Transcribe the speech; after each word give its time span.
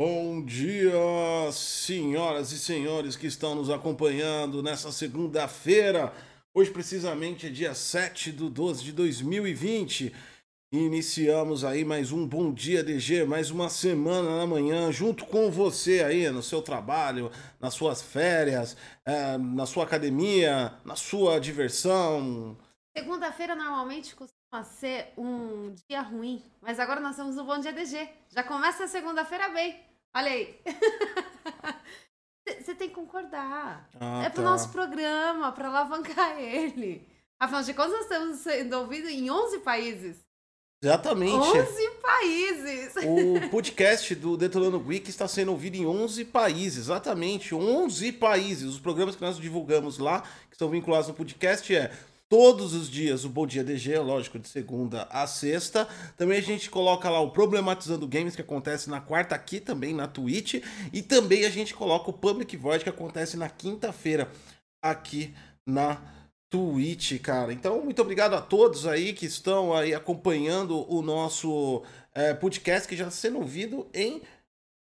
Bom 0.00 0.44
dia, 0.44 0.92
senhoras 1.50 2.52
e 2.52 2.58
senhores 2.60 3.16
que 3.16 3.26
estão 3.26 3.56
nos 3.56 3.68
acompanhando 3.68 4.62
nessa 4.62 4.92
segunda-feira. 4.92 6.12
Hoje, 6.54 6.70
precisamente, 6.70 7.48
é 7.48 7.50
dia 7.50 7.74
7 7.74 8.30
de 8.30 8.48
12 8.48 8.84
de 8.84 8.92
2020. 8.92 10.14
Iniciamos 10.72 11.64
aí 11.64 11.84
mais 11.84 12.12
um 12.12 12.24
Bom 12.24 12.54
Dia 12.54 12.84
DG, 12.84 13.24
mais 13.24 13.50
uma 13.50 13.68
semana 13.68 14.36
na 14.36 14.46
manhã, 14.46 14.92
junto 14.92 15.26
com 15.26 15.50
você 15.50 16.04
aí 16.04 16.30
no 16.30 16.44
seu 16.44 16.62
trabalho, 16.62 17.32
nas 17.58 17.74
suas 17.74 18.00
férias, 18.00 18.76
é, 19.04 19.36
na 19.36 19.66
sua 19.66 19.82
academia, 19.82 20.74
na 20.84 20.94
sua 20.94 21.40
diversão. 21.40 22.56
Segunda-feira 22.96 23.56
normalmente 23.56 24.14
costuma 24.14 24.62
ser 24.62 25.12
um 25.18 25.74
dia 25.90 26.02
ruim, 26.02 26.40
mas 26.60 26.78
agora 26.78 27.00
nós 27.00 27.16
temos 27.16 27.36
o 27.36 27.42
Bom 27.42 27.58
Dia 27.58 27.72
DG. 27.72 28.08
Já 28.28 28.44
começa 28.44 28.84
a 28.84 28.88
segunda-feira 28.88 29.48
bem. 29.48 29.87
Olha 30.16 30.30
aí. 30.30 30.60
Você 32.60 32.74
tem 32.74 32.88
que 32.88 32.94
concordar. 32.94 33.88
Ah, 34.00 34.24
é 34.24 34.30
pro 34.30 34.42
tá. 34.42 34.50
nosso 34.50 34.70
programa, 34.70 35.52
pra 35.52 35.68
alavancar 35.68 36.38
ele. 36.40 37.06
Afinal 37.40 37.62
de 37.62 37.74
contas, 37.74 37.92
nós 37.92 38.02
estamos 38.02 38.38
sendo 38.38 38.78
ouvidos 38.78 39.10
em 39.10 39.30
11 39.30 39.58
países. 39.60 40.16
Exatamente. 40.82 41.34
11 41.34 41.90
países! 42.00 42.94
O 43.04 43.50
podcast 43.50 44.14
do 44.14 44.36
Detonando 44.36 44.78
Week 44.78 45.10
está 45.10 45.26
sendo 45.26 45.50
ouvido 45.50 45.76
em 45.76 45.84
11 45.84 46.24
países, 46.26 46.84
exatamente, 46.84 47.52
11 47.52 48.12
países. 48.12 48.74
Os 48.74 48.78
programas 48.78 49.16
que 49.16 49.22
nós 49.22 49.38
divulgamos 49.38 49.98
lá, 49.98 50.20
que 50.48 50.54
estão 50.54 50.68
vinculados 50.68 51.08
no 51.08 51.14
podcast, 51.14 51.74
é 51.74 51.90
todos 52.28 52.74
os 52.74 52.90
dias 52.90 53.24
o 53.24 53.28
Bom 53.28 53.46
Dia 53.46 53.64
DG, 53.64 53.98
lógico, 53.98 54.38
de 54.38 54.48
segunda 54.48 55.08
a 55.10 55.26
sexta. 55.26 55.88
Também 56.16 56.38
a 56.38 56.42
gente 56.42 56.68
coloca 56.68 57.08
lá 57.08 57.20
o 57.20 57.30
Problematizando 57.30 58.06
Games, 58.06 58.36
que 58.36 58.42
acontece 58.42 58.90
na 58.90 59.00
quarta 59.00 59.34
aqui 59.34 59.58
também 59.58 59.94
na 59.94 60.06
Twitch. 60.06 60.62
E 60.92 61.02
também 61.02 61.44
a 61.44 61.50
gente 61.50 61.74
coloca 61.74 62.10
o 62.10 62.12
Public 62.12 62.56
Void, 62.56 62.84
que 62.84 62.90
acontece 62.90 63.36
na 63.36 63.48
quinta-feira 63.48 64.30
aqui 64.82 65.34
na 65.66 66.00
Twitch, 66.50 67.20
cara. 67.20 67.52
Então, 67.52 67.82
muito 67.82 68.00
obrigado 68.02 68.34
a 68.34 68.40
todos 68.40 68.86
aí 68.86 69.12
que 69.12 69.26
estão 69.26 69.74
aí 69.74 69.94
acompanhando 69.94 70.90
o 70.92 71.02
nosso 71.02 71.82
é, 72.14 72.34
podcast, 72.34 72.86
que 72.88 72.96
já 72.96 73.08
está 73.08 73.16
sendo 73.16 73.38
ouvido 73.38 73.86
em 73.92 74.22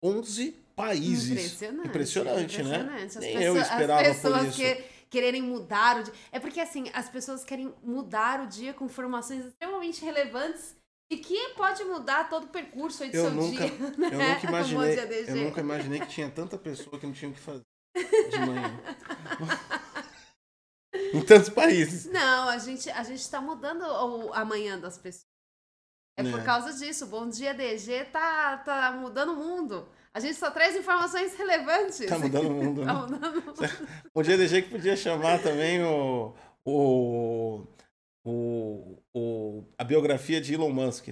11 0.04 0.56
países. 0.76 1.32
Impressionante. 1.32 1.88
Impressionante, 1.88 2.64
né? 2.64 2.78
impressionante. 2.78 3.06
As 3.06 3.16
Nem 3.16 3.38
pessoas, 3.38 3.56
eu 3.56 3.62
esperava 3.62 4.14
por 4.14 4.46
isso. 4.46 4.58
que 4.58 4.97
quererem 5.10 5.42
mudar 5.42 6.00
o 6.00 6.04
dia. 6.04 6.14
É 6.32 6.40
porque 6.40 6.60
assim, 6.60 6.90
as 6.94 7.10
pessoas 7.10 7.44
querem 7.44 7.74
mudar 7.84 8.42
o 8.42 8.48
dia 8.48 8.74
com 8.74 8.86
informações 8.86 9.46
extremamente 9.46 10.04
relevantes 10.04 10.76
e 11.10 11.18
que 11.18 11.50
pode 11.56 11.84
mudar 11.86 12.30
todo 12.30 12.46
o 12.46 12.50
percurso 12.50 13.04
aí 13.04 13.10
do 13.10 13.18
Eu 13.18 13.26
seu 13.26 13.34
nunca, 13.34 13.70
dia. 13.70 13.78
eu 13.78 14.10
né? 14.18 14.36
nunca 14.36 14.38
O 14.38 14.42
Bom 14.42 14.48
imaginei, 14.50 14.96
Dia 14.96 15.06
DG. 15.08 15.32
eu 15.32 15.36
nunca 15.38 15.62
imaginei 15.62 16.00
que 16.02 16.08
tinha 16.08 16.30
tanta 16.30 16.58
pessoa 16.58 17.00
que 17.00 17.06
não 17.06 17.14
tinha 17.14 17.32
o 17.32 17.34
que 17.34 17.40
fazer 17.40 17.64
de 17.96 18.40
manhã. 18.40 18.80
em 21.14 21.22
tantos 21.22 21.50
países. 21.50 22.06
Não, 22.12 22.50
a 22.50 22.58
gente, 22.58 22.90
a 22.90 23.04
gente 23.04 23.30
tá 23.30 23.40
mudando 23.42 23.82
o 23.84 24.34
amanhã 24.34 24.80
das 24.80 24.98
pessoas. 24.98 25.26
É, 26.18 26.28
É. 26.28 26.32
por 26.32 26.44
causa 26.44 26.74
disso. 26.74 27.06
Bom 27.08 27.30
Dia 27.30 27.54
DG 27.54 28.06
tá, 28.06 28.58
tá 28.58 28.92
mudando 28.92 29.34
o 29.34 29.36
mundo. 29.36 29.88
A 30.18 30.20
gente 30.20 30.34
só 30.36 30.50
traz 30.50 30.76
informações 30.76 31.36
relevantes. 31.36 32.04
Tá 32.08 32.18
mudando 32.18 32.48
o 32.48 32.52
mundo, 32.52 32.84
Tá 32.84 32.94
né? 32.94 33.00
mudando 33.02 33.38
o 33.38 33.46
mundo. 33.46 33.54
O 34.16 34.24
dia 34.24 34.36
DG 34.36 34.64
que 34.64 34.70
podia 34.72 34.98
chamar 34.98 35.40
também 35.44 35.84
o, 35.84 36.34
o, 36.66 37.64
o, 38.26 38.98
o- 39.14 39.64
a 39.78 39.84
biografia 39.84 40.42
de 40.42 40.56
Elon 40.56 40.72
Musk. 40.72 41.10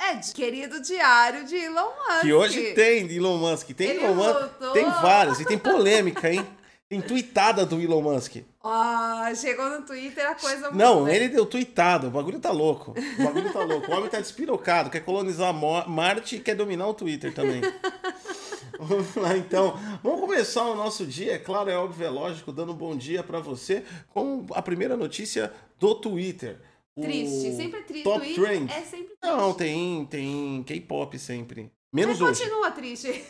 É, 0.00 0.14
de- 0.14 0.32
querido 0.32 0.80
diário 0.80 1.44
de 1.44 1.54
Elon 1.54 1.84
Musk. 1.94 2.20
Que 2.22 2.32
hoje 2.32 2.72
tem 2.72 3.06
de 3.06 3.18
Elon 3.18 3.36
Musk. 3.36 3.68
Tem 3.72 3.90
Ele 3.90 4.04
Elon 4.04 4.14
Musk. 4.14 4.32
voltou. 4.40 4.72
Tem 4.72 4.84
várias. 4.90 5.40
E 5.40 5.44
tem 5.44 5.58
polêmica, 5.58 6.32
hein? 6.32 6.46
Tem 6.88 7.00
tweetada 7.00 7.64
do 7.64 7.80
Elon 7.80 8.02
Musk. 8.02 8.36
Ah, 8.62 9.32
chegou 9.34 9.68
no 9.70 9.86
Twitter 9.86 10.28
a 10.28 10.34
coisa 10.34 10.70
Não, 10.70 11.00
mudou. 11.00 11.08
ele 11.08 11.28
deu 11.28 11.46
tweetada. 11.46 12.08
O 12.08 12.10
bagulho 12.10 12.38
tá 12.38 12.50
louco. 12.50 12.92
O 13.18 13.22
bagulho 13.24 13.52
tá 13.52 13.64
louco. 13.64 13.90
O 13.90 13.94
homem 13.96 14.10
tá 14.10 14.20
despirocado. 14.20 14.90
Quer 14.90 15.00
colonizar 15.00 15.52
Marte 15.54 16.36
e 16.36 16.40
quer 16.40 16.54
dominar 16.54 16.86
o 16.86 16.94
Twitter 16.94 17.32
também. 17.34 17.62
Vamos 18.78 19.14
lá, 19.14 19.36
então. 19.36 19.78
Vamos 20.02 20.20
começar 20.20 20.64
o 20.64 20.74
nosso 20.74 21.06
dia. 21.06 21.34
É 21.34 21.38
claro, 21.38 21.70
é 21.70 21.76
óbvio, 21.76 22.06
é 22.06 22.10
lógico. 22.10 22.52
Dando 22.52 22.72
um 22.72 22.76
bom 22.76 22.94
dia 22.96 23.22
pra 23.22 23.38
você 23.40 23.82
com 24.12 24.44
a 24.52 24.60
primeira 24.60 24.96
notícia 24.96 25.52
do 25.78 25.94
Twitter. 25.94 26.60
Triste, 27.00 27.56
sempre 27.56 27.82
triste. 27.82 28.04
Top 28.04 28.20
Twitter 28.20 28.44
Trend. 28.44 28.70
É 28.70 28.80
sempre 28.82 29.06
triste. 29.06 29.18
Não, 29.22 29.52
tem, 29.54 30.04
tem 30.06 30.62
K-pop 30.64 31.18
sempre. 31.18 31.72
Menos 31.92 32.20
Mas 32.20 32.28
hoje. 32.30 32.42
continua 32.50 32.70
triste. 32.72 33.24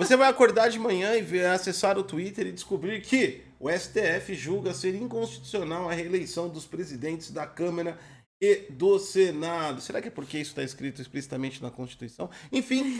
Você 0.00 0.16
vai 0.16 0.30
acordar 0.30 0.70
de 0.70 0.78
manhã 0.78 1.14
e 1.14 1.20
ver, 1.20 1.44
acessar 1.44 1.98
o 1.98 2.02
Twitter 2.02 2.46
e 2.46 2.52
descobrir 2.52 3.02
que 3.02 3.42
o 3.60 3.70
STF 3.70 4.34
julga 4.34 4.72
ser 4.72 4.94
inconstitucional 4.94 5.90
a 5.90 5.92
reeleição 5.92 6.48
dos 6.48 6.64
presidentes 6.64 7.30
da 7.30 7.46
Câmara 7.46 7.98
e 8.40 8.70
do 8.70 8.98
Senado. 8.98 9.82
Será 9.82 10.00
que 10.00 10.08
é 10.08 10.10
porque 10.10 10.38
isso 10.38 10.52
está 10.52 10.62
escrito 10.62 11.02
explicitamente 11.02 11.62
na 11.62 11.70
Constituição? 11.70 12.30
Enfim, 12.50 12.98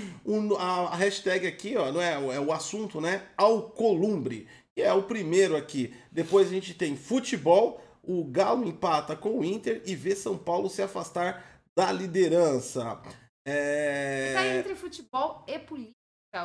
a, 0.58 0.88
a 0.88 0.96
hashtag 0.96 1.46
aqui, 1.46 1.74
ó, 1.74 1.90
não 1.90 2.02
é, 2.02 2.12
é 2.12 2.38
o 2.38 2.52
assunto, 2.52 3.00
né? 3.00 3.26
Alcolumbre, 3.34 4.46
que 4.76 4.82
é 4.82 4.92
o 4.92 5.04
primeiro 5.04 5.56
aqui. 5.56 5.94
Depois 6.12 6.48
a 6.48 6.50
gente 6.50 6.74
tem 6.74 6.98
futebol, 6.98 7.82
o 8.02 8.22
Galo 8.24 8.68
empata 8.68 9.16
com 9.16 9.38
o 9.38 9.44
Inter 9.44 9.80
e 9.86 9.96
vê 9.96 10.14
São 10.14 10.36
Paulo 10.36 10.68
se 10.68 10.82
afastar 10.82 11.62
da 11.74 11.90
liderança. 11.90 13.00
É... 13.42 14.34
Tá 14.34 14.46
entre 14.48 14.74
futebol 14.74 15.42
e 15.48 15.58
política 15.58 15.94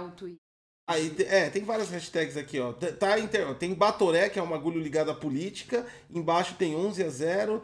o 0.01 0.11
Twitter. 0.11 0.44
Aí, 0.87 1.15
é, 1.27 1.49
tem 1.49 1.63
várias 1.63 1.89
hashtags 1.89 2.37
aqui, 2.37 2.59
ó. 2.59 2.71
Tá, 2.73 3.17
inter- 3.19 3.55
tem 3.55 3.73
Batoré, 3.73 4.29
que 4.29 4.37
é 4.37 4.43
um 4.43 4.47
bagulho 4.49 4.79
ligado 4.79 5.09
à 5.09 5.15
política. 5.15 5.85
Embaixo 6.11 6.55
tem 6.55 6.75
11 6.75 7.03
a 7.03 7.09
0. 7.09 7.63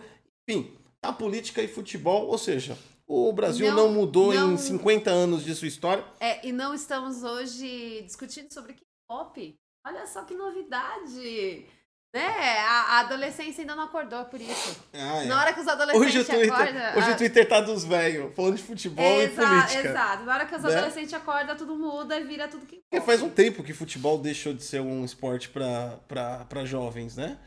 Enfim, 0.49 0.75
a 1.03 1.13
política 1.13 1.61
e 1.61 1.67
futebol, 1.67 2.27
ou 2.27 2.37
seja, 2.37 2.75
o 3.05 3.31
Brasil 3.31 3.67
não, 3.67 3.75
Não- 3.87 3.93
mudou 3.93 4.33
não- 4.33 4.53
em 4.53 4.57
50 4.57 5.11
anos 5.11 5.43
de 5.43 5.53
sua 5.53 5.67
história. 5.67 6.03
É, 6.19 6.47
e 6.47 6.51
não 6.51 6.73
estamos 6.73 7.21
hoje 7.23 8.01
discutindo 8.01 8.51
sobre 8.51 8.73
K-pop. 8.73 9.55
Olha 9.85 10.07
só 10.07 10.23
que 10.23 10.33
novidade. 10.33 11.65
Né? 12.13 12.59
A, 12.59 12.97
a 12.97 12.99
adolescência 13.01 13.61
ainda 13.61 13.73
não 13.73 13.83
acordou 13.85 14.25
por 14.25 14.39
isso. 14.41 14.77
Ah, 14.93 15.23
é. 15.23 15.25
Na 15.25 15.39
hora 15.39 15.53
que 15.53 15.61
os 15.61 15.67
adolescentes 15.67 16.07
Hoje, 16.09 16.19
o 16.19 16.25
Twitter, 16.25 16.53
acordam... 16.53 16.97
hoje 16.97 17.09
a- 17.09 17.13
o 17.13 17.17
Twitter 17.17 17.47
tá 17.47 17.61
dos 17.61 17.85
velhos, 17.85 18.35
falando 18.35 18.55
de 18.57 18.63
futebol 18.63 19.05
e 19.05 19.23
Exa- 19.23 19.47
política. 19.47 19.87
Exato. 19.87 20.23
Na 20.25 20.33
hora 20.33 20.45
que 20.45 20.53
os 20.55 20.61
né? 20.63 20.71
adolescentes 20.75 21.13
acordam, 21.13 21.55
tudo 21.55 21.73
muda 21.77 22.19
e 22.19 22.23
vira 22.25 22.49
tudo 22.49 22.65
que 22.65 22.81
Porque 22.89 23.05
faz 23.05 23.21
um 23.21 23.29
tempo 23.29 23.63
que 23.63 23.71
futebol 23.73 24.17
deixou 24.17 24.53
de 24.53 24.61
ser 24.63 24.81
um 24.81 25.05
esporte 25.05 25.47
para 25.49 26.65
jovens, 26.65 27.15
né? 27.15 27.37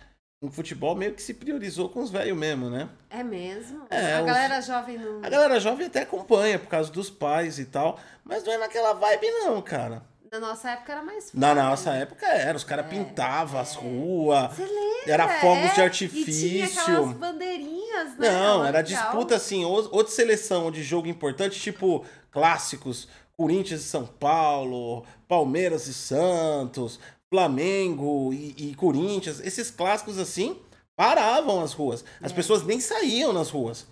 O 0.43 0.51
futebol 0.51 0.95
meio 0.95 1.13
que 1.15 1.23
se 1.23 1.35
priorizou 1.35 1.89
com 1.91 2.01
os 2.01 2.11
velhos 2.11 2.37
mesmo, 2.37 2.69
né? 2.71 2.89
É 3.11 3.23
mesmo? 3.23 3.87
É, 3.91 4.17
a 4.17 4.21
os- 4.21 4.27
galera 4.27 4.61
jovem 4.63 4.99
não... 4.99 5.23
A 5.25 5.29
galera 5.29 5.61
jovem 5.61 5.87
até 5.87 6.01
acompanha 6.03 6.59
por 6.59 6.69
causa 6.69 6.91
dos 6.91 7.11
pais 7.11 7.59
e 7.59 7.67
tal, 7.67 7.99
mas 8.25 8.43
não 8.45 8.53
é 8.53 8.59
naquela 8.59 8.95
vibe 8.95 9.27
não, 9.31 9.61
cara. 9.61 10.03
Na 10.35 10.41
nossa 10.49 10.71
época 10.71 10.93
era 10.93 11.03
mais 11.03 11.25
fácil. 11.27 11.39
Na 11.41 11.55
nossa 11.55 11.91
época 11.93 12.27
era, 12.27 12.57
os 12.57 12.65
caras 12.65 12.87
pintavam 12.89 13.61
as 13.61 13.75
ruas, 13.77 14.53
Você 14.53 14.65
lembra? 14.65 15.13
era 15.13 15.41
fogos 15.41 15.65
É, 15.71 15.75
de 15.75 15.81
E 15.81 15.83
artifício. 15.85 16.49
tinha 16.51 16.67
aquelas 16.83 17.13
bandeirinhas, 17.17 18.19
né? 18.19 18.31
Não, 18.31 18.65
era 18.65 18.83
disputa 18.83 19.37
assim, 19.37 19.65
ou, 19.65 19.89
ou 19.93 20.03
de 20.03 20.11
seleção 20.11 20.65
ou 20.65 20.71
de 20.73 20.83
jogo 20.83 21.07
importante, 21.07 21.61
tipo 21.61 22.05
clássicos, 22.33 23.07
Corinthians 23.37 23.83
e 23.83 23.85
São 23.85 24.07
Paulo, 24.07 25.05
Palmeiras 25.29 25.87
e 25.87 25.95
Santos, 25.95 26.99
Flamengo 27.33 28.33
e, 28.33 28.55
e 28.71 28.75
Corinthians, 28.75 29.39
esses 29.39 29.71
clássicos 29.71 30.19
assim, 30.19 30.59
paravam 30.97 31.61
as 31.63 31.73
ruas. 31.73 32.05
As 32.21 32.33
É. 32.33 32.35
pessoas 32.35 32.65
nem 32.65 32.81
saíam 32.81 33.33
nas 33.33 33.51
ruas. 33.51 33.87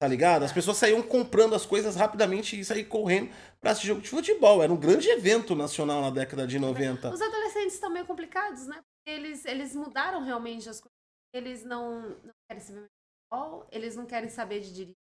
Tá 0.00 0.08
ligado? 0.08 0.44
As 0.44 0.52
pessoas 0.52 0.78
saíam 0.78 1.02
comprando 1.02 1.54
as 1.54 1.66
coisas 1.66 1.94
rapidamente 1.94 2.58
e 2.58 2.64
saíam 2.64 2.86
correndo 2.88 3.28
pra 3.60 3.72
assistir 3.72 3.88
jogo 3.88 4.00
de 4.00 4.08
futebol. 4.08 4.62
Era 4.62 4.72
um 4.72 4.76
grande 4.76 5.08
evento 5.08 5.54
nacional 5.54 6.00
na 6.00 6.10
década 6.10 6.46
de 6.46 6.58
90. 6.58 7.12
Os 7.12 7.20
adolescentes 7.20 7.74
estão 7.74 7.90
meio 7.90 8.06
complicados, 8.06 8.66
né? 8.66 8.80
Eles, 9.06 9.44
eles 9.44 9.74
mudaram 9.74 10.22
realmente 10.22 10.68
as 10.68 10.80
coisas. 10.80 10.98
Eles 11.32 11.64
não, 11.64 12.10
não 12.10 12.32
querem 12.48 12.62
saber 12.62 12.80
de 12.80 12.88
futebol, 13.30 13.68
eles 13.70 13.96
não 13.96 14.06
querem 14.06 14.28
saber 14.28 14.60
de 14.60 14.72
dirigir. 14.72 14.96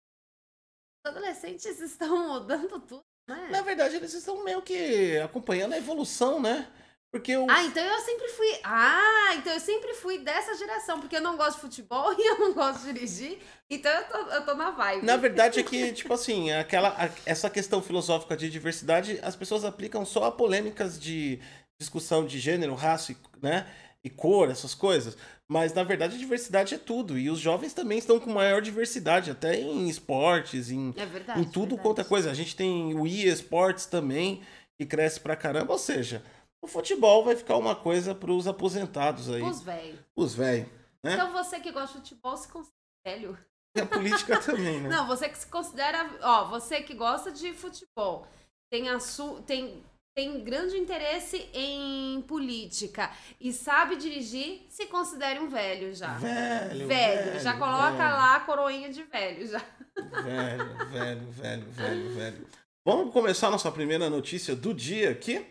Os 1.05 1.11
adolescentes 1.11 1.65
estão 1.79 2.27
mudando 2.27 2.79
tudo, 2.81 3.03
né? 3.29 3.47
Na 3.49 3.61
verdade, 3.61 3.95
eles 3.95 4.13
estão 4.13 4.43
meio 4.43 4.61
que 4.61 5.17
acompanhando 5.19 5.73
a 5.73 5.77
evolução, 5.77 6.41
né? 6.41 6.71
Porque 7.11 7.35
o 7.37 7.49
Ah, 7.49 7.63
então 7.63 7.83
eu 7.83 7.99
sempre 8.01 8.27
fui. 8.29 8.59
Ah, 8.63 9.33
então 9.35 9.53
eu 9.53 9.59
sempre 9.59 9.93
fui 9.93 10.17
dessa 10.19 10.55
geração, 10.55 10.99
porque 10.99 11.15
eu 11.15 11.21
não 11.21 11.37
gosto 11.37 11.55
de 11.55 11.61
futebol 11.61 12.13
e 12.17 12.27
eu 12.27 12.39
não 12.39 12.53
gosto 12.53 12.85
de 12.85 12.93
dirigir. 12.93 13.39
Então 13.69 13.91
eu 13.91 14.03
tô, 14.07 14.17
eu 14.17 14.45
tô 14.45 14.53
na 14.55 14.71
vibe. 14.71 15.05
Na 15.05 15.15
verdade 15.15 15.59
é 15.59 15.63
que, 15.63 15.93
tipo 15.93 16.13
assim, 16.13 16.51
aquela, 16.51 17.09
essa 17.25 17.49
questão 17.49 17.81
filosófica 17.81 18.35
de 18.35 18.49
diversidade, 18.49 19.19
as 19.23 19.35
pessoas 19.35 19.63
aplicam 19.63 20.05
só 20.05 20.25
a 20.25 20.31
polêmicas 20.31 20.99
de 20.99 21.39
discussão 21.79 22.25
de 22.25 22.39
gênero, 22.39 22.75
raça, 22.75 23.11
e, 23.13 23.17
né? 23.41 23.67
E 24.03 24.09
cor, 24.09 24.49
essas 24.49 24.73
coisas. 24.75 25.17
Mas 25.47 25.73
na 25.73 25.83
verdade 25.83 26.15
a 26.15 26.19
diversidade 26.19 26.75
é 26.75 26.77
tudo. 26.77 27.17
E 27.17 27.29
os 27.29 27.39
jovens 27.39 27.73
também 27.73 27.97
estão 27.97 28.19
com 28.19 28.29
maior 28.31 28.61
diversidade, 28.61 29.31
até 29.31 29.55
em 29.59 29.87
esportes, 29.87 30.69
em, 30.69 30.93
É 30.97 31.05
verdade. 31.05 31.39
em 31.39 31.45
tudo 31.45 31.69
verdade. 31.69 31.81
quanto 31.81 32.01
é 32.01 32.03
coisa. 32.03 32.29
A 32.29 32.33
gente 32.33 32.55
tem 32.55 32.93
o 32.93 33.07
eSports 33.07 33.85
também, 33.85 34.41
que 34.77 34.85
cresce 34.85 35.19
pra 35.19 35.35
caramba. 35.35 35.71
Ou 35.73 35.79
seja, 35.79 36.21
o 36.61 36.67
futebol 36.67 37.23
vai 37.23 37.35
ficar 37.35 37.57
uma 37.57 37.75
coisa 37.75 38.15
pros 38.15 38.47
aposentados 38.47 39.29
aí. 39.29 39.41
Os 39.41 39.61
velhos. 39.61 39.99
Os 40.15 40.35
velhos. 40.35 40.67
Né? 41.03 41.13
Então 41.13 41.31
você 41.31 41.59
que 41.59 41.71
gosta 41.71 41.99
de 41.99 42.09
futebol 42.09 42.37
se 42.37 42.47
considera 42.47 42.77
velho. 43.07 43.37
E 43.75 43.79
a 43.79 43.85
política 43.85 44.39
também, 44.39 44.81
né? 44.81 44.89
Não, 44.95 45.07
você 45.07 45.29
que 45.29 45.37
se 45.37 45.47
considera. 45.47 46.09
Ó, 46.21 46.45
você 46.45 46.81
que 46.81 46.93
gosta 46.93 47.31
de 47.31 47.53
futebol, 47.53 48.27
tem, 48.69 48.89
a 48.89 48.99
su, 48.99 49.41
tem, 49.45 49.83
tem 50.15 50.43
grande 50.43 50.77
interesse 50.77 51.49
em 51.53 52.21
política 52.23 53.09
e 53.39 53.53
sabe 53.53 53.95
dirigir, 53.95 54.65
se 54.69 54.87
considere 54.87 55.39
um 55.39 55.47
velho 55.47 55.93
já. 55.93 56.17
Velho, 56.17 56.87
velho. 56.87 57.39
já 57.39 57.57
coloca 57.57 57.91
velho. 57.91 58.15
lá 58.15 58.35
a 58.35 58.39
coroinha 58.41 58.89
de 58.91 59.03
velho 59.03 59.47
já. 59.47 59.63
Velho, 59.95 60.89
velho, 60.89 61.31
velho, 61.31 61.71
velho, 61.71 62.09
velho. 62.15 62.47
Vamos 62.85 63.13
começar 63.13 63.49
nossa 63.49 63.71
primeira 63.71 64.09
notícia 64.09 64.55
do 64.55 64.73
dia 64.73 65.11
aqui? 65.11 65.45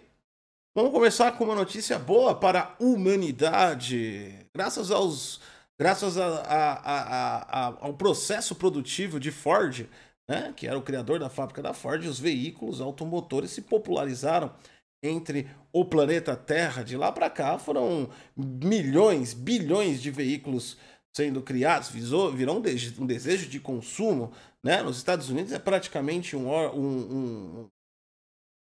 Vamos 0.76 0.92
começar 0.92 1.32
com 1.32 1.44
uma 1.44 1.54
notícia 1.54 1.98
boa 1.98 2.34
para 2.34 2.60
a 2.78 2.84
humanidade. 2.84 4.46
Graças 4.54 4.90
aos. 4.90 5.40
Graças 5.80 6.18
a, 6.18 6.26
a- 6.26 7.68
a- 7.68 7.76
ao 7.80 7.94
processo 7.94 8.54
produtivo 8.54 9.18
de 9.18 9.30
Ford, 9.30 9.86
né, 10.28 10.52
que 10.54 10.66
era 10.66 10.76
o 10.78 10.82
criador 10.82 11.18
da 11.18 11.30
fábrica 11.30 11.62
da 11.62 11.72
Ford, 11.72 12.04
os 12.06 12.18
veículos 12.20 12.80
automotores 12.82 13.52
se 13.52 13.62
popularizaram 13.62 14.54
entre 15.02 15.48
o 15.72 15.82
planeta 15.82 16.36
Terra. 16.36 16.82
De 16.82 16.94
lá 16.94 17.10
para 17.10 17.30
cá 17.30 17.58
foram 17.58 18.10
milhões, 18.36 19.32
bilhões 19.32 20.02
de 20.02 20.10
veículos 20.10 20.76
sendo 21.16 21.40
criados, 21.40 21.88
visou, 21.88 22.30
virou 22.30 22.58
um, 22.58 22.60
de- 22.60 22.90
desejo 23.06 23.48
de 23.48 23.58
consumo. 23.60 24.30
Né? 24.62 24.82
Nos 24.82 24.98
Estados 24.98 25.30
Unidos 25.30 25.52
é 25.52 25.58
praticamente 25.58 26.36
um, 26.36 26.50
um, 26.50 27.70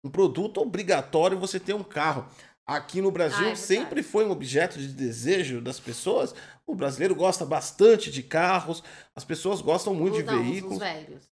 um, 0.05 0.11
produto 0.11 0.61
obrigatório 0.61 1.38
você 1.38 1.58
ter 1.61 1.75
um 1.75 1.82
carro. 1.85 2.26
Aqui 2.67 3.00
no 3.02 3.11
Brasil 3.11 3.49
Ah, 3.49 3.50
é 3.50 3.55
sempre 3.56 4.02
foi 4.02 4.25
um 4.25 4.31
objeto 4.31 4.79
de 4.79 4.88
desejo 4.88 5.61
das 5.61 5.81
pessoas. 5.81 6.35
O 6.67 6.75
brasileiro 6.75 7.14
gosta 7.17 7.44
bastante 7.44 8.11
de 8.12 8.23
carros, 8.23 8.82
as 9.17 9.25
pessoas 9.25 9.61
gostam 9.61 9.93
muito 9.94 10.19
de 10.19 10.23
Não, 10.23 10.35
os- 10.41 10.41
veículos. 10.47 10.73
Os 10.75 10.79
velhos. 10.79 11.31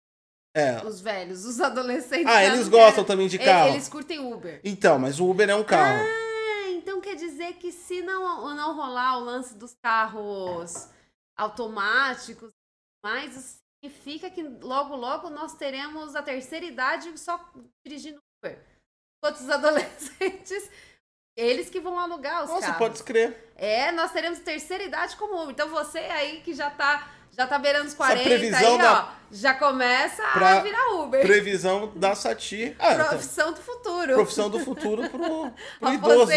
É. 0.54 0.84
Os 0.86 1.00
velhos, 1.00 1.44
os 1.46 1.60
adolescentes. 1.60 2.26
Ah, 2.26 2.44
eles 2.44 2.68
gostam 2.68 3.02
também 3.04 3.26
de 3.28 3.36
Eles- 3.36 3.46
carro. 3.46 3.68
Eles 3.70 3.88
curtem 3.88 4.18
Uber. 4.18 4.60
Então, 4.62 4.98
mas 4.98 5.18
o 5.18 5.30
Uber 5.30 5.48
é 5.48 5.54
um 5.54 5.64
carro. 5.64 6.04
Ah, 6.04 6.68
então 6.72 7.00
quer 7.00 7.14
dizer 7.14 7.54
que 7.54 7.72
se 7.72 8.02
não, 8.02 8.54
não 8.54 8.76
rolar 8.76 9.16
o 9.16 9.24
lance 9.24 9.54
dos 9.56 9.74
carros 9.82 10.90
automáticos, 11.38 12.52
mas 13.02 13.58
significa 13.82 14.28
que 14.30 14.42
logo, 14.42 14.94
logo 14.94 15.30
nós 15.30 15.54
teremos 15.54 16.14
a 16.14 16.22
terceira 16.22 16.66
idade 16.66 17.18
só 17.18 17.40
dirigindo 17.86 18.20
Uber. 18.42 18.58
Enquanto 19.24 19.40
os 19.40 19.48
adolescentes, 19.50 20.70
eles 21.36 21.70
que 21.70 21.80
vão 21.80 21.98
alugar 21.98 22.42
os 22.44 22.50
Nossa, 22.50 22.62
carros. 22.62 22.78
pode 22.78 23.02
crer. 23.04 23.52
É, 23.56 23.92
nós 23.92 24.10
teremos 24.10 24.40
terceira 24.40 24.82
idade 24.84 25.16
como 25.16 25.34
Uber. 25.42 25.50
Então 25.50 25.68
você 25.68 25.98
aí 25.98 26.40
que 26.40 26.52
já 26.52 26.68
tá, 26.70 27.08
já 27.30 27.46
tá 27.46 27.56
beirando 27.58 27.86
os 27.86 27.94
40, 27.94 28.22
previsão 28.24 28.72
aí, 28.72 28.78
da- 28.78 29.04
ó, 29.04 29.22
já 29.30 29.54
começa 29.54 30.22
Pra- 30.32 30.58
a 30.58 30.60
virar 30.60 30.94
Uber. 30.94 31.22
Previsão 31.22 31.92
da 31.94 32.16
Sati. 32.16 32.74
Ah, 32.80 32.96
tá. 32.96 33.04
Profissão 33.10 33.52
do 33.52 33.60
futuro. 33.62 34.14
profissão 34.14 34.50
do 34.50 34.58
futuro 34.58 35.08
pro, 35.08 35.52
pro 35.78 35.92
idoso. 35.94 36.32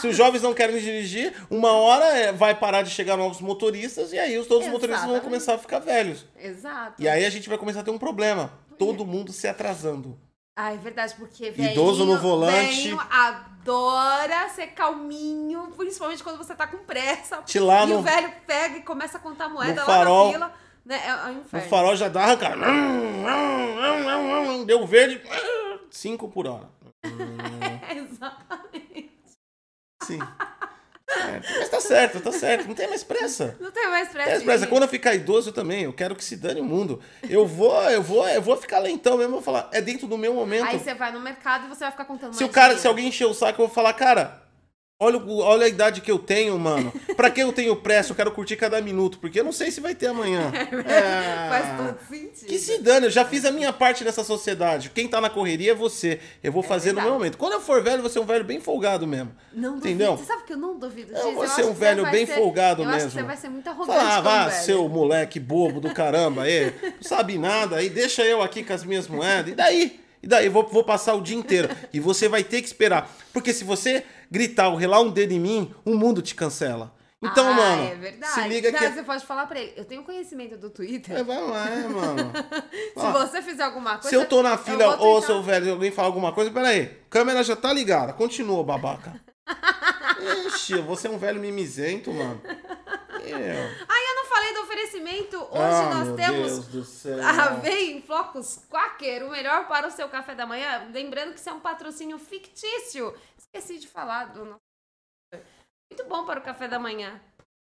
Se 0.00 0.06
os 0.06 0.16
jovens 0.16 0.42
não 0.42 0.54
querem 0.54 0.78
dirigir, 0.78 1.34
uma 1.50 1.72
hora 1.72 2.04
é, 2.16 2.32
vai 2.32 2.54
parar 2.54 2.82
de 2.82 2.90
chegar 2.90 3.16
novos 3.16 3.40
motoristas 3.40 4.12
e 4.12 4.18
aí 4.18 4.38
os 4.38 4.46
todos 4.46 4.64
os 4.66 4.72
motoristas 4.72 5.04
vão 5.06 5.18
começar 5.20 5.54
a 5.54 5.58
ficar 5.58 5.80
velhos. 5.80 6.24
Exato. 6.36 7.02
E 7.02 7.08
aí 7.08 7.26
a 7.26 7.30
gente 7.30 7.48
vai 7.48 7.58
começar 7.58 7.80
a 7.80 7.84
ter 7.84 7.90
um 7.90 7.98
problema. 7.98 8.52
Todo 8.78 9.04
mundo 9.04 9.32
se 9.32 9.48
atrasando. 9.48 10.16
Ah, 10.60 10.72
é 10.72 10.76
verdade, 10.76 11.14
porque 11.16 11.54
Idoso 11.56 12.00
no 12.04 12.16
velhinho- 12.16 12.18
volante. 12.18 12.56
velhinho 12.66 13.00
adora 13.08 14.48
ser 14.48 14.66
calminho, 14.68 15.72
principalmente 15.76 16.20
quando 16.20 16.36
você 16.36 16.52
tá 16.52 16.66
com 16.66 16.78
pressa. 16.78 17.36
Te 17.42 17.60
lá 17.60 17.84
e 17.84 17.86
no, 17.86 17.98
o 18.00 18.02
velho 18.02 18.32
pega 18.44 18.78
e 18.78 18.82
começa 18.82 19.18
a 19.18 19.20
contar 19.20 19.48
moeda 19.48 19.82
lá 19.82 19.86
farol. 19.86 20.26
na 20.26 20.32
fila. 20.32 20.54
Né? 20.84 20.96
É, 21.04 21.08
é 21.10 21.14
um 21.26 21.34
no 21.34 21.40
inferno. 21.42 21.68
farol 21.68 21.94
já 21.94 22.08
dá 22.08 22.22
arrancar. 22.24 22.56
Deu 24.66 24.84
verde. 24.84 25.22
5 25.92 26.28
por 26.28 26.48
hora. 26.48 26.68
Exatamente. 27.94 29.12
Sim. 30.02 30.18
É, 31.18 31.40
mas 31.58 31.68
tá 31.68 31.80
certo, 31.80 32.20
tá 32.20 32.32
certo. 32.32 32.66
Não 32.68 32.74
tem 32.74 32.88
mais 32.88 33.02
pressa. 33.02 33.56
Não 33.60 33.70
tem 33.70 33.88
mais 33.88 34.08
pressa. 34.08 34.30
É, 34.30 34.38
de 34.38 34.44
pressa. 34.44 34.66
Quando 34.66 34.82
eu 34.84 34.88
ficar 34.88 35.14
idoso 35.14 35.50
eu 35.50 35.52
também, 35.52 35.82
eu 35.84 35.92
quero 35.92 36.14
que 36.14 36.24
se 36.24 36.36
dane 36.36 36.60
o 36.60 36.64
mundo. 36.64 37.00
Eu 37.28 37.46
vou, 37.46 37.82
eu 37.90 38.02
vou, 38.02 38.28
eu 38.28 38.42
vou 38.42 38.56
ficar 38.56 38.78
lentão 38.78 39.16
mesmo, 39.16 39.36
eu 39.36 39.40
vou 39.40 39.42
falar, 39.42 39.68
é 39.72 39.80
dentro 39.80 40.06
do 40.06 40.16
meu 40.16 40.34
momento. 40.34 40.66
Aí 40.66 40.78
você 40.78 40.94
vai 40.94 41.12
no 41.12 41.20
mercado 41.20 41.66
e 41.66 41.68
você 41.68 41.80
vai 41.80 41.90
ficar 41.90 42.04
contando 42.04 42.32
Se 42.34 42.42
o 42.44 42.46
mais 42.46 42.54
cara, 42.54 42.66
dinheiro. 42.68 42.80
se 42.82 42.86
alguém 42.88 43.08
encher 43.08 43.26
o 43.26 43.34
saco, 43.34 43.60
eu 43.62 43.66
vou 43.66 43.74
falar, 43.74 43.92
cara, 43.94 44.42
olha, 45.00 45.18
olha 45.44 45.64
a 45.66 45.68
idade 45.68 46.00
que 46.00 46.10
eu 46.10 46.18
tenho, 46.18 46.58
mano. 46.58 46.92
Pra 47.16 47.30
que 47.30 47.40
eu 47.40 47.52
tenho 47.52 47.74
pressa? 47.76 48.10
Eu 48.12 48.16
quero 48.16 48.32
curtir 48.32 48.56
cada 48.56 48.80
minuto, 48.80 49.18
porque 49.18 49.38
eu 49.40 49.44
não 49.44 49.52
sei 49.52 49.70
se 49.70 49.80
vai 49.80 49.94
ter 49.94 50.06
amanhã. 50.08 50.52
É. 50.88 51.48
Faz 51.48 51.76
todo 51.76 51.98
sentido. 52.08 52.48
Que 52.48 52.58
se 52.58 52.78
dane, 52.78 53.06
eu 53.06 53.10
já 53.10 53.24
fiz 53.24 53.44
a 53.44 53.50
minha 53.50 53.72
parte 53.72 54.04
nessa 54.04 54.24
sociedade. 54.24 54.90
Quem 54.90 55.06
tá 55.08 55.20
na 55.20 55.28
correria 55.30 55.72
é 55.72 55.74
você. 55.74 56.20
Eu 56.42 56.50
vou 56.52 56.62
fazer 56.62 56.90
no 56.90 56.96
verdade. 56.96 57.06
meu 57.10 57.18
momento. 57.18 57.38
Quando 57.38 57.52
eu 57.54 57.60
for 57.60 57.82
velho, 57.82 57.96
eu 57.98 58.02
vou 58.02 58.10
ser 58.10 58.18
um 58.20 58.24
velho 58.24 58.44
bem 58.44 58.60
folgado 58.60 59.06
mesmo. 59.06 59.32
Não 59.52 59.74
duvido. 59.74 59.88
Entendeu? 59.88 60.16
Você 60.16 60.24
sabe 60.24 60.44
que 60.44 60.52
eu 60.52 60.56
não 60.56 60.78
duvido 60.78 61.12
disso? 61.12 61.26
Eu 61.26 61.34
vou 61.34 61.46
ser 61.48 61.62
um 61.64 61.68
que 61.72 61.78
você 61.78 61.80
velho 61.80 62.10
bem 62.10 62.26
ser- 62.26 62.34
folgado 62.34 62.82
eu 62.82 62.88
acho 62.88 62.96
que 62.98 63.04
mesmo. 63.04 63.20
você 63.20 63.26
vai 63.26 63.36
ser 63.36 63.48
muito 63.48 63.68
arrogante 63.68 63.98
Fala, 63.98 64.16
ah, 64.16 64.20
vá, 64.20 64.50
seu 64.50 64.88
moleque 64.88 65.38
bobo 65.40 65.80
do 65.80 65.92
caramba 65.92 66.42
aí. 66.42 66.72
Não 66.82 66.92
sabe 67.02 67.38
nada 67.38 67.76
aí, 67.76 67.88
deixa 67.90 68.22
eu 68.24 68.40
aqui 68.42 68.62
com 68.64 68.72
as 68.72 68.84
minhas 68.84 69.06
moedas. 69.08 69.52
E 69.52 69.54
daí? 69.54 70.00
E 70.22 70.26
daí? 70.26 70.48
Vou, 70.48 70.66
vou 70.66 70.82
passar 70.84 71.14
o 71.14 71.20
dia 71.22 71.36
inteiro. 71.36 71.68
E 71.92 72.00
você 72.00 72.28
vai 72.28 72.42
ter 72.42 72.60
que 72.60 72.66
esperar. 72.66 73.10
Porque 73.32 73.52
se 73.52 73.64
você 73.64 74.04
gritar 74.30 74.68
ou 74.68 74.76
relar 74.76 75.00
um 75.00 75.10
dedo 75.10 75.32
em 75.32 75.40
mim, 75.40 75.74
o 75.84 75.94
mundo 75.94 76.20
te 76.22 76.34
cancela. 76.34 76.96
Então, 77.20 77.48
ah, 77.48 77.52
mano, 77.52 77.82
é 77.82 77.94
verdade. 77.96 78.32
se 78.32 78.48
liga 78.48 78.70
Não, 78.70 78.78
que. 78.78 78.88
Você 78.90 79.02
pode 79.02 79.26
falar 79.26 79.46
pra 79.46 79.58
ele. 79.58 79.72
Eu 79.76 79.84
tenho 79.84 80.04
conhecimento 80.04 80.56
do 80.56 80.70
Twitter. 80.70 81.16
É, 81.16 81.24
vai 81.24 81.42
lá, 81.42 81.68
é, 81.68 81.88
mano. 81.88 82.32
Se 82.96 83.04
Ó, 83.04 83.10
você 83.10 83.42
fizer 83.42 83.64
alguma 83.64 83.94
coisa. 83.94 84.08
Se 84.08 84.14
eu 84.14 84.24
tô 84.24 84.40
na 84.40 84.56
fila, 84.56 84.96
ô 85.00 85.14
tentar- 85.16 85.26
seu 85.26 85.42
velho, 85.42 85.72
alguém 85.72 85.90
fala 85.90 86.06
alguma 86.06 86.30
coisa, 86.32 86.48
peraí. 86.52 86.96
Câmera 87.10 87.42
já 87.42 87.56
tá 87.56 87.72
ligada. 87.72 88.12
Continua, 88.12 88.62
babaca. 88.62 89.20
Ixi, 90.46 90.74
eu 90.74 90.84
vou 90.84 90.94
ser 90.96 91.08
um 91.10 91.18
velho 91.18 91.40
mimizento, 91.40 92.12
mano. 92.12 92.40
Eu. 92.44 93.36
Ai, 93.36 94.02
eu 94.10 94.16
não 94.16 94.24
falei 94.26 94.54
do 94.54 94.60
oferecimento. 94.60 95.36
Hoje 95.38 95.50
Ah, 95.60 95.90
nós 95.94 96.06
meu 96.08 96.16
temos 96.16 96.50
Deus 96.52 96.66
do 96.68 96.84
céu. 96.84 97.18
a 97.26 97.48
Vem 97.54 98.00
Flocos 98.02 98.60
Quaker, 98.70 99.26
o 99.26 99.30
melhor 99.30 99.66
para 99.66 99.88
o 99.88 99.90
seu 99.90 100.08
café 100.08 100.34
da 100.34 100.46
manhã. 100.46 100.86
Lembrando 100.92 101.32
que 101.34 101.40
isso 101.40 101.48
é 101.48 101.52
um 101.52 101.60
patrocínio 101.60 102.18
fictício. 102.18 103.12
Esqueci 103.58 103.80
de 103.80 103.88
falar 103.88 104.26
do 104.26 104.44
nosso. 104.44 104.60
Muito 105.90 106.08
bom 106.08 106.24
para 106.24 106.38
o 106.38 106.42
café 106.42 106.68
da 106.68 106.78
manhã. 106.78 107.20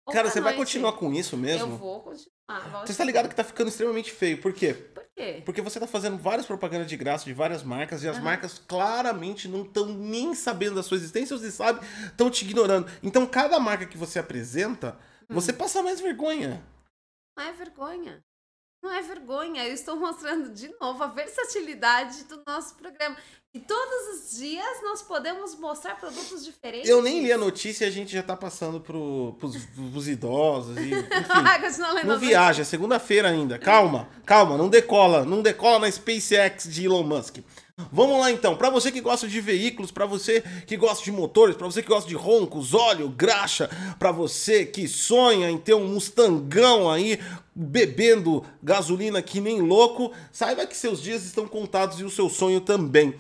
Ou 0.06 0.14
Cara, 0.14 0.30
você 0.30 0.42
vai 0.42 0.54
noite. 0.56 0.66
continuar 0.66 0.94
com 0.94 1.14
isso 1.14 1.36
Eu 1.36 1.40
mesmo? 1.40 1.78
vou 1.78 2.02
continuar. 2.02 2.86
Você 2.86 2.96
tá 2.96 3.04
ligado 3.04 3.30
que 3.30 3.36
tá 3.36 3.44
ficando 3.44 3.68
extremamente 3.70 4.12
feio. 4.12 4.42
Por 4.42 4.52
quê? 4.54 4.74
Por 4.74 5.06
quê? 5.16 5.42
Porque 5.46 5.62
você 5.62 5.80
tá 5.80 5.86
fazendo 5.88 6.18
várias 6.18 6.46
propagandas 6.48 6.88
de 6.88 6.98
graça 6.98 7.26
de 7.26 7.34
várias 7.34 7.62
marcas 7.64 8.04
e 8.04 8.10
as 8.10 8.16
Aham. 8.18 8.26
marcas 8.26 8.58
claramente 8.60 9.48
não 9.48 9.62
estão 9.64 9.86
nem 9.86 10.34
sabendo 10.34 10.76
da 10.76 10.84
sua 10.84 10.98
existência, 10.98 11.36
ou 11.36 11.40
se 11.40 11.52
sabe, 11.52 11.86
estão 12.06 12.30
te 12.30 12.44
ignorando. 12.44 12.90
Então, 13.04 13.26
cada 13.28 13.60
marca 13.60 13.86
que 13.86 13.98
você 13.98 14.18
apresenta, 14.20 14.98
Hum. 15.30 15.36
você 15.36 15.54
passa 15.54 15.82
mais 15.84 16.02
vergonha. 16.02 16.62
Não 17.38 17.46
é 17.46 17.54
vergonha. 17.54 18.22
Não 18.84 18.92
é 18.92 19.02
vergonha. 19.02 19.66
Eu 19.66 19.74
estou 19.74 19.96
mostrando 19.96 20.50
de 20.54 20.70
novo 20.80 21.02
a 21.02 21.08
versatilidade 21.08 22.26
do 22.26 22.44
nosso 22.46 22.76
programa. 22.76 23.16
E 23.54 23.60
todos 23.60 24.16
os 24.16 24.40
dias 24.40 24.82
nós 24.84 25.02
podemos 25.04 25.56
mostrar 25.56 25.96
produtos 25.96 26.44
diferentes. 26.44 26.90
Eu 26.90 27.02
nem 27.02 27.22
li 27.24 27.32
a 27.32 27.38
notícia 27.38 27.86
e 27.86 27.88
a 27.88 27.92
gente 27.92 28.12
já 28.12 28.24
tá 28.24 28.36
passando 28.36 28.82
pros, 28.82 29.36
pros 29.36 30.08
idosos 30.08 30.76
e, 30.78 30.90
enfim. 30.92 31.44
Não 32.08 32.20
viaja, 32.20 32.64
é 32.64 32.66
segunda-feira 32.66 33.30
ainda. 33.30 33.58
Calma, 33.60 34.10
calma, 34.26 34.58
não 34.58 34.68
decola, 34.68 35.24
não 35.24 35.42
decola 35.42 35.80
na 35.80 35.92
SpaceX 35.92 36.68
de 36.68 36.86
Elon 36.86 37.04
Musk. 37.04 37.38
Vamos 37.92 38.20
lá 38.20 38.32
então, 38.32 38.56
Pra 38.56 38.70
você 38.70 38.92
que 38.92 39.02
gosta 39.02 39.28
de 39.28 39.42
veículos, 39.42 39.92
pra 39.92 40.06
você 40.06 40.44
que 40.68 40.78
gosta 40.78 41.04
de 41.04 41.12
motores, 41.12 41.56
pra 41.56 41.66
você 41.66 41.82
que 41.82 41.90
gosta 41.90 42.08
de 42.08 42.16
roncos, 42.16 42.72
óleo, 42.72 43.10
graxa, 43.10 43.68
pra 43.98 44.12
você 44.12 44.64
que 44.64 44.88
sonha 44.88 45.50
em 45.50 45.58
ter 45.58 45.74
um 45.74 45.88
Mustangão 45.88 46.88
aí 46.90 47.20
bebendo 47.56 48.44
gasolina 48.62 49.24
que 49.24 49.42
nem 49.42 49.60
louco, 49.60 50.12
saiba 50.32 50.68
que 50.68 50.78
seus 50.78 51.02
dias 51.02 51.26
estão 51.26 51.48
contados 51.48 52.00
e 52.00 52.04
o 52.04 52.12
seu 52.12 52.30
sonho 52.30 52.62
também. 52.62 53.16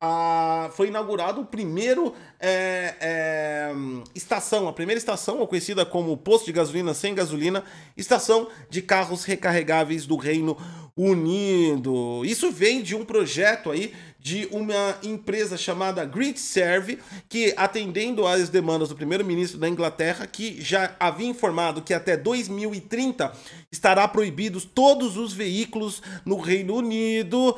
Ah, 0.00 0.70
foi 0.74 0.88
inaugurado 0.88 1.40
o 1.40 1.44
primeiro 1.44 2.14
é, 2.38 2.94
é, 3.00 3.72
estação, 4.14 4.68
a 4.68 4.72
primeira 4.72 4.96
estação, 4.98 5.44
conhecida 5.44 5.84
como 5.84 6.16
posto 6.16 6.46
de 6.46 6.52
gasolina 6.52 6.94
sem 6.94 7.14
gasolina, 7.14 7.64
estação 7.96 8.46
de 8.70 8.80
carros 8.80 9.24
recarregáveis 9.24 10.06
do 10.06 10.16
Reino 10.16 10.56
Unido. 10.98 12.24
Isso 12.24 12.50
vem 12.50 12.82
de 12.82 12.96
um 12.96 13.04
projeto 13.04 13.70
aí 13.70 13.94
de 14.18 14.48
uma 14.50 14.98
empresa 15.02 15.56
chamada 15.56 16.04
GridServe, 16.04 16.98
que 17.28 17.54
atendendo 17.56 18.26
às 18.26 18.48
demandas 18.48 18.88
do 18.88 18.96
primeiro-ministro 18.96 19.60
da 19.60 19.68
Inglaterra, 19.68 20.26
que 20.26 20.60
já 20.60 20.96
havia 20.98 21.28
informado 21.28 21.82
que 21.82 21.94
até 21.94 22.16
2030 22.16 23.32
estará 23.70 24.08
proibidos 24.08 24.64
todos 24.64 25.16
os 25.16 25.32
veículos 25.32 26.02
no 26.26 26.36
Reino 26.36 26.74
Unido 26.74 27.56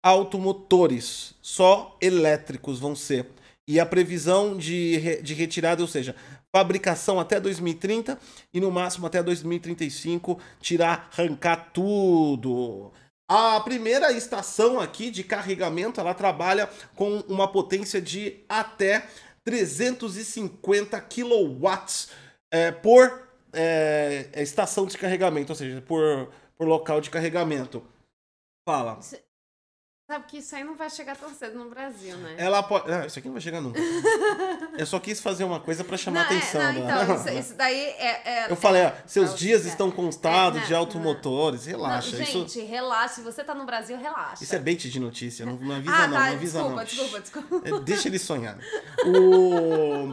automotores, 0.00 1.34
só 1.42 1.96
elétricos 2.00 2.78
vão 2.78 2.94
ser. 2.94 3.26
E 3.66 3.80
a 3.80 3.84
previsão 3.84 4.56
de, 4.56 5.20
de 5.22 5.34
retirada, 5.34 5.82
ou 5.82 5.88
seja, 5.88 6.14
fabricação 6.56 7.20
até 7.20 7.38
2030 7.38 8.18
e 8.54 8.60
no 8.60 8.70
máximo 8.70 9.06
até 9.06 9.22
2035 9.22 10.40
tirar, 10.58 11.10
arrancar 11.12 11.70
tudo. 11.70 12.90
A 13.28 13.60
primeira 13.60 14.10
estação 14.12 14.80
aqui 14.80 15.10
de 15.10 15.22
carregamento, 15.22 16.00
ela 16.00 16.14
trabalha 16.14 16.70
com 16.94 17.18
uma 17.28 17.46
potência 17.46 18.00
de 18.00 18.42
até 18.48 19.06
350 19.44 20.98
kilowatts 21.02 22.08
é, 22.50 22.72
por 22.72 23.28
é, 23.52 24.30
estação 24.36 24.86
de 24.86 24.96
carregamento, 24.96 25.52
ou 25.52 25.56
seja, 25.56 25.82
por, 25.82 26.32
por 26.56 26.66
local 26.66 27.02
de 27.02 27.10
carregamento. 27.10 27.84
Fala. 28.66 28.98
Sabe 30.08 30.24
que 30.28 30.38
isso 30.38 30.54
aí 30.54 30.62
não 30.62 30.76
vai 30.76 30.88
chegar 30.88 31.16
tão 31.16 31.34
cedo 31.34 31.58
no 31.58 31.68
Brasil, 31.68 32.16
né? 32.18 32.36
Ela 32.38 32.62
pode. 32.62 32.88
Ah, 32.92 33.06
isso 33.06 33.18
aqui 33.18 33.26
não 33.26 33.32
vai 33.32 33.42
chegar 33.42 33.60
nunca. 33.60 33.80
Eu 34.78 34.86
só 34.86 35.00
quis 35.00 35.20
fazer 35.20 35.42
uma 35.42 35.58
coisa 35.58 35.82
pra 35.82 35.96
chamar 35.96 36.20
não, 36.20 36.26
atenção. 36.26 36.60
É, 36.62 36.72
não, 36.72 36.86
da- 36.86 37.02
então, 37.02 37.16
isso, 37.16 37.28
isso 37.40 37.54
daí 37.54 37.76
é. 37.76 38.22
é- 38.24 38.46
Eu 38.48 38.54
falei, 38.54 38.84
ó, 38.84 38.92
seus 39.04 39.32
é 39.32 39.36
dias 39.36 39.66
é. 39.66 39.68
estão 39.68 39.90
constados 39.90 40.62
É, 40.62 40.66
de 40.66 40.72
não, 40.72 40.78
automotores. 40.78 41.66
não, 41.66 41.72
Relaxa. 41.72 42.16
gente, 42.24 42.60
isso, 42.60 42.64
relaxa. 42.70 43.14
Se 43.16 43.22
você 43.22 43.42
tá 43.42 43.52
no 43.52 43.66
Brasil, 43.66 43.98
relaxa. 43.98 44.44
isso 44.44 44.54
é 44.54 44.60
bait 44.60 44.88
de 44.88 45.00
notícia. 45.00 45.44
Não, 45.44 45.56
não 45.56 45.74
avisa, 45.74 45.92
ah, 45.92 46.06
não. 46.06 46.14
tá. 46.16 46.20
não 46.26 46.32
avisa, 46.36 46.58
desculpa, 46.60 46.76
não. 46.76 46.84
desculpa, 46.84 47.20
desculpa. 47.20 47.68
É, 47.68 47.80
Deixa 47.80 48.06
ele 48.06 48.18
sonhar. 48.20 48.58
O... 49.06 50.12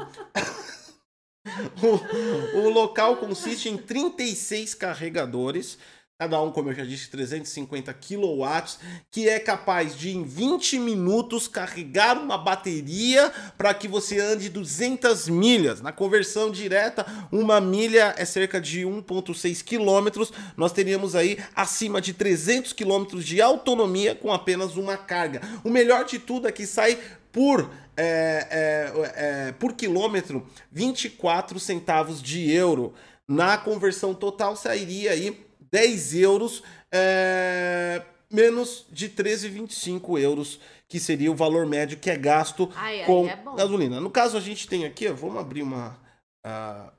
o... 2.58 2.58
o 2.66 2.70
local 2.70 3.18
consiste 3.18 3.70
em 3.70 3.78
36 3.78 4.74
carregadores, 4.74 5.78
cada 6.24 6.42
um, 6.42 6.52
como 6.52 6.70
eu 6.70 6.74
já 6.74 6.86
disse, 6.86 7.10
350 7.10 7.94
kW, 7.94 8.78
que 9.12 9.28
é 9.28 9.40
capaz 9.40 9.94
de, 9.94 10.16
em 10.16 10.24
20 10.24 10.80
minutos, 10.80 11.50
carregar 11.50 12.18
uma 12.18 12.38
bateria 12.38 13.30
para 13.58 13.74
que 13.74 13.90
você 13.90 14.22
ande 14.22 14.48
200 14.48 15.28
milhas. 15.28 15.82
Na 15.82 15.92
conversão 15.92 16.50
direta, 16.50 17.06
uma 17.30 17.60
milha 17.60 18.16
é 18.18 18.24
cerca 18.24 18.62
de 18.62 18.84
1,6 18.84 19.62
quilômetros. 19.66 20.32
Nós 20.56 20.72
teríamos 20.72 21.14
aí 21.14 21.38
acima 21.54 22.00
de 22.00 22.14
300 22.14 22.72
quilômetros 22.72 23.26
de 23.26 23.42
autonomia 23.42 24.16
com 24.16 24.32
apenas 24.32 24.78
uma 24.78 24.96
carga. 24.96 25.42
O 25.62 25.70
melhor 25.70 26.06
de 26.06 26.20
tudo 26.20 26.48
é 26.48 26.54
que 26.54 26.66
sai 26.66 26.98
por 27.34 27.70
é, 27.98 28.48
é, 28.50 28.94
é, 29.16 29.52
por 29.52 29.74
quilômetro 29.74 30.48
24 30.72 31.60
centavos 31.60 32.24
de 32.24 32.50
euro. 32.50 32.94
Na 33.28 33.58
conversão 33.58 34.14
total 34.14 34.56
sairia 34.56 35.12
aí 35.12 35.46
10 35.74 36.14
euros 36.16 36.62
é, 36.92 38.04
menos 38.30 38.86
de 38.92 39.10
13,25 39.10 40.20
euros, 40.20 40.60
que 40.88 41.00
seria 41.00 41.32
o 41.32 41.36
valor 41.36 41.66
médio 41.66 41.98
que 41.98 42.12
é 42.12 42.16
gasto 42.16 42.70
Ai, 42.76 43.04
com 43.06 43.28
é 43.28 43.36
bom. 43.36 43.56
gasolina. 43.56 44.00
No 44.00 44.12
caso, 44.12 44.38
a 44.38 44.40
gente 44.40 44.68
tem 44.68 44.86
aqui, 44.86 45.08
ó, 45.08 45.14
vamos 45.14 45.38
abrir 45.40 45.64
uma 45.64 46.00
ah, 46.46 46.94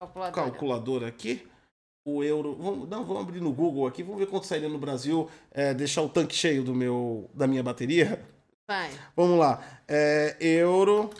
Calculadora. 0.00 0.32
calculadora 0.32 1.06
aqui. 1.06 1.46
O 2.04 2.24
euro. 2.24 2.56
Vamos, 2.56 2.88
não, 2.88 3.04
vamos 3.04 3.22
abrir 3.22 3.40
no 3.40 3.52
Google 3.52 3.86
aqui. 3.86 4.02
Vamos 4.02 4.18
ver 4.18 4.26
quanto 4.26 4.46
sairia 4.46 4.68
no 4.70 4.78
Brasil 4.78 5.30
é, 5.52 5.72
deixar 5.72 6.02
o 6.02 6.08
tanque 6.08 6.34
cheio 6.34 6.64
do 6.64 6.74
meu, 6.74 7.30
da 7.34 7.46
minha 7.46 7.62
bateria. 7.62 8.24
Vai. 8.68 8.90
Vamos 9.14 9.38
lá. 9.38 9.62
É, 9.86 10.36
euro. 10.40 11.10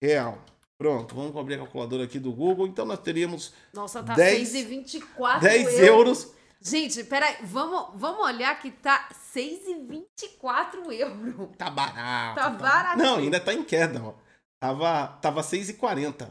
Real. 0.00 0.38
Pronto, 0.78 1.14
vamos 1.14 1.36
abrir 1.36 1.54
a 1.54 1.58
calculadora 1.58 2.04
aqui 2.04 2.18
do 2.18 2.32
Google. 2.32 2.66
Então 2.66 2.84
nós 2.84 2.98
teríamos 3.00 3.52
Nossa, 3.72 4.02
tá 4.02 4.14
10 4.14 4.52
6,24 4.52 5.40
10 5.40 5.80
euros. 5.80 6.32
Gente, 6.60 7.04
peraí, 7.04 7.36
vamos, 7.44 7.90
vamos 8.00 8.24
olhar 8.24 8.58
que 8.60 8.70
tá 8.70 9.08
6,24 9.34 10.90
euros. 10.92 11.48
Tá 11.56 11.70
barato. 11.70 12.34
Tá 12.40 12.50
barato. 12.50 12.98
Não, 12.98 13.16
ainda 13.18 13.38
tá 13.38 13.52
em 13.52 13.62
queda, 13.62 14.02
ó. 14.02 14.14
Tava, 14.60 15.08
tava 15.20 15.42
6,40. 15.42 16.28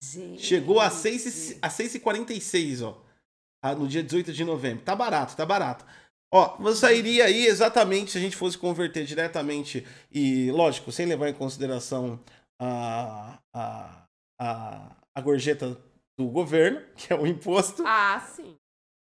Gente. 0.00 0.42
Chegou 0.42 0.80
a 0.80 0.88
6 0.88 1.50
e- 1.50 1.58
a 1.60 1.68
6,46, 1.68 2.82
ó. 2.82 3.02
Ah, 3.62 3.74
No 3.74 3.86
dia 3.86 4.02
18 4.02 4.32
de 4.32 4.44
novembro. 4.44 4.84
Tá 4.84 4.94
barato, 4.96 5.36
tá 5.36 5.44
barato. 5.44 5.84
Ó, 6.34 6.56
você 6.58 6.80
sairia 6.80 7.26
aí 7.26 7.46
exatamente 7.46 8.12
se 8.12 8.18
a 8.18 8.20
gente 8.20 8.36
fosse 8.36 8.56
converter 8.56 9.04
diretamente 9.04 9.86
e, 10.10 10.50
lógico, 10.50 10.90
sem 10.90 11.04
levar 11.06 11.28
em 11.28 11.34
consideração 11.34 12.18
a, 12.64 13.38
a, 13.52 14.06
a, 14.40 14.96
a 15.14 15.20
gorjeta 15.20 15.76
do 16.16 16.26
governo, 16.26 16.80
que 16.96 17.12
é 17.12 17.16
o 17.16 17.26
imposto, 17.26 17.82
Ah, 17.86 18.20
sim. 18.34 18.56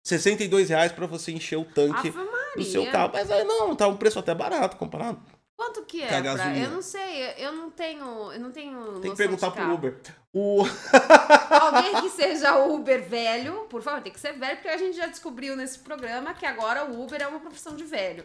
62 0.04 0.70
reais 0.70 0.92
para 0.92 1.06
você 1.06 1.32
encher 1.32 1.56
o 1.56 1.64
tanque 1.64 2.12
do 2.56 2.64
seu 2.64 2.90
carro. 2.90 3.10
Mas 3.12 3.30
aí 3.30 3.44
não, 3.44 3.76
tá 3.76 3.86
um 3.86 3.96
preço 3.96 4.18
até 4.18 4.34
barato 4.34 4.76
comparado. 4.76 5.20
Quanto 5.54 5.84
que 5.84 6.02
é? 6.02 6.06
Pra-. 6.06 6.56
Eu 6.56 6.70
não 6.70 6.80
sei, 6.80 7.34
eu 7.36 7.52
não 7.52 7.68
tenho. 7.70 8.32
Eu 8.32 8.40
não 8.40 8.50
tenho. 8.50 9.00
Tem 9.00 9.10
que 9.10 9.16
perguntar 9.16 9.50
pro 9.50 9.74
Uber. 9.74 9.98
O... 10.32 10.62
Alguém 11.60 12.00
que 12.00 12.10
seja 12.10 12.56
Uber 12.64 13.02
velho, 13.06 13.66
por 13.68 13.82
favor, 13.82 14.00
tem 14.00 14.12
que 14.12 14.20
ser 14.20 14.32
velho, 14.32 14.56
porque 14.56 14.68
a 14.68 14.76
gente 14.76 14.96
já 14.96 15.06
descobriu 15.06 15.56
nesse 15.56 15.80
programa 15.80 16.32
que 16.32 16.46
agora 16.46 16.84
o 16.84 17.02
Uber 17.02 17.20
é 17.20 17.26
uma 17.26 17.40
profissão 17.40 17.74
de 17.74 17.84
velho. 17.84 18.24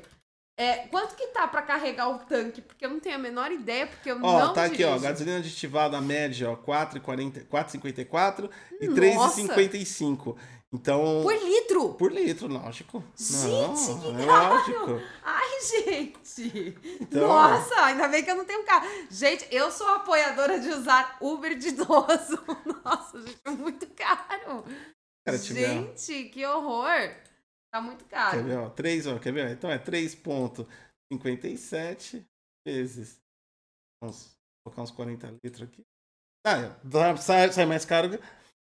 É, 0.55 0.88
quanto 0.88 1.15
que 1.15 1.27
tá 1.27 1.48
pra 1.48 1.63
carregar 1.63 2.10
o 2.10 2.19
tanque? 2.19 2.62
Porque 2.62 2.86
eu 2.86 2.89
não 2.91 3.00
tenho 3.00 3.15
a 3.15 3.19
menor 3.19 3.51
ideia, 3.51 3.88
porque 3.88 4.12
eu 4.12 4.19
Ó, 4.22 4.39
não 4.39 4.53
tá 4.53 4.65
aqui, 4.65 4.83
ó, 4.83 4.89
dirijo. 4.89 5.03
gasolina 5.03 5.38
aditivada 5.38 6.00
média, 6.00 6.51
ó, 6.51 6.55
4,40 6.55 7.48
4,54 7.48 8.50
e 8.79 8.88
Nossa! 8.88 9.41
3,55. 9.41 10.36
Então, 10.72 11.22
Por 11.22 11.33
litro! 11.36 11.93
por 11.93 12.12
litro, 12.12 12.48
lógico. 12.48 13.03
Gente, 13.15 13.89
não, 13.89 14.15
que 14.15 14.22
é 14.22 14.25
lógico. 14.25 15.01
Ai, 15.24 15.62
gente! 15.62 16.77
Então- 17.00 17.27
Nossa, 17.27 17.86
ainda 17.86 18.07
bem 18.07 18.24
que 18.24 18.31
eu 18.31 18.36
não 18.36 18.45
tenho 18.45 18.63
carro. 18.63 18.88
Gente, 19.10 19.48
eu 19.51 19.72
sou 19.72 19.88
apoiadora 19.88 20.60
de 20.60 20.69
usar 20.69 21.17
Uber 21.22 21.55
de 21.55 21.69
idoso. 21.69 22.43
Nossa, 22.83 23.22
gente, 23.22 23.38
é 23.45 23.50
muito 23.51 23.86
caro. 23.95 24.63
Cara, 25.25 25.38
gente, 25.38 26.24
que 26.25 26.43
horror. 26.45 27.12
Tá 27.74 27.82
muito 27.82 28.06
Quer 28.06 28.15
caro. 28.15 28.44
ver, 28.44 28.58
ó, 28.58 28.70
3, 28.70 29.08
ó, 29.08 29.18
quer 29.18 29.34
ver? 29.34 29.50
Então 29.51 29.70
é 29.70 29.80
3,57 31.12 32.24
vezes. 32.68 33.20
Vamos 34.01 34.32
colocar 34.63 34.82
uns 34.84 34.92
40 34.92 35.34
litros 35.44 35.63
aqui. 35.68 35.82
Ah, 36.46 36.58
é, 36.58 36.72
sai, 37.18 37.51
sai 37.51 37.65
mais 37.65 37.84
caro. 37.86 38.10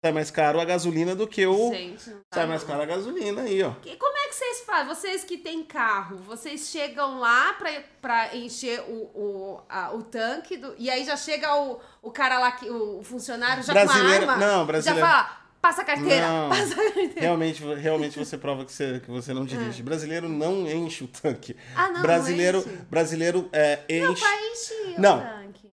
Sai 0.04 0.12
mais 0.12 0.30
caro 0.30 0.60
a 0.60 0.64
gasolina 0.66 1.16
do 1.16 1.26
que 1.26 1.46
o. 1.46 1.70
Gente, 1.72 2.10
tá 2.10 2.20
Sai 2.34 2.46
mais 2.46 2.62
caro 2.62 2.82
a 2.82 2.86
gasolina 2.86 3.40
aí, 3.42 3.62
ó. 3.62 3.72
E 3.86 3.96
como 3.96 4.16
é 4.18 4.28
que 4.28 4.34
vocês 4.34 4.60
fazem? 4.60 4.86
Vocês 4.94 5.24
que 5.24 5.38
têm 5.38 5.64
carro, 5.64 6.18
vocês 6.18 6.68
chegam 6.68 7.18
lá 7.18 7.54
pra, 7.54 7.82
pra 8.02 8.36
encher 8.36 8.80
o, 8.82 8.92
o, 9.18 9.62
a- 9.66 9.92
o 9.94 10.02
tanque 10.02 10.58
do- 10.58 10.74
e 10.78 10.90
aí 10.90 11.04
já 11.06 11.16
chega 11.16 11.56
o, 11.56 11.80
o 12.02 12.10
cara 12.12 12.38
lá, 12.38 12.52
que, 12.52 12.68
o 12.68 13.02
funcionário 13.02 13.62
já 13.62 13.72
Brasileiro- 13.72 14.26
com 14.26 14.30
a 14.30 14.34
arma. 14.34 14.46
não, 14.46 14.66
brasileiro- 14.66 15.00
Já 15.00 15.06
fala, 15.22 15.43
passa 15.64 15.80
a 15.80 15.84
carteira, 15.86 16.26
Não. 16.28 16.48
passa 16.50 16.72
a 16.74 16.76
carteira. 16.76 17.20
Realmente, 17.20 17.62
realmente 17.76 18.18
você 18.18 18.36
prova 18.36 18.66
que 18.66 18.72
você, 18.72 19.00
que 19.00 19.10
você 19.10 19.32
não 19.32 19.46
dirige. 19.46 19.82
Brasileiro 19.82 20.28
não 20.28 20.68
enche 20.70 21.04
o 21.04 21.08
tanque. 21.08 21.56
Ah, 21.74 21.88
não, 21.88 22.02
brasileiro, 22.02 22.58
não 22.58 22.66
enche. 22.74 22.82
brasileiro 22.90 23.48
é, 23.50 23.80
enche. 23.88 24.20
pra 24.20 24.36
encher 24.52 25.00
Não. 25.00 25.18
o 25.18 25.22
tanque. 25.22 25.70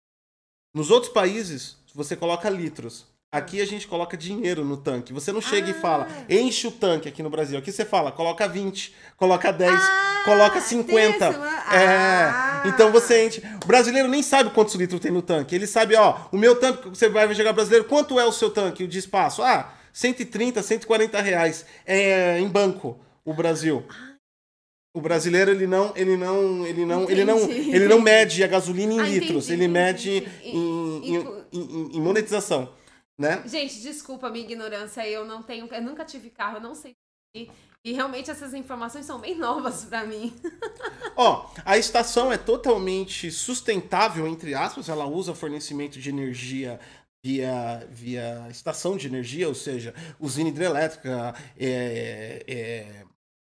Nos 0.75 0.91
outros 0.91 1.11
países, 1.11 1.75
você 1.95 2.15
coloca 2.15 2.47
litros. 2.51 3.07
Aqui 3.31 3.61
a 3.61 3.65
gente 3.65 3.87
coloca 3.87 4.15
dinheiro 4.15 4.63
no 4.63 4.77
tanque. 4.77 5.11
Você 5.13 5.31
não 5.31 5.41
chega 5.41 5.69
e 5.69 5.71
Ah. 5.71 5.81
fala, 5.81 6.07
enche 6.29 6.67
o 6.67 6.71
tanque 6.71 7.09
aqui 7.09 7.23
no 7.23 7.29
Brasil. 7.31 7.57
Aqui 7.57 7.71
você 7.71 7.83
fala, 7.85 8.11
coloca 8.11 8.47
20, 8.47 8.93
coloca 9.17 9.51
10, 9.51 9.71
Ah, 9.73 10.21
coloca 10.25 10.61
50. 10.61 11.17
tem 11.17 11.29
isso, 11.29 11.43
É. 11.73 11.85
ah. 11.87 12.63
Então 12.67 12.91
você 12.91 13.25
enche. 13.25 13.41
O 13.63 13.67
brasileiro 13.67 14.07
nem 14.07 14.21
sabe 14.21 14.51
quantos 14.51 14.75
litros 14.75 14.99
tem 14.99 15.11
no 15.11 15.21
tanque. 15.23 15.55
Ele 15.55 15.65
sabe, 15.67 15.95
ó, 15.95 16.15
o 16.31 16.37
meu 16.37 16.55
tanque, 16.59 16.89
você 16.89 17.09
vai 17.09 17.33
chegar 17.33 17.53
brasileiro, 17.53 17.85
quanto 17.85 18.19
é 18.19 18.25
o 18.25 18.31
seu 18.31 18.49
tanque 18.51 18.85
de 18.85 18.97
espaço? 18.99 19.41
Ah, 19.43 19.73
130, 19.99 20.63
140 20.63 21.19
reais. 21.21 21.65
É 21.85 22.39
em 22.39 22.47
banco, 22.47 22.97
o 23.25 23.33
Brasil. 23.33 23.83
O 24.93 25.01
brasileiro, 25.01 25.51
ele 25.51 25.67
não, 25.67 25.93
ele 25.95 26.15
não, 26.17 26.65
ele 26.65 26.85
não, 26.85 27.09
ele 27.09 27.23
não, 27.25 27.43
Entendi, 27.43 27.69
ele 27.69 27.87
não 27.87 27.97
entendi. 27.99 28.03
mede 28.03 28.43
a 28.43 28.47
gasolina 28.47 28.93
em 28.93 28.99
Ah, 28.99 29.03
litros, 29.03 29.45
entendi, 29.49 29.53
ele 29.53 29.65
entendi, 29.65 30.11
mede 30.11 30.17
entendi. 30.17 30.57
em, 30.57 31.15
em, 31.15 31.43
em- 31.53 31.97
em 31.97 32.01
monetização, 32.01 32.73
né? 33.19 33.43
Gente, 33.45 33.81
desculpa 33.81 34.27
a 34.27 34.29
minha 34.31 34.43
ignorância, 34.43 35.07
eu 35.07 35.25
não 35.25 35.43
tenho, 35.43 35.67
eu 35.71 35.81
nunca 35.81 36.03
tive 36.05 36.29
carro, 36.31 36.57
eu 36.57 36.61
não 36.61 36.73
sei. 36.73 36.95
E 37.85 37.93
realmente 37.93 38.31
essas 38.31 38.53
informações 38.55 39.05
são 39.05 39.19
bem 39.19 39.35
novas 39.37 39.85
pra 39.85 40.03
mim. 40.05 40.33
Ó, 41.15 41.49
a 41.63 41.77
estação 41.77 42.31
é 42.31 42.37
totalmente 42.37 43.29
sustentável, 43.31 44.27
entre 44.27 44.55
aspas, 44.55 44.89
ela 44.89 45.05
usa 45.05 45.35
fornecimento 45.35 45.99
de 45.99 46.09
energia 46.09 46.79
via, 47.23 47.85
via 47.89 48.47
estação 48.49 48.95
de 48.97 49.07
energia, 49.07 49.47
ou 49.47 49.55
seja, 49.55 49.93
usina 50.19 50.49
hidrelétrica, 50.49 51.33
é, 51.57 52.43
é, 52.47 53.03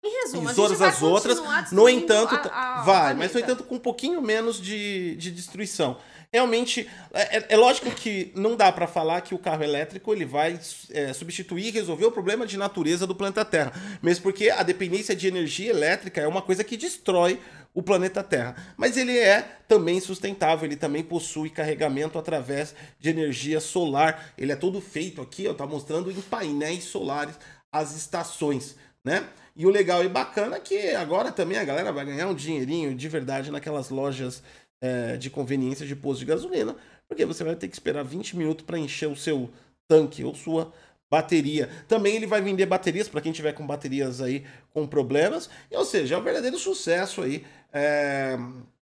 Em 0.03 0.21
resumo, 0.23 0.49
e 0.49 0.55
todas 0.55 0.81
as 0.81 1.01
outras. 1.01 1.37
No 1.71 1.87
entanto, 1.87 2.35
a- 2.51 2.79
a- 2.79 2.81
vai, 2.83 3.13
mas 3.13 3.27
no 3.27 3.33
planeta. 3.33 3.39
entanto 3.39 3.63
com 3.67 3.75
um 3.75 3.79
pouquinho 3.79 4.21
menos 4.21 4.59
de, 4.59 5.15
de 5.17 5.31
destruição. 5.31 5.97
Realmente, 6.31 6.87
é, 7.11 7.37
é- 7.37 7.45
é 7.49 7.57
lógico 7.57 7.89
que 7.89 8.31
não 8.35 8.55
dá 8.55 8.71
pra 8.71 8.85
falar 8.85 9.21
que 9.21 9.33
o 9.33 9.37
carro 9.39 9.63
elétrico 9.63 10.13
ele 10.13 10.25
vai 10.25 10.59
é, 10.91 11.11
substituir 11.11 11.67
e 11.67 11.71
resolver 11.71 12.05
o 12.05 12.11
problema 12.11 12.45
de 12.45 12.55
natureza 12.55 13.07
do 13.07 13.15
planeta 13.15 13.43
Terra. 13.43 13.73
Mesmo 14.01 14.21
porque 14.23 14.49
a 14.51 14.61
dependência 14.61 15.15
de 15.15 15.27
energia 15.27 15.71
elétrica 15.71 16.21
é 16.21 16.27
uma 16.27 16.43
coisa 16.43 16.63
que 16.63 16.77
destrói 16.77 17.39
o 17.73 17.81
planeta 17.81 18.23
Terra. 18.23 18.55
Mas 18.77 18.95
ele 18.95 19.17
é 19.17 19.41
também 19.67 19.99
sustentável, 19.99 20.65
ele 20.67 20.75
também 20.75 21.03
possui 21.03 21.49
carregamento 21.49 22.19
através 22.19 22.75
de 22.99 23.09
energia 23.09 23.59
solar. 23.59 24.31
Ele 24.37 24.51
é 24.51 24.55
todo 24.55 24.79
feito 24.79 25.21
aqui, 25.23 25.47
ó, 25.47 25.53
tá 25.55 25.65
mostrando 25.65 26.11
em 26.11 26.21
painéis 26.21 26.83
solares 26.83 27.35
as 27.71 27.95
estações, 27.95 28.75
né? 29.03 29.23
E 29.55 29.65
o 29.65 29.69
legal 29.69 30.03
e 30.03 30.07
bacana 30.07 30.55
é 30.55 30.59
que 30.59 30.91
agora 30.95 31.31
também 31.31 31.57
a 31.57 31.63
galera 31.65 31.91
vai 31.91 32.05
ganhar 32.05 32.27
um 32.27 32.33
dinheirinho 32.33 32.95
de 32.95 33.09
verdade 33.09 33.51
naquelas 33.51 33.89
lojas 33.89 34.41
é, 34.81 35.17
de 35.17 35.29
conveniência 35.29 35.85
de 35.85 35.95
posto 35.95 36.19
de 36.19 36.25
gasolina, 36.25 36.75
porque 37.07 37.25
você 37.25 37.43
vai 37.43 37.55
ter 37.55 37.67
que 37.67 37.75
esperar 37.75 38.03
20 38.03 38.37
minutos 38.37 38.65
para 38.65 38.77
encher 38.77 39.09
o 39.09 39.15
seu 39.15 39.49
tanque 39.87 40.23
ou 40.23 40.35
sua 40.35 40.71
bateria. 41.09 41.69
Também 41.87 42.15
ele 42.15 42.27
vai 42.27 42.41
vender 42.41 42.65
baterias 42.65 43.09
para 43.09 43.21
quem 43.21 43.31
tiver 43.31 43.53
com 43.53 43.65
baterias 43.65 44.21
aí 44.21 44.45
com 44.71 44.87
problemas, 44.87 45.49
e, 45.71 45.75
ou 45.75 45.85
seja, 45.85 46.15
é 46.15 46.17
um 46.17 46.23
verdadeiro 46.23 46.57
sucesso 46.57 47.21
aí 47.21 47.45
é, 47.73 48.37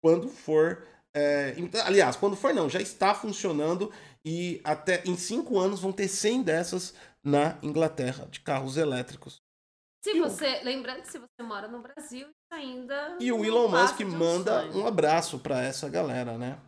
quando 0.01 0.29
for. 0.29 0.87
é, 1.15 1.55
então, 1.57 1.85
aliás, 1.85 2.17
quando 2.17 2.37
for 2.37 2.55
não, 2.55 2.69
já 2.69 2.81
está 2.81 3.15
funcionando 3.15 3.91
e 4.25 4.61
até 4.63 5.03
em 5.07 5.17
cinco 5.17 5.59
anos 5.59 5.81
vão 5.81 5.93
ter 5.93 6.09
100 6.09 6.43
dessas 6.43 6.95
na 7.25 7.59
Inglaterra 7.63 8.27
de 8.31 8.41
carros 8.41 8.77
elétricos. 8.77 9.43
Se 10.03 10.19
você, 10.19 10.61
lembrando 10.63 11.03
que 11.03 11.11
se 11.11 11.19
você 11.19 11.43
mora 11.43 11.69
no 11.69 11.83
Brasil, 11.83 12.29
ainda. 12.51 13.17
E 13.21 13.31
o 13.33 13.45
Elon 13.45 13.69
Musk 13.69 14.01
um 14.01 14.07
manda 14.11 14.63
sonho. 14.63 14.79
um 14.83 14.87
abraço 14.87 15.39
para 15.39 15.63
essa 15.63 15.89
galera, 15.89 16.37
né? 16.37 16.59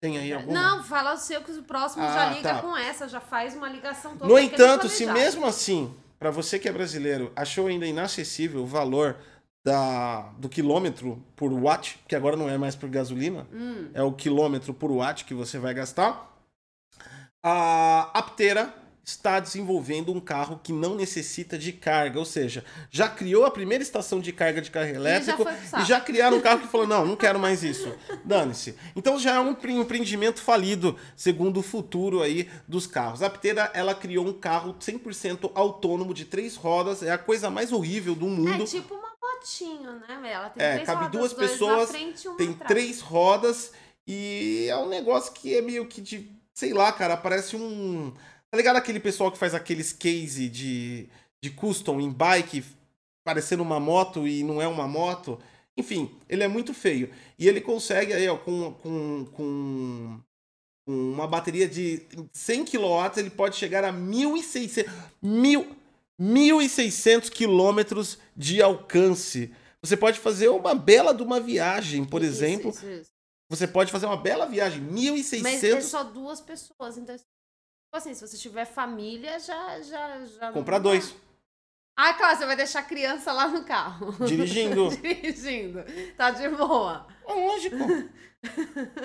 Tem 0.00 0.18
aí 0.18 0.32
alguma? 0.32 0.52
Não, 0.60 0.82
fala 0.82 1.14
o 1.14 1.16
seu 1.16 1.42
que 1.42 1.52
o 1.52 1.62
próximo 1.62 2.02
Ah, 2.02 2.12
já 2.12 2.30
liga 2.34 2.54
tá. 2.54 2.60
com 2.60 2.76
essa, 2.76 3.08
já 3.08 3.20
faz 3.20 3.54
uma 3.54 3.68
ligação 3.68 4.16
toda. 4.16 4.26
No 4.26 4.38
entanto, 4.38 4.88
se 4.88 5.06
mesmo 5.06 5.46
assim, 5.46 5.94
para 6.18 6.30
você 6.30 6.58
que 6.58 6.68
é 6.68 6.72
brasileiro, 6.72 7.30
achou 7.36 7.68
ainda 7.68 7.86
inacessível 7.86 8.62
o 8.62 8.66
valor 8.66 9.16
da, 9.64 10.22
do 10.38 10.48
quilômetro 10.48 11.22
por 11.36 11.52
watt, 11.52 12.00
que 12.08 12.16
agora 12.16 12.36
não 12.36 12.48
é 12.48 12.58
mais 12.58 12.74
por 12.74 12.88
gasolina, 12.88 13.46
Hum, 13.52 13.90
é 13.94 14.02
o 14.02 14.12
quilômetro 14.12 14.74
por 14.74 14.90
watt 14.90 15.24
que 15.24 15.34
você 15.34 15.56
vai 15.56 15.72
gastar, 15.72 16.28
a 17.44 18.10
Aptera 18.12 18.74
está 19.04 19.40
desenvolvendo 19.40 20.12
um 20.12 20.20
carro 20.20 20.60
que 20.62 20.72
não 20.72 20.94
necessita 20.94 21.58
de 21.58 21.72
carga, 21.72 22.18
ou 22.18 22.24
seja, 22.24 22.64
já 22.90 23.08
criou 23.08 23.44
a 23.44 23.50
primeira 23.50 23.82
estação 23.82 24.20
de 24.20 24.32
carga 24.32 24.60
de 24.62 24.70
carro 24.70 24.88
elétrico 24.90 25.44
pro 25.44 25.52
saco. 25.66 25.82
e 25.82 25.86
já 25.86 26.00
criaram 26.00 26.36
um 26.36 26.40
carro 26.40 26.60
que 26.60 26.68
falou: 26.68 26.86
não, 26.86 27.04
não 27.04 27.16
quero 27.16 27.38
mais 27.38 27.64
isso. 27.64 27.92
Dane-se. 28.24 28.76
Então 28.94 29.18
já 29.18 29.34
é 29.34 29.40
um 29.40 29.50
empre- 29.52 29.72
empreendimento 29.72 30.40
falido, 30.40 30.96
segundo 31.16 31.58
o 31.60 31.62
futuro 31.62 32.22
aí 32.22 32.48
dos 32.68 32.86
carros. 32.86 33.22
A 33.22 33.26
Aptera, 33.26 33.70
ela 33.74 33.94
criou 33.94 34.26
um 34.26 34.32
carro 34.32 34.74
100% 34.80 35.50
autônomo 35.54 36.14
de 36.14 36.24
três 36.24 36.54
rodas, 36.54 37.02
é 37.02 37.10
a 37.10 37.18
coisa 37.18 37.50
mais 37.50 37.72
horrível 37.72 38.14
do 38.14 38.26
mundo. 38.26 38.62
É 38.62 38.66
tipo 38.66 38.94
uma 38.94 39.12
motinho, 39.20 39.92
né? 40.06 40.30
Ela 40.32 40.50
tem 40.50 40.64
É, 40.64 40.72
três 40.74 40.86
cabe 40.86 41.04
rodas, 41.04 41.18
duas 41.20 41.32
pessoas, 41.32 41.90
frente 41.90 42.28
e 42.28 42.36
tem 42.36 42.50
atrás. 42.50 42.68
três 42.68 43.00
rodas 43.00 43.72
e 44.06 44.66
é 44.70 44.76
um 44.76 44.88
negócio 44.88 45.32
que 45.32 45.54
é 45.56 45.60
meio 45.62 45.86
que 45.86 46.00
de, 46.00 46.30
sei 46.54 46.72
lá, 46.72 46.92
cara, 46.92 47.16
parece 47.16 47.56
um, 47.56 48.12
tá 48.52 48.56
ligado 48.58 48.76
aquele 48.76 49.00
pessoal 49.00 49.32
que 49.32 49.38
faz 49.38 49.54
aqueles 49.54 49.92
case 49.92 50.48
de 50.48 51.08
de 51.42 51.50
custom 51.50 52.00
em 52.00 52.08
bike 52.12 52.62
parecendo 53.24 53.64
uma 53.64 53.80
moto 53.80 54.28
e 54.28 54.44
não 54.44 54.60
é 54.62 54.68
uma 54.68 54.86
moto? 54.86 55.40
Enfim, 55.76 56.10
ele 56.28 56.42
é 56.44 56.48
muito 56.48 56.72
feio 56.74 57.10
e 57.38 57.48
ele 57.48 57.60
consegue 57.60 58.12
aí, 58.12 58.28
ó, 58.28 58.36
com 58.36 58.74
com 58.74 59.26
com 59.32 60.20
uma 60.86 61.26
bateria 61.26 61.66
de 61.68 62.02
100 62.32 62.64
kW, 62.66 63.12
ele 63.16 63.30
pode 63.30 63.56
chegar 63.56 63.84
a 63.84 63.92
1.600 63.92 64.86
mil 65.22 65.76
1.600 66.20 67.30
quilômetros 67.30 68.18
de 68.36 68.60
alcance. 68.62 69.52
Você 69.80 69.96
pode 69.96 70.20
fazer 70.20 70.48
uma 70.48 70.74
bela 70.74 71.12
de 71.12 71.22
uma 71.22 71.40
viagem, 71.40 72.04
por 72.04 72.22
Isso, 72.22 72.30
exemplo. 72.30 72.70
isso, 72.70 72.86
isso. 72.86 73.10
Você 73.50 73.66
pode 73.66 73.90
fazer 73.90 74.06
uma 74.06 74.16
bela 74.16 74.46
viagem, 74.46 74.80
Mas 74.80 75.64
é 75.64 75.74
1.600. 75.74 75.80
só 75.82 76.04
duas 76.04 76.40
pessoas, 76.40 76.96
então. 76.96 77.16
Tipo 77.92 77.98
assim, 77.98 78.14
se 78.14 78.26
você 78.26 78.38
tiver 78.38 78.64
família, 78.64 79.38
já. 79.38 79.78
já, 79.82 80.24
já 80.24 80.46
não 80.46 80.54
Comprar 80.54 80.78
dois, 80.78 81.14
Ah, 81.94 82.14
claro, 82.14 82.38
você 82.38 82.46
vai 82.46 82.56
deixar 82.56 82.78
a 82.78 82.84
criança 82.84 83.30
lá 83.34 83.48
no 83.48 83.64
carro. 83.64 84.12
dirigindo. 84.24 84.88
Dirigindo. 84.96 85.84
Tá 86.16 86.30
de 86.30 86.48
boa. 86.48 87.06
É 87.28 87.34
lógico. 87.34 87.76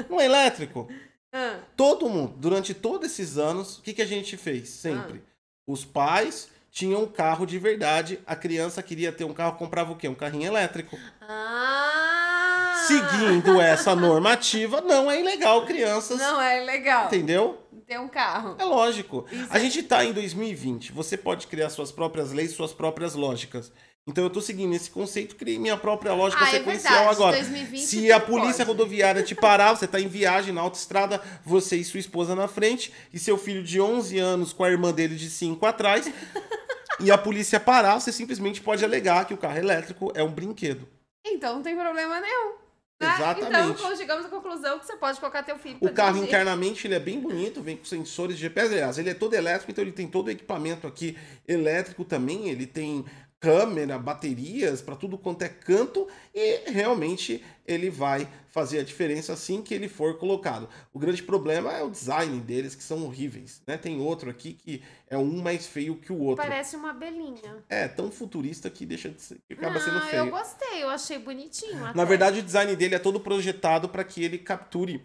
No 0.10 0.22
elétrico. 0.22 0.88
Ah, 1.34 1.60
Todo 1.76 2.08
mundo, 2.08 2.36
durante 2.38 2.74
todos 2.74 3.12
esses 3.12 3.38
anos, 3.38 3.78
o 3.78 3.82
que, 3.82 3.94
que 3.94 4.02
a 4.02 4.06
gente 4.06 4.38
fez? 4.38 4.70
Sempre. 4.70 5.22
Os 5.68 5.84
pais 5.84 6.50
tinham 6.72 7.04
um 7.04 7.08
carro 7.08 7.46
de 7.46 7.60
verdade, 7.60 8.22
a 8.26 8.38
criança 8.38 8.82
queria 8.82 9.12
ter 9.12 9.26
um 9.26 9.34
carro, 9.34 9.58
comprava 9.58 9.92
o 9.92 9.98
quê? 9.98 10.08
Um 10.08 10.16
carrinho 10.16 10.48
elétrico. 10.48 10.98
Ah! 11.20 12.86
Seguindo 12.88 13.60
essa 13.60 13.94
normativa, 13.94 14.80
não 14.80 15.12
é 15.12 15.20
ilegal 15.20 15.66
crianças. 15.66 16.18
Não 16.20 16.42
é 16.42 16.62
legal. 16.62 17.08
Entendeu? 17.08 17.67
Ter 17.88 18.00
um 18.00 18.08
carro. 18.10 18.56
É 18.60 18.66
lógico. 18.66 19.26
Isso 19.32 19.48
A 19.50 19.58
é- 19.58 19.62
gente 19.62 19.82
tá 19.82 20.04
em 20.04 20.12
2020. 20.12 20.92
Você 20.92 21.16
pode 21.16 21.48
criar 21.48 21.70
suas 21.70 21.90
próprias 21.92 22.34
leis, 22.34 22.52
suas 22.52 22.74
próprias 22.74 23.16
lógicas. 23.16 23.72
Então 24.06 24.24
eu 24.24 24.30
tô 24.30 24.40
seguindo 24.42 24.74
esse 24.76 24.90
conceito, 24.90 25.36
criei 25.36 25.58
minha 25.60 25.76
própria 25.76 26.14
lógica 26.14 26.44
Ah, 26.44 26.48
é 26.48 26.52
sequencial 26.52 26.94
verdade. 26.94 27.16
agora. 27.16 27.36
2020 27.38 27.82
Se 27.86 28.12
a 28.12 28.20
polícia 28.20 28.66
pode. 28.66 28.78
rodoviária 28.78 29.24
te 29.24 29.36
parar, 29.36 29.74
você 29.76 29.88
tá 29.88 30.00
em 30.00 30.08
viagem 30.08 30.54
na 30.54 30.62
autoestrada, 30.62 31.22
você 31.46 31.78
e 31.78 31.84
sua 31.84 32.00
esposa 32.00 32.34
na 32.36 32.48
frente, 32.48 32.92
e 33.14 33.20
seu 33.20 33.38
filho 33.38 33.62
de 33.64 33.80
11 33.82 34.18
anos 34.18 34.52
com 34.54 34.64
a 34.64 34.70
irmã 34.70 34.94
dele 34.94 35.16
de 35.16 35.30
5 35.30 35.66
atrás, 35.66 36.10
e 37.02 37.12
a 37.12 37.18
polícia 37.18 37.60
parar, 37.60 38.00
você 38.00 38.12
simplesmente 38.14 38.62
pode 38.62 38.84
alegar 38.84 39.26
que 39.26 39.34
o 39.34 39.38
carro 39.38 39.58
elétrico 39.58 40.10
é 40.16 40.24
um 40.24 40.32
brinquedo. 40.32 40.88
Então 41.26 41.56
não 41.56 41.62
tem 41.64 41.76
problema 41.76 42.22
nenhum. 42.22 42.54
Né? 43.00 43.14
Exatamente. 43.16 43.80
Então 43.80 43.96
chegamos 43.96 44.26
à 44.26 44.30
conclusão 44.30 44.80
que 44.80 44.86
você 44.86 44.96
pode 44.98 45.20
colocar 45.20 45.44
teu 45.44 45.58
filho 45.58 45.78
O 45.82 45.92
carro 45.92 46.14
dirigir. 46.14 46.30
internamente 46.30 46.88
ele 46.88 46.96
é 46.96 47.00
bem 47.00 47.20
bonito, 47.20 47.62
vem 47.62 47.78
com 47.78 47.86
sensores 47.86 48.36
de 48.36 48.42
GPS. 48.44 48.74
Aliás, 48.74 48.98
ele 48.98 49.10
é 49.10 49.14
todo 49.14 49.34
elétrico, 49.34 49.72
então 49.72 49.84
ele 49.84 49.92
tem 49.92 50.08
todo 50.08 50.28
o 50.28 50.32
equipamento 50.32 50.88
aqui 50.88 51.18
elétrico 51.48 52.04
também. 52.04 52.50
Ele 52.50 52.66
tem 52.66 53.06
câmera, 53.40 54.00
baterias 54.00 54.82
para 54.82 54.96
tudo 54.96 55.18
quanto 55.18 55.44
é 55.44 55.50
canto 55.50 56.08
e 56.34 56.72
realmente 56.72 57.44
ele 57.68 57.90
vai 57.90 58.28
fazer 58.50 58.80
a 58.80 58.84
diferença 58.84 59.34
assim 59.34 59.62
que 59.62 59.74
ele 59.76 59.88
for 59.88 60.18
colocado. 60.18 60.68
O 60.92 60.98
grande 60.98 61.22
problema 61.22 61.72
é 61.72 61.84
o 61.84 61.90
design 61.90 62.40
deles 62.40 62.74
que 62.74 62.82
são 62.82 63.04
horríveis, 63.06 63.62
né? 63.68 63.78
Tem 63.78 64.02
outro 64.02 64.30
aqui 64.30 64.54
que 64.54 64.82
é 65.08 65.18
um 65.18 65.42
mais 65.42 65.68
feio 65.68 65.96
que 65.98 66.12
o 66.12 66.20
outro. 66.20 66.44
Parece 66.44 66.76
uma 66.76 66.90
abelhinha. 66.90 67.64
É 67.70 67.88
tão 67.88 68.10
futurista 68.10 68.70
que 68.70 68.86
deixa 68.86 69.10
de 69.10 69.22
ser, 69.22 69.38
que 69.48 69.54
acaba 69.54 69.76
não, 69.76 69.82
sendo 69.82 69.98
eu 69.98 70.02
feio. 70.02 70.30
gostei, 70.32 70.84
eu 70.84 70.90
achei 70.90 71.20
bonitinho. 71.20 71.80
Na 71.80 71.90
até. 71.92 72.06
verdade, 72.06 72.40
o 72.40 72.44
design 72.44 72.76
dele 72.76 72.96
é 72.96 73.00
todo 73.00 73.20
projetado 73.20 73.88
para 73.88 74.04
que 74.04 74.24
ele 74.24 74.40
capture 74.40 75.00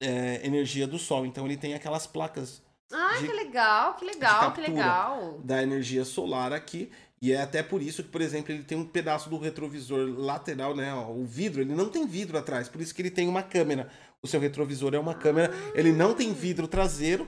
é, 0.00 0.40
energia 0.46 0.86
do 0.86 0.98
sol. 0.98 1.26
Então 1.26 1.44
ele 1.46 1.56
tem 1.56 1.74
aquelas 1.74 2.06
placas 2.06 2.62
Ah, 2.92 3.16
de- 3.18 3.26
que 3.26 3.32
legal, 3.32 3.94
que 3.94 4.04
legal, 4.04 4.52
que 4.52 4.60
legal. 4.60 5.40
da 5.42 5.60
energia 5.62 6.04
solar 6.04 6.52
aqui. 6.52 6.90
E 7.26 7.32
é 7.32 7.42
até 7.42 7.60
por 7.60 7.82
isso 7.82 8.04
que, 8.04 8.08
por 8.08 8.20
exemplo, 8.20 8.52
ele 8.52 8.62
tem 8.62 8.78
um 8.78 8.84
pedaço 8.84 9.28
do 9.28 9.36
retrovisor 9.36 10.08
lateral, 10.16 10.76
né? 10.76 10.94
ó, 10.94 11.10
o 11.10 11.24
vidro, 11.24 11.60
ele 11.60 11.74
não 11.74 11.88
tem 11.88 12.06
vidro 12.06 12.38
atrás, 12.38 12.68
por 12.68 12.80
isso 12.80 12.94
que 12.94 13.02
ele 13.02 13.10
tem 13.10 13.26
uma 13.26 13.42
câmera. 13.42 13.90
O 14.22 14.28
seu 14.28 14.38
retrovisor 14.38 14.94
é 14.94 14.98
uma 15.00 15.12
câmera, 15.12 15.52
ele 15.74 15.90
não 15.90 16.14
tem 16.14 16.32
vidro 16.32 16.68
traseiro, 16.68 17.26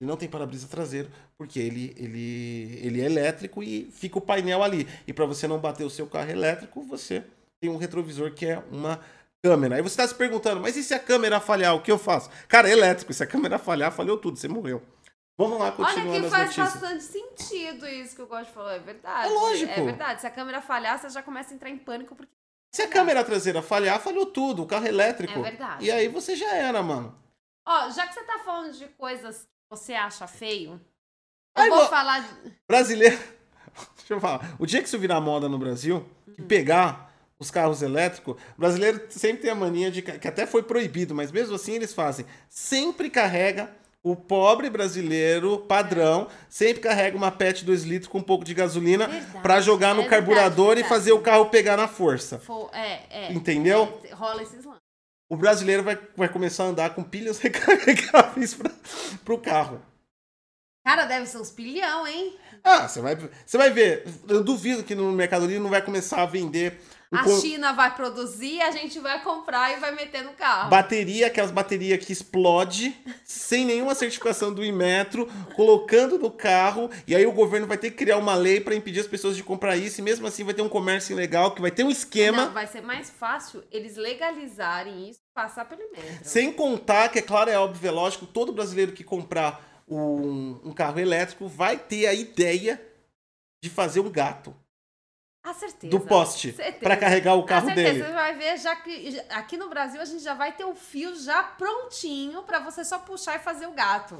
ele 0.00 0.10
não 0.10 0.16
tem 0.16 0.28
para-brisa 0.28 0.66
traseiro, 0.66 1.08
porque 1.36 1.60
ele, 1.60 1.94
ele, 1.96 2.80
ele 2.82 3.00
é 3.00 3.04
elétrico 3.04 3.62
e 3.62 3.88
fica 3.92 4.18
o 4.18 4.20
painel 4.20 4.60
ali. 4.60 4.88
E 5.06 5.12
para 5.12 5.24
você 5.24 5.46
não 5.46 5.60
bater 5.60 5.84
o 5.84 5.90
seu 5.90 6.08
carro 6.08 6.32
elétrico, 6.32 6.82
você 6.82 7.22
tem 7.60 7.70
um 7.70 7.76
retrovisor 7.76 8.34
que 8.34 8.44
é 8.44 8.60
uma 8.72 8.98
câmera. 9.40 9.76
Aí 9.76 9.82
você 9.82 9.92
está 9.92 10.08
se 10.08 10.16
perguntando, 10.16 10.60
mas 10.60 10.76
e 10.76 10.82
se 10.82 10.94
a 10.94 10.98
câmera 10.98 11.38
falhar, 11.38 11.76
o 11.76 11.80
que 11.80 11.92
eu 11.92 11.98
faço? 11.98 12.28
Cara, 12.48 12.68
é 12.68 12.72
elétrico, 12.72 13.14
se 13.14 13.22
a 13.22 13.26
câmera 13.26 13.56
falhar, 13.56 13.92
falhou 13.92 14.16
tudo, 14.18 14.36
você 14.36 14.48
morreu. 14.48 14.82
Vamos 15.38 15.60
lá, 15.60 15.66
Olha 15.66 15.72
continuando 15.72 16.10
que 16.20 16.26
as 16.26 16.32
faz 16.32 16.56
notícias. 16.56 16.82
bastante 16.82 17.04
sentido 17.04 17.86
isso 17.86 18.16
que 18.16 18.22
o 18.22 18.26
Gosto 18.26 18.52
falou, 18.52 18.70
é 18.72 18.80
verdade. 18.80 19.28
É 19.28 19.30
lógico. 19.32 19.72
É 19.72 19.84
verdade, 19.84 20.20
se 20.20 20.26
a 20.26 20.30
câmera 20.30 20.60
falhar, 20.60 20.98
você 20.98 21.08
já 21.08 21.22
começa 21.22 21.52
a 21.52 21.54
entrar 21.54 21.70
em 21.70 21.78
pânico 21.78 22.16
porque 22.16 22.32
Se 22.74 22.82
a 22.82 22.88
câmera 22.88 23.22
traseira 23.22 23.62
falhar, 23.62 24.00
falhou 24.00 24.26
tudo, 24.26 24.64
o 24.64 24.66
carro 24.66 24.86
é 24.86 24.88
elétrico. 24.88 25.38
É 25.38 25.42
verdade. 25.42 25.84
E 25.84 25.92
aí 25.92 26.08
você 26.08 26.34
já 26.34 26.52
era, 26.54 26.82
mano. 26.82 27.16
Ó, 27.64 27.88
já 27.90 28.08
que 28.08 28.14
você 28.14 28.24
tá 28.24 28.40
falando 28.44 28.72
de 28.72 28.86
coisas 28.88 29.42
que 29.42 29.48
você 29.70 29.94
acha 29.94 30.26
feio, 30.26 30.72
eu 31.56 31.62
Ai, 31.62 31.70
vou 31.70 31.86
falar 31.86 32.20
de... 32.20 32.52
Brasileiro. 32.66 33.16
Deixa 33.96 34.14
eu 34.14 34.20
falar. 34.20 34.56
O 34.58 34.66
dia 34.66 34.80
que 34.80 34.88
isso 34.88 34.98
virar 34.98 35.20
moda 35.20 35.48
no 35.48 35.58
Brasil, 35.58 36.04
que 36.34 36.42
pegar 36.42 37.14
os 37.38 37.48
carros 37.48 37.80
elétricos, 37.80 38.34
brasileiro 38.56 39.06
sempre 39.10 39.42
tem 39.42 39.50
a 39.52 39.54
mania 39.54 39.88
de. 39.88 40.02
que 40.02 40.26
até 40.26 40.46
foi 40.46 40.64
proibido, 40.64 41.14
mas 41.14 41.30
mesmo 41.30 41.54
assim 41.54 41.74
eles 41.74 41.94
fazem. 41.94 42.26
Sempre 42.48 43.08
carrega 43.08 43.72
O 44.02 44.14
pobre 44.14 44.70
brasileiro 44.70 45.58
padrão 45.58 46.28
sempre 46.48 46.80
carrega 46.80 47.16
uma 47.16 47.30
PET 47.32 47.64
2 47.64 47.82
litros 47.82 48.10
com 48.10 48.18
um 48.18 48.22
pouco 48.22 48.44
de 48.44 48.54
gasolina 48.54 49.08
pra 49.42 49.60
jogar 49.60 49.94
no 49.94 50.02
é 50.02 50.08
carburador 50.08 50.66
verdade, 50.76 50.86
e 50.86 50.88
fazer 50.88 51.12
o 51.12 51.20
carro 51.20 51.46
pegar 51.46 51.76
na 51.76 51.88
força. 51.88 52.38
Fo- 52.38 52.70
É, 52.72 53.00
é. 53.26 53.32
Entendeu? 53.32 54.00
É, 54.04 54.14
rola 54.14 54.42
esses 54.42 54.64
lances. 54.64 54.80
O 55.30 55.36
brasileiro 55.36 55.82
vai, 55.82 55.98
vai 56.16 56.28
começar 56.28 56.64
a 56.64 56.68
andar 56.68 56.94
com 56.94 57.02
pilhas 57.02 57.38
recarregáveis 57.42 58.54
pra, 58.54 58.70
pro 59.24 59.36
carro. 59.38 59.82
Cara, 60.86 61.04
deve 61.04 61.26
ser 61.26 61.38
uns 61.38 61.50
pilhão, 61.50 62.06
hein? 62.06 62.34
Ah, 62.64 62.88
você 62.88 63.00
vai, 63.02 63.14
você 63.44 63.58
vai 63.58 63.70
ver. 63.70 64.04
Eu 64.26 64.42
duvido 64.42 64.82
que 64.84 64.94
no 64.94 65.12
Mercado 65.12 65.44
Livre 65.44 65.62
não 65.62 65.68
vai 65.68 65.82
começar 65.82 66.22
a 66.22 66.26
vender 66.26 66.80
A 67.10 67.26
China 67.40 67.72
vai 67.72 67.94
produzir, 67.94 68.60
a 68.60 68.70
gente 68.70 68.98
vai 68.98 69.22
comprar 69.22 69.72
e 69.72 69.80
vai 69.80 69.92
meter 69.94 70.22
no 70.22 70.32
carro. 70.32 70.68
bateria, 70.68 71.26
aquelas 71.26 71.50
baterias 71.50 72.04
que 72.04 72.12
explode 72.12 72.94
sem 73.24 73.64
nenhuma 73.64 73.94
certificação 73.94 74.52
do 74.52 74.62
Inmetro, 74.62 75.26
colocando 75.56 76.18
no 76.18 76.30
carro, 76.30 76.90
e 77.06 77.16
aí 77.16 77.26
o 77.26 77.32
governo 77.32 77.66
vai 77.66 77.78
ter 77.78 77.90
que 77.90 77.96
criar 77.96 78.18
uma 78.18 78.34
lei 78.34 78.60
para 78.60 78.74
impedir 78.74 79.00
as 79.00 79.06
pessoas 79.06 79.36
de 79.36 79.42
comprar 79.42 79.76
isso, 79.76 80.00
e 80.00 80.04
mesmo 80.04 80.26
assim 80.26 80.44
vai 80.44 80.52
ter 80.52 80.60
um 80.60 80.68
comércio 80.68 81.12
ilegal, 81.12 81.54
que 81.54 81.62
vai 81.62 81.70
ter 81.70 81.82
um 81.82 81.90
esquema, 81.90 82.46
Não, 82.46 82.52
vai 82.52 82.66
ser 82.66 82.82
mais 82.82 83.08
fácil 83.08 83.64
eles 83.72 83.96
legalizarem 83.96 85.08
isso 85.08 85.20
e 85.20 85.34
passar 85.34 85.64
pelo 85.64 85.90
metro. 85.90 86.18
sem 86.22 86.52
contar 86.52 87.08
que, 87.08 87.18
é 87.18 87.22
claro, 87.22 87.48
é 87.48 87.58
óbvio, 87.58 87.88
é 87.88 87.90
lógico, 87.90 88.26
todo 88.26 88.52
brasileiro 88.52 88.92
que 88.92 89.02
comprar 89.02 89.82
um, 89.88 90.60
um 90.62 90.72
carro 90.72 91.00
elétrico 91.00 91.48
vai 91.48 91.78
ter 91.78 92.06
a 92.06 92.12
ideia 92.12 92.80
de 93.62 93.70
fazer 93.70 94.00
um 94.00 94.10
gato 94.10 94.54
A 95.48 95.54
certeza. 95.54 95.90
do 95.90 96.00
poste 96.00 96.54
para 96.78 96.94
carregar 96.94 97.34
o 97.34 97.40
Com 97.40 97.48
carro 97.48 97.66
certeza, 97.66 97.92
dele. 97.92 98.04
Você 98.04 98.12
vai 98.12 98.34
ver, 98.34 98.58
já 98.58 98.76
que 98.76 99.18
aqui 99.30 99.56
no 99.56 99.70
Brasil 99.70 99.98
a 99.98 100.04
gente 100.04 100.22
já 100.22 100.34
vai 100.34 100.52
ter 100.52 100.66
um 100.66 100.74
fio 100.74 101.18
já 101.18 101.42
prontinho 101.42 102.42
pra 102.42 102.58
você 102.58 102.84
só 102.84 102.98
puxar 102.98 103.36
e 103.36 103.38
fazer 103.38 103.66
o 103.66 103.72
gato. 103.72 104.18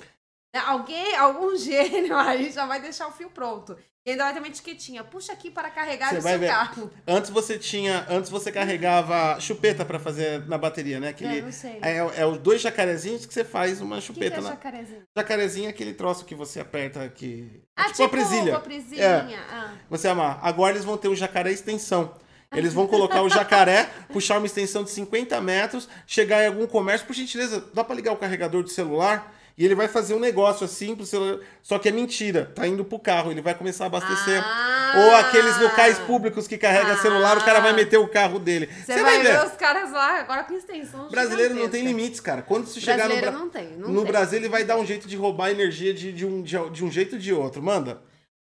Né? 0.54 0.60
Alguém, 0.64 1.14
algum 1.16 1.54
gênio 1.58 2.16
aí 2.16 2.50
já 2.50 2.64
vai 2.64 2.80
deixar 2.80 3.08
o 3.08 3.12
fio 3.12 3.28
pronto. 3.28 3.76
E 4.08 4.12
ainda 4.12 4.24
vai 4.24 4.32
ter 4.32 4.38
uma 4.38 4.48
etiquetinha. 4.48 5.04
Puxa 5.04 5.34
aqui 5.34 5.50
para 5.50 5.68
carregar 5.68 6.08
Você 6.08 6.16
o 6.18 6.22
vai 6.22 6.32
seu 6.32 6.40
ver. 6.40 6.46
carro. 6.48 6.90
Antes 7.06 7.30
você 7.30 7.58
tinha, 7.58 8.06
antes 8.08 8.30
você 8.30 8.50
carregava 8.50 9.38
chupeta 9.38 9.84
para 9.84 9.98
fazer 9.98 10.48
na 10.48 10.56
bateria, 10.56 10.98
né? 10.98 11.08
Aquele 11.10 11.40
É, 11.40 11.42
não 11.42 11.52
sei. 11.52 11.78
é, 11.82 11.96
é 12.22 12.24
os 12.26 12.38
dois 12.38 12.62
jacarezinhos 12.62 13.26
que 13.26 13.34
você 13.34 13.44
faz 13.44 13.82
uma 13.82 13.96
O 13.96 14.00
que, 14.00 14.06
que 14.06 14.14
chupeta 14.14 14.36
é 14.38 14.40
na 14.40 14.48
jacarezinho? 14.48 15.02
Jacarezinho 15.14 15.66
é 15.66 15.68
aquele 15.68 15.92
troço 15.92 16.24
que 16.24 16.34
você 16.34 16.58
aperta 16.58 17.06
que. 17.10 17.60
é 17.76 17.82
Ah, 17.82 17.84
tipo, 17.90 18.02
a 18.04 18.08
presilha. 18.08 18.56
a 18.56 18.60
presilhinha. 18.60 19.40
Ah. 19.52 19.74
Você 19.90 20.08
amar. 20.08 20.38
Agora 20.42 20.72
eles 20.72 20.86
vão 20.86 20.96
ter 20.96 21.08
o 21.08 21.14
jacaré 21.14 21.52
extensão. 21.52 22.14
Eles 22.50 22.72
vão 22.72 22.86
colocar 22.86 23.20
o 23.22 23.28
jacaré, 23.28 23.90
puxar 24.10 24.38
uma 24.38 24.46
extensão 24.46 24.82
de 24.82 24.88
50 24.90 25.38
metros, 25.42 25.86
chegar 26.06 26.42
em 26.42 26.46
algum 26.46 26.66
comércio. 26.66 27.06
Por 27.06 27.12
gentileza, 27.12 27.62
dá 27.74 27.84
pra 27.84 27.94
ligar 27.94 28.12
o 28.14 28.16
carregador 28.16 28.62
do 28.62 28.70
celular? 28.70 29.34
E 29.58 29.64
ele 29.64 29.74
vai 29.74 29.88
fazer 29.88 30.14
um 30.14 30.20
negócio 30.20 30.64
assim 30.64 30.94
pro 30.94 31.04
celular. 31.04 31.44
Só 31.64 31.80
que 31.80 31.88
é 31.88 31.92
mentira. 31.92 32.52
Tá 32.54 32.64
indo 32.64 32.84
pro 32.84 32.96
carro. 32.96 33.32
Ele 33.32 33.42
vai 33.42 33.56
começar 33.56 33.84
a 33.84 33.86
abastecer. 33.88 34.40
Ah! 34.40 34.92
Ou 34.96 35.16
aqueles 35.16 35.58
locais 35.58 35.98
públicos 35.98 36.46
que 36.46 36.56
carrega 36.56 36.96
celular, 36.98 37.36
o 37.36 37.44
cara 37.44 37.58
vai 37.58 37.72
meter 37.72 37.96
o 37.96 38.06
carro 38.06 38.38
dele. 38.38 38.68
Você 38.68 39.02
vai, 39.02 39.20
ver 39.20 39.44
os 39.44 39.54
caras 39.54 39.90
lá 39.90 40.20
agora 40.20 40.44
com 40.44 40.54
extensão. 40.54 41.08
Brasileiro 41.10 41.54
não 41.54 41.68
tem 41.68 41.84
limites, 41.84 42.20
cara. 42.20 42.40
Quando 42.40 42.66
você 42.66 42.80
chegar 42.80 43.08
no, 43.08 43.32
não 43.32 43.50
tem. 43.50 43.76
Não 43.76 43.88
no 43.88 44.02
tem. 44.02 44.12
Brasil, 44.12 44.38
ele 44.38 44.48
vai 44.48 44.62
dar 44.62 44.76
um 44.76 44.86
jeito 44.86 45.08
de 45.08 45.16
roubar 45.16 45.50
energia 45.50 45.92
de, 45.92 46.12
de, 46.12 46.24
um, 46.24 46.40
de, 46.40 46.70
de 46.70 46.84
um 46.84 46.90
jeito 46.90 47.14
ou 47.14 47.18
de 47.18 47.34
outro. 47.34 47.60
Manda. 47.60 48.00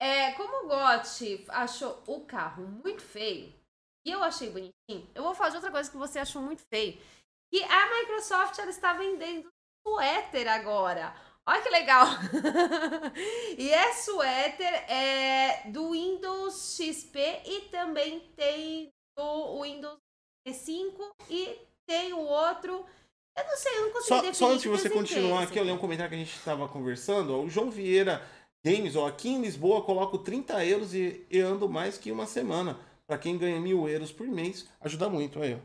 É, 0.01 0.31
como 0.33 0.67
o 0.67 0.69
Gotti 0.69 1.45
achou 1.49 2.01
o 2.07 2.21
carro 2.21 2.65
muito 2.85 3.03
feio, 3.03 3.53
e 4.07 4.11
eu 4.11 4.23
achei 4.23 4.51
bonitinho, 4.51 5.09
eu 5.15 5.23
vou 5.25 5.35
falar 5.35 5.51
de 5.51 5.57
outra 5.57 5.71
coisa 5.71 5.91
que 5.91 5.97
você 5.97 6.21
achou 6.21 6.43
muito 6.43 6.63
feio. 6.73 6.97
Que 7.53 7.63
a 7.65 7.99
Microsoft 7.99 8.59
ela 8.59 8.71
está 8.71 8.95
vendendo 8.95 9.49
suéter 9.87 10.49
agora. 10.49 11.15
Olha 11.47 11.63
que 11.63 11.71
legal! 11.71 12.07
e 13.59 13.69
é 13.71 13.93
suéter 13.95 14.91
é, 14.91 15.71
do 15.71 15.91
Windows 15.91 16.77
XP 16.77 17.43
e 17.45 17.61
também 17.63 18.21
tem 18.37 18.91
do 19.17 19.63
Windows 19.63 19.99
5 20.51 21.17
e 21.29 21.59
tem 21.87 22.13
o 22.13 22.21
outro. 22.21 22.85
Eu 23.37 23.45
não 23.45 23.57
sei, 23.57 23.77
eu 23.77 23.83
não 23.83 23.93
consigo 23.93 24.09
Só, 24.09 24.17
definir. 24.17 24.35
só 24.35 24.51
antes 24.51 24.63
de 24.63 24.69
você 24.69 24.91
continuar 24.91 25.43
aqui, 25.43 25.59
eu 25.59 25.65
li 25.65 25.73
um 25.73 25.79
comentário 25.79 26.11
que 26.11 26.17
a 26.17 26.19
gente 26.19 26.37
estava 26.37 26.69
conversando. 26.69 27.35
ó, 27.35 27.41
o 27.43 27.49
João 27.49 27.71
Vieira 27.71 28.23
Games, 28.65 28.95
ó, 28.95 29.09
aqui 29.09 29.29
em 29.29 29.41
Lisboa 29.41 29.83
coloco 29.83 30.19
30 30.19 30.65
euros 30.65 30.95
e, 30.95 31.27
e 31.29 31.41
ando 31.41 31.69
mais 31.69 31.99
que 31.99 32.13
uma 32.13 32.27
semana. 32.27 32.79
Pra 33.05 33.19
quem 33.19 33.37
ganha 33.37 33.61
mil 33.61 33.89
euros 33.89 34.13
por 34.13 34.27
mês, 34.29 34.67
ajuda 34.81 35.09
muito 35.09 35.43
aí, 35.43 35.55
ó. 35.55 35.59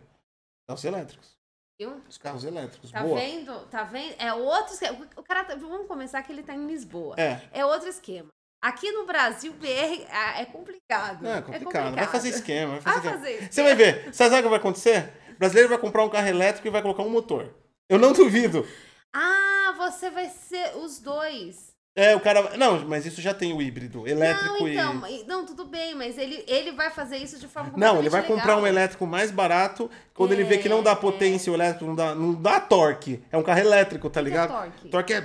Carros 0.68 0.84
elétricos. 0.84 1.37
Viu? 1.80 2.02
Os 2.10 2.18
carros 2.18 2.44
elétricos. 2.44 2.90
Tá 2.92 3.04
Boa. 3.04 3.20
vendo? 3.20 3.54
Tá 3.68 3.84
vendo? 3.84 4.16
É 4.18 4.34
outro 4.34 4.74
esquema. 4.74 5.08
O 5.16 5.22
cara, 5.24 5.44
tá- 5.44 5.56
vamos 5.56 5.88
começar 5.88 6.24
que 6.24 6.32
ele 6.32 6.42
tá 6.42 6.54
em 6.56 6.66
Lisboa. 6.66 7.16
É. 7.18 7.40
É 7.54 7.66
outro 7.66 7.88
esquema. 7.88 8.30
Aqui 8.60 8.92
no 8.92 9.06
Brasil, 9.06 9.54
BR 9.54 10.04
ah, 10.10 10.42
é 10.42 10.46
complicado. 10.46 11.22
Não, 11.22 11.36
é 11.36 11.42
complicado. 11.42 11.94
Vai 11.96 12.08
fazer 12.08 12.30
esquema. 12.30 12.80
Vai 12.80 12.82
fazer 12.82 13.00
Vai 13.10 13.16
esquema. 13.16 13.38
fazer. 13.38 13.54
Você 13.54 13.64
vai 13.64 13.76
ver. 13.76 14.06
Você 14.06 14.14
sabe 14.24 14.40
o 14.40 14.44
que 14.44 14.50
vai 14.50 14.58
acontecer? 14.58 15.14
O 15.36 15.38
brasileiro 15.38 15.70
vai 15.70 15.78
comprar 15.78 16.04
um 16.04 16.10
carro 16.10 16.28
elétrico 16.28 16.68
e 16.68 16.72
vai 16.72 16.82
colocar 16.82 17.04
um 17.04 17.10
motor. 17.10 17.54
Eu 17.88 18.00
não 18.00 18.12
duvido. 18.12 18.68
Ah, 19.16 19.76
você 19.78 20.10
vai 20.10 20.30
ser 20.30 20.76
os 20.78 21.00
dois. 21.00 21.77
É, 22.00 22.16
o 22.16 22.20
cara. 22.20 22.56
Não, 22.58 22.88
mas 22.88 23.08
isso 23.08 23.20
já 23.20 23.34
tem 23.34 23.52
o 23.54 23.60
híbrido, 23.60 24.08
elétrico 24.08 24.60
não, 24.60 24.68
e. 24.68 24.74
então, 24.74 24.94
mas- 24.94 25.26
não, 25.26 25.44
tudo 25.48 25.66
bem, 25.66 25.96
mas 25.96 26.16
ele, 26.16 26.44
ele 26.48 26.72
vai 26.74 26.92
fazer 26.92 27.18
isso 27.18 27.40
de 27.40 27.48
forma 27.48 27.72
Não, 27.76 27.98
ele 27.98 28.08
vai 28.08 28.22
completamente 28.22 28.28
comprar 28.40 28.54
um 28.54 28.62
legal. 28.62 28.68
elétrico 28.78 29.08
mais 29.08 29.32
barato. 29.32 29.90
Quando 30.14 30.32
ele 30.32 30.44
vê 30.44 30.60
que 30.60 30.70
não 30.70 30.80
É, 30.80 30.84
dá 30.84 30.92
é. 30.92 30.96
potência, 30.96 31.52
o 31.52 31.56
elétrico 31.56 31.86
não 31.86 31.96
dá, 31.96 32.14
não 32.14 32.36
dá 32.40 32.60
torque. 32.60 33.24
É 33.32 33.38
um 33.38 33.42
carro 33.42 33.60
elétrico, 33.62 34.12
tá 34.12 34.20
O 34.20 34.24
que 34.24 34.30
é 34.30 34.32
ligado? 34.32 34.50
torque? 34.52 34.90
Torque 34.90 35.14
é. 35.14 35.24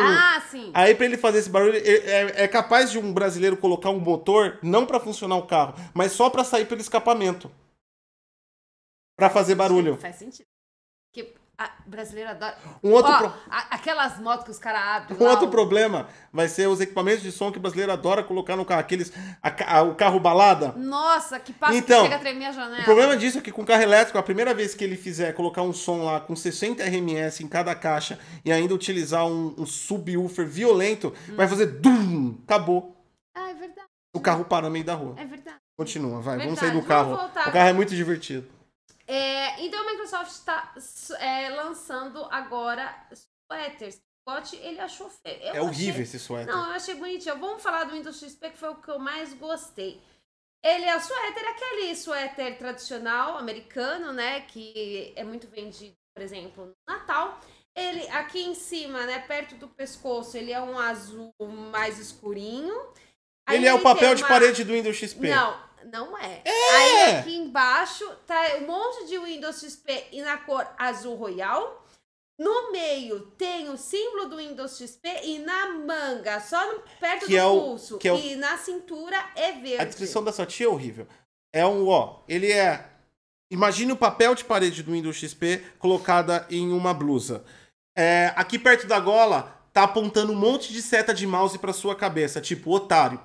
Ah, 0.00 0.40
sim. 0.48 0.70
Aí 0.74 0.94
pra 0.94 1.06
ele 1.06 1.16
fazer 1.16 1.38
esse 1.40 1.50
barulho, 1.50 1.74
é, 1.76 1.80
é- 1.80 2.44
é 2.44 2.48
capaz 2.48 2.92
de 2.92 2.98
um 2.98 3.12
brasileiro 3.12 3.56
colocar 3.56 3.90
um 3.90 3.98
motor, 3.98 4.60
não 4.62 4.86
pra 4.86 5.00
funcionar 5.00 5.36
o 5.38 5.46
carro, 5.48 5.74
mas 5.92 6.12
só 6.12 6.30
pra 6.30 6.44
sair 6.44 6.66
pelo 6.66 6.80
escapamento. 6.80 7.50
Pra 9.16 9.28
fazer 9.28 9.54
barulho. 9.56 9.96
Faz 9.96 10.14
sentido. 10.16 10.46
Porque 11.12 11.34
a 11.62 11.70
brasileira 11.86 12.30
adora. 12.30 12.56
Um 12.82 12.90
outro, 12.92 13.12
Ó, 13.12 13.18
pro- 13.18 13.32
a- 13.50 13.66
aquelas 13.74 14.18
motos 14.18 14.44
que 14.46 14.50
os 14.50 14.58
caras 14.58 14.80
abrem. 15.02 15.18
um 15.20 15.24
lá, 15.24 15.30
outro 15.32 15.46
o- 15.46 15.50
problema 15.50 16.08
vai 16.32 16.48
ser 16.48 16.66
os 16.68 16.80
equipamentos 16.80 17.22
de 17.22 17.30
som 17.30 17.52
que 17.52 17.58
o 17.58 17.60
brasileiro 17.60 17.92
adora 17.92 18.22
colocar 18.24 18.56
no 18.56 18.64
carro. 18.64 18.80
Aqueles. 18.80 19.12
a 19.42 19.78
a- 19.78 19.82
o 19.82 19.94
carro 19.94 20.18
balada. 20.18 20.72
Nossa, 20.76 21.38
que 21.38 21.52
passa 21.52 21.74
Então, 21.76 21.98
que 21.98 22.04
chega 22.04 22.16
a 22.16 22.18
tremer 22.18 22.46
a 22.46 22.52
janela. 22.52 22.80
O 22.80 22.84
problema 22.84 23.14
disso 23.16 23.38
é 23.38 23.40
que 23.42 23.52
com 23.52 23.64
carro 23.64 23.82
elétrico, 23.82 24.16
a 24.16 24.22
primeira 24.22 24.54
vez 24.54 24.74
que 24.74 24.82
ele 24.82 24.96
fizer 24.96 25.32
colocar 25.34 25.60
um 25.62 25.72
som 25.72 26.04
lá 26.04 26.18
com 26.20 26.34
60 26.34 26.82
RMS 26.82 27.44
em 27.44 27.48
cada 27.48 27.74
caixa 27.74 28.18
e 28.44 28.50
ainda 28.50 28.72
utilizar 28.74 29.26
um, 29.26 29.54
um 29.58 29.66
subwoofer 29.66 30.46
violento, 30.46 31.12
vai 31.36 31.46
fazer 31.46 31.66
DUM! 31.66 32.38
Acabou. 32.44 32.96
Ah, 33.36 33.50
é 33.50 33.54
verdade. 33.54 33.86
O 34.16 34.20
carro 34.20 34.44
para 34.46 34.66
no 34.66 34.72
meio 34.72 34.84
da 34.84 34.94
rua. 34.94 35.14
É 35.18 35.24
verdade. 35.26 35.56
Continua, 35.78 36.20
vai. 36.20 36.38
Vamos 36.38 36.58
Verdade, 36.58 36.60
sair 36.60 36.68
do 36.70 36.72
vamos 36.74 36.88
carro. 36.88 37.16
voltar. 37.16 37.48
O 37.48 37.52
carro 37.52 37.68
é 37.68 37.72
muito 37.72 37.94
divertido. 37.94 38.46
É, 39.12 39.60
então 39.64 39.80
a 39.80 39.90
Microsoft 39.90 40.30
está 40.30 40.72
é, 41.18 41.48
lançando 41.50 42.24
agora 42.30 43.08
suéteres. 43.50 44.00
O 44.28 44.56
ele 44.56 44.78
achou 44.78 45.10
feio. 45.10 45.42
Eu 45.42 45.54
é 45.54 45.60
horrível 45.62 45.94
achei- 45.94 46.02
esse 46.04 46.18
suéter. 46.20 46.54
Não, 46.54 46.66
eu 46.68 46.72
achei 46.74 46.94
bonitinho. 46.94 47.36
Vamos 47.38 47.60
falar 47.62 47.84
do 47.84 47.92
Windows 47.94 48.20
XP, 48.20 48.50
que 48.50 48.56
foi 48.58 48.68
o 48.68 48.76
que 48.76 48.88
eu 48.88 48.98
mais 49.00 49.34
gostei. 49.34 50.00
Ele 50.62 50.84
é 50.84 50.96
o 50.96 51.00
suéter, 51.00 51.48
aquele 51.48 51.96
suéter 51.96 52.56
tradicional 52.58 53.38
americano, 53.38 54.12
né? 54.12 54.42
Que 54.42 55.12
é 55.16 55.24
muito 55.24 55.48
vendido, 55.48 55.96
por 56.14 56.22
exemplo, 56.22 56.66
no 56.66 56.74
Natal. 56.88 57.40
Ele, 57.74 58.06
aqui 58.10 58.42
em 58.42 58.54
cima, 58.54 59.04
né, 59.06 59.18
perto 59.20 59.54
do 59.56 59.66
pescoço, 59.68 60.36
ele 60.36 60.52
é 60.52 60.60
um 60.60 60.78
azul 60.78 61.34
mais 61.72 61.98
escurinho. 61.98 62.74
Aí 63.48 63.56
ele 63.56 63.66
é 63.66 63.74
o 63.74 63.80
papel 63.80 64.14
de 64.14 64.22
uma- 64.22 64.28
parede 64.28 64.62
do 64.62 64.72
Windows 64.74 64.96
XP. 64.96 65.28
Não, 65.28 65.58
não 65.84 66.16
é. 66.18 66.42
Aí 66.46 67.14
aqui 67.16 67.36
embaixo 67.36 68.04
tá 68.26 68.40
um 68.60 68.66
monte 68.66 69.06
de 69.06 69.18
Windows 69.18 69.60
XP 69.60 70.06
e 70.12 70.22
na 70.22 70.36
cor 70.38 70.66
azul 70.78 71.14
royal. 71.14 71.84
No 72.38 72.72
meio 72.72 73.20
tem 73.36 73.68
o 73.68 73.76
símbolo 73.76 74.26
do 74.30 74.36
Windows 74.38 74.78
XP 74.78 75.08
e 75.24 75.38
na 75.40 75.68
manga, 75.72 76.40
só 76.40 76.72
no- 76.72 76.82
perto 76.98 77.26
Que 77.26 77.32
do 77.32 77.36
é 77.38 77.44
o- 77.44 77.60
pulso. 77.60 77.98
que 77.98 78.08
é 78.08 78.12
o- 78.12 78.18
E 78.18 78.34
na 78.36 78.56
cintura 78.56 79.16
é 79.36 79.52
verde. 79.52 79.78
A 79.82 79.84
descrição 79.84 80.24
da 80.24 80.32
sua 80.32 80.46
tia 80.46 80.64
é 80.66 80.68
horrível. 80.68 81.06
É 81.52 81.66
um, 81.66 81.86
ó, 81.88 82.20
ele 82.28 82.50
é. 82.50 82.86
Imagine 83.50 83.92
o 83.92 83.96
papel 83.96 84.34
de 84.34 84.44
parede 84.44 84.82
do 84.82 84.92
Windows 84.92 85.16
XP 85.16 85.62
colocada 85.78 86.46
em 86.48 86.72
uma 86.72 86.94
blusa. 86.94 87.44
É, 87.98 88.32
aqui 88.36 88.58
perto 88.58 88.86
da 88.86 88.98
gola 89.00 89.60
tá 89.72 89.82
apontando 89.82 90.32
um 90.32 90.36
monte 90.36 90.72
de 90.72 90.80
seta 90.80 91.12
de 91.12 91.26
mouse 91.26 91.58
pra 91.58 91.72
sua 91.72 91.94
cabeça, 91.94 92.40
tipo 92.40 92.70
otário. 92.70 93.20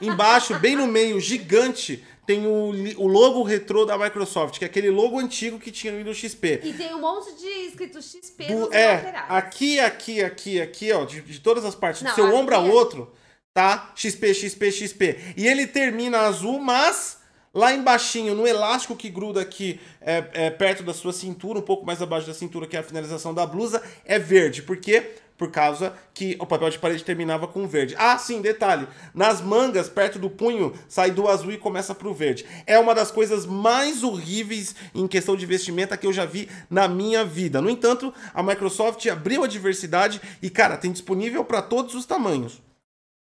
Embaixo, 0.00 0.58
bem 0.58 0.76
no 0.76 0.86
meio, 0.86 1.20
gigante, 1.20 2.04
tem 2.26 2.46
o, 2.46 2.70
o 3.02 3.06
logo 3.06 3.42
retrô 3.42 3.84
da 3.84 3.96
Microsoft, 3.96 4.58
que 4.58 4.64
é 4.64 4.66
aquele 4.68 4.90
logo 4.90 5.18
antigo 5.18 5.58
que 5.58 5.70
tinha 5.70 5.92
no 5.92 5.98
Windows 5.98 6.18
XP. 6.18 6.60
E 6.62 6.72
tem 6.74 6.94
um 6.94 7.00
monte 7.00 7.34
de 7.36 7.46
escrito 7.66 8.00
XP 8.02 8.44
Do- 8.46 8.54
nos 8.66 8.72
é, 8.72 8.92
laterais. 8.96 9.26
aqui, 9.30 9.80
aqui, 9.80 10.22
aqui, 10.22 10.60
aqui, 10.60 10.92
ó, 10.92 11.04
de, 11.04 11.20
de 11.22 11.40
todas 11.40 11.64
as 11.64 11.74
partes, 11.74 12.02
do 12.02 12.08
Não, 12.08 12.14
seu 12.14 12.34
ombro 12.34 12.54
ao 12.54 12.66
é- 12.66 12.70
outro, 12.70 13.12
tá? 13.54 13.92
XP, 13.96 14.34
XP, 14.34 14.70
XP. 14.70 15.18
E 15.36 15.46
ele 15.46 15.66
termina 15.66 16.18
azul, 16.20 16.58
mas 16.58 17.18
Lá 17.54 17.74
embaixinho, 17.74 18.34
no 18.34 18.46
elástico 18.46 18.94
que 18.94 19.08
gruda 19.08 19.40
aqui 19.40 19.80
é, 20.02 20.22
é, 20.34 20.50
perto 20.50 20.82
da 20.82 20.92
sua 20.92 21.14
cintura, 21.14 21.58
um 21.58 21.62
pouco 21.62 21.84
mais 21.84 22.00
abaixo 22.02 22.26
da 22.26 22.34
cintura, 22.34 22.66
que 22.66 22.76
é 22.76 22.80
a 22.80 22.82
finalização 22.82 23.32
da 23.32 23.46
blusa, 23.46 23.82
é 24.04 24.18
verde. 24.18 24.62
Por 24.62 24.76
quê? 24.76 25.14
Por 25.38 25.52
causa 25.52 25.96
que 26.12 26.36
o 26.40 26.46
papel 26.46 26.68
de 26.68 26.80
parede 26.80 27.04
terminava 27.04 27.46
com 27.46 27.66
verde. 27.68 27.94
Ah, 27.96 28.18
sim, 28.18 28.42
detalhe. 28.42 28.88
Nas 29.14 29.40
mangas, 29.40 29.88
perto 29.88 30.18
do 30.18 30.28
punho, 30.28 30.76
sai 30.88 31.12
do 31.12 31.28
azul 31.28 31.52
e 31.52 31.56
começa 31.56 31.94
pro 31.94 32.12
verde. 32.12 32.44
É 32.66 32.76
uma 32.76 32.92
das 32.92 33.12
coisas 33.12 33.46
mais 33.46 34.02
horríveis 34.02 34.74
em 34.92 35.06
questão 35.06 35.36
de 35.36 35.46
vestimenta 35.46 35.96
que 35.96 36.04
eu 36.04 36.12
já 36.12 36.24
vi 36.24 36.50
na 36.68 36.88
minha 36.88 37.24
vida. 37.24 37.62
No 37.62 37.70
entanto, 37.70 38.12
a 38.34 38.42
Microsoft 38.42 39.06
abriu 39.06 39.44
a 39.44 39.46
diversidade 39.46 40.20
e, 40.42 40.50
cara, 40.50 40.76
tem 40.76 40.90
disponível 40.90 41.44
para 41.44 41.62
todos 41.62 41.94
os 41.94 42.04
tamanhos. 42.04 42.60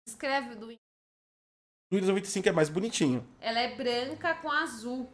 Escreve 0.05 0.55
do 0.55 0.67
O 0.67 1.95
Windows 1.95 2.09
95 2.09 2.49
é 2.49 2.51
mais 2.51 2.67
bonitinho. 2.67 3.25
Ela 3.39 3.61
é 3.61 3.75
branca 3.75 4.35
com 4.35 4.51
azul. 4.51 5.09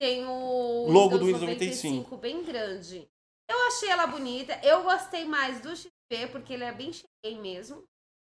Tem 0.00 0.24
o 0.26 0.86
Logo 0.90 1.16
do 1.16 1.26
Windows 1.26 1.42
95. 1.42 2.16
bem 2.16 2.42
grande. 2.42 3.06
Eu 3.48 3.68
achei 3.68 3.88
ela 3.88 4.08
bonita. 4.08 4.58
Eu 4.64 4.82
gostei 4.82 5.24
mais 5.24 5.60
do 5.60 5.72
XP, 6.04 6.28
porque 6.28 6.52
ele 6.52 6.64
é 6.64 6.72
bem 6.72 6.92
cheio 6.92 7.40
mesmo. 7.40 7.82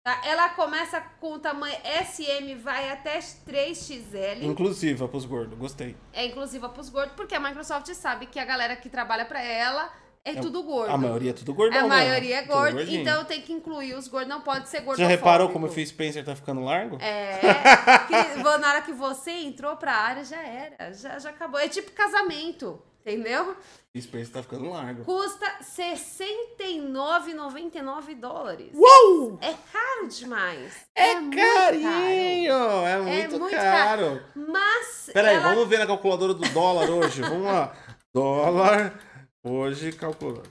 Tá? 0.04 0.20
Ela 0.26 0.50
começa 0.50 1.00
com 1.20 1.34
o 1.34 1.40
tamanho 1.40 1.76
SM, 2.04 2.56
vai 2.56 2.90
até 2.90 3.20
3XL. 3.20 4.44
Inclusiva 4.44 5.08
pros 5.08 5.26
gordos, 5.26 5.58
gostei. 5.58 5.96
É 6.12 6.26
inclusiva 6.26 6.70
pros 6.70 6.90
gordos, 6.90 7.16
porque 7.16 7.36
a 7.36 7.40
Microsoft 7.40 7.94
sabe 7.94 8.26
que 8.26 8.40
a 8.40 8.46
galera 8.46 8.76
que 8.76 8.90
trabalha 8.90 9.26
pra 9.26 9.44
ela 9.44 9.92
é, 10.24 10.36
tudo 10.36 10.62
gordo. 10.62 10.92
A 10.92 10.98
maioria 10.98 11.32
é 11.32 11.34
tudo 11.34 11.54
gordão, 11.54 11.86
A 11.86 11.88
maioria 11.88 12.38
é 12.38 12.42
gordo, 12.44 12.80
então 12.82 13.26
tem 13.26 13.42
que 13.42 13.52
incluir 13.52 13.96
os 13.96 14.08
gordos. 14.08 14.30
Não 14.30 14.42
pode 14.42 14.70
ser 14.70 14.82
gordo. 14.82 15.00
Já 15.00 15.08
reparou 15.08 15.50
como 15.50 15.66
o 15.66 15.70
Phil 15.70 15.86
Spencer 15.86 16.24
tá 16.24 16.36
ficando 16.36 16.64
largo? 16.64 16.98
É, 17.02 17.40
que 18.08 18.44
na 18.44 18.70
hora 18.70 18.82
que 18.84 18.94
você 18.94 19.32
entrou 19.32 19.76
pra 19.78 19.94
área, 19.94 20.24
já 20.24 20.40
era, 20.42 20.94
já, 20.94 21.18
já 21.18 21.30
acabou. 21.32 21.60
É 21.60 21.68
tipo 21.68 21.92
casamento, 21.92 22.80
entendeu? 23.06 23.56
Phil 23.92 24.02
Spencer 24.04 24.34
tá 24.34 24.42
ficando 24.44 24.70
largo. 24.70 25.04
Custa 25.04 25.46
R$ 25.46 25.64
69,99 25.64 28.16
dólares. 28.20 28.72
Uou! 28.74 29.38
É 29.42 29.54
caro 29.72 30.08
demais. 30.08 30.88
É, 30.96 31.16
muito 31.20 31.36
carinho! 31.38 32.54
É 32.86 32.98
muito, 33.02 33.40
muito 33.40 33.56
caro. 33.56 34.22
caro. 34.22 34.26
Mas. 34.36 35.10
Peraí, 35.14 35.36
ela- 35.36 35.50
vamos 35.54 35.68
ver 35.68 35.80
na 35.80 35.88
calculadora 35.88 36.34
do 36.34 36.48
dólar 36.54 36.90
hoje. 36.90 37.22
vamos 37.22 37.44
lá. 37.44 37.76
Dólar. 38.14 39.00
Hoje 39.44 39.92
calcula. 39.94 40.44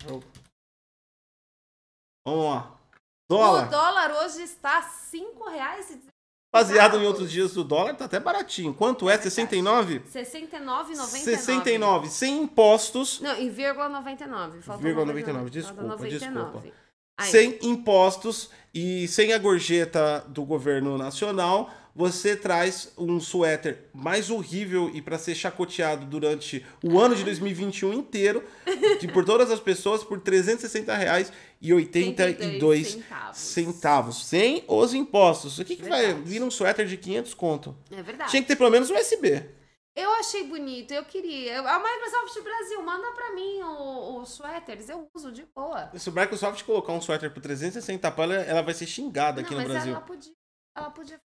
Vamos 2.27 2.45
lá. 2.45 2.77
O 3.31 3.35
Dólar. 3.37 3.69
dólar 3.71 4.11
hoje 4.25 4.43
está 4.43 4.81
R$ 4.81 4.87
5,19. 5.13 6.10
Baseado 6.53 6.99
em 6.99 7.07
outros 7.07 7.31
dias 7.31 7.53
do 7.55 7.63
dólar, 7.63 7.95
tá 7.95 8.07
até 8.07 8.19
baratinho. 8.19 8.75
Quanto 8.75 9.09
é? 9.09 9.17
69? 9.17 9.99
R$ 9.99 10.03
69,99. 10.23 10.97
69. 11.07 12.09
Sem 12.09 12.43
impostos. 12.43 13.21
Não, 13.21 13.37
em 13.37 13.49
vírgula 13.49 13.89
99. 13.89 14.61
Faltou 14.61 14.83
Vírgula 14.83 15.07
99. 15.07 15.39
99, 15.45 15.51
desculpa, 15.51 15.83
Falta 15.83 16.03
99. 16.05 16.35
desculpa. 16.35 16.77
Aí, 17.17 17.31
Sem 17.31 17.59
impostos 17.63 18.51
e 18.75 19.07
sem 19.07 19.33
a 19.33 19.39
gorjeta 19.39 20.25
do 20.29 20.45
governo 20.45 20.99
nacional, 20.99 21.71
você 21.95 22.37
traz 22.37 22.93
um 22.97 23.21
suéter 23.21 23.89
mais 23.93 24.31
horrível 24.31 24.91
e 24.95 25.03
para 25.03 25.19
ser 25.19 25.35
chacoteado 25.35 26.07
durante 26.07 26.65
o 26.83 26.99
ano 26.99 27.15
de 27.15 27.25
2021 27.25 27.93
inteiro, 27.93 28.45
de, 29.01 29.09
por 29.09 29.25
todas 29.25 29.51
as 29.51 29.61
pessoas, 29.61 30.05
por 30.05 30.21
360 30.21 30.95
reais 30.95 31.33
e 31.61 31.73
82 31.75 32.89
centavos. 32.89 33.39
centavos. 33.39 34.27
Sem 34.27 34.65
os 34.67 34.95
impostos. 34.95 35.59
O 35.59 35.65
que, 35.65 35.77
que 35.77 35.89
vai 35.89 36.15
vir 36.15 36.43
um 36.43 36.51
suéter 36.51 36.87
de 36.87 36.97
500 36.97 37.35
conto? 37.35 37.77
É 37.91 38.03
verdade. 38.03 38.31
Tinha 38.31 38.43
que 38.43 38.49
ter 38.49 38.57
pelo 38.57 38.71
menos 38.71 38.91
USB. 38.91 39.45
Eu 39.97 40.13
achei 40.15 40.45
bonito, 40.47 40.93
eu 40.93 41.05
queria. 41.05 41.61
A 41.61 41.79
Microsoft 41.79 42.43
Brasil, 42.43 42.81
manda 42.83 43.11
pra 43.13 43.35
mim 43.35 43.61
os 43.63 44.31
suéteres, 44.31 44.89
eu 44.89 45.09
uso 45.15 45.33
de 45.33 45.45
boa. 45.55 45.91
Se 45.97 46.09
o 46.09 46.13
Microsoft 46.13 46.63
colocar 46.63 46.93
um 46.93 47.01
suéter 47.01 47.31
por 47.33 47.43
360 47.43 48.11
pau, 48.13 48.25
ela, 48.25 48.35
ela 48.37 48.63
vai 48.63 48.73
ser 48.73 48.87
xingada 48.87 49.41
aqui 49.41 49.51
Não, 49.53 49.61
no 49.61 49.65
mas 49.65 49.73
Brasil. 49.73 49.93
ela 49.93 50.01
podia, 50.01 50.33
ela 50.77 50.91
podia 50.91 51.21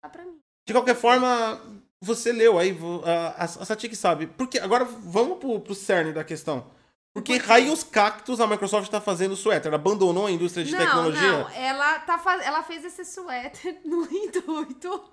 falar 0.00 0.12
pra 0.12 0.24
mim. 0.24 0.40
De 0.66 0.72
qualquer 0.72 0.94
forma, 0.94 1.60
você 2.00 2.32
leu 2.32 2.58
aí, 2.58 2.76
a, 3.04 3.42
a, 3.42 3.44
a 3.44 3.46
Satik 3.48 3.94
sabe. 3.96 4.26
Porque 4.26 4.58
agora 4.58 4.84
vamos 4.84 5.38
pro, 5.38 5.60
pro 5.60 5.74
cerne 5.74 6.12
da 6.12 6.24
questão. 6.24 6.70
Porque 7.12 7.36
raios 7.36 7.82
cactos 7.82 8.40
a 8.40 8.46
Microsoft 8.46 8.90
tá 8.90 9.00
fazendo 9.00 9.34
suéter? 9.34 9.68
Ela 9.68 9.76
abandonou 9.76 10.26
a 10.26 10.30
indústria 10.30 10.64
de 10.64 10.72
não, 10.72 10.78
tecnologia? 10.78 11.32
não, 11.32 11.50
ela, 11.50 11.98
tá 12.00 12.18
faz... 12.18 12.44
ela 12.46 12.62
fez 12.62 12.84
esse 12.84 13.04
suéter 13.04 13.80
no 13.84 14.04
intuito 14.04 15.10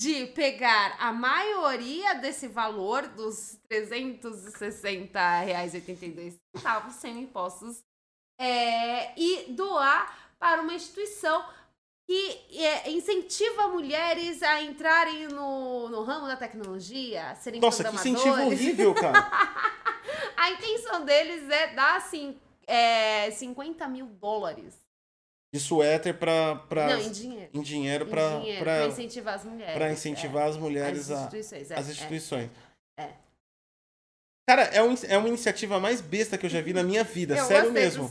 de 0.00 0.26
pegar 0.28 0.96
a 0.98 1.12
maioria 1.12 2.14
desse 2.14 2.46
valor 2.48 3.08
dos 3.08 3.58
360 3.68 5.40
reais 5.40 5.74
e 5.74 5.78
82 5.78 6.38
centavos 6.56 6.94
sem 6.94 7.20
impostos 7.20 7.82
é, 8.40 9.12
e 9.20 9.52
doar 9.52 10.32
para 10.38 10.62
uma 10.62 10.72
instituição 10.72 11.44
que 12.08 12.64
é, 12.64 12.90
incentiva 12.90 13.68
mulheres 13.68 14.42
a 14.42 14.62
entrarem 14.62 15.28
no, 15.28 15.90
no 15.90 16.02
ramo 16.02 16.26
da 16.26 16.36
tecnologia, 16.36 17.32
a 17.32 17.34
serem 17.34 17.60
Nossa, 17.60 17.84
que 17.84 17.94
incentivo 17.94 18.46
horrível, 18.46 18.94
cara. 18.96 19.30
A 20.34 20.50
intenção 20.52 21.04
deles 21.04 21.46
é 21.50 21.74
dar 21.74 21.96
assim, 21.96 22.34
é, 22.66 23.30
50 23.30 23.86
mil 23.88 24.06
dólares. 24.06 24.74
De 25.52 25.60
suéter 25.60 26.18
pra. 26.18 26.56
pra 26.56 26.86
Não, 26.88 26.98
em 26.98 27.12
dinheiro. 27.12 27.50
em 27.52 27.60
dinheiro 27.60 28.06
pra, 28.06 28.40
pra 28.58 28.86
incentivar 28.86 29.34
as 29.34 29.44
mulheres. 29.44 29.74
pra 29.74 29.92
incentivar 29.92 30.48
as 30.48 30.56
é, 30.56 30.58
mulheres 30.58 31.10
as 31.10 31.18
a. 31.18 31.20
instituições. 31.20 31.70
é, 31.70 31.78
as 31.78 31.88
é. 31.88 31.90
instituições. 31.92 32.50
É. 32.98 33.12
Cara, 34.48 34.62
é, 34.62 34.82
um, 34.82 34.94
é 35.06 35.18
uma 35.18 35.28
iniciativa 35.28 35.78
mais 35.78 36.00
besta 36.00 36.38
que 36.38 36.46
eu 36.46 36.50
já 36.50 36.62
vi 36.62 36.72
na 36.72 36.82
minha 36.82 37.04
vida, 37.04 37.36
Eu 37.36 37.44
sério 37.44 37.70
mesmo. 37.70 38.10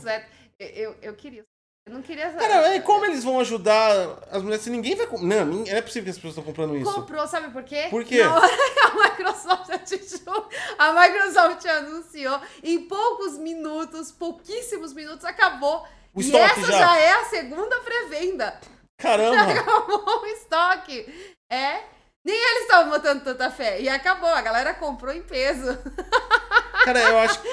Eu, 0.58 0.68
eu, 0.68 0.96
eu 1.02 1.16
queria. 1.16 1.44
Eu 1.88 1.94
não 1.94 2.02
queria. 2.02 2.30
Cara, 2.30 2.74
é, 2.74 2.80
como 2.80 3.06
eles 3.06 3.24
vão 3.24 3.40
ajudar 3.40 3.90
as 4.30 4.42
mulheres 4.42 4.62
se 4.62 4.68
ninguém 4.68 4.94
vai. 4.94 5.06
com- 5.06 5.18
Não, 5.22 5.44
não 5.46 5.64
é 5.66 5.80
possível 5.80 6.04
que 6.04 6.10
as 6.10 6.16
pessoas 6.16 6.32
estão 6.32 6.44
comprando 6.44 6.76
isso. 6.76 6.92
Comprou, 6.92 7.26
sabe 7.26 7.50
por 7.50 7.62
quê? 7.62 7.86
Por 7.88 8.04
quê? 8.04 8.22
Na 8.22 8.34
hora 8.34 8.48
que 8.48 8.80
a 8.80 8.94
Microsoft 8.94 9.70
a 10.78 10.92
Microsoft 10.92 11.64
anunciou, 11.66 12.40
em 12.62 12.86
poucos 12.86 13.38
minutos, 13.38 14.12
pouquíssimos 14.12 14.92
minutos, 14.92 15.24
acabou. 15.24 15.86
O 16.14 16.20
e 16.20 16.24
estoque 16.24 16.44
essa 16.44 16.72
já. 16.72 16.78
já 16.78 16.98
é 16.98 17.12
a 17.12 17.24
segunda 17.24 17.80
pré-venda. 17.80 18.60
Caramba! 18.98 19.40
Acabou 19.52 20.20
o 20.22 20.26
estoque. 20.26 21.32
É. 21.50 21.80
Nem 22.28 22.36
eles 22.36 22.62
estavam 22.64 22.90
botando 22.90 23.22
tanta 23.24 23.50
fé. 23.50 23.80
E 23.80 23.88
acabou, 23.88 24.28
a 24.28 24.42
galera 24.42 24.74
comprou 24.74 25.14
em 25.14 25.22
peso. 25.22 25.78
Cara, 26.84 27.00
eu 27.00 27.18
acho 27.18 27.40
que 27.40 27.48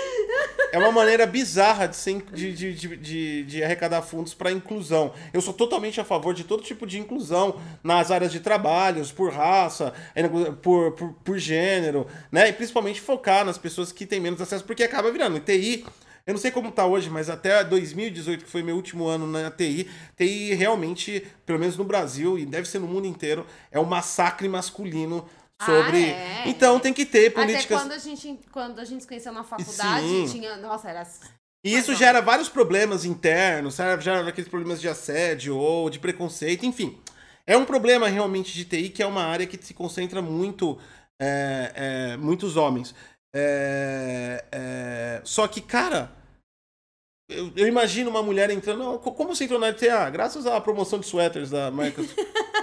é 0.71 0.77
uma 0.77 0.91
maneira 0.91 1.25
bizarra 1.25 1.87
de, 1.87 1.95
ser- 1.95 2.21
de, 2.31 2.53
de, 2.53 2.73
de, 2.97 3.43
de- 3.43 3.63
arrecadar 3.63 4.01
fundos 4.01 4.33
para 4.33 4.51
inclusão. 4.51 5.13
Eu 5.33 5.41
sou 5.41 5.53
totalmente 5.53 5.99
a 6.01 6.03
favor 6.05 6.33
de 6.33 6.43
todo 6.43 6.61
tipo 6.63 6.85
de 6.85 6.99
inclusão 6.99 7.59
nas 7.83 8.11
áreas 8.11 8.31
de 8.31 8.39
trabalhos, 8.41 9.11
por 9.11 9.31
raça, 9.31 9.93
eh, 10.13 10.27
por, 10.61 10.91
por, 10.91 11.13
por 11.23 11.37
gênero, 11.37 12.05
né? 12.31 12.49
E 12.49 12.53
principalmente 12.53 12.99
focar 13.01 13.45
nas 13.45 13.57
pessoas 13.57 13.91
que 13.93 14.05
têm 14.05 14.19
menos 14.19 14.41
acesso, 14.41 14.63
porque 14.65 14.83
acaba 14.83 15.09
virando. 15.11 15.39
TI, 15.39 15.85
eu 16.25 16.33
não 16.33 16.41
sei 16.41 16.49
como 16.49 16.71
tá 16.71 16.85
hoje, 16.85 17.09
mas 17.09 17.29
até 17.29 17.63
2018, 17.63 18.45
que 18.45 18.49
foi 18.49 18.63
meu 18.63 18.75
último 18.75 19.07
ano 19.07 19.27
na 19.27 19.51
TI, 19.51 19.87
TI 20.17 20.55
realmente, 20.55 21.25
pelo 21.45 21.59
menos 21.59 21.77
no 21.77 21.83
Brasil, 21.83 22.39
e 22.39 22.45
deve 22.45 22.67
ser 22.67 22.79
no 22.79 22.87
mundo 22.87 23.05
inteiro, 23.05 23.45
é 23.71 23.79
um 23.79 23.85
massacre 23.85 24.49
masculino 24.49 25.27
sobre. 25.63 26.05
Ah, 26.05 26.07
é? 26.07 26.43
Então 26.47 26.79
tem 26.79 26.93
que 26.93 27.05
ter 27.05 27.31
políticas. 27.31 27.65
Até 27.65 27.75
quando 27.75 27.91
a 27.91 27.97
gente, 27.99 28.39
quando 28.51 28.79
a 28.79 28.85
gente 28.85 29.01
se 29.01 29.07
conheceu 29.07 29.31
na 29.31 29.43
faculdade, 29.43 30.07
Sim. 30.07 30.27
tinha. 30.27 30.57
Nossa, 30.57 30.89
era. 30.89 31.07
E 31.63 31.75
isso 31.75 31.91
Mas, 31.91 31.99
gera 31.99 32.21
vários 32.21 32.49
problemas 32.49 33.05
internos, 33.05 33.75
sabe? 33.75 34.03
Gera 34.03 34.27
aqueles 34.27 34.49
problemas 34.49 34.81
de 34.81 34.87
assédio 34.87 35.55
ou 35.57 35.89
de 35.89 35.99
preconceito, 35.99 36.65
enfim. 36.65 36.99
É 37.45 37.55
um 37.55 37.65
problema 37.65 38.07
realmente 38.07 38.51
de 38.53 38.65
TI, 38.65 38.89
que 38.89 39.03
é 39.03 39.05
uma 39.05 39.23
área 39.23 39.45
que 39.45 39.63
se 39.63 39.73
concentra 39.73 40.21
muito 40.21 40.77
é, 41.19 41.71
é, 41.75 42.17
muitos 42.17 42.57
homens. 42.57 42.93
É, 43.37 44.45
é, 44.51 45.21
só 45.25 45.45
que, 45.47 45.59
cara, 45.61 46.09
eu, 47.29 47.51
eu 47.55 47.67
imagino 47.67 48.09
uma 48.09 48.23
mulher 48.23 48.49
entrando. 48.49 48.79
"Não, 48.79 48.97
co- 48.97 49.11
Como 49.13 49.35
você 49.35 49.43
entrou 49.45 49.59
na 49.59 49.73
TA? 49.73 50.09
Graças 50.09 50.45
à 50.45 50.59
promoção 50.61 50.99
de 50.99 51.05
suéteres 51.07 51.49
da 51.49 51.69
Microsoft. 51.71 52.15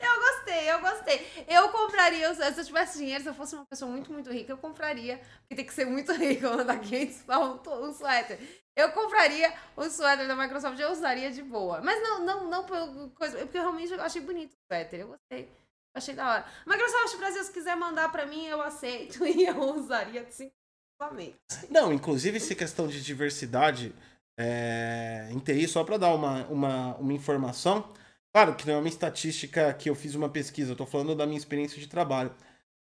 Eu 0.00 0.20
gostei, 0.20 0.70
eu 0.70 0.80
gostei. 0.80 1.26
Eu 1.48 1.68
compraria, 1.70 2.32
se 2.34 2.60
eu 2.60 2.64
tivesse 2.64 2.98
dinheiro, 2.98 3.22
se 3.22 3.28
eu 3.28 3.34
fosse 3.34 3.54
uma 3.54 3.66
pessoa 3.66 3.90
muito, 3.90 4.12
muito 4.12 4.30
rica, 4.30 4.52
eu 4.52 4.58
compraria. 4.58 5.18
Porque 5.40 5.54
tem 5.56 5.64
que 5.66 5.74
ser 5.74 5.84
muito 5.84 6.12
rica, 6.12 6.48
mandar 6.50 6.78
500 6.78 7.22
pau 7.22 7.60
um, 7.66 7.88
um 7.88 7.92
suéter. 7.92 8.38
Eu 8.76 8.92
compraria 8.92 9.52
o 9.76 9.84
suéter 9.90 10.26
da 10.28 10.36
Microsoft, 10.36 10.78
eu 10.78 10.90
usaria 10.90 11.30
de 11.30 11.42
boa. 11.42 11.80
Mas 11.82 12.00
não, 12.02 12.24
não, 12.24 12.48
não 12.48 12.64
por 12.64 13.10
coisa. 13.14 13.38
Porque 13.38 13.58
eu 13.58 13.62
realmente 13.62 13.92
eu 13.92 14.00
achei 14.00 14.22
bonito 14.22 14.52
o 14.52 14.72
suéter, 14.72 15.00
eu 15.00 15.08
gostei. 15.08 15.50
Achei 15.98 16.14
da 16.14 16.30
hora. 16.30 16.46
Microsoft 16.66 17.18
Brasil, 17.18 17.44
se 17.44 17.52
quiser 17.52 17.76
mandar 17.76 18.10
pra 18.10 18.24
mim, 18.24 18.46
eu 18.46 18.62
aceito 18.62 19.24
e 19.26 19.44
eu 19.44 19.58
usaria 19.74 20.26
simplesmente. 20.30 21.36
Não, 21.70 21.92
inclusive 21.92 22.38
essa 22.38 22.54
questão 22.54 22.88
de 22.88 23.02
diversidade 23.02 23.94
é, 24.38 25.28
em 25.30 25.38
TI, 25.38 25.68
só 25.68 25.84
para 25.84 25.98
dar 25.98 26.14
uma, 26.14 26.46
uma, 26.46 26.96
uma 26.96 27.12
informação, 27.12 27.92
Claro 28.32 28.54
que 28.54 28.66
não 28.66 28.74
é 28.74 28.76
uma 28.76 28.88
estatística 28.88 29.72
que 29.74 29.88
eu 29.88 29.94
fiz 29.94 30.14
uma 30.14 30.28
pesquisa, 30.28 30.72
eu 30.72 30.76
tô 30.76 30.86
falando 30.86 31.14
da 31.14 31.26
minha 31.26 31.38
experiência 31.38 31.80
de 31.80 31.86
trabalho. 31.88 32.32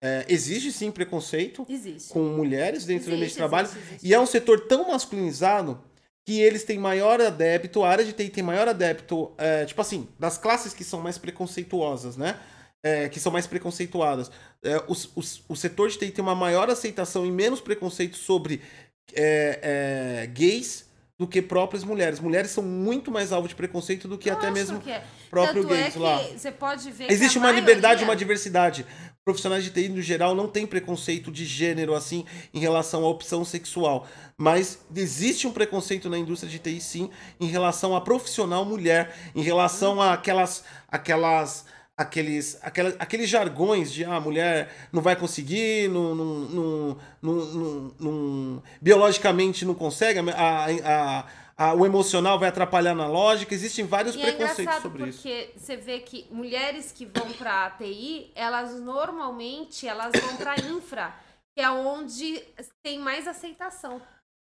É, 0.00 0.24
existe 0.28 0.72
sim 0.72 0.90
preconceito 0.90 1.64
Existe. 1.68 2.12
com 2.12 2.20
mulheres 2.20 2.84
dentro 2.84 3.06
do 3.06 3.14
ambiente 3.14 3.18
de 3.20 3.24
Existe, 3.26 3.38
trabalho. 3.38 3.66
existe, 3.66 3.88
existe. 3.88 4.06
E 4.08 4.12
é 4.14 4.20
um 4.20 4.26
setor 4.26 4.66
tão 4.66 4.88
masculinizado 4.88 5.82
que 6.24 6.40
eles 6.40 6.64
têm 6.64 6.78
maior 6.78 7.20
adepto, 7.20 7.82
a 7.82 7.88
área 7.88 8.04
de 8.04 8.12
TI 8.12 8.28
tem 8.28 8.44
maior 8.44 8.68
adepto, 8.68 9.32
é, 9.38 9.64
tipo 9.64 9.80
assim, 9.80 10.08
das 10.18 10.38
classes 10.38 10.72
que 10.74 10.84
são 10.84 11.00
mais 11.00 11.18
preconceituosas, 11.18 12.16
né? 12.16 12.38
É, 12.84 13.08
que 13.08 13.20
são 13.20 13.30
mais 13.30 13.46
preconceituadas. 13.46 14.30
É, 14.64 14.82
os- 14.88 15.08
os- 15.14 15.42
o 15.48 15.54
setor 15.54 15.88
de 15.88 15.98
TI 15.98 16.10
tem 16.10 16.22
uma 16.22 16.34
maior 16.34 16.68
aceitação 16.68 17.24
e 17.24 17.30
menos 17.30 17.60
preconceito 17.60 18.16
sobre 18.16 18.60
é, 19.14 20.22
é, 20.22 20.26
gays 20.26 20.86
do 21.18 21.26
que 21.28 21.40
próprias 21.42 21.84
mulheres. 21.84 22.18
Mulheres 22.18 22.50
são 22.50 22.62
muito 22.64 23.10
mais 23.10 23.30
alvo 23.30 23.46
de 23.46 23.54
preconceito 23.54 24.08
do 24.08 24.16
que 24.18 24.30
até 24.30 24.48
Lógico 24.48 24.58
mesmo 24.58 24.80
que 24.80 24.90
é. 24.90 25.04
próprio 25.30 25.62
Tanto 25.62 25.74
é 25.74 25.76
gays 25.82 25.92
que 25.92 25.98
lá. 25.98 26.18
Você 26.22 26.50
pode 26.50 26.90
ver 26.90 27.10
Existe 27.12 27.38
uma 27.38 27.52
liberdade, 27.52 27.82
maioria- 27.96 28.04
uma 28.06 28.16
diversidade. 28.16 28.86
Profissionais 29.24 29.62
de 29.62 29.70
TI, 29.70 29.88
no 29.88 30.02
geral, 30.02 30.34
não 30.34 30.48
tem 30.48 30.66
preconceito 30.66 31.30
de 31.30 31.44
gênero, 31.44 31.94
assim, 31.94 32.24
em 32.52 32.58
relação 32.58 33.04
à 33.04 33.08
opção 33.08 33.44
sexual. 33.44 34.08
Mas 34.36 34.80
existe 34.96 35.46
um 35.46 35.52
preconceito 35.52 36.10
na 36.10 36.18
indústria 36.18 36.50
de 36.50 36.58
TI, 36.58 36.80
sim, 36.80 37.10
em 37.38 37.46
relação 37.46 37.94
à 37.94 38.00
profissional 38.00 38.64
mulher, 38.64 39.14
em 39.36 39.42
relação 39.42 40.02
a 40.02 40.12
aquelas. 40.14 40.64
aquelas 40.88 41.64
aqueles, 42.02 42.58
aquela, 42.62 42.90
aqueles 42.98 43.28
jargões 43.28 43.92
de 43.92 44.04
ah, 44.04 44.16
a 44.16 44.20
mulher 44.20 44.70
não 44.92 45.00
vai 45.02 45.16
conseguir, 45.16 45.88
não, 45.88 46.14
não, 46.14 46.98
não, 47.22 47.94
não, 47.98 48.62
biologicamente 48.80 49.64
não 49.64 49.74
consegue, 49.74 50.18
a, 50.30 50.66
a, 50.84 51.24
a- 51.56 51.74
o 51.74 51.86
emocional 51.86 52.38
vai 52.38 52.48
atrapalhar 52.48 52.94
na 52.94 53.06
lógica. 53.06 53.54
Existem 53.54 53.84
vários 53.86 54.14
E 54.16 54.20
é 54.20 54.22
preconceitos 54.22 54.58
engraçado 54.60 54.82
sobre 54.82 55.08
isso. 55.08 55.22
porque 55.22 55.50
você 55.56 55.76
vê 55.76 56.00
que 56.00 56.26
mulheres 56.30 56.90
que 56.92 57.06
vão 57.06 57.30
pra 57.32 57.70
TI, 57.70 58.30
elas 58.34 58.80
normalmente 58.80 59.86
elas 59.86 60.12
vão 60.20 60.36
pra 60.36 60.56
infra, 60.56 61.14
que 61.54 61.62
é 61.62 61.70
onde 61.70 62.42
tem 62.82 62.98
mais 62.98 63.28
aceitação. 63.28 64.00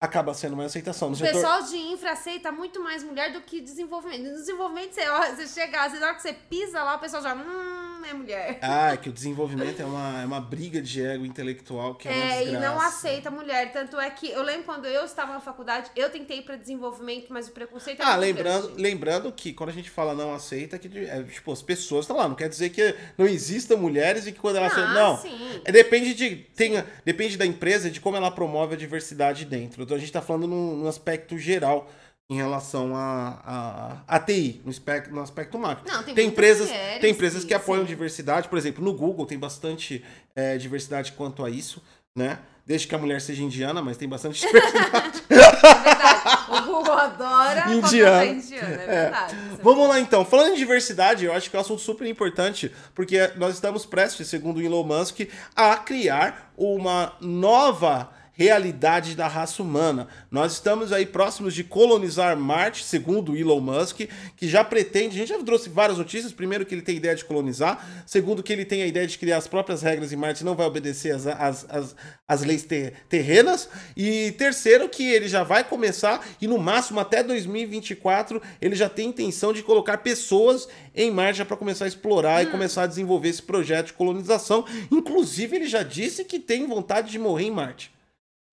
Acaba 0.05 0.35
sendo 0.35 0.53
uma 0.53 0.65
aceitação. 0.67 1.09
No 1.09 1.15
O 1.15 1.17
setor, 1.19 1.33
pessoal 1.33 1.63
de 1.63 1.77
infra 1.77 2.13
aceita 2.13 2.53
muito 2.53 2.79
mais 2.83 3.03
mulher 3.03 3.33
do 3.33 3.41
que 3.41 3.61
desenvolvimento. 3.61 4.23
No 4.25 4.35
desenvolvimento, 4.35 4.93
você, 4.95 5.09
ó, 5.09 5.35
você 5.35 5.47
chega, 5.49 5.89
você, 5.89 5.99
na 5.99 6.07
hora 6.07 6.15
que 6.17 6.23
você 6.23 6.33
pisa 6.35 6.83
lá, 6.83 6.97
o 6.97 6.99
pessoal 6.99 7.23
já, 7.23 7.35
hum, 7.35 8.03
é 8.07 8.13
mulher. 8.13 8.59
Ah, 8.61 8.93
é 8.93 8.97
que 8.99 9.09
o 9.09 9.13
desenvolvimento 9.13 9.81
é 9.81 9.85
uma, 9.85 10.21
é 10.23 10.27
uma 10.27 10.41
briga 10.41 10.83
de 10.83 11.03
ego 11.03 11.25
intelectual 11.25 11.95
que 11.95 12.07
é, 12.07 12.11
uma 12.13 12.23
É, 12.25 12.43
e 12.43 12.45
desgraça. 12.51 12.67
não 12.69 12.81
aceita 12.81 13.31
mulher. 13.31 13.73
Tanto 13.73 13.99
é 13.99 14.11
que 14.11 14.31
eu 14.31 14.43
lembro 14.43 14.65
quando 14.65 14.85
eu 14.87 15.05
estava 15.07 15.33
na 15.33 15.41
faculdade, 15.41 15.91
eu 15.97 16.11
tentei 16.11 16.43
para 16.43 16.57
desenvolvimento, 16.57 17.29
mas 17.31 17.49
o 17.49 17.53
preconceito 17.53 18.03
é 18.03 18.05
Ah, 18.05 18.17
lembrando, 18.17 18.67
grande. 18.69 18.83
lembrando 18.83 19.33
que 19.33 19.55
quando 19.55 19.71
a 19.71 19.73
gente 19.73 19.89
fala 19.89 20.15
não 20.15 20.35
aceita, 20.35 20.79
que 20.79 20.87
é, 20.99 21.23
tipo, 21.23 21.51
as 21.51 21.63
pessoas 21.63 22.05
estão 22.05 22.17
lá. 22.17 22.29
Não 22.29 22.35
quer 22.37 22.49
dizer 22.51 22.69
que 22.71 22.95
não 23.17 23.27
existam 23.27 23.77
mulheres 23.77 24.27
e 24.27 24.33
que 24.33 24.39
quando 24.39 24.57
elas. 24.57 24.77
Ah, 24.77 24.93
não. 24.93 25.17
sim. 25.17 25.63
É, 25.65 25.73
depende 25.73 26.13
de. 26.15 26.37
Tem, 26.55 26.85
depende 27.05 27.37
da 27.39 27.47
empresa 27.47 27.89
e 27.89 27.91
de 27.91 28.01
como 28.01 28.17
ela 28.17 28.31
promove 28.31 28.75
a 28.75 28.79
diversidade 28.79 29.45
dentro. 29.47 29.87
Então 29.95 29.97
a 29.97 29.99
gente 30.01 30.09
está 30.09 30.21
falando 30.21 30.47
num, 30.49 30.77
num 30.77 30.89
aspecto 30.89 31.39
geral 31.39 31.89
em 32.29 32.37
relação 32.37 32.97
a, 32.97 34.03
a, 34.09 34.17
a 34.17 34.19
TI, 34.19 34.61
no 34.65 34.71
aspecto, 34.71 35.11
no 35.15 35.21
aspecto 35.21 35.59
macro. 35.59 35.85
Não, 35.87 36.03
tem 36.03 36.15
tem 36.15 36.27
empresas, 36.29 36.69
mulheres 36.69 37.01
tem 37.01 37.11
empresas 37.13 37.43
que- 37.43 37.49
que 37.49 37.55
apoiam 37.55 37.83
sim. 37.83 37.89
diversidade, 37.89 38.49
por 38.49 38.57
exemplo, 38.59 38.83
no 38.83 38.93
Google 38.95 39.27
tem 39.27 39.39
bastante 39.39 40.03
é, 40.35 40.57
diversidade 40.57 41.13
quanto 41.13 41.45
a 41.45 41.51
isso, 41.51 41.83
né? 42.17 42.39
Desde 42.67 42.87
que 42.89 42.95
a 42.95 42.99
mulher 42.99 43.21
seja 43.21 43.43
indiana, 43.43 43.83
mas 43.83 43.99
tem 43.99 44.09
bastante 44.09 44.41
diversidade. 44.47 45.23
É 45.29 45.35
verdade. 45.35 46.49
O 46.49 46.63
Google 46.63 46.95
adora 46.95 47.71
Indiana. 47.71 48.25
indiana, 48.25 48.69
é 48.69 48.87
verdade. 48.87 49.35
Isso 49.37 49.61
é 49.61 49.63
Vamos 49.63 49.87
lá 49.89 50.01
então. 50.01 50.25
Falando 50.25 50.53
em 50.55 50.57
diversidade, 50.57 51.27
eu 51.27 51.33
acho 51.35 51.51
que 51.51 51.57
é 51.57 51.59
um 51.59 51.63
assunto 51.63 51.83
super 51.83 52.07
importante, 52.09 52.73
porque 52.95 53.31
nós 53.37 53.53
estamos 53.55 53.85
prestes, 53.85 54.29
segundo 54.29 54.57
o 54.59 54.63
Elon 54.63 54.83
Musk, 54.83 55.29
a 55.55 55.77
criar 55.77 56.53
uma 56.57 57.13
nova 57.21 58.11
realidade 58.37 59.15
da 59.15 59.27
raça 59.29 59.63
humana. 59.63 60.09
Nós 60.31 60.53
estamos 60.53 60.93
aí 60.93 61.07
próximos 61.07 61.55
de 61.55 61.65
colonizar 61.65 62.37
Marte, 62.37 62.85
segundo 62.85 63.37
Elon 63.37 63.61
Musk, 63.61 64.01
que 64.37 64.49
já 64.49 64.63
pretende, 64.65 65.17
a 65.17 65.19
gente 65.21 65.29
já 65.29 65.43
trouxe 65.43 65.69
várias 65.69 65.99
notícias, 65.99 66.33
primeiro 66.33 66.67
que 66.67 66.75
ele 66.75 66.83
tem 66.83 66.97
ideia 66.97 67.15
de 67.15 67.25
colonizar, 67.25 68.05
segundo 68.05 68.43
que 68.43 68.53
ele 68.53 68.65
tem 68.65 68.83
a 68.83 68.87
ideia 68.87 69.07
de 69.07 69.17
criar 69.17 69.37
as 69.37 69.47
próprias 69.47 69.83
regras 69.83 70.13
em 70.13 70.17
Marte, 70.17 70.45
não 70.45 70.57
vai 70.57 70.67
obedecer 70.67 71.15
às, 71.15 71.27
às, 71.27 71.67
às, 71.71 71.97
às 72.27 72.43
leis 72.43 72.65
te- 72.65 72.93
terrenas, 73.09 73.69
e 73.97 74.33
terceiro 74.33 74.89
que 74.89 75.05
ele 75.05 75.29
já 75.29 75.45
vai 75.45 75.63
começar, 75.63 76.27
e 76.41 76.49
no 76.49 76.59
máximo 76.59 76.99
até 76.99 77.23
2024, 77.23 78.43
ele 78.61 78.75
já 78.75 78.89
tem 78.89 79.09
intenção 79.09 79.53
de 79.53 79.63
colocar 79.63 79.99
pessoas 79.99 80.69
em 80.95 81.11
Marte 81.11 81.45
para 81.45 81.57
começar 81.57 81.85
a 81.85 81.89
explorar 81.89 82.43
e 82.43 82.47
começar 82.47 82.83
a 82.83 82.87
desenvolver 82.87 83.29
esse 83.29 83.43
projeto 83.43 83.87
de 83.87 83.93
colonização. 83.93 84.65
Inclusive, 84.91 85.57
ele 85.57 85.67
já 85.67 85.83
disse 85.83 86.25
que 86.25 86.41
tem 86.41 86.67
vontade 86.67 87.11
de 87.11 87.19
morrer 87.19 87.45
em 87.45 87.51
Marte. 87.51 87.94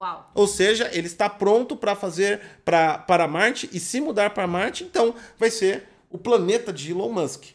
Uau. 0.01 0.31
Ou 0.33 0.47
seja, 0.47 0.89
ele 0.91 1.05
está 1.07 1.29
pronto 1.29 1.75
para 1.77 1.95
fazer 1.95 2.41
pra, 2.65 2.97
para 2.97 3.27
Marte 3.27 3.69
e 3.71 3.79
se 3.79 4.01
mudar 4.01 4.31
para 4.31 4.47
Marte, 4.47 4.83
então 4.83 5.13
vai 5.37 5.51
ser 5.51 5.87
o 6.09 6.17
planeta 6.17 6.73
de 6.73 6.91
Elon 6.91 7.11
Musk, 7.11 7.45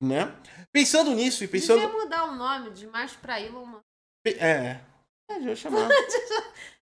né? 0.00 0.32
Pensando 0.72 1.10
nisso 1.12 1.42
e 1.42 1.48
pensando, 1.48 1.80
Devia 1.80 1.96
mudar 2.04 2.24
o 2.26 2.34
nome 2.36 2.70
de 2.70 2.86
Marte 2.86 3.16
pra 3.18 3.40
Elon 3.40 3.66
Musk. 3.66 3.82
é, 4.24 4.30
é, 4.38 4.80
eu 5.30 5.42
vou 5.42 5.56
chamar 5.56 5.88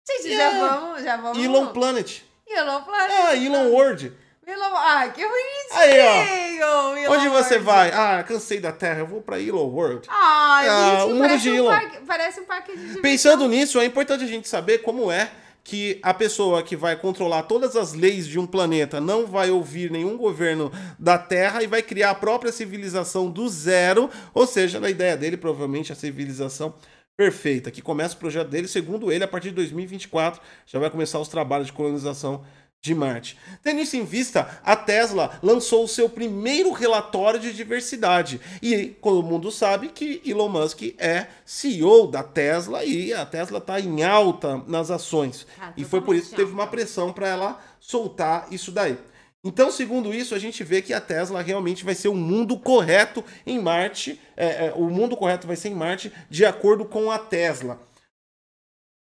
Gente, 0.07 0.29
É. 0.33 0.37
já 0.37 0.51
vamos, 0.61 1.03
já 1.03 1.17
vamos. 1.17 1.43
Elon 1.43 1.73
Planet. 1.73 2.23
Elon 2.47 2.83
Planet. 2.83 3.11
Ah, 3.11 3.35
Elon 3.37 3.71
World. 3.71 4.13
Elon... 4.47 4.77
Ai, 4.77 5.13
que 5.13 5.23
bonitinho. 5.23 5.73
Aí, 5.73 6.61
ó. 6.63 7.13
Onde 7.13 7.29
você 7.29 7.55
World. 7.55 7.65
vai? 7.65 7.91
Ah, 7.93 8.23
cansei 8.23 8.61
da 8.61 8.73
Terra, 8.73 9.01
eu 9.01 9.07
vou 9.07 9.21
para 9.23 9.41
Elon 9.41 9.67
World. 9.67 10.07
Ai, 10.11 10.69
Ah, 10.69 10.99
gente, 10.99 11.13
o 11.13 11.15
mundo 11.15 11.39
de 11.39 11.51
um 11.61 11.67
parque, 11.67 11.99
parece 12.07 12.41
um 12.41 12.45
parque 12.45 12.73
de 12.73 12.79
diversão. 12.79 13.03
Pensando 13.03 13.49
nisso, 13.49 13.81
é 13.81 13.85
importante 13.85 14.25
a 14.25 14.27
gente 14.29 14.49
saber 14.49 14.79
como 14.79 15.11
é 15.11 15.31
que 15.63 15.99
a 16.03 16.13
pessoa 16.13 16.63
que 16.63 16.77
vai 16.77 16.95
controlar 16.95 17.45
todas 17.45 17.75
as 17.75 17.95
leis 17.95 18.27
de 18.27 18.39
um 18.39 18.47
planeta 18.47 19.01
não 19.01 19.27
vai 19.27 19.51
ouvir 19.51 19.91
nenhum 19.91 20.15
governo 20.15 20.71
da 20.99 21.17
Terra 21.17 21.63
e 21.63 21.67
vai 21.67 21.81
criar 21.83 22.11
a 22.11 22.15
própria 22.15 22.53
civilização 22.53 23.31
do 23.31 23.49
zero, 23.49 24.11
ou 24.35 24.47
seja, 24.47 24.79
na 24.79 24.91
ideia 24.91 25.17
dele, 25.17 25.39
provavelmente 25.39 25.91
a 25.91 25.95
civilização 25.95 26.75
perfeita, 27.17 27.71
que 27.71 27.81
começa 27.81 28.15
o 28.15 28.19
projeto 28.19 28.49
dele, 28.49 28.69
segundo 28.69 29.11
ele, 29.11 29.25
a 29.25 29.29
partir 29.29 29.49
de 29.51 29.55
2024 29.55 30.43
já 30.67 30.79
vai 30.79 30.91
começar 30.91 31.19
os 31.19 31.29
trabalhos 31.29 31.69
de 31.69 31.73
colonização 31.73 32.45
de 32.85 32.95
Marte. 32.95 33.39
Tendo 33.63 33.81
isso 33.81 33.97
em 33.97 34.05
vista, 34.05 34.61
a 34.63 34.77
Tesla 34.77 35.39
lançou 35.43 35.85
o 35.85 35.89
seu 35.89 36.07
primeiro 36.07 36.71
relatório 36.71 37.41
de 37.41 37.51
diversidade. 37.51 38.39
E 38.61 38.89
todo 39.03 39.23
mundo 39.23 39.51
sabe 39.51 39.89
que 39.89 40.21
Elon 40.23 40.51
Musk 40.51 40.95
é 40.99 41.29
CEO 41.47 42.07
da 42.07 42.23
Tesla 42.23 42.85
e 42.85 43.11
a 43.15 43.25
Tesla 43.25 43.57
está 43.57 43.81
em 43.81 44.05
alta 44.05 44.63
nas 44.67 44.91
ações. 44.91 45.47
Ah, 45.59 45.73
e 45.79 45.83
foi 45.83 46.03
por 46.03 46.15
isso 46.15 46.29
que 46.29 46.37
teve 46.37 46.53
uma 46.53 46.67
pressão 46.67 47.11
para 47.11 47.27
ela 47.27 47.59
soltar 47.81 48.49
isso 48.51 48.71
daí. 48.71 48.99
Então, 49.43 49.71
segundo 49.71 50.13
isso, 50.13 50.35
a 50.35 50.39
gente 50.39 50.63
vê 50.63 50.83
que 50.83 50.93
a 50.93 51.01
Tesla 51.01 51.41
realmente 51.41 51.87
vai 51.87 51.95
ser 51.95 52.09
o 52.09 52.15
mundo 52.15 52.59
correto 52.59 53.25
em 53.47 53.59
Marte. 53.59 54.21
é, 54.37 54.67
é, 54.67 54.73
o 54.77 54.91
mundo 54.91 55.17
correto 55.17 55.47
vai 55.47 55.57
ser 55.57 55.71
em 55.71 55.75
Marte, 55.75 56.13
de 56.29 56.45
acordo 56.45 56.85
com 56.85 57.11
a 57.11 57.19
Tesla. 57.19 57.81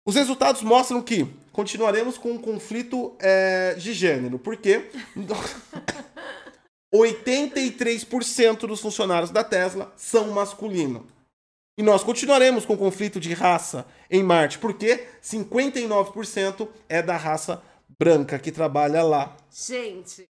Os 0.08 0.14
resultados 0.14 0.62
mostram 0.62 1.02
que 1.02 1.28
continuaremos 1.52 2.16
com 2.16 2.30
um 2.30 2.38
conflito 2.38 3.14
é, 3.18 3.74
de 3.74 3.92
gênero, 3.92 4.38
porque 4.38 4.90
83% 6.90 8.60
dos 8.60 8.80
funcionários 8.80 9.30
da 9.30 9.44
Tesla 9.44 9.92
são 9.98 10.28
masculinos. 10.28 11.02
E 11.76 11.82
nós 11.82 12.02
continuaremos 12.02 12.64
com 12.64 12.74
conflito 12.74 13.20
de 13.20 13.34
raça 13.34 13.86
em 14.10 14.22
Marte, 14.22 14.58
porque 14.58 15.06
59% 15.22 16.66
é 16.88 17.02
da 17.02 17.18
raça 17.18 17.62
branca 18.00 18.38
que 18.38 18.50
trabalha 18.50 19.02
lá. 19.02 19.36
Gente, 19.50 20.26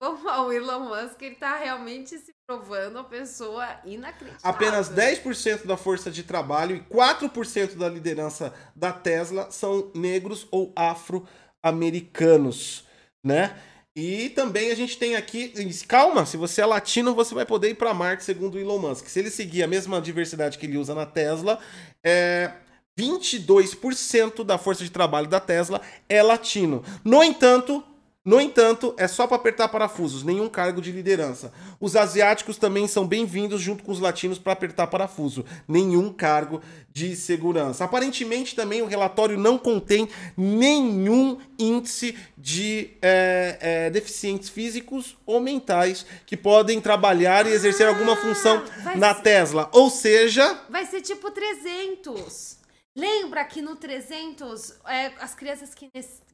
como 0.00 0.28
o 0.46 0.52
Elon 0.52 0.80
Musk, 0.80 1.22
ele 1.22 1.36
tá 1.36 1.56
realmente 1.56 2.18
se 2.18 2.34
provando 2.46 2.96
uma 2.96 3.04
pessoa 3.04 3.66
inacreditável. 3.84 4.50
Apenas 4.50 4.90
10% 4.90 5.66
da 5.66 5.76
força 5.76 6.10
de 6.10 6.22
trabalho 6.22 6.76
e 6.76 6.80
4% 6.80 7.76
da 7.76 7.88
liderança 7.88 8.52
da 8.74 8.92
Tesla 8.92 9.50
são 9.50 9.90
negros 9.94 10.46
ou 10.50 10.72
afro-americanos, 10.76 12.84
né? 13.24 13.56
E 13.98 14.28
também 14.30 14.70
a 14.70 14.74
gente 14.74 14.98
tem 14.98 15.16
aqui, 15.16 15.54
calma, 15.88 16.26
se 16.26 16.36
você 16.36 16.60
é 16.60 16.66
latino, 16.66 17.14
você 17.14 17.34
vai 17.34 17.46
poder 17.46 17.70
ir 17.70 17.76
para 17.76 17.94
Marte, 17.94 18.24
segundo 18.24 18.56
o 18.56 18.58
Elon 18.58 18.78
Musk. 18.78 19.06
Se 19.06 19.18
ele 19.18 19.30
seguir 19.30 19.62
a 19.62 19.66
mesma 19.66 20.02
diversidade 20.02 20.58
que 20.58 20.66
ele 20.66 20.76
usa 20.76 20.94
na 20.94 21.06
Tesla, 21.06 21.58
é 22.04 22.52
22% 22.98 24.44
da 24.44 24.58
força 24.58 24.84
de 24.84 24.90
trabalho 24.90 25.28
da 25.28 25.40
Tesla 25.40 25.80
é 26.10 26.22
latino. 26.22 26.84
No 27.02 27.24
entanto, 27.24 27.82
No 28.26 28.40
entanto, 28.40 28.92
é 28.98 29.06
só 29.06 29.24
para 29.24 29.36
apertar 29.36 29.68
parafusos, 29.68 30.24
nenhum 30.24 30.48
cargo 30.48 30.82
de 30.82 30.90
liderança. 30.90 31.52
Os 31.80 31.94
asiáticos 31.94 32.56
também 32.56 32.88
são 32.88 33.06
bem-vindos 33.06 33.60
junto 33.60 33.84
com 33.84 33.92
os 33.92 34.00
latinos 34.00 34.36
para 34.36 34.52
apertar 34.52 34.88
parafuso, 34.88 35.44
nenhum 35.68 36.12
cargo 36.12 36.60
de 36.92 37.14
segurança. 37.14 37.84
Aparentemente, 37.84 38.56
também 38.56 38.82
o 38.82 38.86
relatório 38.86 39.38
não 39.38 39.56
contém 39.56 40.08
nenhum 40.36 41.38
índice 41.56 42.18
de 42.36 42.90
é, 43.00 43.58
é, 43.60 43.90
deficientes 43.90 44.48
físicos 44.48 45.16
ou 45.24 45.38
mentais 45.40 46.04
que 46.26 46.36
podem 46.36 46.80
trabalhar 46.80 47.46
e 47.46 47.50
exercer 47.52 47.86
alguma 47.86 48.14
Ah, 48.14 48.16
função 48.16 48.60
vai 48.82 48.96
na 48.96 49.14
ser- 49.14 49.22
Tesla. 49.22 49.70
Ou 49.72 49.88
seja, 49.88 50.62
Vai 50.68 50.84
ser 50.84 51.00
tipo 51.00 51.30
300. 51.30 52.56
Lembra 52.96 53.44
que 53.44 53.62
no 53.62 53.76
300, 53.76 54.72
é, 54.88 55.12
as 55.20 55.34
crianças 55.34 55.74
que, 55.74 55.88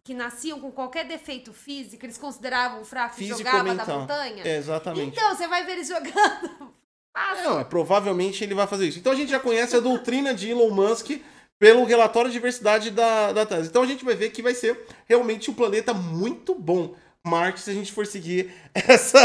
que 0.04 0.14
nasciam 0.14 0.60
com 0.60 0.70
qualquer 0.70 1.06
defeito 1.06 1.52
físico, 1.52 2.04
eles 2.04 2.18
consideravam 2.18 2.84
fraco 2.84 3.20
e 3.20 3.26
jogavam 3.26 3.76
da 3.76 3.86
montanha? 3.86 4.42
É, 4.44 4.56
exatamente. 4.56 5.16
Então, 5.16 5.34
você 5.34 5.46
vai 5.46 5.64
ver 5.64 5.72
eles 5.72 5.88
jogando. 5.88 6.74
Fácil. 7.12 7.44
Não, 7.50 7.60
é, 7.60 7.64
provavelmente 7.64 8.42
ele 8.42 8.54
vai 8.54 8.66
fazer 8.66 8.88
isso. 8.88 8.98
Então 8.98 9.12
a 9.12 9.16
gente 9.16 9.30
já 9.30 9.38
conhece 9.38 9.76
a 9.76 9.80
doutrina 9.80 10.34
de 10.34 10.50
Elon 10.50 10.70
Musk 10.70 11.10
pelo 11.58 11.84
relatório 11.84 12.30
de 12.30 12.34
diversidade 12.34 12.90
da, 12.90 13.32
da 13.32 13.46
Tesla. 13.46 13.66
Então 13.66 13.82
a 13.82 13.86
gente 13.86 14.04
vai 14.04 14.16
ver 14.16 14.30
que 14.30 14.42
vai 14.42 14.54
ser 14.54 14.84
realmente 15.06 15.50
um 15.50 15.54
planeta 15.54 15.94
muito 15.94 16.54
bom. 16.54 16.96
Marte, 17.24 17.60
se 17.60 17.70
a 17.70 17.74
gente 17.74 17.92
for 17.92 18.04
seguir 18.04 18.52
essa. 18.74 19.20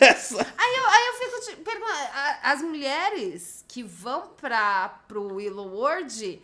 essa... 0.00 0.38
Aí 0.56 0.76
eu, 0.76 0.86
aí 0.86 1.06
eu 1.08 1.14
fico 1.14 1.50
te 1.50 1.56
perguntando, 1.56 1.98
as 2.40 2.62
mulheres 2.62 3.64
que 3.66 3.82
vão 3.82 4.28
para 4.40 4.90
pro 5.08 5.34
Willow 5.34 5.74
World, 5.74 6.40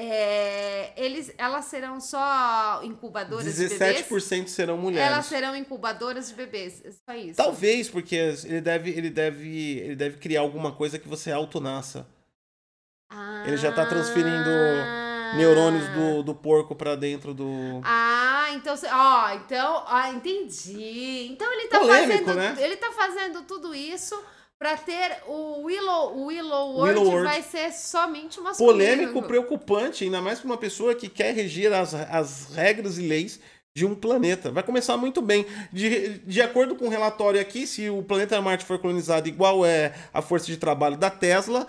é, 0.00 0.92
eles, 0.96 1.32
elas 1.36 1.64
serão 1.64 2.00
só 2.00 2.80
incubadoras 2.84 3.52
de 3.56 3.68
bebês? 3.68 4.06
17% 4.06 4.46
serão 4.46 4.78
mulheres. 4.78 5.10
Elas 5.10 5.26
serão 5.26 5.56
incubadoras 5.56 6.28
de 6.28 6.34
bebês, 6.34 6.80
é 6.84 6.92
só 6.92 7.18
isso. 7.18 7.36
Talvez, 7.36 7.88
porque 7.90 8.14
ele 8.14 8.60
deve, 8.60 8.90
ele, 8.90 9.10
deve, 9.10 9.78
ele 9.78 9.96
deve 9.96 10.18
criar 10.18 10.42
alguma 10.42 10.70
coisa 10.70 11.00
que 11.00 11.08
você 11.08 11.32
autonasça. 11.32 12.06
Ele 13.44 13.56
já 13.56 13.72
tá 13.72 13.86
transferindo 13.86 14.48
Ah. 14.48 15.34
Neurônios 15.36 15.88
do, 15.88 16.22
do 16.22 16.34
porco 16.34 16.76
pra 16.76 16.94
dentro 16.94 17.34
do. 17.34 17.80
Ah, 17.82 18.50
então, 18.52 18.76
ó, 18.92 19.30
então, 19.34 19.84
ah, 19.88 20.10
entendi. 20.10 21.26
Então 21.32 21.52
ele 21.52 21.68
tá 21.68 21.80
Polêmico, 21.80 22.24
fazendo, 22.24 22.34
né? 22.36 22.56
ele 22.60 22.76
tá 22.76 22.92
fazendo 22.92 23.42
tudo 23.42 23.74
isso 23.74 24.14
pra 24.58 24.76
ter 24.76 25.22
o 25.26 25.62
Willow, 25.62 26.26
Willow 26.26 26.74
World, 26.74 26.98
Willow 26.98 27.12
World. 27.12 27.28
vai 27.28 27.42
ser 27.42 27.72
somente 27.72 28.40
masculino. 28.40 28.72
Polêmico, 28.72 29.22
preocupante, 29.22 30.04
ainda 30.04 30.20
mais 30.20 30.40
pra 30.40 30.46
uma 30.46 30.58
pessoa 30.58 30.94
que 30.94 31.08
quer 31.08 31.34
regir 31.34 31.72
as, 31.72 31.94
as 31.94 32.54
regras 32.54 32.98
e 32.98 33.02
leis 33.02 33.40
de 33.76 33.86
um 33.86 33.94
planeta. 33.94 34.50
Vai 34.50 34.62
começar 34.64 34.96
muito 34.96 35.22
bem. 35.22 35.46
De, 35.72 36.18
de 36.18 36.42
acordo 36.42 36.74
com 36.74 36.86
o 36.86 36.90
relatório 36.90 37.40
aqui, 37.40 37.66
se 37.66 37.88
o 37.88 38.02
planeta 38.02 38.40
Marte 38.42 38.64
for 38.64 38.78
colonizado 38.78 39.28
igual 39.28 39.64
é 39.64 39.94
a 40.12 40.20
força 40.20 40.46
de 40.46 40.56
trabalho 40.56 40.96
da 40.96 41.10
Tesla, 41.10 41.66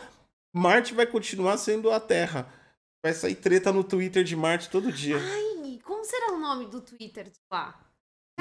Marte 0.53 0.95
vai 0.95 1.05
continuar 1.05 1.57
sendo 1.57 1.91
a 1.91 1.99
Terra. 1.99 2.51
Vai 3.03 3.13
sair 3.13 3.35
treta 3.35 3.71
no 3.71 3.83
Twitter 3.83 4.23
de 4.23 4.35
Marte 4.35 4.69
todo 4.69 4.91
dia. 4.91 5.17
Ai, 5.17 5.79
como 5.83 6.03
será 6.03 6.33
o 6.33 6.39
nome 6.39 6.65
do 6.65 6.81
Twitter 6.81 7.25
de 7.25 7.39
lá? 7.51 7.79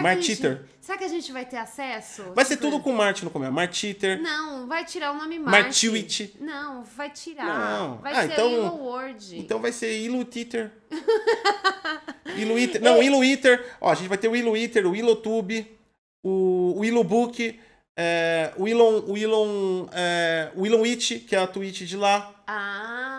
Martiter. 0.03 0.65
Será 0.81 0.97
que 0.99 1.05
a 1.05 1.09
gente 1.09 1.31
vai 1.33 1.45
ter 1.45 1.57
acesso? 1.57 2.23
Vai 2.35 2.45
ser 2.45 2.57
Tipo, 2.57 2.71
tudo 2.71 2.83
com 2.83 2.93
Marte 2.93 3.25
no 3.25 3.31
começo. 3.31 3.53
Martiter, 3.53 4.21
Não, 4.23 4.67
vai 4.67 4.85
tirar 4.85 5.13
o 5.13 5.15
nome 5.17 5.39
Marte. 5.39 5.63
Martiwit. 5.63 6.37
Não, 6.41 6.83
vai 6.97 7.11
tirar. 7.11 7.47
Não. 7.79 7.99
Vai 7.99 8.13
Ah, 8.13 8.23
ser 8.27 8.33
então-. 8.33 9.17
Então 9.33 9.61
vai 9.61 9.73
ser 9.73 9.99
Ilutiter. 10.01 10.71
Iluiter. 12.37 12.81
Não, 12.83 13.03
Iluiter. 13.03 13.65
Ó, 13.81 13.91
a 13.91 13.95
gente 13.95 14.09
vai 14.09 14.19
ter 14.19 14.29
o 14.29 14.37
Iluiter, 14.37 14.87
o 14.87 14.95
Ilotube, 14.95 15.77
o, 16.23 16.75
o 16.79 16.85
Ilubook, 16.85 17.59
é, 17.97 18.53
o 18.57 18.69
Ilon, 18.69 19.03
o 19.09 19.17
Ilon, 19.19 19.87
é, 19.93 20.51
o 20.55 20.67
Ilonwitch, 20.67 21.27
que 21.27 21.35
é 21.35 21.39
a 21.39 21.47
Twitch 21.47 21.83
de 21.83 21.97
lá. 21.97 22.33
Ah! 22.47 23.18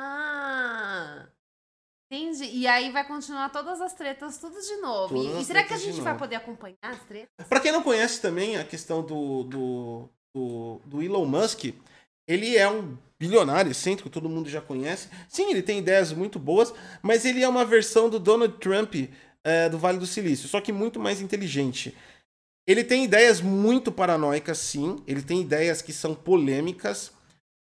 Entendi. 2.12 2.45
E 2.45 2.68
aí 2.68 2.91
vai 2.91 3.05
continuar 3.07 3.49
todas 3.49 3.80
as 3.80 3.93
tretas, 3.93 4.39
tudo 4.39 4.60
de 4.60 4.78
novo. 4.78 5.14
Todas 5.14 5.41
E, 5.41 5.45
será 5.45 5.64
que 5.64 5.74
a 5.74 5.78
gente 5.78 6.01
vai 6.01 6.18
poder 6.18 6.38
acompanhar 6.38 6.78
as 6.82 7.03
tretas? 7.03 7.47
Pra 7.47 7.60
quem 7.60 7.72
não 7.72 7.84
conhece 7.84 8.20
também 8.20 8.57
a 8.57 8.64
questão 8.64 9.03
do, 9.03 9.43
do, 9.43 10.10
do, 10.36 10.82
do 10.86 11.03
Elon 11.03 11.26
Musk, 11.26 11.66
ele 12.28 12.57
é 12.57 12.68
um 12.70 12.97
bilionário 13.20 13.72
excêntrico, 13.72 14.10
todo 14.10 14.30
mundo 14.30 14.49
já 14.49 14.60
conhece. 14.62 15.10
Sim, 15.28 15.51
ele 15.51 15.62
tem 15.62 15.78
ideias 15.78 16.12
muito 16.12 16.39
boas, 16.39 16.74
mas 17.01 17.26
ele 17.26 17.43
é 17.43 17.47
uma 17.47 17.66
versão 17.66 18.10
do 18.10 18.18
Donald 18.20 18.57
Trump 18.57 18.95
é, 19.43 19.70
do 19.70 19.78
Vale 19.78 19.99
do 19.99 20.07
Silício, 20.07 20.47
só 20.49 20.60
que 20.60 20.72
muito 20.72 20.99
mais 20.99 21.22
inteligente. 21.22 21.95
Ele 22.68 22.84
tem 22.84 23.03
ideias 23.03 23.41
muito 23.41 23.91
paranoicas, 23.91 24.57
sim. 24.60 25.03
Ele 25.07 25.22
tem 25.22 25.41
ideias 25.41 25.82
que 25.82 25.91
são 25.93 26.14
polêmicas. 26.16 27.12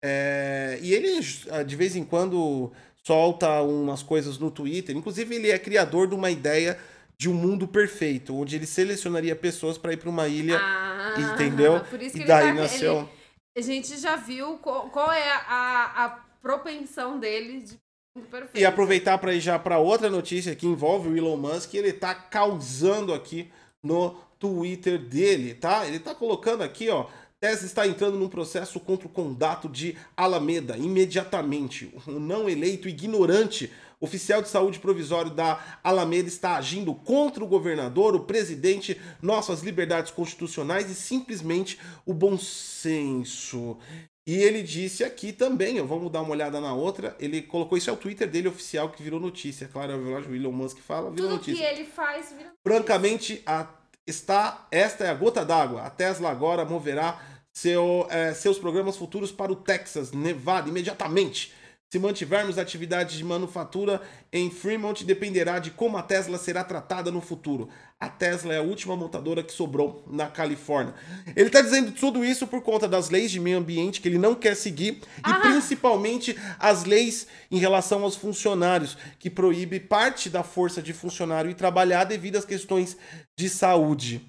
é, 0.03 0.79
e 0.81 0.93
ele, 0.93 1.19
de 1.65 1.75
vez 1.75 1.95
em 1.95 2.03
quando, 2.03 2.71
solta 3.05 3.61
umas 3.61 4.03
coisas 4.03 4.37
no 4.37 4.51
Twitter. 4.51 4.95
Inclusive, 4.95 5.35
ele 5.35 5.49
é 5.51 5.57
criador 5.59 6.07
de 6.07 6.15
uma 6.15 6.29
ideia 6.29 6.77
de 7.17 7.29
um 7.29 7.33
mundo 7.33 7.67
perfeito, 7.67 8.35
onde 8.35 8.55
ele 8.55 8.65
selecionaria 8.65 9.35
pessoas 9.35 9.77
para 9.77 9.91
ir 9.93 9.97
para 9.97 10.09
uma 10.09 10.27
ilha, 10.27 10.57
Ah, 10.57 11.15
entendeu? 11.17 11.81
Por 11.89 12.01
isso 12.01 12.13
que 12.13 12.19
E 12.19 12.21
ele 12.21 12.27
daí 12.27 12.47
tá, 12.47 12.53
nasceu. 12.53 12.97
ele- 12.99 13.09
a 13.57 13.61
gente 13.61 13.97
já 13.97 14.15
viu 14.15 14.57
qual, 14.59 14.89
qual 14.89 15.11
é 15.11 15.29
a, 15.47 16.05
a 16.05 16.09
propensão 16.41 17.19
dele 17.19 17.59
de 17.59 17.77
mundo 18.15 18.27
perfeito. 18.29 18.57
E 18.57 18.65
aproveitar 18.65 19.17
para 19.17 19.33
ir 19.33 19.41
já 19.41 19.59
para 19.59 19.79
outra 19.79 20.09
notícia 20.09 20.55
que 20.55 20.65
envolve 20.65 21.09
o 21.09 21.17
Elon 21.17 21.35
Musk, 21.35 21.73
ele 21.73 21.91
tá 21.91 22.15
causando 22.15 23.13
aqui 23.13 23.51
no 23.83 24.15
Twitter 24.39 24.97
dele, 24.97 25.53
tá? 25.55 25.85
Ele 25.85 25.99
tá 25.99 26.15
colocando 26.15 26.63
aqui, 26.63 26.87
ó, 26.89 27.07
Tesla 27.39 27.65
está 27.65 27.87
entrando 27.87 28.17
num 28.17 28.27
processo 28.27 28.79
contra 28.79 29.07
o 29.07 29.09
condado 29.09 29.69
de 29.69 29.97
Alameda 30.15 30.77
imediatamente. 30.77 31.93
O 32.05 32.11
não 32.19 32.49
eleito 32.49 32.89
ignorante 32.89 33.71
oficial 34.01 34.41
de 34.41 34.49
saúde 34.49 34.79
provisório 34.79 35.31
da 35.31 35.79
Alameda 35.83 36.27
está 36.27 36.55
agindo 36.57 36.93
contra 36.93 37.43
o 37.43 37.47
governador, 37.47 38.15
o 38.15 38.21
presidente, 38.25 38.99
nossas 39.21 39.61
liberdades 39.61 40.11
constitucionais 40.11 40.89
e 40.91 40.95
simplesmente 40.95 41.79
o 42.05 42.13
bom 42.13 42.37
senso. 42.37 43.77
E 44.27 44.35
ele 44.35 44.61
disse 44.61 45.03
aqui 45.03 45.33
também, 45.33 45.81
vamos 45.81 46.11
dar 46.11 46.21
uma 46.21 46.31
olhada 46.31 46.59
na 46.61 46.73
outra. 46.73 47.15
Ele 47.19 47.41
colocou 47.41 47.77
isso 47.77 47.89
é 47.89 47.93
o 47.93 47.97
Twitter 47.97 48.29
dele 48.29 48.47
oficial 48.47 48.89
que 48.89 49.01
virou 49.01 49.19
notícia. 49.19 49.67
Claro, 49.67 49.93
é 49.93 49.95
o 49.95 50.35
Elon 50.35 50.51
Musk 50.51 50.77
fala, 50.79 51.09
virou 51.09 51.29
Tudo 51.31 51.41
que 51.41 51.51
notícia. 51.51 51.71
ele 51.71 51.85
faz 51.85 52.31
vira 52.31 52.51
Francamente, 52.65 53.41
a- 53.45 53.67
está 54.09 54.67
esta 54.71 55.05
é 55.05 55.09
a 55.09 55.13
gota 55.13 55.45
d'água. 55.45 55.83
A 55.83 55.89
Tesla 55.89 56.29
agora 56.29 56.65
moverá 56.65 57.19
seu, 57.53 58.07
eh, 58.09 58.33
seus 58.33 58.57
programas 58.57 58.97
futuros 58.97 59.31
para 59.31 59.51
o 59.51 59.55
Texas, 59.55 60.11
Nevada, 60.11 60.69
imediatamente. 60.69 61.53
Se 61.91 61.97
mantivermos 61.97 62.59
atividades 62.59 63.17
de 63.17 63.23
manufatura 63.23 63.99
em 64.31 64.51
Fremont, 64.51 65.03
dependerá 65.03 65.57
de 65.57 65.71
como 65.71 65.97
a 65.97 66.03
Tesla 66.03 66.37
será 66.37 66.63
tratada 66.63 67.09
no 67.09 67.19
futuro. 67.19 67.67
A 67.99 68.07
Tesla 68.07 68.53
é 68.53 68.59
a 68.59 68.61
última 68.61 68.95
montadora 68.95 69.41
que 69.41 69.51
sobrou 69.51 70.03
na 70.07 70.27
Califórnia. 70.27 70.93
Ele 71.35 71.47
está 71.47 71.61
dizendo 71.61 71.91
tudo 71.91 72.23
isso 72.23 72.45
por 72.45 72.61
conta 72.61 72.87
das 72.87 73.09
leis 73.09 73.31
de 73.31 73.39
meio 73.39 73.57
ambiente 73.57 74.01
que 74.01 74.07
ele 74.07 74.19
não 74.19 74.35
quer 74.35 74.55
seguir 74.55 74.99
e 75.17 75.21
Ah. 75.23 75.39
principalmente 75.39 76.37
as 76.59 76.83
leis 76.85 77.25
em 77.49 77.57
relação 77.57 78.03
aos 78.03 78.15
funcionários, 78.15 78.95
que 79.17 79.29
proíbe 79.29 79.79
parte 79.79 80.29
da 80.29 80.43
força 80.43 80.83
de 80.83 80.93
funcionário 80.93 81.49
ir 81.49 81.55
trabalhar 81.55 82.03
devido 82.03 82.35
às 82.35 82.45
questões 82.45 82.95
de 83.35 83.49
saúde. 83.49 84.21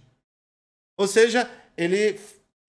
Ou 0.97 1.07
seja, 1.07 1.49
ele, 1.77 2.19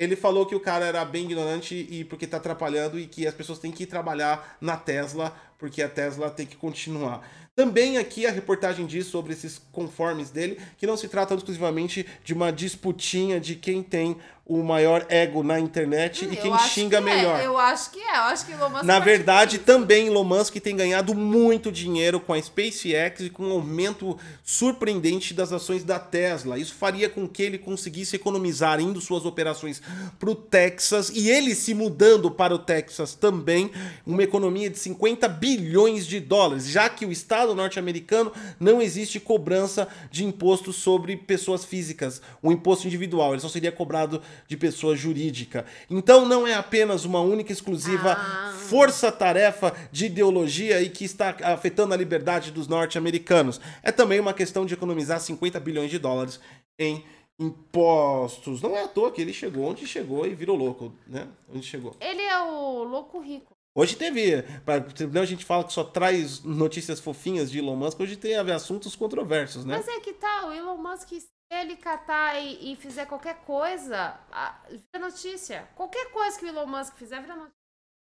ele 0.01 0.15
falou 0.15 0.47
que 0.47 0.55
o 0.55 0.59
cara 0.59 0.83
era 0.83 1.05
bem 1.05 1.25
ignorante 1.25 1.75
e 1.87 2.03
porque 2.03 2.25
tá 2.25 2.37
atrapalhando 2.37 2.97
e 2.97 3.05
que 3.05 3.27
as 3.27 3.35
pessoas 3.35 3.59
têm 3.59 3.71
que 3.71 3.83
ir 3.83 3.85
trabalhar 3.85 4.57
na 4.59 4.75
Tesla 4.75 5.31
porque 5.59 5.79
a 5.83 5.87
Tesla 5.87 6.31
tem 6.31 6.43
que 6.43 6.55
continuar. 6.55 7.21
Também 7.55 7.99
aqui 7.99 8.25
a 8.25 8.31
reportagem 8.31 8.87
diz 8.87 9.05
sobre 9.05 9.33
esses 9.33 9.61
conformes 9.71 10.31
dele, 10.31 10.59
que 10.75 10.87
não 10.87 10.97
se 10.97 11.07
trata 11.07 11.35
exclusivamente 11.35 12.03
de 12.23 12.33
uma 12.33 12.51
disputinha 12.51 13.39
de 13.39 13.55
quem 13.55 13.83
tem 13.83 14.17
o 14.45 14.63
maior 14.63 15.05
ego 15.07 15.43
na 15.43 15.59
internet 15.59 16.25
e 16.25 16.35
Eu 16.35 16.41
quem 16.41 16.57
xinga 16.59 17.01
que 17.01 17.09
é, 17.09 17.15
melhor. 17.15 17.41
Eu 17.41 17.57
acho 17.57 17.91
que 17.91 17.99
é. 17.99 18.17
Eu 18.17 18.23
acho 18.23 18.45
que 18.45 18.51
Elon 18.51 18.69
Musk 18.69 18.83
Na 18.83 18.99
verdade, 18.99 19.59
também 19.59 20.07
Elon 20.07 20.23
Musk 20.23 20.55
tem 20.57 20.75
ganhado 20.75 21.13
muito 21.13 21.71
dinheiro 21.71 22.19
com 22.19 22.33
a 22.33 22.41
SpaceX 22.41 23.21
e 23.21 23.29
com 23.29 23.43
um 23.43 23.51
aumento 23.51 24.17
surpreendente 24.43 25.33
das 25.33 25.53
ações 25.53 25.83
da 25.83 25.99
Tesla. 25.99 26.57
Isso 26.57 26.73
faria 26.73 27.07
com 27.07 27.27
que 27.27 27.43
ele 27.43 27.57
conseguisse 27.57 28.15
economizar 28.15 28.79
indo 28.81 28.99
suas 28.99 29.25
operações 29.25 29.81
para 30.19 30.29
o 30.29 30.35
Texas 30.35 31.09
e 31.09 31.29
ele 31.29 31.55
se 31.55 31.73
mudando 31.73 32.29
para 32.29 32.53
o 32.53 32.59
Texas 32.59 33.13
também, 33.13 33.71
uma 34.05 34.23
economia 34.23 34.69
de 34.69 34.77
50 34.77 35.27
bilhões 35.29 36.05
de 36.05 36.19
dólares, 36.19 36.67
já 36.67 36.89
que 36.89 37.05
o 37.05 37.11
Estado 37.11 37.55
norte-americano 37.55 38.31
não 38.59 38.81
existe 38.81 39.19
cobrança 39.19 39.87
de 40.09 40.25
imposto 40.25 40.73
sobre 40.73 41.15
pessoas 41.15 41.63
físicas, 41.63 42.21
o 42.41 42.51
imposto 42.51 42.87
individual, 42.87 43.33
ele 43.33 43.41
só 43.41 43.49
seria 43.49 43.71
cobrado 43.71 44.21
de 44.47 44.57
pessoa 44.57 44.95
jurídica. 44.95 45.65
Então 45.89 46.25
não 46.25 46.45
é 46.45 46.53
apenas 46.53 47.05
uma 47.05 47.21
única 47.21 47.51
e 47.51 47.53
exclusiva 47.53 48.13
Ah. 48.13 48.53
força-tarefa 48.69 49.73
de 49.91 50.05
ideologia 50.05 50.81
e 50.81 50.89
que 50.89 51.03
está 51.05 51.35
afetando 51.43 51.93
a 51.93 51.97
liberdade 51.97 52.51
dos 52.51 52.67
norte-americanos. 52.67 53.59
É 53.83 53.91
também 53.91 54.19
uma 54.19 54.33
questão 54.33 54.65
de 54.65 54.73
economizar 54.73 55.19
50 55.19 55.59
bilhões 55.59 55.89
de 55.91 55.99
dólares 55.99 56.39
em 56.79 57.03
impostos. 57.39 58.61
Não 58.61 58.75
é 58.75 58.83
à 58.83 58.87
toa 58.87 59.11
que 59.11 59.21
ele 59.21 59.33
chegou 59.33 59.65
onde 59.65 59.85
chegou 59.87 60.25
e 60.25 60.33
virou 60.35 60.55
louco, 60.55 60.93
né? 61.07 61.27
Onde 61.53 61.65
chegou. 61.65 61.95
Ele 61.99 62.21
é 62.21 62.39
o 62.41 62.83
louco 62.83 63.19
rico. 63.19 63.51
Hoje 63.73 63.95
teve, 63.95 64.41
pra, 64.65 64.83
a 65.21 65.25
gente 65.25 65.45
fala 65.45 65.63
que 65.63 65.71
só 65.71 65.83
traz 65.83 66.43
notícias 66.43 66.99
fofinhas 66.99 67.49
de 67.49 67.59
Elon 67.59 67.77
Musk, 67.77 68.01
hoje 68.01 68.17
teve 68.17 68.51
assuntos 68.51 68.97
controversos, 68.97 69.63
né? 69.63 69.77
Mas 69.77 69.87
é 69.87 69.99
que 70.01 70.11
tal, 70.13 70.49
o 70.49 70.53
Elon 70.53 70.75
Musk, 70.75 71.07
ele 71.51 71.75
catar 71.75 72.39
e, 72.39 72.71
e 72.71 72.75
fizer 72.77 73.05
qualquer 73.05 73.43
coisa, 73.43 74.17
a, 74.31 74.59
vira 74.69 74.99
notícia. 74.99 75.67
Qualquer 75.75 76.11
coisa 76.11 76.39
que 76.39 76.45
o 76.45 76.47
Elon 76.47 76.65
Musk 76.65 76.95
fizer, 76.95 77.21
vira 77.21 77.35
notícia. 77.35 77.59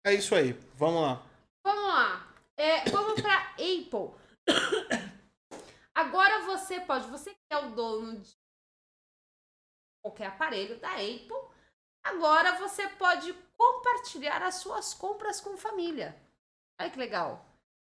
É 0.05 0.13
isso 0.13 0.33
aí, 0.35 0.53
vamos 0.75 1.01
lá. 1.01 1.23
Vamos 1.63 1.87
lá. 1.87 2.33
É, 2.57 2.89
vamos 2.89 3.21
para 3.21 3.51
Apple. 3.51 4.13
Agora 5.93 6.41
você 6.41 6.79
pode, 6.81 7.07
você 7.07 7.31
que 7.31 7.39
é 7.51 7.57
o 7.57 7.71
dono 7.71 8.19
de 8.19 8.35
qualquer 10.03 10.27
aparelho 10.27 10.79
da 10.79 10.91
Apple, 10.91 11.49
agora 12.03 12.57
você 12.59 12.87
pode 12.89 13.33
compartilhar 13.57 14.43
as 14.43 14.55
suas 14.55 14.93
compras 14.93 15.39
com 15.39 15.57
família. 15.57 16.15
Olha 16.79 16.91
que 16.91 16.99
legal, 16.99 17.45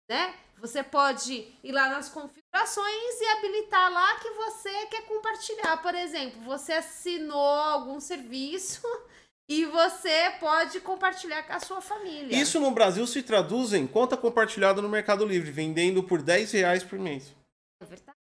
né? 0.09 0.35
Você 0.61 0.83
pode 0.83 1.47
ir 1.63 1.73
lá 1.73 1.89
nas 1.89 2.09
configurações 2.09 3.21
e 3.21 3.27
habilitar 3.27 3.93
lá 3.93 4.19
que 4.19 4.31
você 4.31 4.87
quer 4.87 5.03
compartilhar. 5.03 5.77
Por 5.77 5.95
exemplo, 5.95 6.41
você 6.41 6.73
assinou 6.73 7.39
algum 7.39 8.01
serviço 8.01 8.83
e 9.49 9.65
você 9.67 10.33
pode 10.41 10.81
compartilhar 10.81 11.45
com 11.45 11.53
a 11.53 11.61
sua 11.61 11.81
família. 11.81 12.37
Isso 12.37 12.59
no 12.59 12.73
Brasil 12.73 13.07
se 13.07 13.23
traduz 13.23 13.73
em 13.73 13.87
conta 13.87 14.17
compartilhada 14.17 14.83
no 14.83 14.89
Mercado 14.89 15.25
Livre, 15.25 15.51
vendendo 15.51 16.03
por 16.03 16.23
10 16.23 16.53
reais 16.53 16.83
por 16.83 16.99
mês. 16.99 17.33
É 17.81 17.85
verdade. 17.85 18.19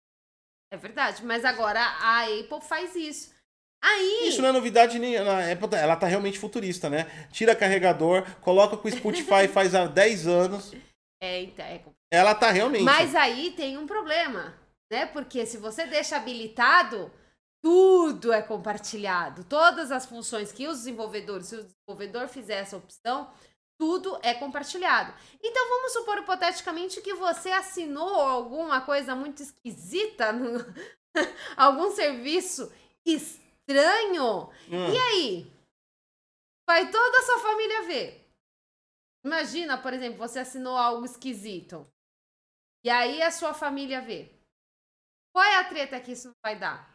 É 0.71 0.77
verdade, 0.77 1.23
mas 1.23 1.45
agora 1.45 1.79
a 1.79 2.23
Apple 2.23 2.61
faz 2.67 2.95
isso. 2.95 3.31
Aí. 3.83 4.29
Isso 4.29 4.41
não 4.41 4.49
é 4.49 4.51
novidade 4.53 4.97
nem. 4.97 5.19
Na 5.19 5.51
Apple, 5.51 5.75
ela 5.77 5.95
tá 5.95 6.07
realmente 6.07 6.39
futurista, 6.39 6.89
né? 6.89 7.05
Tira 7.31 7.53
carregador, 7.53 8.25
coloca 8.39 8.77
com 8.77 8.87
o 8.87 8.91
Spotify 8.91 9.45
faz 9.53 9.75
há 9.75 9.85
10 9.85 10.25
anos. 10.25 10.73
É, 11.23 11.41
então. 11.41 11.65
É... 11.65 11.81
Ela 12.11 12.35
tá 12.35 12.51
realmente. 12.51 12.83
Mas 12.83 13.15
aí 13.15 13.51
tem 13.51 13.77
um 13.77 13.87
problema, 13.87 14.53
né? 14.91 15.05
Porque 15.05 15.45
se 15.45 15.55
você 15.55 15.85
deixa 15.85 16.17
habilitado, 16.17 17.09
tudo 17.63 18.33
é 18.33 18.41
compartilhado. 18.41 19.45
Todas 19.45 19.89
as 19.89 20.05
funções 20.05 20.51
que 20.51 20.67
os 20.67 20.79
desenvolvedores, 20.79 21.47
se 21.47 21.55
o 21.55 21.63
desenvolvedor 21.63 22.27
fizer 22.27 22.55
essa 22.55 22.75
opção, 22.75 23.31
tudo 23.79 24.19
é 24.21 24.33
compartilhado. 24.33 25.13
Então 25.41 25.69
vamos 25.69 25.93
supor 25.93 26.17
hipoteticamente 26.17 27.01
que 27.01 27.13
você 27.13 27.51
assinou 27.51 28.19
alguma 28.19 28.81
coisa 28.81 29.15
muito 29.15 29.41
esquisita, 29.41 30.33
no... 30.33 30.59
algum 31.55 31.89
serviço 31.91 32.69
estranho. 33.05 34.49
Hum. 34.67 34.93
E 34.93 34.97
aí? 34.97 35.53
Vai 36.67 36.91
toda 36.91 37.17
a 37.17 37.23
sua 37.23 37.39
família 37.39 37.83
ver. 37.83 38.22
Imagina, 39.23 39.77
por 39.77 39.93
exemplo, 39.93 40.17
você 40.17 40.39
assinou 40.39 40.75
algo 40.77 41.05
esquisito. 41.05 41.87
E 42.83 42.89
aí 42.89 43.21
a 43.21 43.31
sua 43.31 43.53
família 43.53 44.01
vê. 44.01 44.29
Qual 45.33 45.43
é 45.43 45.57
a 45.57 45.63
treta 45.63 45.99
que 45.99 46.11
isso 46.11 46.27
não 46.27 46.35
vai 46.43 46.59
dar? 46.59 46.93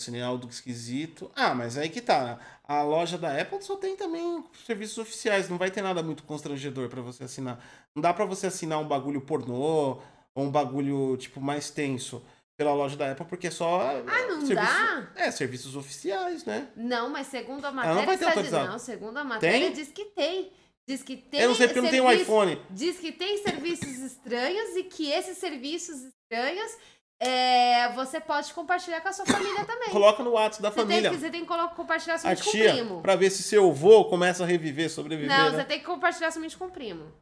Assinei 0.00 0.20
algo 0.20 0.48
esquisito. 0.48 1.30
Ah, 1.36 1.54
mas 1.54 1.78
aí 1.78 1.88
que 1.88 2.00
tá. 2.00 2.40
A 2.64 2.82
loja 2.82 3.16
da 3.16 3.40
Apple 3.40 3.62
só 3.62 3.76
tem 3.76 3.96
também 3.96 4.44
serviços 4.66 4.98
oficiais. 4.98 5.48
Não 5.48 5.56
vai 5.56 5.70
ter 5.70 5.82
nada 5.82 6.02
muito 6.02 6.24
constrangedor 6.24 6.88
para 6.88 7.00
você 7.00 7.24
assinar. 7.24 7.64
Não 7.94 8.02
dá 8.02 8.12
para 8.12 8.24
você 8.24 8.48
assinar 8.48 8.80
um 8.80 8.88
bagulho 8.88 9.20
pornô 9.20 10.02
ou 10.34 10.44
um 10.44 10.50
bagulho, 10.50 11.16
tipo, 11.16 11.40
mais 11.40 11.70
tenso 11.70 12.24
pela 12.56 12.74
loja 12.74 12.96
da 12.96 13.12
Apple, 13.12 13.26
porque 13.26 13.46
é 13.46 13.50
só. 13.50 14.02
Ah, 14.06 14.26
não 14.26 14.48
dá? 14.48 15.08
É, 15.14 15.30
serviços 15.30 15.76
oficiais, 15.76 16.44
né? 16.44 16.68
Não, 16.76 17.08
mas 17.08 17.28
segundo 17.28 17.64
a 17.64 17.72
matéria. 17.72 17.96
não 17.96 18.06
vai 18.06 18.18
ter 18.18 18.24
autorizado. 18.24 18.68
Não, 18.68 18.78
segundo 18.78 19.16
a 19.16 19.24
matéria, 19.24 19.66
tem? 19.66 19.72
diz 19.72 19.92
que 19.92 20.06
tem. 20.06 20.52
Diz 20.86 21.02
que 21.02 21.16
tem. 21.16 21.40
Eu 21.40 21.48
não 21.48 21.54
sei 21.54 21.66
porque 21.66 21.80
serviço, 21.80 22.02
não 22.02 22.10
tem 22.10 22.18
um 22.18 22.22
iPhone. 22.22 22.60
Diz 22.70 22.98
que 22.98 23.10
tem 23.10 23.42
serviços 23.42 23.98
estranhos 23.98 24.76
e 24.76 24.84
que 24.84 25.10
esses 25.10 25.38
serviços 25.38 26.02
estranhos 26.02 26.76
é, 27.20 27.90
você 27.92 28.20
pode 28.20 28.52
compartilhar 28.52 29.00
com 29.00 29.08
a 29.08 29.12
sua 29.12 29.24
família 29.24 29.64
também. 29.66 29.90
Coloca 29.90 30.22
no 30.22 30.32
WhatsApp 30.32 30.62
da 30.62 30.70
você 30.70 30.80
família. 30.80 31.10
Tem 31.10 31.18
você 31.18 31.30
tem 31.30 31.40
que 31.40 31.74
compartilhar 31.74 32.18
somente 32.18 32.40
a 32.40 32.44
tia, 32.44 32.64
com 32.64 32.70
o 32.70 32.74
primo. 32.74 33.02
Pra 33.02 33.16
ver 33.16 33.30
se 33.30 33.42
seu 33.42 33.70
avô 33.70 34.04
começa 34.04 34.44
a 34.44 34.46
reviver, 34.46 34.90
sobreviver. 34.90 35.36
Não, 35.36 35.50
né? 35.50 35.56
você 35.56 35.64
tem 35.64 35.78
que 35.78 35.86
compartilhar 35.86 36.30
somente 36.30 36.56
com 36.56 36.66
o 36.66 36.70
primo. 36.70 37.12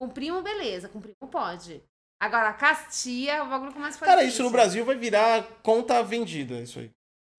Com 0.00 0.08
o 0.08 0.10
primo, 0.10 0.42
beleza. 0.42 0.88
Com 0.88 0.98
o 0.98 1.02
primo 1.02 1.30
pode. 1.30 1.82
Agora, 2.20 2.48
a 2.48 2.54
castia, 2.54 3.44
o 3.44 3.48
bagulho 3.48 3.72
começa 3.72 3.96
a 3.96 4.00
fazer. 4.00 4.10
Cara, 4.10 4.24
isso 4.24 4.42
no 4.42 4.50
Brasil 4.50 4.84
vai 4.84 4.96
virar 4.96 5.46
conta 5.62 6.02
vendida, 6.02 6.60
isso 6.60 6.78
aí. 6.78 6.90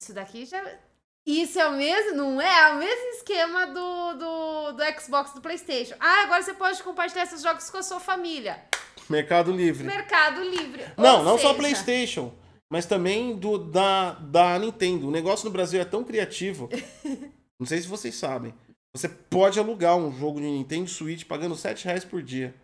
Isso 0.02 0.14
daqui 0.14 0.46
já. 0.46 0.64
Isso 1.28 1.60
é 1.60 1.68
o 1.68 1.74
mesmo, 1.74 2.16
não 2.16 2.42
é? 2.42 2.70
É 2.70 2.72
o 2.72 2.78
mesmo 2.78 3.10
esquema 3.10 3.68
do, 3.68 4.14
do, 4.14 4.72
do 4.72 5.02
Xbox 5.02 5.34
do 5.34 5.42
PlayStation. 5.42 5.96
Ah, 6.00 6.24
agora 6.24 6.42
você 6.42 6.54
pode 6.54 6.82
compartilhar 6.82 7.24
esses 7.24 7.44
jogos 7.44 7.70
com 7.70 7.78
a 7.78 7.84
sua 7.84 8.00
família. 8.00 8.64
Mercado 9.10 9.52
Livre. 9.52 9.86
Mercado 9.86 10.42
Livre. 10.42 10.86
Não, 10.96 11.18
Ou 11.18 11.24
não 11.26 11.38
seja... 11.38 11.50
só 11.50 11.54
PlayStation, 11.54 12.34
mas 12.70 12.86
também 12.86 13.36
do 13.36 13.58
da, 13.58 14.14
da 14.14 14.58
Nintendo. 14.58 15.10
O 15.10 15.12
negócio 15.12 15.44
no 15.44 15.52
Brasil 15.52 15.82
é 15.82 15.86
tão 15.86 16.02
criativo. 16.02 16.70
não 17.60 17.68
sei 17.68 17.82
se 17.82 17.90
vocês 17.90 18.16
sabem. 18.16 18.54
Você 18.96 19.10
pode 19.10 19.60
alugar 19.60 19.98
um 19.98 20.18
jogo 20.18 20.40
de 20.40 20.46
Nintendo 20.46 20.90
Switch 20.90 21.26
pagando 21.26 21.58
7 21.58 21.84
reais 21.84 22.06
por 22.06 22.24
dia. 22.24 22.56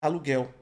Aluguel 0.00 0.54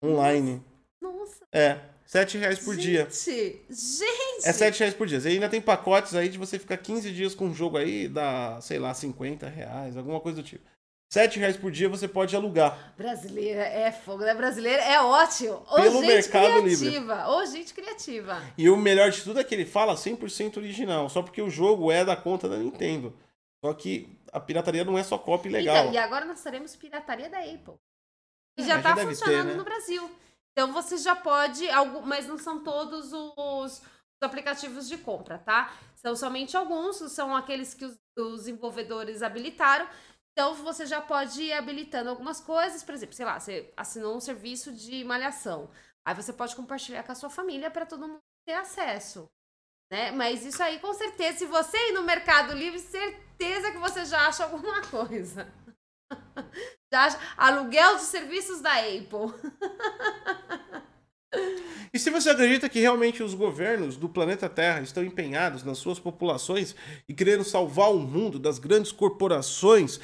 online. 0.00 0.62
Nossa. 1.02 1.44
É. 1.52 1.95
7 2.06 2.38
reais 2.38 2.58
por 2.60 2.74
gente, 2.74 2.84
dia. 2.84 3.08
Gente! 3.10 4.48
É 4.48 4.52
7 4.52 4.78
reais 4.78 4.94
por 4.94 5.06
dia. 5.06 5.18
E 5.18 5.28
ainda 5.28 5.48
tem 5.48 5.60
pacotes 5.60 6.14
aí 6.14 6.28
de 6.28 6.38
você 6.38 6.58
ficar 6.58 6.76
15 6.76 7.10
dias 7.10 7.34
com 7.34 7.46
um 7.46 7.54
jogo 7.54 7.76
aí, 7.76 8.08
dá, 8.08 8.60
sei 8.60 8.78
lá, 8.78 8.94
50 8.94 9.48
reais, 9.48 9.96
alguma 9.96 10.20
coisa 10.20 10.40
do 10.40 10.46
tipo. 10.46 10.64
7 11.08 11.38
reais 11.38 11.56
por 11.56 11.70
dia 11.70 11.88
você 11.88 12.06
pode 12.06 12.34
alugar. 12.34 12.94
Brasileira 12.96 13.62
é 13.62 13.90
fogo, 13.90 14.24
né? 14.24 14.34
Brasileira 14.34 14.82
é 14.82 15.00
ótimo. 15.00 15.64
Ô, 15.68 15.76
Pelo 15.76 16.00
gente 16.00 16.06
Mercado 16.06 16.62
criativa. 16.62 16.84
Livre. 16.84 17.28
Ô, 17.28 17.46
gente 17.46 17.74
criativa. 17.74 18.42
E 18.56 18.70
o 18.70 18.76
melhor 18.76 19.10
de 19.10 19.22
tudo 19.22 19.40
é 19.40 19.44
que 19.44 19.54
ele 19.54 19.64
fala 19.64 19.94
100% 19.94 20.56
original, 20.58 21.08
só 21.08 21.22
porque 21.22 21.42
o 21.42 21.50
jogo 21.50 21.90
é 21.90 22.04
da 22.04 22.16
conta 22.16 22.48
da 22.48 22.56
Nintendo. 22.56 23.14
Só 23.64 23.72
que 23.72 24.08
a 24.32 24.38
pirataria 24.38 24.84
não 24.84 24.98
é 24.98 25.02
só 25.02 25.18
cópia 25.18 25.50
legal. 25.50 25.76
Então, 25.76 25.92
e 25.92 25.98
agora 25.98 26.24
nós 26.24 26.42
teremos 26.42 26.76
pirataria 26.76 27.28
da 27.28 27.38
Apple. 27.38 27.74
E 28.58 28.64
já 28.64 28.78
está 28.78 28.96
funcionando 28.96 29.48
ter, 29.48 29.52
né? 29.52 29.54
no 29.54 29.64
Brasil. 29.64 30.10
Então 30.56 30.72
você 30.72 30.96
já 30.96 31.14
pode, 31.14 31.68
mas 32.06 32.26
não 32.26 32.38
são 32.38 32.64
todos 32.64 33.12
os, 33.12 33.82
aplicativos 34.22 34.88
de 34.88 34.96
compra, 34.96 35.38
tá? 35.38 35.70
São 35.94 36.16
somente 36.16 36.56
alguns, 36.56 36.96
são 37.12 37.36
aqueles 37.36 37.74
que 37.74 37.84
os, 37.84 37.98
desenvolvedores 38.16 39.22
habilitaram. 39.22 39.86
Então 40.32 40.54
você 40.54 40.86
já 40.86 41.02
pode 41.02 41.42
ir 41.42 41.52
habilitando 41.52 42.08
algumas 42.08 42.40
coisas, 42.40 42.82
por 42.82 42.94
exemplo, 42.94 43.14
sei 43.14 43.26
lá, 43.26 43.38
você 43.38 43.70
assinou 43.76 44.16
um 44.16 44.20
serviço 44.20 44.72
de 44.72 45.04
malhação. 45.04 45.70
Aí 46.06 46.14
você 46.14 46.32
pode 46.32 46.56
compartilhar 46.56 47.02
com 47.02 47.12
a 47.12 47.14
sua 47.14 47.28
família 47.28 47.70
para 47.70 47.84
todo 47.84 48.08
mundo 48.08 48.22
ter 48.46 48.54
acesso. 48.54 49.28
Né? 49.92 50.10
Mas 50.10 50.46
isso 50.46 50.62
aí, 50.62 50.80
com 50.80 50.94
certeza, 50.94 51.38
se 51.38 51.46
você 51.46 51.76
ir 51.90 51.92
no 51.92 52.02
Mercado 52.02 52.54
Livre, 52.54 52.78
certeza 52.78 53.72
que 53.72 53.78
você 53.78 54.06
já 54.06 54.26
acha 54.26 54.44
alguma 54.48 54.80
coisa. 54.86 55.52
Já 56.92 57.18
aluguel 57.36 57.96
de 57.96 58.02
serviços 58.02 58.60
da 58.60 58.74
Apple. 58.74 59.34
E 61.92 61.98
se 61.98 62.10
você 62.10 62.30
acredita 62.30 62.68
que 62.68 62.80
realmente 62.80 63.22
os 63.22 63.34
governos 63.34 63.96
do 63.96 64.08
planeta 64.08 64.48
Terra 64.48 64.80
estão 64.80 65.02
empenhados 65.02 65.62
nas 65.64 65.78
suas 65.78 65.98
populações 65.98 66.74
e 67.08 67.14
querendo 67.14 67.44
salvar 67.44 67.90
o 67.90 67.98
mundo 67.98 68.38
das 68.38 68.58
grandes 68.58 68.92
corporações 68.92 69.98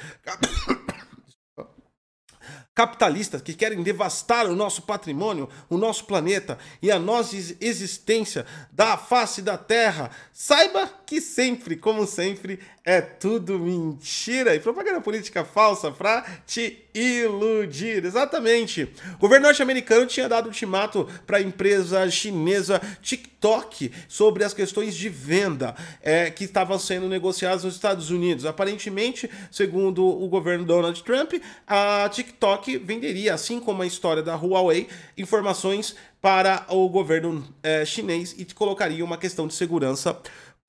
capitalistas 2.75 3.43
que 3.43 3.55
querem 3.55 3.83
devastar 3.83 4.47
o 4.47 4.57
nosso 4.57 4.83
patrimônio, 4.83 5.49
o 5.68 5.77
nosso 5.77 6.05
planeta 6.05 6.59
e 6.81 6.91
a 6.91 6.99
nossa 6.99 7.37
existência 7.61 8.47
da 8.73 8.97
face 8.97 9.43
da 9.43 9.59
Terra, 9.59 10.11
saiba 10.33 10.89
que 11.05 11.20
sempre, 11.20 11.77
como 11.77 12.07
sempre, 12.07 12.61
é 12.85 13.01
tudo 13.01 13.59
mentira. 13.59 14.55
E 14.55 14.61
propaganda 14.61 15.01
política 15.01 15.45
falsa 15.45 15.91
para 15.91 16.23
te 16.47 16.82
iludir. 16.95 18.05
Exatamente. 18.05 18.88
O 19.14 19.18
governo 19.18 19.47
norte-americano 19.47 20.07
tinha 20.07 20.28
dado 20.28 20.47
ultimato 20.47 21.09
para 21.26 21.38
a 21.38 21.43
empresa 21.43 22.09
chinesa 22.11 22.80
TikTok 23.01 23.90
sobre 24.09 24.45
as 24.45 24.55
questões 24.55 24.95
de 24.95 25.09
venda 25.09 25.74
é, 26.03 26.30
que 26.30 26.45
estavam 26.45 26.78
sendo 26.78 27.09
negociadas 27.09 27.64
nos 27.64 27.74
Estados 27.74 28.11
Unidos. 28.11 28.45
Aparentemente, 28.45 29.30
segundo 29.51 30.05
o 30.05 30.28
governo 30.28 30.64
Donald 30.64 31.03
Trump, 31.03 31.34
a 31.66 32.09
TikTok 32.09 32.78
venderia, 32.78 33.34
assim 33.34 33.59
como 33.59 33.82
a 33.82 33.86
história 33.86 34.22
da 34.22 34.34
Huawei, 34.34 34.88
informações 35.16 35.97
para 36.20 36.64
o 36.68 36.88
governo 36.88 37.45
é, 37.64 37.84
chinês 37.84 38.32
e 38.38 38.45
colocaria 38.45 39.05
uma 39.05 39.18
questão 39.18 39.49
de 39.49 39.55
segurança 39.55 40.16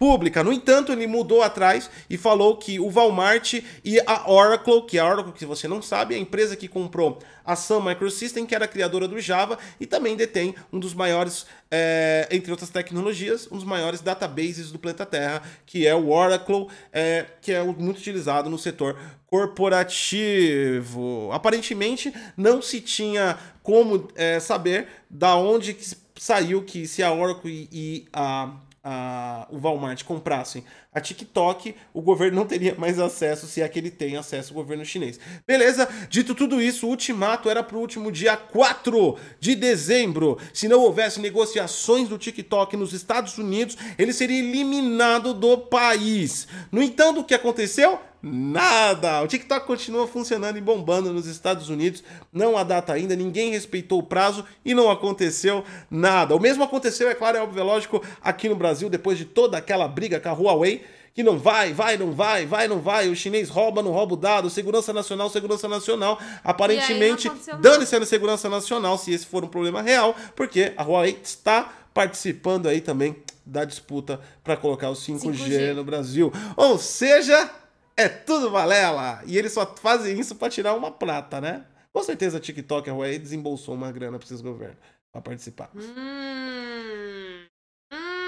pública. 0.03 0.43
No 0.43 0.51
entanto, 0.51 0.91
ele 0.91 1.07
mudou 1.07 1.41
atrás 1.41 1.89
e 2.09 2.17
falou 2.17 2.57
que 2.57 2.77
o 2.77 2.89
Walmart 2.89 3.53
e 3.85 4.01
a 4.05 4.29
Oracle, 4.29 4.85
que 4.85 4.99
a 4.99 5.09
Oracle, 5.09 5.31
que 5.31 5.45
você 5.45 5.65
não 5.65 5.81
sabe, 5.81 6.13
é 6.13 6.17
a 6.17 6.19
empresa 6.19 6.57
que 6.57 6.67
comprou 6.67 7.19
a 7.45 7.55
Sun 7.55 7.79
Microsystem, 7.79 8.45
que 8.45 8.53
era 8.53 8.67
criadora 8.67 9.07
do 9.07 9.17
Java 9.21 9.57
e 9.79 9.85
também 9.85 10.17
detém 10.17 10.53
um 10.73 10.79
dos 10.79 10.93
maiores, 10.93 11.45
é, 11.71 12.27
entre 12.29 12.51
outras 12.51 12.69
tecnologias, 12.69 13.47
um 13.49 13.55
dos 13.55 13.63
maiores 13.63 14.01
databases 14.01 14.73
do 14.73 14.77
planeta 14.77 15.05
Terra, 15.05 15.41
que 15.65 15.87
é 15.87 15.95
o 15.95 16.09
Oracle, 16.09 16.67
é, 16.91 17.25
que 17.41 17.53
é 17.53 17.63
muito 17.63 17.99
utilizado 17.99 18.49
no 18.49 18.57
setor 18.57 18.99
corporativo. 19.25 21.29
Aparentemente, 21.31 22.13
não 22.35 22.61
se 22.61 22.81
tinha 22.81 23.37
como 23.61 24.09
é, 24.15 24.41
saber 24.41 24.85
da 25.09 25.37
onde 25.37 25.77
saiu 26.17 26.61
que 26.61 26.85
se 26.85 27.01
a 27.01 27.13
Oracle 27.13 27.69
e, 27.71 27.71
e 27.71 28.05
a 28.11 28.51
a, 28.83 29.47
o 29.49 29.57
Walmart 29.57 30.03
comprassem 30.03 30.63
a 30.93 31.01
TikTok, 31.01 31.75
o 31.93 32.01
governo 32.01 32.37
não 32.37 32.45
teria 32.45 32.75
mais 32.75 32.99
acesso, 32.99 33.47
se 33.47 33.61
é 33.61 33.67
que 33.67 33.79
ele 33.79 33.89
tem 33.89 34.15
acesso 34.15 34.53
ao 34.53 34.55
governo 34.55 34.85
chinês. 34.85 35.19
Beleza? 35.47 35.87
Dito 36.09 36.35
tudo 36.35 36.61
isso, 36.61 36.85
o 36.85 36.89
ultimato 36.89 37.49
era 37.49 37.63
para 37.63 37.77
o 37.77 37.79
último 37.79 38.11
dia 38.11 38.37
4 38.37 39.17
de 39.39 39.55
dezembro. 39.55 40.37
Se 40.53 40.67
não 40.67 40.81
houvesse 40.81 41.19
negociações 41.19 42.07
do 42.07 42.17
TikTok 42.17 42.77
nos 42.77 42.93
Estados 42.93 43.37
Unidos, 43.37 43.77
ele 43.97 44.13
seria 44.13 44.39
eliminado 44.39 45.33
do 45.33 45.57
país. 45.57 46.47
No 46.71 46.81
entanto, 46.81 47.21
o 47.21 47.23
que 47.23 47.33
aconteceu? 47.33 47.99
Nada! 48.25 49.21
O 49.21 49.27
TikTok 49.27 49.67
continua 49.67 50.07
funcionando 50.07 50.57
e 50.57 50.61
bombando 50.61 51.11
nos 51.11 51.27
Estados 51.27 51.67
Unidos. 51.67 52.01
Não 52.31 52.57
há 52.57 52.63
data 52.63 52.93
ainda, 52.93 53.17
ninguém 53.17 53.51
respeitou 53.51 53.99
o 53.99 54.03
prazo 54.03 54.45
e 54.63 54.73
não 54.73 54.89
aconteceu 54.89 55.61
nada. 55.91 56.33
O 56.33 56.39
mesmo 56.39 56.63
aconteceu, 56.63 57.09
é 57.09 57.13
claro, 57.13 57.37
é 57.37 57.41
óbvio, 57.41 57.59
é 57.59 57.63
lógico, 57.63 58.01
aqui 58.21 58.47
no 58.47 58.55
Brasil, 58.55 58.89
depois 58.89 59.17
de 59.17 59.25
toda 59.25 59.57
aquela 59.57 59.89
briga 59.89 60.21
com 60.21 60.29
a 60.29 60.31
Huawei, 60.31 60.82
que 61.13 61.21
não 61.21 61.37
vai, 61.37 61.73
vai, 61.73 61.95
não 61.95 62.11
vai, 62.11 62.45
vai, 62.45 62.67
não 62.67 62.79
vai. 62.79 63.07
O 63.07 63.15
chinês 63.15 63.49
rouba, 63.49 63.83
não 63.83 63.91
rouba 63.91 64.15
o 64.15 64.17
dado. 64.17 64.49
Segurança 64.49 64.91
nacional, 64.91 65.29
segurança 65.29 65.67
nacional. 65.67 66.19
Aparentemente, 66.43 67.31
dane-se 67.61 67.95
a 67.95 68.05
segurança 68.05 68.49
nacional, 68.49 68.97
se 68.97 69.13
esse 69.13 69.25
for 69.25 69.43
um 69.43 69.47
problema 69.47 69.81
real, 69.81 70.15
porque 70.35 70.73
a 70.75 70.83
Huawei 70.83 71.19
está 71.21 71.71
participando 71.93 72.67
aí 72.67 72.81
também 72.81 73.15
da 73.45 73.63
disputa 73.63 74.19
para 74.43 74.57
colocar 74.57 74.89
o 74.89 74.93
5G, 74.93 75.19
5G 75.19 75.73
no 75.73 75.83
Brasil. 75.83 76.33
Ou 76.57 76.79
seja, 76.79 77.51
é 77.95 78.09
tudo 78.09 78.49
valela. 78.49 79.21
E 79.27 79.37
eles 79.37 79.53
só 79.53 79.65
fazem 79.75 80.19
isso 80.19 80.35
para 80.35 80.49
tirar 80.49 80.73
uma 80.73 80.89
prata, 80.89 81.39
né? 81.39 81.65
Com 81.91 82.01
certeza 82.01 82.37
a 82.37 82.41
TikTok, 82.41 82.89
a 82.89 82.93
Huawei 82.93 83.19
desembolsou 83.19 83.75
uma 83.75 83.91
grana 83.91 84.17
para 84.17 84.25
esses 84.25 84.41
governos 84.41 84.77
para 85.11 85.21
participar. 85.21 85.69
Hum, 85.75 87.45
hum. 87.91 88.22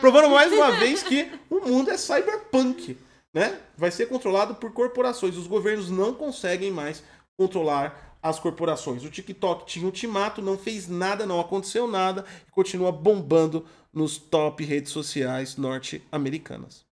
Provando 0.00 0.30
mais 0.30 0.52
uma 0.52 0.72
vez 0.72 1.02
que 1.02 1.30
o 1.48 1.60
mundo 1.60 1.90
é 1.90 1.96
cyberpunk, 1.96 2.98
né? 3.34 3.60
Vai 3.76 3.90
ser 3.90 4.06
controlado 4.06 4.54
por 4.54 4.72
corporações. 4.72 5.36
Os 5.36 5.46
governos 5.46 5.90
não 5.90 6.14
conseguem 6.14 6.70
mais 6.70 7.02
controlar 7.36 8.18
as 8.22 8.38
corporações. 8.38 9.04
O 9.04 9.10
TikTok 9.10 9.66
tinha 9.66 9.86
ultimato, 9.86 10.42
não 10.42 10.58
fez 10.58 10.88
nada, 10.88 11.26
não 11.26 11.40
aconteceu 11.40 11.86
nada 11.86 12.24
e 12.46 12.50
continua 12.50 12.92
bombando 12.92 13.66
nos 13.92 14.18
top 14.18 14.64
redes 14.64 14.92
sociais 14.92 15.56
norte-americanas 15.56 16.90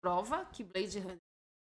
prova 0.00 0.46
que 0.50 0.64
Blade 0.64 0.98
Runner. 0.98 1.18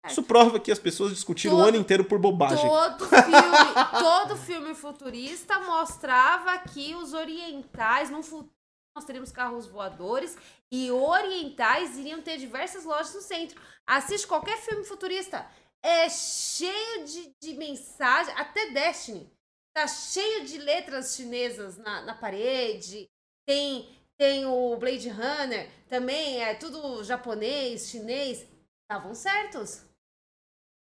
Isso 0.07 0.23
prova 0.23 0.61
que 0.61 0.71
as 0.71 0.79
pessoas 0.79 1.13
discutiram 1.13 1.57
todo, 1.57 1.65
o 1.65 1.69
ano 1.69 1.77
inteiro 1.77 2.05
por 2.05 2.19
bobagem. 2.19 2.67
Todo 2.69 3.07
filme, 3.09 3.75
todo 3.99 4.37
filme 4.37 4.75
futurista 4.75 5.59
mostrava 5.61 6.57
que 6.59 6.95
os 6.95 7.13
orientais, 7.13 8.09
no 8.09 8.23
futuro, 8.23 8.53
nós 8.99 9.05
teríamos 9.05 9.31
carros 9.31 9.67
voadores 9.67 10.37
e 10.73 10.91
orientais 10.91 11.97
iriam 11.97 12.21
ter 12.21 12.37
diversas 12.37 12.85
lojas 12.85 13.15
no 13.15 13.21
centro. 13.21 13.61
Assiste 13.87 14.27
qualquer 14.27 14.59
filme 14.59 14.85
futurista. 14.85 15.49
É 15.81 16.09
cheio 16.11 17.05
de, 17.05 17.33
de 17.41 17.55
mensagem, 17.55 18.35
até 18.37 18.71
Destiny. 18.71 19.33
Tá 19.73 19.87
cheio 19.87 20.45
de 20.45 20.59
letras 20.59 21.15
chinesas 21.15 21.77
na, 21.79 22.03
na 22.03 22.15
parede. 22.15 23.09
Tem 23.47 23.97
tem 24.19 24.47
o 24.47 24.77
Blade 24.77 25.09
Runner, 25.09 25.71
também 25.89 26.43
é 26.43 26.53
tudo 26.53 27.05
japonês, 27.05 27.89
chinês. 27.89 28.45
Estavam 28.83 29.15
certos. 29.15 29.85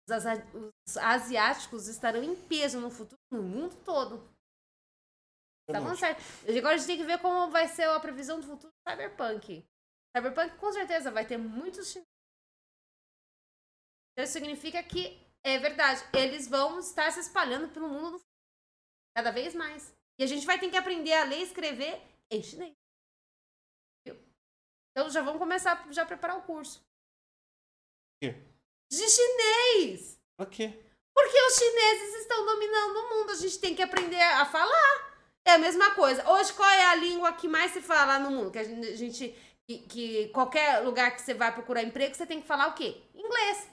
Os, 0.09 0.24
os 0.88 0.97
asiáticos 0.97 1.88
estarão 1.88 2.24
em 2.24 2.36
peso 2.36 2.80
no 2.80 2.89
futuro, 2.89 3.22
no 3.32 3.43
mundo 3.43 3.76
todo. 3.86 4.28
Estavam 5.68 5.95
certos. 5.95 6.26
Agora 6.47 6.76
a 6.76 6.78
gente 6.78 6.88
tem 6.88 6.97
que 6.97 7.03
ver 7.03 7.20
como 7.20 7.51
vai 7.51 7.68
ser 7.68 7.89
a 7.89 7.99
previsão 7.99 8.39
do 8.39 8.45
futuro 8.45 8.72
do 8.72 8.89
Cyberpunk. 8.89 9.65
Cyberpunk 10.15 10.57
com 10.57 10.72
certeza 10.72 11.11
vai 11.11 11.26
ter 11.26 11.38
muitos 11.38 11.91
chineses. 11.91 12.07
Então, 14.13 14.24
isso 14.24 14.34
significa 14.34 14.82
que 14.82 15.22
é 15.43 15.59
verdade. 15.59 16.01
Eles 16.13 16.47
vão 16.47 16.80
estar 16.80 17.11
se 17.11 17.20
espalhando 17.20 17.70
pelo 17.70 17.89
mundo 17.89 18.20
cada 19.15 19.32
vez 19.32 19.53
mais. 19.53 19.93
E 20.20 20.24
a 20.24 20.28
gente 20.28 20.45
vai 20.45 20.59
ter 20.59 20.70
que 20.70 20.78
aprender 20.78 21.13
a 21.13 21.24
ler 21.24 21.39
e 21.39 21.43
escrever 21.43 22.01
em 22.32 22.41
chinês. 22.41 22.76
Então 24.97 25.11
já 25.11 25.22
vamos 25.22 25.38
começar 25.38 25.88
já 25.91 26.01
a 26.01 26.05
preparar 26.07 26.38
o 26.38 26.41
curso. 26.41 26.84
De 28.20 29.07
chinês! 29.07 30.20
O 30.39 30.45
quê? 30.47 30.74
Porque 31.13 31.41
os 31.43 31.55
chineses 31.55 32.22
estão 32.22 32.43
dominando 32.43 32.97
o 32.97 33.09
mundo. 33.09 33.32
A 33.32 33.36
gente 33.36 33.59
tem 33.59 33.76
que 33.76 33.84
aprender 33.84 34.20
a 34.20 34.45
falar. 34.45 35.16
É 35.47 35.51
a 35.51 35.57
mesma 35.57 35.91
coisa. 35.91 36.29
Hoje, 36.29 36.51
qual 36.53 36.69
é 36.69 36.87
a 36.87 36.95
língua 36.95 37.31
que 37.33 37.47
mais 37.47 37.71
se 37.71 37.81
fala 37.81 38.19
no 38.19 38.29
mundo? 38.29 38.51
Que 38.51 38.59
a 38.59 38.63
gente. 38.63 38.87
A 38.87 38.95
gente 38.95 39.35
que, 39.67 39.79
que 39.79 40.27
qualquer 40.29 40.79
lugar 40.79 41.13
que 41.13 41.21
você 41.21 41.33
vai 41.33 41.53
procurar 41.53 41.83
emprego, 41.83 42.15
você 42.15 42.25
tem 42.25 42.41
que 42.41 42.47
falar 42.47 42.67
o 42.67 42.73
quê? 42.73 43.01
Inglês. 43.13 43.69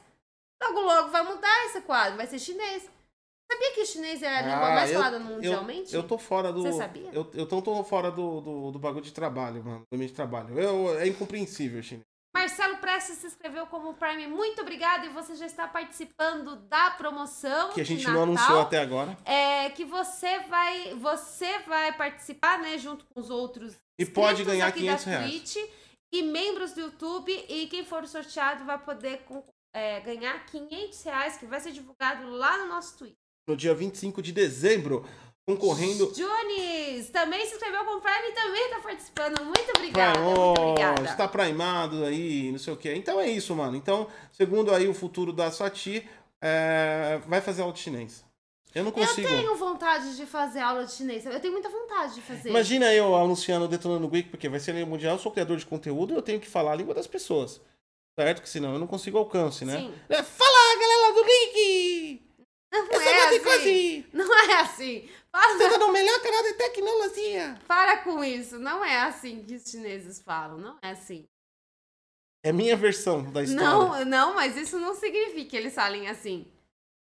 Logo, 0.62 0.80
logo 0.80 1.10
vai 1.10 1.22
mudar 1.22 1.66
esse 1.66 1.80
quadro, 1.82 2.16
vai 2.16 2.26
ser 2.26 2.38
chinês. 2.38 2.90
Sabia 3.50 3.74
que 3.74 3.86
chinês 3.86 4.22
é 4.22 4.38
a 4.38 4.42
língua 4.42 4.66
ah, 4.66 4.74
mais 4.74 4.90
eu, 4.90 4.98
falada 4.98 5.18
mundialmente? 5.20 5.94
Eu, 5.94 6.00
eu 6.00 6.08
tô 6.08 6.18
fora 6.18 6.52
do. 6.52 6.62
Você 6.62 6.72
sabia? 6.72 7.10
Eu, 7.12 7.30
eu 7.34 7.46
tô, 7.46 7.62
tô 7.62 7.84
fora 7.84 8.10
do, 8.10 8.40
do, 8.40 8.70
do, 8.72 8.78
bagulho 8.78 9.04
de 9.04 9.12
trabalho, 9.12 9.62
mano. 9.62 9.82
Do 9.92 9.98
meio 9.98 10.08
de 10.08 10.16
trabalho. 10.16 10.58
Eu, 10.58 10.98
é 10.98 11.06
incompreensível 11.06 11.82
chinês. 11.82 12.04
Marcelo 12.34 12.73
Prestes 12.94 13.18
se 13.18 13.26
inscreveu 13.26 13.66
como 13.66 13.94
Prime. 13.94 14.28
Muito 14.28 14.60
obrigado. 14.62 15.06
E 15.06 15.08
você 15.08 15.34
já 15.34 15.46
está 15.46 15.66
participando 15.66 16.54
da 16.68 16.92
promoção. 16.92 17.72
Que 17.72 17.80
a 17.80 17.84
gente 17.84 18.06
não 18.06 18.22
anunciou 18.22 18.60
até 18.60 18.78
agora. 18.78 19.18
É 19.24 19.68
que 19.70 19.84
você 19.84 20.38
vai, 20.44 20.94
você 20.94 21.58
vai 21.60 21.92
participar, 21.96 22.60
né, 22.60 22.78
junto 22.78 23.04
com 23.06 23.20
os 23.20 23.30
outros. 23.30 23.74
E 23.98 24.06
pode 24.06 24.44
ganhar 24.44 24.70
500 24.70 25.04
reais. 25.06 25.28
Twitch, 25.28 25.56
e 26.12 26.22
membros 26.22 26.72
do 26.72 26.82
YouTube. 26.82 27.32
E 27.48 27.66
quem 27.66 27.84
for 27.84 28.06
sorteado 28.06 28.64
vai 28.64 28.78
poder 28.78 29.24
é, 29.74 29.98
ganhar 29.98 30.46
500 30.46 31.02
reais, 31.02 31.36
que 31.36 31.46
vai 31.46 31.58
ser 31.58 31.72
divulgado 31.72 32.30
lá 32.30 32.58
no 32.58 32.68
nosso 32.68 32.96
Twitter 32.96 33.24
no 33.46 33.54
dia 33.56 33.74
25 33.74 34.22
de 34.22 34.32
dezembro, 34.32 35.06
concorrendo. 35.46 36.10
Jones 36.12 37.10
também 37.10 37.46
se 37.46 37.54
inscreveu 37.54 37.84
com 37.84 37.96
o 37.96 38.00
Prime 38.00 38.28
e 38.28 38.32
também 38.32 38.64
está 38.64 38.80
participando. 38.80 39.44
Muito 39.44 39.70
obrigada. 39.76 40.18
Prime, 40.18 40.34
muito 40.34 40.60
obrigada. 40.60 41.04
Está 41.04 41.28
primado 41.28 42.04
aí, 42.04 42.50
não 42.50 42.58
sei 42.58 42.72
o 42.72 42.76
que. 42.76 42.92
Então 42.92 43.20
é 43.20 43.28
isso, 43.28 43.54
mano. 43.54 43.76
Então, 43.76 44.08
segundo 44.32 44.74
aí 44.74 44.88
o 44.88 44.94
futuro 44.94 45.32
da 45.32 45.50
Sati, 45.50 46.08
é... 46.40 47.20
vai 47.26 47.40
fazer 47.40 47.62
aula 47.62 47.74
de 47.74 47.80
chinês. 47.80 48.24
Eu 48.74 48.82
não 48.82 48.90
consigo. 48.90 49.28
Eu 49.28 49.36
tenho 49.36 49.56
vontade 49.56 50.16
de 50.16 50.26
fazer 50.26 50.58
aula 50.58 50.84
de 50.84 50.92
chinês. 50.92 51.24
Eu 51.24 51.38
tenho 51.38 51.52
muita 51.52 51.68
vontade 51.68 52.16
de 52.16 52.22
fazer. 52.22 52.48
Imagina 52.48 52.92
eu 52.92 53.14
anunciando 53.14 53.68
Detonando 53.68 54.08
Geek, 54.08 54.30
porque 54.30 54.48
vai 54.48 54.58
ser 54.58 54.76
a 54.76 54.86
mundial, 54.86 55.14
eu 55.14 55.18
sou 55.18 55.30
criador 55.30 55.56
de 55.56 55.66
conteúdo, 55.66 56.14
eu 56.14 56.22
tenho 56.22 56.40
que 56.40 56.48
falar 56.48 56.72
a 56.72 56.76
língua 56.76 56.92
das 56.92 57.06
pessoas. 57.06 57.60
Certo? 58.18 58.42
Que 58.42 58.48
senão 58.48 58.72
eu 58.72 58.78
não 58.78 58.86
consigo 58.86 59.18
alcance, 59.18 59.64
né? 59.64 59.78
Sim. 59.78 59.94
É, 60.08 60.22
fala, 60.22 60.80
galera 60.80 61.14
do 61.14 61.24
Geek! 61.24 62.22
Não 62.72 62.86
eu 62.90 63.00
é 63.00 63.54
assim. 63.54 64.04
Não 64.12 64.34
é 64.34 64.60
assim. 64.60 65.08
Você 65.34 65.68
tá 65.68 65.78
no 65.78 65.92
melhor 65.92 66.20
canal 66.22 66.42
de 66.44 66.54
tecnologia. 66.54 67.58
Para 67.66 67.98
com 67.98 68.22
isso. 68.22 68.58
Não 68.58 68.84
é 68.84 69.02
assim 69.02 69.42
que 69.42 69.56
os 69.56 69.68
chineses 69.68 70.20
falam. 70.20 70.58
Não 70.58 70.78
é 70.80 70.90
assim. 70.90 71.26
É 72.44 72.52
minha 72.52 72.76
versão 72.76 73.32
da 73.32 73.42
história. 73.42 73.64
Não, 73.64 74.04
não, 74.04 74.34
mas 74.34 74.56
isso 74.56 74.78
não 74.78 74.94
significa 74.94 75.50
que 75.50 75.56
eles 75.56 75.74
falem 75.74 76.08
assim. 76.08 76.46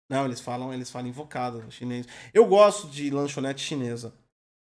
Não, 0.10 0.26
eles 0.26 0.42
falam, 0.42 0.74
eles 0.74 0.90
falam 0.90 1.08
invocado 1.08 1.72
chinês. 1.72 2.08
Eu 2.34 2.46
gosto 2.48 2.88
de 2.88 3.10
lanchonete 3.12 3.62
chinesa. 3.62 4.14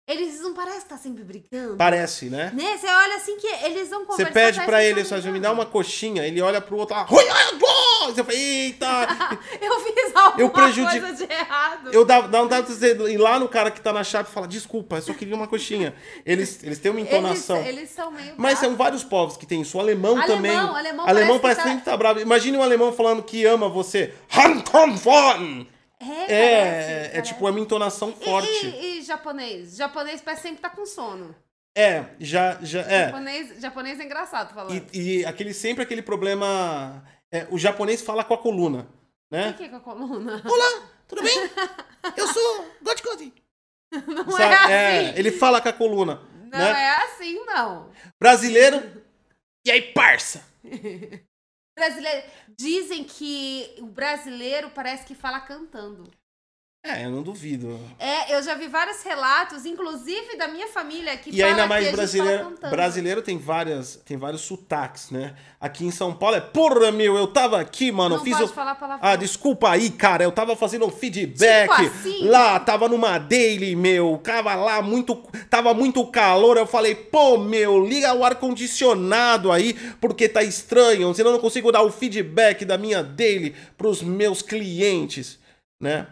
Eles 0.09 0.40
não 0.40 0.54
parecem 0.54 0.78
estar 0.78 0.96
sempre 0.96 1.22
brigando. 1.22 1.76
Parece, 1.76 2.30
né? 2.30 2.50
Né? 2.54 2.78
Você 2.78 2.86
olha 2.86 3.16
assim 3.16 3.36
que 3.36 3.46
eles 3.46 3.90
vão 3.90 4.06
conversar. 4.06 4.32
Você 4.32 4.32
pede 4.32 4.61
pra 4.62 4.82
ele, 4.82 5.04
você 5.04 5.30
me 5.30 5.38
dá 5.38 5.52
uma 5.52 5.66
coxinha, 5.66 6.26
ele 6.26 6.40
olha 6.40 6.62
pro 6.62 6.78
outro 6.78 6.96
lá. 6.96 7.04
Você 7.04 8.24
fala, 8.24 8.38
eita! 8.38 8.86
eu 9.61 9.80
fiz 9.80 10.16
alguma 10.16 10.40
eu 10.40 10.48
prejudico... 10.48 11.06
coisa 11.06 11.26
de 11.26 11.30
errado. 11.30 11.92
Eu 11.92 12.06
dá, 12.06 12.22
dá 12.22 12.40
vontade 12.40 12.74
de 12.74 12.86
ir 13.12 13.18
lá 13.18 13.38
no 13.38 13.48
cara 13.50 13.70
que 13.70 13.82
tá 13.82 13.92
na 13.92 14.02
chave 14.02 14.30
e 14.30 14.32
falar, 14.32 14.46
desculpa, 14.46 14.96
eu 14.96 15.02
só 15.02 15.12
queria 15.12 15.34
uma 15.34 15.46
coxinha. 15.46 15.94
Eles, 16.24 16.64
eles 16.64 16.78
têm 16.78 16.90
uma 16.90 17.02
entonação. 17.02 17.59
Eles, 17.59 17.76
eles 17.76 17.90
são 17.90 18.11
meio. 18.11 18.32
Mas 18.38 18.59
são 18.61 18.74
vários 18.76 19.04
povos 19.04 19.36
que 19.36 19.44
tem 19.44 19.61
isso. 19.61 19.76
O 19.76 19.80
alemão, 19.80 20.12
alemão 20.12 20.26
também. 20.26 20.56
Alemão, 20.56 21.06
alemão 21.06 21.38
parece 21.38 21.61
que 21.61 21.66
tá... 21.66 21.70
sempre 21.70 21.84
tá 21.84 21.94
bravo. 21.98 22.18
Imagine 22.18 22.56
um 22.56 22.62
alemão 22.62 22.94
falando 22.94 23.22
que 23.22 23.44
ama 23.44 23.68
você. 23.68 24.14
Han 24.34 24.94
von! 24.94 25.66
É, 26.01 26.32
é, 26.32 27.11
é, 27.14 27.18
é 27.18 27.22
tipo 27.22 27.49
uma 27.49 27.59
entonação 27.59 28.12
forte. 28.12 28.66
E, 28.66 28.68
e, 28.68 28.99
e, 28.99 29.03
japonês? 29.03 29.76
Japonês 29.76 30.20
parece 30.20 30.42
sempre 30.42 30.61
tá 30.61 30.70
com 30.70 30.86
sono. 30.86 31.34
É, 31.76 32.07
já, 32.20 32.59
já, 32.62 32.80
é. 32.82 33.07
Japonês, 33.07 33.61
japonês 33.61 34.01
é 34.01 34.05
engraçado 34.05 34.55
falando. 34.55 34.88
E, 34.92 35.20
e 35.20 35.24
aquele, 35.26 35.53
sempre 35.53 35.82
aquele 35.82 36.03
problema. 36.03 37.05
é, 37.30 37.46
o 37.51 37.59
japonês 37.59 38.03
fala 38.03 38.24
com 38.24 38.34
a 38.34 38.38
coluna, 38.38 38.88
O 39.30 39.34
né? 39.34 39.53
que 39.53 39.59
que 39.59 39.64
é 39.64 39.68
com 39.68 39.76
a 39.76 39.80
coluna? 39.80 40.42
Olá, 40.46 40.82
tudo 41.07 41.22
bem? 41.22 41.36
Eu 42.16 42.26
sou 42.28 42.66
Cody. 43.03 43.32
Não 44.07 44.30
Sabe? 44.30 44.55
é 44.55 44.57
assim. 44.57 44.72
É, 44.72 45.18
ele 45.18 45.30
fala 45.32 45.61
com 45.61 45.68
a 45.68 45.72
coluna. 45.72 46.20
Não 46.44 46.59
né? 46.59 46.82
é 46.82 46.96
assim, 47.05 47.44
não. 47.44 47.90
Brasileiro. 48.20 48.82
E 49.64 49.70
aí, 49.70 49.82
parça? 49.92 50.44
Brasileiro. 51.79 52.26
Dizem 52.57 53.05
que 53.05 53.76
o 53.79 53.87
brasileiro 53.87 54.70
parece 54.70 55.07
que 55.07 55.14
fala 55.14 55.41
cantando. 55.41 56.11
É, 56.89 57.05
eu 57.05 57.11
não 57.11 57.22
duvido. 57.22 57.78
É, 57.99 58.34
eu 58.34 58.43
já 58.43 58.55
vi 58.55 58.66
vários 58.66 59.03
relatos, 59.03 59.66
inclusive 59.66 60.36
da 60.36 60.49
minha 60.49 60.68
família, 60.68 61.16
que 61.16 61.30
E 61.30 61.43
ainda 61.43 61.66
mais 61.66 61.91
brasileiro. 61.93 62.55
Brasileiro 62.70 63.22
tem 63.22 63.36
várias, 63.36 63.97
tem 64.05 64.16
vários 64.16 64.41
sotaques, 64.43 65.11
né? 65.11 65.34
Aqui 65.61 65.84
em 65.84 65.91
São 65.91 66.14
Paulo 66.14 66.36
é, 66.36 66.41
porra, 66.41 66.91
meu, 66.91 67.16
eu 67.16 67.26
tava 67.26 67.61
aqui, 67.61 67.93
mano, 67.93 68.16
Não 68.16 68.24
fiz 68.24 68.36
pode 68.36 68.51
o. 68.51 68.55
falar 68.55 68.74
palavrão. 68.76 69.09
Ah, 69.11 69.16
desculpa 69.16 69.70
aí, 69.70 69.91
cara, 69.91 70.24
eu 70.24 70.32
tava 70.32 70.57
fazendo 70.57 70.86
um 70.86 70.91
feedback 70.91 71.68
Tipo 71.68 71.82
assim? 71.86 72.28
lá, 72.28 72.59
tava 72.61 72.89
numa 72.89 73.18
daily, 73.18 73.74
meu, 73.76 74.20
tava 74.22 74.55
lá 74.55 74.80
muito, 74.80 75.16
tava 75.51 75.74
muito 75.74 76.07
calor, 76.07 76.57
eu 76.57 76.66
falei, 76.66 76.95
pô, 76.95 77.39
meu, 77.39 77.84
liga 77.84 78.14
o 78.14 78.24
ar 78.24 78.36
condicionado 78.36 79.51
aí, 79.53 79.74
porque 80.01 80.28
tá 80.28 80.43
estranho, 80.43 81.12
senão 81.14 81.30
eu 81.30 81.34
não 81.34 81.41
consigo 81.41 81.70
dar 81.72 81.82
o 81.82 81.91
feedback 81.91 82.64
da 82.64 82.78
minha 82.78 83.03
daily 83.03 83.55
pros 83.76 84.03
meus 84.03 84.43
clientes, 84.43 85.39
né? 85.80 86.07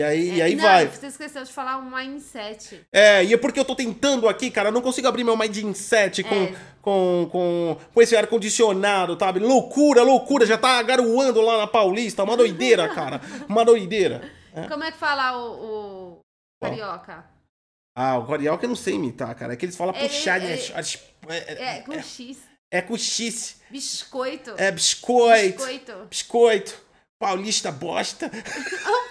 E 0.00 0.02
aí, 0.02 0.36
e 0.36 0.40
aí 0.40 0.52
É, 0.54 0.56
não, 0.56 0.62
vai. 0.62 0.86
Você 0.86 1.08
esqueceu 1.08 1.44
de 1.44 1.52
falar 1.52 1.76
um 1.76 1.90
mindset. 1.94 2.86
É, 2.90 3.22
e 3.22 3.34
é 3.34 3.36
porque 3.36 3.60
eu 3.60 3.66
tô 3.66 3.76
tentando 3.76 4.26
aqui, 4.30 4.50
cara, 4.50 4.70
eu 4.70 4.72
não 4.72 4.80
consigo 4.80 5.06
abrir 5.06 5.24
meu 5.24 5.36
Mindset 5.36 6.22
com, 6.24 6.34
É. 6.34 6.54
com, 6.80 7.28
com, 7.30 7.76
com 7.92 8.00
esse 8.00 8.16
ar-condicionado, 8.16 9.14
sabe? 9.20 9.40
Loucura, 9.40 10.02
loucura, 10.02 10.46
já 10.46 10.56
tá 10.56 10.82
garoando 10.82 11.42
lá 11.42 11.58
na 11.58 11.66
Paulista, 11.66 12.22
uma 12.24 12.34
doideira, 12.34 12.88
cara, 12.94 13.20
uma 13.46 13.62
doideira. 13.62 14.22
Como 14.70 14.82
é 14.84 14.90
que 14.90 14.96
fala 14.96 15.36
o, 15.36 16.14
o 16.14 16.20
carioca? 16.64 17.22
Ah, 17.94 18.16
o 18.16 18.26
carioca 18.26 18.64
eu 18.64 18.68
não 18.70 18.76
sei 18.76 18.94
imitar, 18.94 19.34
cara, 19.34 19.52
é 19.52 19.56
que 19.56 19.66
eles 19.66 19.76
falam 19.76 19.94
Ele- 19.94 20.08
puxar, 20.08 20.40
né? 20.40 20.52
ele- 20.54 20.72
É, 21.28 21.36
é, 21.52 21.76
É, 21.76 21.80
com 21.82 21.92
X. 22.00 22.38
é 22.72 22.80
com 22.80 22.96
X, 22.96 23.60
Biscoito. 23.70 24.54
é 24.56 24.70
biscoito, 24.72 25.58
Biscoito. 25.58 26.06
biscoito, 26.08 26.78
paulista 27.20 27.70
bosta. 27.70 28.30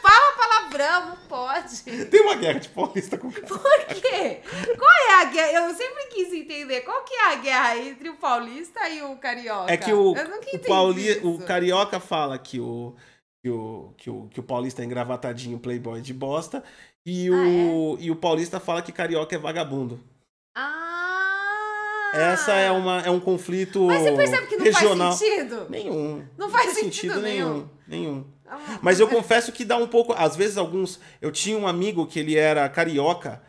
Fala 0.01 0.31
palavrão, 0.35 0.58
não 0.77 1.17
pode. 1.27 1.81
Tem 1.83 2.21
uma 2.21 2.35
guerra 2.35 2.59
de 2.59 2.69
paulista 2.69 3.17
com 3.17 3.31
cara. 3.31 3.47
Por 3.47 3.85
quê? 3.87 4.41
Qual 4.77 4.91
é 5.09 5.21
a 5.21 5.25
guerra? 5.25 5.51
Eu 5.53 5.73
sempre 5.73 6.07
quis 6.11 6.33
entender. 6.33 6.81
Qual 6.81 7.03
que 7.03 7.13
é 7.13 7.33
a 7.33 7.35
guerra 7.35 7.77
entre 7.77 8.09
o 8.09 8.15
paulista 8.15 8.87
e 8.89 9.01
o 9.01 9.15
carioca? 9.15 9.71
É 9.71 9.77
que 9.77 9.91
o, 9.93 10.11
o, 10.11 10.59
pauli, 10.67 11.09
isso. 11.09 11.29
o 11.29 11.39
carioca 11.39 11.99
fala 11.99 12.37
que 12.37 12.59
o, 12.59 12.95
que, 13.41 13.49
o, 13.49 13.93
que, 13.97 14.09
o, 14.09 14.27
que 14.27 14.39
o 14.39 14.43
paulista 14.43 14.81
é 14.81 14.85
engravatadinho, 14.85 15.59
playboy 15.59 16.01
de 16.01 16.13
bosta, 16.13 16.63
e 17.05 17.29
o, 17.31 17.97
e 17.99 18.11
o 18.11 18.15
paulista 18.15 18.59
fala 18.59 18.81
que 18.81 18.91
carioca 18.91 19.35
é 19.35 19.39
vagabundo. 19.39 19.99
Ah! 20.55 22.11
Essa 22.13 22.53
é, 22.53 22.71
uma, 22.71 23.01
é 23.01 23.09
um 23.09 23.19
conflito 23.19 23.85
Mas 23.85 24.01
você 24.01 24.11
percebe 24.11 24.47
que 24.47 24.57
não 24.57 24.65
regional. 24.65 25.07
faz 25.09 25.19
sentido? 25.19 25.67
Nenhum. 25.69 26.25
Não 26.37 26.49
faz 26.49 26.73
sentido 26.73 27.21
nenhum. 27.21 27.69
Nenhum. 27.87 28.25
Ah, 28.49 28.79
Mas 28.81 28.99
eu 28.99 29.07
confesso 29.07 29.51
que 29.51 29.63
dá 29.63 29.77
um 29.77 29.87
pouco. 29.87 30.13
Às 30.13 30.35
vezes, 30.35 30.57
alguns. 30.57 30.99
Eu 31.21 31.31
tinha 31.31 31.57
um 31.57 31.67
amigo 31.67 32.07
que 32.07 32.19
ele 32.19 32.35
era 32.35 32.67
carioca. 32.67 33.41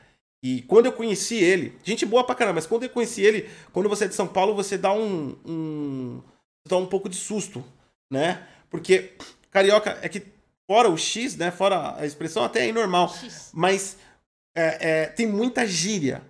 E 0.42 0.62
quando 0.62 0.86
eu 0.86 0.92
conheci 0.92 1.36
ele, 1.36 1.76
gente 1.84 2.06
boa 2.06 2.24
pra 2.24 2.34
caramba, 2.34 2.56
mas 2.56 2.66
quando 2.66 2.84
eu 2.84 2.90
conheci 2.90 3.22
ele, 3.22 3.48
quando 3.72 3.88
você 3.88 4.04
é 4.04 4.08
de 4.08 4.14
São 4.14 4.26
Paulo, 4.26 4.54
você 4.54 4.78
dá 4.78 4.92
um. 4.92 5.36
um 5.44 6.22
dá 6.68 6.76
um 6.76 6.86
pouco 6.86 7.08
de 7.08 7.16
susto, 7.16 7.64
né? 8.10 8.46
Porque 8.70 9.12
carioca 9.50 9.98
é 10.02 10.08
que, 10.08 10.22
fora 10.70 10.88
o 10.88 10.96
X, 10.96 11.36
né? 11.36 11.50
Fora 11.50 11.96
a 11.98 12.06
expressão, 12.06 12.44
até 12.44 12.68
é 12.68 12.72
normal. 12.72 13.08
X. 13.08 13.50
Mas 13.52 13.96
é, 14.56 14.78
é, 14.80 15.06
tem 15.06 15.26
muita 15.26 15.66
gíria. 15.66 16.22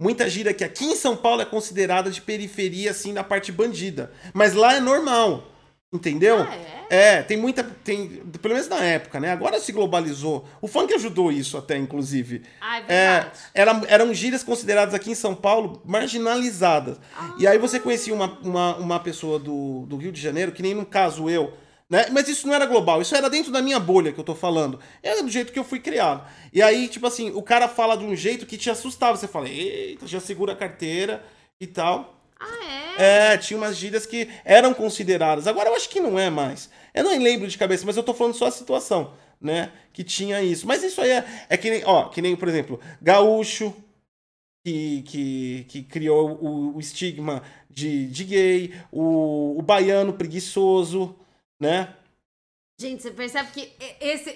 Muita 0.00 0.28
gíria 0.28 0.52
que 0.52 0.64
aqui 0.64 0.84
em 0.84 0.96
São 0.96 1.16
Paulo 1.16 1.42
é 1.42 1.44
considerada 1.44 2.10
de 2.10 2.20
periferia, 2.20 2.90
assim, 2.90 3.12
na 3.12 3.22
parte 3.22 3.52
bandida. 3.52 4.12
Mas 4.32 4.52
lá 4.52 4.74
é 4.74 4.80
normal. 4.80 5.50
Entendeu? 5.92 6.42
Ah, 6.42 6.54
é? 6.54 6.83
É, 6.94 7.22
tem 7.22 7.36
muita. 7.36 7.64
Tem, 7.64 8.08
pelo 8.40 8.54
menos 8.54 8.68
na 8.68 8.82
época, 8.84 9.18
né? 9.18 9.32
Agora 9.32 9.58
se 9.58 9.72
globalizou. 9.72 10.46
O 10.60 10.68
funk 10.68 10.94
ajudou 10.94 11.32
isso 11.32 11.56
até, 11.58 11.76
inclusive. 11.76 12.42
Ah, 12.60 12.78
é 12.78 12.82
É, 12.88 13.10
verdade. 13.20 13.30
era, 13.52 13.82
eram 13.88 14.14
gírias 14.14 14.44
consideradas 14.44 14.94
aqui 14.94 15.10
em 15.10 15.14
São 15.14 15.34
Paulo 15.34 15.82
marginalizadas. 15.84 16.98
Ah. 17.16 17.34
E 17.38 17.46
aí 17.46 17.58
você 17.58 17.80
conhecia 17.80 18.14
uma, 18.14 18.38
uma, 18.42 18.76
uma 18.76 19.00
pessoa 19.00 19.38
do, 19.38 19.86
do 19.86 19.96
Rio 19.96 20.12
de 20.12 20.20
Janeiro, 20.20 20.52
que 20.52 20.62
nem 20.62 20.74
no 20.74 20.86
caso 20.86 21.28
eu, 21.28 21.52
né? 21.90 22.06
Mas 22.12 22.28
isso 22.28 22.46
não 22.46 22.54
era 22.54 22.64
global, 22.66 23.02
isso 23.02 23.14
era 23.16 23.28
dentro 23.28 23.50
da 23.52 23.60
minha 23.60 23.80
bolha 23.80 24.12
que 24.12 24.18
eu 24.20 24.24
tô 24.24 24.34
falando. 24.34 24.78
Era 25.02 25.22
do 25.22 25.30
jeito 25.30 25.52
que 25.52 25.58
eu 25.58 25.64
fui 25.64 25.80
criado. 25.80 26.24
E 26.52 26.62
aí, 26.62 26.88
tipo 26.88 27.06
assim, 27.06 27.30
o 27.34 27.42
cara 27.42 27.68
fala 27.68 27.96
de 27.96 28.04
um 28.04 28.14
jeito 28.14 28.46
que 28.46 28.56
te 28.56 28.70
assustava. 28.70 29.16
Você 29.16 29.26
fala, 29.28 29.48
eita, 29.48 30.06
já 30.06 30.20
segura 30.20 30.52
a 30.52 30.56
carteira 30.56 31.24
e 31.60 31.66
tal. 31.66 32.20
Ah, 32.38 32.46
é? 32.98 33.32
É, 33.32 33.36
tinha 33.38 33.56
umas 33.56 33.76
gírias 33.76 34.06
que 34.06 34.28
eram 34.44 34.72
consideradas. 34.74 35.46
Agora 35.46 35.68
eu 35.70 35.74
acho 35.74 35.88
que 35.88 36.00
não 36.00 36.18
é 36.18 36.30
mais. 36.30 36.70
Eu 36.94 37.04
não 37.04 37.18
lembro 37.18 37.48
de 37.48 37.58
cabeça, 37.58 37.84
mas 37.84 37.96
eu 37.96 38.02
tô 38.02 38.14
falando 38.14 38.34
só 38.34 38.46
a 38.46 38.52
situação, 38.52 39.14
né? 39.40 39.72
Que 39.92 40.04
tinha 40.04 40.40
isso. 40.40 40.66
Mas 40.66 40.82
isso 40.84 41.00
aí 41.00 41.10
é, 41.10 41.46
é 41.48 41.56
que 41.56 41.68
nem, 41.68 41.84
ó, 41.84 42.08
que 42.08 42.22
nem, 42.22 42.36
por 42.36 42.48
exemplo, 42.48 42.80
gaúcho, 43.02 43.74
que, 44.64 45.02
que, 45.02 45.66
que 45.68 45.82
criou 45.82 46.38
o, 46.40 46.76
o 46.76 46.80
estigma 46.80 47.42
de, 47.68 48.06
de 48.06 48.24
gay, 48.24 48.80
o, 48.90 49.58
o 49.58 49.62
baiano 49.62 50.12
preguiçoso, 50.14 51.14
né? 51.60 51.94
Gente, 52.80 53.02
você 53.02 53.10
percebe 53.10 53.50
que 53.52 53.72
esse, 54.00 54.30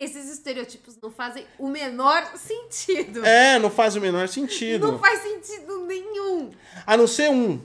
esses 0.00 0.30
estereotipos 0.30 0.96
não 1.02 1.10
fazem 1.10 1.44
o 1.58 1.68
menor 1.68 2.24
sentido. 2.36 3.24
É, 3.24 3.58
não 3.58 3.70
faz 3.70 3.96
o 3.96 4.00
menor 4.00 4.28
sentido. 4.28 4.92
Não 4.92 4.98
faz 4.98 5.20
sentido 5.20 5.84
nenhum. 5.86 6.50
A 6.86 6.96
não 6.96 7.06
ser 7.06 7.30
um. 7.30 7.60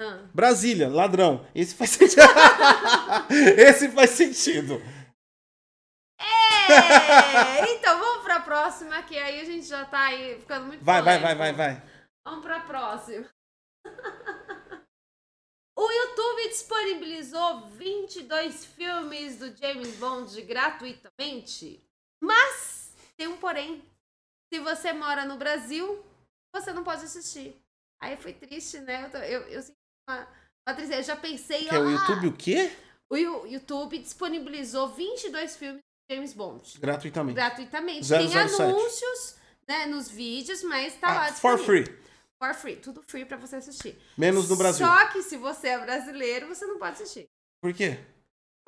Ah. 0.00 0.28
Brasília, 0.32 0.88
ladrão. 0.88 1.44
Esse 1.54 1.74
faz 1.74 1.90
sentido. 1.90 2.22
Esse 3.58 3.90
faz 3.90 4.10
sentido. 4.10 4.74
É, 6.20 7.72
então 7.74 7.98
vamos 7.98 8.22
pra 8.24 8.40
próxima, 8.40 9.02
que 9.02 9.16
aí 9.16 9.40
a 9.40 9.44
gente 9.44 9.66
já 9.66 9.84
tá 9.84 10.06
aí 10.06 10.38
ficando 10.40 10.66
muito 10.66 10.84
Vai, 10.84 11.02
vai, 11.02 11.18
vai, 11.18 11.34
polêmico. 11.34 11.56
vai, 11.58 11.74
vai. 11.74 11.90
Vamos 12.26 12.44
pra 12.44 12.60
próxima. 12.60 13.28
O 15.80 15.92
YouTube 15.92 16.48
disponibilizou 16.48 17.68
22 17.68 18.64
filmes 18.64 19.38
do 19.38 19.56
James 19.56 19.94
Bond 19.94 20.42
gratuitamente, 20.42 21.80
mas 22.20 22.92
tem 23.16 23.28
um 23.28 23.36
porém. 23.36 23.80
Se 24.52 24.58
você 24.58 24.92
mora 24.92 25.24
no 25.24 25.36
Brasil, 25.36 26.04
você 26.52 26.72
não 26.72 26.82
pode 26.82 27.04
assistir. 27.04 27.56
Aí 28.02 28.16
foi 28.16 28.32
triste, 28.32 28.80
né? 28.80 29.08
Eu, 29.14 29.20
eu, 29.20 29.40
eu 29.42 29.62
senti 29.62 29.77
uma, 30.08 30.26
uma 30.66 30.74
tristeza. 30.74 31.00
Eu 31.00 31.04
já 31.04 31.16
pensei... 31.16 31.64
Que 31.66 31.74
é 31.74 31.78
o 31.78 31.86
ah, 31.86 31.90
YouTube 31.90 32.28
o 32.28 32.32
quê? 32.32 32.72
O 33.10 33.16
YouTube 33.16 33.98
disponibilizou 33.98 34.88
22 34.88 35.56
filmes 35.56 35.80
de 36.08 36.14
James 36.14 36.32
Bond 36.32 36.78
Gratuitamente. 36.78 37.34
gratuitamente. 37.34 38.06
007. 38.06 38.28
Tem 38.28 38.66
anúncios 38.66 39.36
né, 39.66 39.86
nos 39.86 40.10
vídeos, 40.10 40.62
mas 40.62 40.94
tá 40.96 41.08
lá 41.08 41.26
Ah, 41.26 41.32
for 41.32 41.56
disponível. 41.56 41.84
free. 41.84 42.08
For 42.42 42.54
free, 42.54 42.76
tudo 42.76 43.02
free 43.06 43.24
pra 43.24 43.36
você 43.36 43.56
assistir. 43.56 43.98
Menos 44.16 44.48
no 44.48 44.56
Brasil. 44.56 44.86
Só 44.86 45.08
que 45.08 45.22
se 45.22 45.36
você 45.36 45.68
é 45.68 45.78
brasileiro, 45.78 46.46
você 46.46 46.66
não 46.66 46.78
pode 46.78 47.02
assistir. 47.02 47.26
Por 47.60 47.72
quê? 47.74 47.98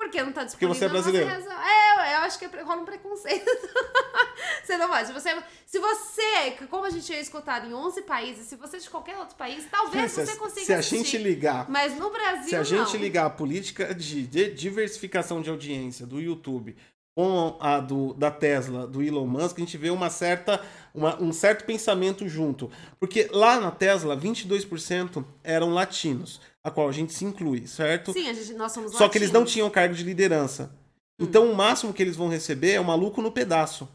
Porque 0.01 0.23
não 0.23 0.31
tá 0.31 0.43
Porque 0.45 0.65
disponível. 0.65 0.73
você 0.73 0.85
é 0.85 0.89
brasileiro. 0.89 1.29
É, 1.29 2.15
eu 2.15 2.19
acho 2.21 2.39
que 2.39 2.45
é 2.45 2.61
rola 2.63 2.81
um 2.81 2.85
preconceito. 2.85 3.45
você 4.65 4.75
não 4.75 4.89
pode. 4.89 5.07
Se 5.07 5.13
você, 5.13 5.43
se 5.63 5.79
você, 5.79 6.51
como 6.71 6.85
a 6.85 6.89
gente 6.89 7.05
tinha 7.05 7.19
escutado 7.19 7.67
em 7.67 7.73
11 7.73 8.01
países, 8.01 8.47
se 8.47 8.55
você 8.55 8.77
é 8.77 8.79
de 8.79 8.89
qualquer 8.89 9.15
outro 9.19 9.35
país, 9.35 9.63
talvez 9.69 10.11
se, 10.11 10.25
você 10.25 10.35
consiga 10.37 10.65
se 10.65 10.73
a 10.73 10.81
gente 10.81 11.17
ligar, 11.19 11.69
Mas 11.69 11.95
no 11.95 12.09
Brasil, 12.09 12.49
se 12.49 12.55
a 12.55 12.63
gente 12.63 12.93
não. 12.93 12.99
ligar 12.99 13.27
a 13.27 13.29
política 13.29 13.93
de, 13.93 14.25
de 14.25 14.51
diversificação 14.51 15.39
de 15.39 15.51
audiência 15.51 16.07
do 16.07 16.19
YouTube 16.19 16.75
com 17.15 17.57
a 17.59 17.79
do, 17.79 18.13
da 18.13 18.31
Tesla, 18.31 18.87
do 18.87 19.03
Elon 19.03 19.27
Musk, 19.27 19.57
a 19.57 19.59
gente 19.59 19.77
vê 19.77 19.89
uma 19.89 20.09
certa, 20.09 20.61
uma- 20.93 21.21
um 21.21 21.33
certo 21.33 21.65
pensamento 21.65 22.27
junto. 22.27 22.71
Porque 22.99 23.27
lá 23.31 23.59
na 23.59 23.69
Tesla, 23.71 24.15
22% 24.15 25.25
eram 25.43 25.73
latinos, 25.73 26.39
a 26.63 26.71
qual 26.71 26.87
a 26.87 26.91
gente 26.91 27.13
se 27.13 27.25
inclui, 27.25 27.67
certo? 27.67 28.13
Sim, 28.13 28.33
gente, 28.33 28.53
nós 28.53 28.71
somos 28.71 28.93
Só 28.93 29.09
que 29.09 29.17
eles 29.17 29.29
não 29.31 29.41
latinos. 29.41 29.53
tinham 29.53 29.69
cargo 29.69 29.93
de 29.93 30.03
liderança. 30.03 30.71
Hum. 31.19 31.25
Então 31.25 31.51
o 31.51 31.55
máximo 31.55 31.93
que 31.93 32.01
eles 32.01 32.15
vão 32.15 32.29
receber 32.29 32.71
é 32.73 32.79
o 32.79 32.85
maluco 32.85 33.21
no 33.21 33.31
pedaço. 33.31 33.89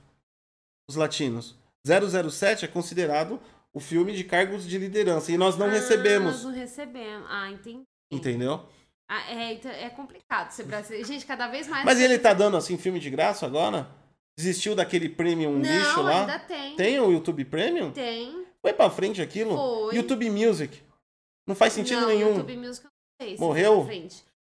Os 0.88 0.94
latinos. 0.96 1.56
007 1.86 2.64
é 2.64 2.68
considerado 2.68 3.40
o 3.72 3.80
filme 3.80 4.12
de 4.14 4.24
cargos 4.24 4.66
de 4.66 4.76
liderança. 4.78 5.32
E 5.32 5.38
nós 5.38 5.56
não 5.56 5.66
Ah, 5.66 5.70
recebemos. 5.70 6.34
Nós 6.34 6.44
não 6.44 6.52
recebemos. 6.52 7.26
Ah, 7.30 7.50
entendi. 7.50 7.82
Entendeu? 8.10 8.64
Ah, 9.08 9.32
é, 9.32 9.52
então 9.52 9.70
é 9.70 9.88
complicado 9.88 10.50
ser 10.50 10.64
brasileiro. 10.64 11.06
Gente, 11.06 11.24
cada 11.24 11.46
vez 11.46 11.68
mais. 11.68 11.84
Mas 11.84 12.00
ele 12.00 12.18
tá 12.18 12.32
dando 12.34 12.56
assim 12.56 12.76
filme 12.76 12.98
de 12.98 13.08
graça 13.08 13.46
agora? 13.46 13.88
Desistiu 14.36 14.74
daquele 14.74 15.08
premium 15.08 15.52
não, 15.52 15.60
lixo 15.60 16.02
lá? 16.02 16.20
ainda 16.20 16.38
tem. 16.40 16.76
Tem 16.76 17.00
o 17.00 17.10
YouTube 17.10 17.44
Premium? 17.46 17.90
Tem. 17.90 18.44
Foi 18.60 18.72
pra 18.72 18.90
frente 18.90 19.22
aquilo? 19.22 19.56
Foi. 19.56 19.96
YouTube 19.96 20.28
Music. 20.28 20.82
Não 21.46 21.54
faz 21.54 21.72
sentido 21.72 22.02
não, 22.02 22.08
nenhum. 22.08 22.36
YouTube 22.36 22.56
Music 22.56 22.84
eu 22.84 22.90
não 22.90 23.26
sei. 23.26 23.36
se 23.36 23.40
Morreu? 23.40 23.88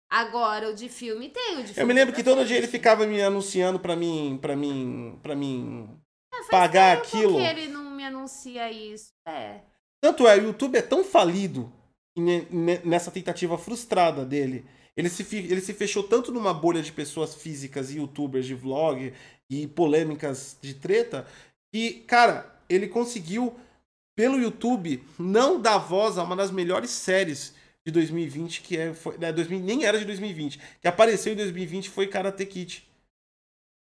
Agora, 0.08 0.70
o 0.70 0.74
de 0.74 0.88
filme 0.88 1.28
tem, 1.28 1.56
o 1.58 1.64
de 1.64 1.74
filme 1.74 1.80
Eu 1.82 1.86
me 1.86 1.92
lembro 1.92 2.14
que 2.14 2.22
todo 2.22 2.44
dia 2.44 2.56
ele 2.56 2.68
ficava 2.68 3.04
me 3.04 3.20
anunciando 3.20 3.80
pra 3.80 3.96
mim, 3.96 4.38
pra 4.40 4.54
mim, 4.54 5.18
pra 5.22 5.34
mim 5.34 5.88
É, 6.32 6.50
pagar 6.50 6.96
aquilo. 6.96 7.36
que 7.36 7.42
ele 7.42 7.68
não 7.68 7.90
me 7.90 8.04
anuncia 8.04 8.70
isso. 8.70 9.08
É. 9.26 9.60
Tanto 10.00 10.28
é, 10.28 10.36
o 10.36 10.44
YouTube 10.44 10.76
é 10.78 10.82
tão 10.82 11.02
falido 11.02 11.72
nessa 12.84 13.10
tentativa 13.10 13.58
frustrada 13.58 14.24
dele. 14.24 14.64
Ele 14.96 15.08
se, 15.08 15.36
ele 15.36 15.60
se 15.60 15.74
fechou 15.74 16.04
tanto 16.04 16.30
numa 16.30 16.54
bolha 16.54 16.80
de 16.80 16.92
pessoas 16.92 17.34
físicas 17.34 17.90
e 17.90 17.98
youtubers 17.98 18.46
de 18.46 18.54
vlog 18.54 19.12
e 19.50 19.66
polêmicas 19.66 20.56
de 20.60 20.74
treta 20.74 21.26
que, 21.72 22.04
cara, 22.06 22.54
ele 22.68 22.86
conseguiu, 22.86 23.54
pelo 24.16 24.38
YouTube, 24.38 25.02
não 25.18 25.60
dar 25.60 25.78
voz 25.78 26.16
a 26.16 26.22
uma 26.22 26.36
das 26.36 26.52
melhores 26.52 26.90
séries 26.90 27.54
de 27.84 27.92
2020, 27.92 28.62
que 28.62 28.76
é, 28.76 28.94
foi, 28.94 29.18
né, 29.18 29.32
2000, 29.32 29.60
nem 29.60 29.84
era 29.84 29.98
de 29.98 30.04
2020, 30.04 30.60
que 30.80 30.88
apareceu 30.88 31.32
em 31.32 31.36
2020 31.36 31.90
foi 31.90 32.06
Karate 32.06 32.46
Kid. 32.46 32.88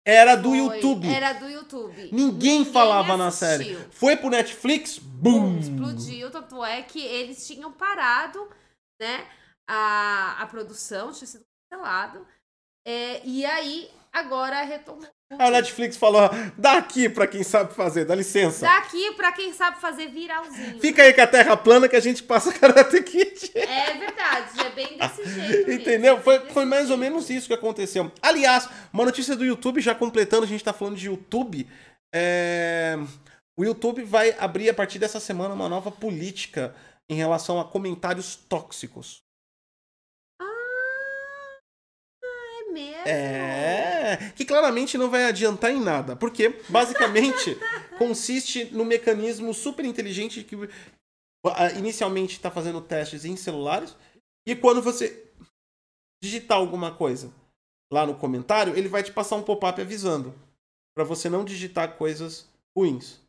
Era 0.04 0.34
do 0.34 0.48
Foi, 0.50 0.58
YouTube. 0.58 1.08
Era 1.08 1.32
do 1.34 1.48
YouTube. 1.48 2.10
Ninguém, 2.12 2.64
falava 2.64 3.16
na 3.16 3.28
assistiu. 3.28 3.48
série. 3.76 3.90
Foi 3.92 4.16
pro 4.16 4.30
Netflix, 4.30 4.98
Bum, 4.98 5.54
boom! 5.54 5.58
explodiu, 5.58 6.30
tanto 6.30 6.64
é 6.64 6.82
que 6.82 7.00
eles 7.00 7.46
tinham 7.46 7.72
parado, 7.72 8.50
né, 9.00 9.26
a, 9.68 10.42
a 10.42 10.46
produção, 10.46 11.12
tinha 11.12 11.26
sido 11.26 11.44
cancelado, 11.70 12.26
é, 12.84 13.24
e 13.24 13.44
aí, 13.46 13.88
agora 14.12 14.62
retomou. 14.62 15.08
A 15.38 15.50
Netflix 15.50 15.96
falou: 15.96 16.28
dá 16.56 16.78
aqui 16.78 17.08
pra 17.08 17.26
quem 17.26 17.42
sabe 17.42 17.74
fazer, 17.74 18.04
dá 18.04 18.14
licença. 18.14 18.66
Daqui 18.66 19.12
pra 19.12 19.32
quem 19.32 19.52
sabe 19.52 19.80
fazer 19.80 20.08
viralzinho. 20.08 20.80
Fica 20.80 21.02
aí 21.02 21.12
com 21.12 21.20
a 21.20 21.26
terra 21.26 21.56
plana 21.56 21.88
que 21.88 21.96
a 21.96 22.00
gente 22.00 22.22
passa 22.22 22.52
Karate 22.52 23.02
Kid. 23.02 23.50
É 23.54 23.94
verdade, 23.98 24.60
é 24.60 24.70
bem 24.70 24.96
desse 24.98 25.24
jeito. 25.28 25.66
mesmo, 25.66 25.72
Entendeu? 25.72 26.16
é 26.16 26.20
Foi, 26.20 26.40
foi 26.50 26.64
mais 26.64 26.90
ou 26.90 26.96
jeito. 26.96 27.00
menos 27.00 27.30
isso 27.30 27.46
que 27.48 27.54
aconteceu. 27.54 28.10
Aliás, 28.20 28.68
uma 28.92 29.04
notícia 29.04 29.34
do 29.36 29.44
YouTube, 29.44 29.80
já 29.80 29.94
completando, 29.94 30.44
a 30.44 30.48
gente 30.48 30.62
tá 30.64 30.72
falando 30.72 30.96
de 30.96 31.06
YouTube. 31.06 31.66
é, 32.14 32.96
O 33.58 33.64
YouTube 33.64 34.02
vai 34.04 34.34
abrir 34.38 34.68
a 34.70 34.74
partir 34.74 34.98
dessa 34.98 35.20
semana 35.20 35.54
uma 35.54 35.68
nova 35.68 35.90
política 35.90 36.74
em 37.10 37.14
relação 37.14 37.60
a 37.60 37.64
comentários 37.64 38.36
tóxicos. 38.36 39.20
É 42.24 42.61
mesmo? 42.72 43.06
É, 43.06 44.32
que 44.34 44.44
claramente 44.44 44.96
não 44.96 45.10
vai 45.10 45.24
adiantar 45.24 45.70
em 45.70 45.80
nada, 45.80 46.16
porque 46.16 46.60
basicamente 46.68 47.56
consiste 47.98 48.64
no 48.66 48.84
mecanismo 48.84 49.52
super 49.52 49.84
inteligente 49.84 50.42
que 50.42 50.56
inicialmente 51.76 52.36
está 52.36 52.50
fazendo 52.50 52.80
testes 52.80 53.24
em 53.24 53.36
celulares 53.36 53.96
e 54.46 54.56
quando 54.56 54.80
você 54.82 55.30
digitar 56.22 56.58
alguma 56.58 56.94
coisa 56.94 57.32
lá 57.92 58.06
no 58.06 58.14
comentário, 58.14 58.76
ele 58.76 58.88
vai 58.88 59.02
te 59.02 59.12
passar 59.12 59.36
um 59.36 59.42
pop-up 59.42 59.80
avisando 59.80 60.34
para 60.94 61.04
você 61.04 61.28
não 61.28 61.44
digitar 61.44 61.96
coisas 61.96 62.48
ruins 62.76 63.20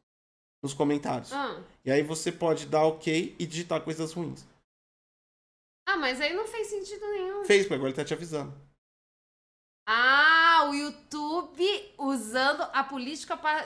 nos 0.63 0.73
comentários. 0.73 1.33
Ah. 1.33 1.61
E 1.83 1.91
aí 1.91 2.01
você 2.01 2.31
pode 2.31 2.65
dar 2.67 2.85
OK 2.85 3.35
e 3.37 3.45
digitar 3.45 3.81
coisas 3.81 4.13
ruins. 4.13 4.45
Ah, 5.85 5.97
mas 5.97 6.21
aí 6.21 6.33
não 6.33 6.47
fez 6.47 6.67
sentido 6.67 7.05
nenhum. 7.11 7.43
Fez, 7.43 7.63
porque 7.63 7.73
agora 7.73 7.89
ele 7.89 7.95
tá 7.95 8.05
te 8.05 8.13
avisando. 8.13 8.53
Ah, 9.85 10.67
o 10.69 10.73
YouTube 10.73 11.65
usando 11.97 12.61
a 12.73 12.83
política 12.83 13.35
pra 13.35 13.65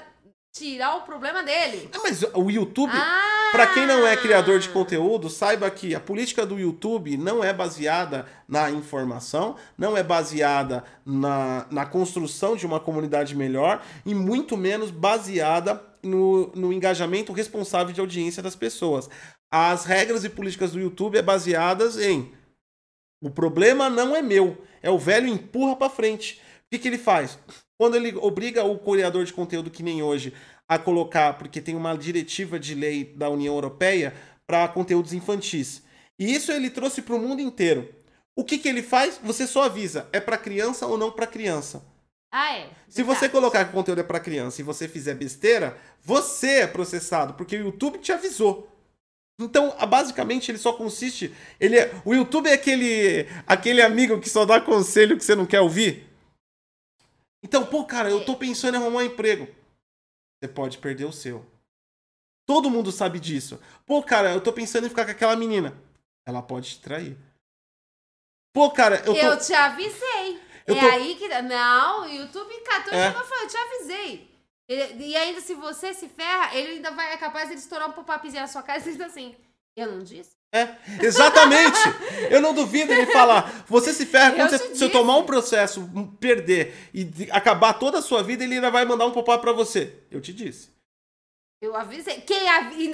tirar 0.51 0.95
o 0.95 1.01
problema 1.01 1.43
dele. 1.43 1.89
Ah, 1.93 1.99
Mas 2.03 2.23
o 2.33 2.49
YouTube 2.49 2.91
Ah! 2.93 3.49
Pra 3.51 3.67
quem 3.67 3.85
não 3.87 4.05
é 4.05 4.17
criador 4.17 4.59
de 4.59 4.67
conteúdo, 4.69 5.29
saiba 5.29 5.69
que 5.71 5.95
a 5.95 5.99
política 5.99 6.45
do 6.45 6.59
YouTube 6.59 7.15
não 7.15 7.43
é 7.43 7.53
baseada 7.53 8.25
na 8.47 8.69
informação, 8.69 9.55
não 9.77 9.95
é 9.95 10.03
baseada 10.03 10.83
na, 11.05 11.65
na 11.71 11.85
construção 11.85 12.57
de 12.57 12.65
uma 12.65 12.79
comunidade 12.79 13.35
melhor 13.35 13.81
e 14.05 14.13
muito 14.13 14.57
menos 14.57 14.91
baseada 14.91 15.81
no, 16.03 16.51
no 16.55 16.73
engajamento 16.73 17.31
responsável 17.31 17.93
de 17.93 18.01
audiência 18.01 18.43
das 18.43 18.55
pessoas. 18.55 19.09
As 19.49 19.85
regras 19.85 20.25
e 20.25 20.29
políticas 20.29 20.71
do 20.73 20.79
YouTube 20.79 21.17
é 21.17 21.21
baseadas 21.21 21.97
em 21.97 22.31
o 23.21 23.29
problema 23.29 23.89
não 23.89 24.15
é 24.15 24.21
meu, 24.21 24.57
é 24.81 24.89
o 24.89 24.97
velho 24.97 25.27
empurra 25.27 25.75
pra 25.75 25.89
frente. 25.89 26.41
O 26.65 26.69
que, 26.71 26.79
que 26.79 26.87
ele 26.87 26.97
faz? 26.97 27.39
Quando 27.77 27.95
ele 27.95 28.15
obriga 28.17 28.63
o 28.63 28.77
criador 28.77 29.25
de 29.25 29.33
conteúdo 29.33 29.71
que 29.71 29.83
nem 29.83 30.01
hoje 30.01 30.33
a 30.67 30.77
colocar, 30.77 31.37
porque 31.37 31.61
tem 31.61 31.75
uma 31.75 31.95
diretiva 31.95 32.59
de 32.59 32.75
lei 32.75 33.05
da 33.05 33.29
União 33.29 33.53
Europeia 33.53 34.13
para 34.45 34.67
conteúdos 34.67 35.13
infantis. 35.13 35.81
E 36.19 36.33
isso 36.33 36.51
ele 36.51 36.69
trouxe 36.69 37.01
para 37.01 37.15
o 37.15 37.19
mundo 37.19 37.41
inteiro. 37.41 37.93
O 38.35 38.43
que, 38.43 38.57
que 38.57 38.67
ele 38.67 38.83
faz? 38.83 39.19
Você 39.23 39.47
só 39.47 39.63
avisa, 39.63 40.07
é 40.11 40.19
para 40.19 40.37
criança 40.37 40.85
ou 40.85 40.97
não 40.97 41.11
para 41.11 41.25
criança. 41.25 41.83
Ah, 42.31 42.57
é. 42.57 42.69
Se 42.89 43.01
você 43.01 43.29
colocar 43.29 43.63
que 43.65 43.71
o 43.71 43.73
conteúdo 43.73 43.99
é 43.99 44.03
para 44.03 44.19
criança 44.19 44.61
e 44.61 44.63
você 44.63 44.87
fizer 44.87 45.15
besteira, 45.15 45.77
você 46.03 46.61
é 46.61 46.67
processado, 46.67 47.33
porque 47.33 47.55
o 47.55 47.65
YouTube 47.65 47.99
te 47.99 48.11
avisou. 48.11 48.76
Então, 49.39 49.75
basicamente, 49.87 50.49
ele 50.49 50.57
só 50.57 50.73
consiste. 50.73 51.33
Ele 51.59 51.77
é, 51.77 51.91
o 52.03 52.13
YouTube 52.13 52.47
é 52.49 52.53
aquele, 52.53 53.27
aquele 53.45 53.81
amigo 53.81 54.19
que 54.19 54.29
só 54.29 54.45
dá 54.45 54.59
conselho 54.59 55.15
que 55.17 55.23
você 55.23 55.35
não 55.35 55.45
quer 55.45 55.61
ouvir. 55.61 56.07
Então, 57.43 57.65
pô, 57.65 57.85
cara, 57.85 58.09
eu 58.09 58.25
tô 58.25 58.35
pensando 58.35 58.75
em 58.75 58.77
arrumar 58.77 58.99
um 58.99 59.03
emprego. 59.05 59.47
Você 60.41 60.47
pode 60.51 60.79
perder 60.79 61.05
o 61.05 61.13
seu. 61.13 61.45
Todo 62.47 62.69
mundo 62.69 62.91
sabe 62.91 63.19
disso. 63.19 63.61
Pô, 63.85 64.01
cara, 64.01 64.31
eu 64.33 64.41
tô 64.41 64.51
pensando 64.51 64.85
em 64.87 64.89
ficar 64.89 65.05
com 65.05 65.11
aquela 65.11 65.35
menina. 65.35 65.77
Ela 66.27 66.41
pode 66.41 66.71
te 66.71 66.81
trair. 66.81 67.15
Pô, 68.53 68.71
cara, 68.71 69.03
eu 69.05 69.15
Eu, 69.15 69.37
tô. 69.37 69.43
te 69.45 69.53
avisei. 69.53 70.41
Eu 70.65 70.75
é 70.75 70.79
tô- 70.79 70.87
aí 70.87 71.15
que. 71.15 71.27
Não, 71.43 72.03
o 72.03 72.09
YouTube 72.09 72.59
catou 72.61 72.93
É. 72.93 72.97
e 73.03 73.07
chegou 73.07 73.21
e 73.23 73.27
falou, 73.27 73.43
eu 73.43 73.49
te 73.49 73.57
avisei. 73.57 74.36
Ele- 74.67 75.05
e 75.05 75.15
ainda, 75.15 75.39
se 75.41 75.53
você 75.53 75.93
se 75.93 76.07
ferra, 76.09 76.55
ele 76.55 76.73
ainda 76.73 76.91
vai, 76.91 77.13
é 77.13 77.17
capaz 77.17 77.49
de 77.49 77.55
estourar 77.55 77.89
um 77.89 77.93
pop-upzinho 77.93 78.41
na 78.41 78.47
sua 78.47 78.61
cara 78.61 78.79
e 78.79 78.83
dizer 78.83 79.03
assim: 79.03 79.35
Eu 79.75 79.91
não 79.91 79.99
disse? 79.99 80.31
É, 80.53 80.69
exatamente. 81.03 81.77
Eu 82.29 82.41
não 82.41 82.53
duvido 82.53 82.91
ele 82.93 83.05
falar. 83.11 83.65
Você 83.67 83.93
se 83.93 84.05
ferra 84.05 84.31
quando 84.31 84.53
Eu 84.53 84.57
você, 84.59 84.75
se 84.75 84.83
eu 84.83 84.89
tomar 84.91 85.17
um 85.17 85.25
processo, 85.25 85.89
perder 86.19 86.73
e 86.93 87.07
acabar 87.31 87.73
toda 87.73 87.99
a 87.99 88.01
sua 88.01 88.23
vida, 88.23 88.43
ele 88.43 88.55
ainda 88.55 88.71
vai 88.71 88.85
mandar 88.85 89.05
um 89.05 89.11
pop-up 89.11 89.41
pra 89.41 89.51
você. 89.51 89.93
Eu 90.09 90.21
te 90.21 90.33
disse. 90.33 90.69
Eu 91.61 91.75
avisei. 91.75 92.21
Quem, 92.21 92.47
avi- 92.49 92.91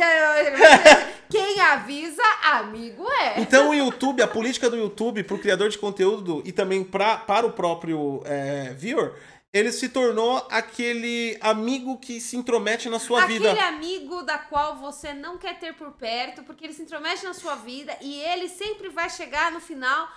quem 1.29 1.59
avisa, 1.59 2.23
amigo 2.43 3.05
é. 3.11 3.39
Então 3.41 3.69
o 3.69 3.73
YouTube, 3.73 4.21
a 4.21 4.27
política 4.27 4.69
do 4.69 4.77
YouTube 4.77 5.23
pro 5.23 5.37
criador 5.39 5.69
de 5.69 5.77
conteúdo 5.77 6.41
e 6.45 6.51
também 6.51 6.83
pra, 6.83 7.17
para 7.17 7.45
o 7.45 7.51
próprio 7.51 8.21
é, 8.25 8.73
viewer, 8.73 9.13
ele 9.53 9.71
se 9.71 9.87
tornou 9.87 10.47
aquele 10.49 11.37
amigo 11.39 11.99
que 11.99 12.19
se 12.19 12.35
intromete 12.35 12.89
na 12.89 12.97
sua 12.97 13.23
Aquele 13.23 13.47
vida. 13.49 13.67
amigo 13.67 14.23
da 14.23 14.39
qual 14.39 14.77
você 14.77 15.13
não 15.13 15.37
quer 15.37 15.59
ter 15.59 15.75
por 15.75 15.91
perto, 15.91 16.43
porque 16.43 16.65
ele 16.65 16.73
se 16.73 16.81
intromete 16.81 17.23
na 17.23 17.35
sua 17.35 17.55
vida 17.55 17.95
e 18.01 18.19
ele 18.21 18.49
sempre 18.49 18.89
vai 18.89 19.11
chegar 19.11 19.51
no 19.51 19.61
final, 19.61 20.09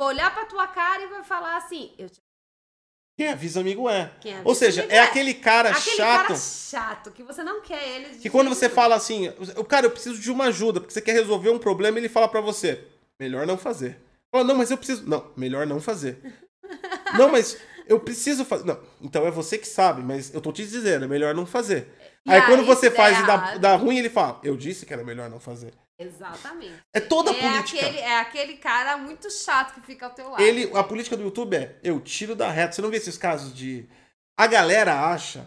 olhar 0.00 0.34
pra 0.34 0.44
tua 0.46 0.66
cara 0.66 1.04
e 1.04 1.06
vai 1.06 1.22
falar 1.22 1.56
assim: 1.56 1.94
Eu 1.96 2.10
te 2.10 2.18
Quem 3.16 3.28
avisa 3.28 3.60
amigo 3.60 3.88
é. 3.88 4.10
Avisa 4.24 4.42
Ou 4.44 4.54
seja, 4.56 4.80
amigo 4.82 4.94
é 4.96 4.98
aquele 4.98 5.34
cara 5.34 5.70
Aquele 5.70 5.96
chato. 5.96 6.26
cara 6.26 6.36
chato, 6.36 7.10
que 7.12 7.22
você 7.22 7.44
não 7.44 7.60
quer 7.60 7.88
ele. 7.90 8.18
Que 8.18 8.28
quando 8.28 8.48
você 8.48 8.68
fala 8.68 8.96
assim, 8.96 9.28
o 9.56 9.64
cara, 9.64 9.86
eu 9.86 9.90
preciso 9.92 10.20
de 10.20 10.32
uma 10.32 10.46
ajuda, 10.46 10.80
porque 10.80 10.92
você 10.92 11.00
quer 11.00 11.12
resolver 11.12 11.50
um 11.50 11.60
problema, 11.60 11.96
ele 11.96 12.08
fala 12.08 12.26
pra 12.26 12.40
você, 12.40 12.84
melhor 13.20 13.46
não 13.46 13.56
fazer. 13.56 14.00
Fala, 14.34 14.42
não, 14.44 14.56
mas 14.56 14.70
eu 14.72 14.76
preciso. 14.76 15.08
Não, 15.08 15.32
melhor 15.36 15.64
não 15.64 15.80
fazer. 15.80 16.18
não, 17.16 17.28
mas 17.30 17.56
eu 17.90 17.98
preciso 17.98 18.44
fazer. 18.44 18.64
Não, 18.64 18.78
então 19.02 19.26
é 19.26 19.30
você 19.32 19.58
que 19.58 19.66
sabe, 19.66 20.00
mas 20.00 20.32
eu 20.32 20.40
tô 20.40 20.52
te 20.52 20.64
dizendo, 20.64 21.04
é 21.04 21.08
melhor 21.08 21.34
não 21.34 21.44
fazer. 21.44 21.92
E 22.24 22.30
aí, 22.30 22.40
quando 22.42 22.64
você 22.64 22.88
faz 22.88 23.18
e 23.18 23.26
dá, 23.26 23.56
dá 23.58 23.74
ruim, 23.74 23.98
ele 23.98 24.08
fala, 24.08 24.40
eu 24.44 24.56
disse 24.56 24.86
que 24.86 24.92
era 24.92 25.02
melhor 25.02 25.28
não 25.28 25.40
fazer. 25.40 25.74
Exatamente. 25.98 26.74
É 26.94 27.00
toda 27.00 27.32
a 27.32 27.34
é 27.34 27.40
política. 27.40 27.84
Aquele, 27.84 27.98
é 27.98 28.20
aquele 28.20 28.56
cara 28.58 28.96
muito 28.96 29.28
chato 29.30 29.74
que 29.74 29.80
fica 29.80 30.06
ao 30.06 30.12
teu 30.12 30.30
lado. 30.30 30.40
Ele, 30.40 30.70
a 30.72 30.84
política 30.84 31.16
do 31.16 31.24
YouTube 31.24 31.56
é, 31.56 31.76
eu 31.82 32.00
tiro 32.00 32.36
da 32.36 32.48
reta. 32.48 32.72
Você 32.72 32.80
não 32.80 32.90
vê 32.90 32.96
esses 32.96 33.18
casos 33.18 33.52
de. 33.52 33.88
A 34.38 34.46
galera 34.46 35.10
acha. 35.10 35.46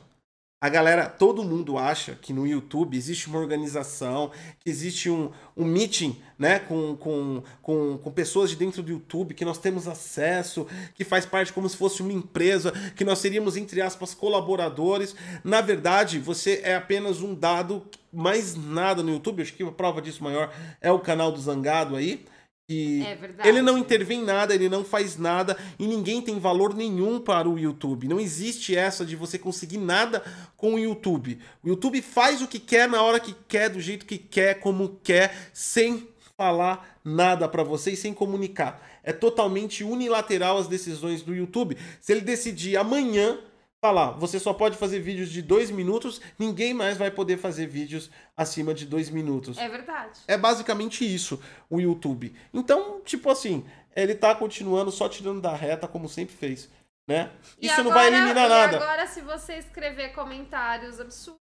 A 0.64 0.70
galera, 0.70 1.10
todo 1.10 1.44
mundo 1.44 1.78
acha 1.78 2.16
que 2.16 2.32
no 2.32 2.48
YouTube 2.48 2.96
existe 2.96 3.28
uma 3.28 3.38
organização, 3.38 4.32
que 4.62 4.70
existe 4.70 5.10
um, 5.10 5.30
um 5.58 5.66
meeting, 5.66 6.16
né, 6.40 6.60
com, 6.60 6.96
com, 6.96 7.44
com, 7.62 7.98
com 7.98 8.12
pessoas 8.14 8.50
de 8.50 8.56
dentro 8.56 8.82
do 8.82 8.90
YouTube, 8.90 9.34
que 9.34 9.44
nós 9.44 9.58
temos 9.58 9.90
acesso, 9.90 10.66
que 10.96 11.04
faz 11.04 11.26
parte 11.26 11.52
como 11.52 11.68
se 11.68 11.76
fosse 11.76 12.02
uma 12.02 12.14
empresa, 12.14 12.72
que 12.96 13.04
nós 13.04 13.20
seríamos, 13.20 13.58
entre 13.58 13.82
aspas, 13.82 14.14
colaboradores. 14.14 15.14
Na 15.44 15.60
verdade, 15.60 16.18
você 16.18 16.62
é 16.64 16.76
apenas 16.76 17.20
um 17.20 17.36
dado, 17.36 17.84
mais 18.10 18.56
nada 18.56 19.04
no 19.04 19.12
YouTube. 19.12 19.42
Acho 19.42 19.54
que 19.54 19.64
a 19.64 19.70
prova 19.70 20.02
disso 20.02 20.24
maior 20.24 20.50
é 20.80 20.90
o 20.90 21.00
canal 21.00 21.30
do 21.30 21.42
Zangado 21.42 21.94
aí 21.94 22.24
que 22.68 23.04
É 23.06 23.16
verdade. 23.16 23.48
ele 23.48 23.62
não 23.62 23.78
intervém 23.78 24.22
em 24.22 24.26
nada, 24.26 24.54
ele 24.56 24.70
não 24.70 24.84
faz 24.84 25.18
nada 25.18 25.58
e 25.78 25.86
ninguém 25.86 26.22
tem 26.22 26.40
valor 26.40 26.74
nenhum 26.74 27.20
para 27.20 27.50
o 27.50 27.60
YouTube. 27.60 28.08
Não 28.08 28.20
existe 28.20 28.76
essa 28.76 29.06
de 29.06 29.16
você 29.16 29.38
conseguir 29.38 29.78
nada 29.78 30.24
com 30.56 30.76
o 30.76 30.80
YouTube. 30.80 31.40
O 31.64 31.68
YouTube 31.68 32.02
faz 32.02 32.42
o 32.42 32.48
que 32.48 32.60
quer 32.60 32.88
na 32.88 33.02
hora 33.02 33.20
que 33.20 33.36
quer, 33.48 33.70
do 33.70 33.82
jeito 33.82 34.06
que 34.06 34.18
quer, 34.18 34.60
como 34.60 35.00
quer, 35.04 35.50
sem 35.54 36.08
falar 36.38 37.00
nada 37.04 37.48
para 37.48 37.64
você 37.64 37.92
e 37.92 37.98
sem 37.98 38.14
comunicar. 38.14 38.82
É 39.04 39.12
totalmente 39.12 39.84
unilateral 39.84 40.58
as 40.58 40.68
decisões 40.68 41.22
do 41.22 41.36
YouTube. 41.36 41.78
Se 42.00 42.14
ele 42.14 42.22
decidir 42.22 42.78
amanhã 42.78 43.38
falar, 43.84 44.12
você 44.12 44.40
só 44.40 44.54
pode 44.54 44.78
fazer 44.78 45.00
vídeos 45.02 45.30
de 45.30 45.42
dois 45.42 45.70
minutos, 45.70 46.22
ninguém 46.40 46.74
mais 46.74 46.98
vai 46.98 47.12
poder 47.12 47.36
fazer 47.38 47.68
vídeos 47.68 48.10
acima 48.36 48.74
de 48.74 48.86
dois 48.86 49.10
minutos. 49.10 49.58
É 49.58 49.68
verdade. 49.68 50.22
É 50.26 50.38
basicamente 50.38 51.04
isso 51.04 51.38
o 51.70 51.82
YouTube. 51.82 52.34
Então, 52.54 53.02
tipo 53.02 53.30
assim, 53.30 53.66
ele 53.94 54.16
tá 54.16 54.34
continuando 54.34 54.90
só 54.90 55.10
tirando 55.10 55.42
da 55.42 55.54
reta, 55.54 55.86
como 55.86 56.08
sempre 56.08 56.34
fez, 56.34 56.70
né? 57.06 57.30
E 57.60 57.68
Isso 57.68 57.84
não 57.84 57.92
vai 57.92 58.08
agora- 58.08 58.24
eliminar 58.24 58.48
nada. 58.48 58.78
agora, 58.78 59.06
se 59.06 59.20
você 59.20 59.58
escrever 59.58 60.14
comentários 60.14 61.02
absurdos, 61.02 61.42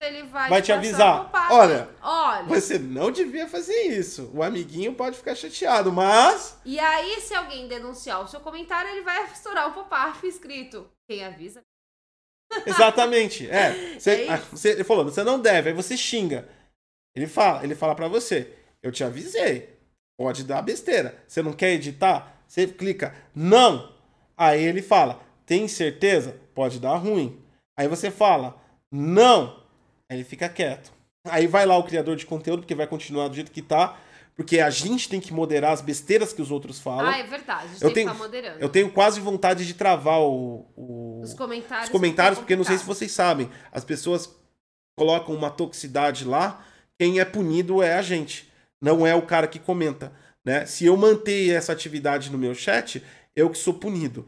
ele 0.00 0.22
vai, 0.24 0.48
Vai 0.48 0.62
te 0.62 0.72
avisar. 0.72 1.30
Olha, 1.50 1.90
Olha. 2.02 2.44
Você 2.48 2.78
não 2.78 3.10
devia 3.12 3.46
fazer 3.46 3.82
isso. 3.82 4.30
O 4.34 4.42
amiguinho 4.42 4.94
pode 4.94 5.16
ficar 5.18 5.34
chateado, 5.34 5.92
mas. 5.92 6.58
E 6.64 6.80
aí, 6.80 7.20
se 7.20 7.34
alguém 7.34 7.68
denunciar 7.68 8.20
o 8.22 8.26
seu 8.26 8.40
comentário, 8.40 8.90
ele 8.90 9.02
vai 9.02 9.24
estourar 9.30 9.68
um 9.68 9.72
pop-up 9.72 10.26
escrito. 10.26 10.90
Quem 11.06 11.22
avisa? 11.24 11.62
Exatamente. 12.66 13.48
É. 13.50 13.98
Você, 13.98 14.10
É 14.10 14.22
isso. 14.22 14.32
ah, 14.32 14.36
você- 14.50 14.70
ele 14.70 14.84
falou, 14.84 15.04
você 15.04 15.22
não 15.24 15.40
deve, 15.40 15.70
aí 15.70 15.74
você 15.74 15.96
xinga. 15.96 16.48
Ele 17.14 17.26
fala, 17.26 17.62
ele 17.64 17.74
fala 17.74 17.94
para 17.94 18.08
você, 18.08 18.52
eu 18.82 18.90
te 18.90 19.04
avisei. 19.04 19.70
Pode 20.18 20.44
dar 20.44 20.62
besteira. 20.62 21.16
Você 21.26 21.42
não 21.42 21.52
quer 21.52 21.72
editar? 21.72 22.42
Você 22.46 22.66
clica, 22.66 23.14
não. 23.34 23.92
Aí 24.36 24.62
ele 24.62 24.82
fala, 24.82 25.20
tem 25.46 25.66
certeza? 25.68 26.36
Pode 26.54 26.78
dar 26.80 26.96
ruim. 26.96 27.40
Aí 27.78 27.88
você 27.88 28.10
fala, 28.10 28.60
não. 28.90 29.62
Aí 30.10 30.18
ele 30.18 30.24
fica 30.24 30.48
quieto. 30.48 30.92
Aí 31.26 31.46
vai 31.46 31.64
lá 31.66 31.76
o 31.76 31.84
criador 31.84 32.16
de 32.16 32.26
conteúdo, 32.26 32.60
porque 32.60 32.74
vai 32.74 32.86
continuar 32.86 33.28
do 33.28 33.34
jeito 33.34 33.50
que 33.50 33.62
tá. 33.62 33.98
Porque 34.34 34.60
a 34.60 34.70
gente 34.70 35.08
tem 35.08 35.20
que 35.20 35.32
moderar 35.32 35.72
as 35.72 35.80
besteiras 35.82 36.32
que 36.32 36.40
os 36.40 36.50
outros 36.50 36.80
falam. 36.80 37.06
Ah, 37.06 37.18
é 37.18 37.22
verdade. 37.22 37.64
A 37.64 37.68
gente 37.68 37.82
Eu 37.82 37.88
tem 37.88 37.94
tenho- 37.94 38.08
que 38.08 38.14
ficar 38.14 38.24
moderando. 38.24 38.60
Eu 38.60 38.68
tenho 38.68 38.90
quase 38.90 39.20
vontade 39.20 39.66
de 39.66 39.74
travar 39.74 40.20
o, 40.20 40.66
o- 40.76 41.20
Os 41.22 41.34
comentários. 41.34 41.86
os 41.86 41.92
comentários, 41.92 42.38
porque 42.38 42.56
não 42.56 42.64
sei 42.64 42.78
se 42.78 42.84
vocês 42.84 43.12
sabem. 43.12 43.50
As 43.70 43.84
pessoas 43.84 44.30
colocam 44.98 45.34
uma 45.34 45.50
toxicidade 45.50 46.24
lá, 46.24 46.64
quem 46.98 47.20
é 47.20 47.24
punido 47.24 47.82
é 47.82 47.94
a 47.94 48.02
gente, 48.02 48.50
não 48.80 49.06
é 49.06 49.14
o 49.14 49.22
cara 49.22 49.46
que 49.46 49.58
comenta. 49.58 50.12
Né? 50.44 50.66
Se 50.66 50.84
eu 50.86 50.96
manter 50.96 51.50
essa 51.50 51.72
atividade 51.72 52.30
no 52.30 52.38
meu 52.38 52.54
chat, 52.54 53.02
eu 53.36 53.48
que 53.50 53.58
sou 53.58 53.74
punido. 53.74 54.26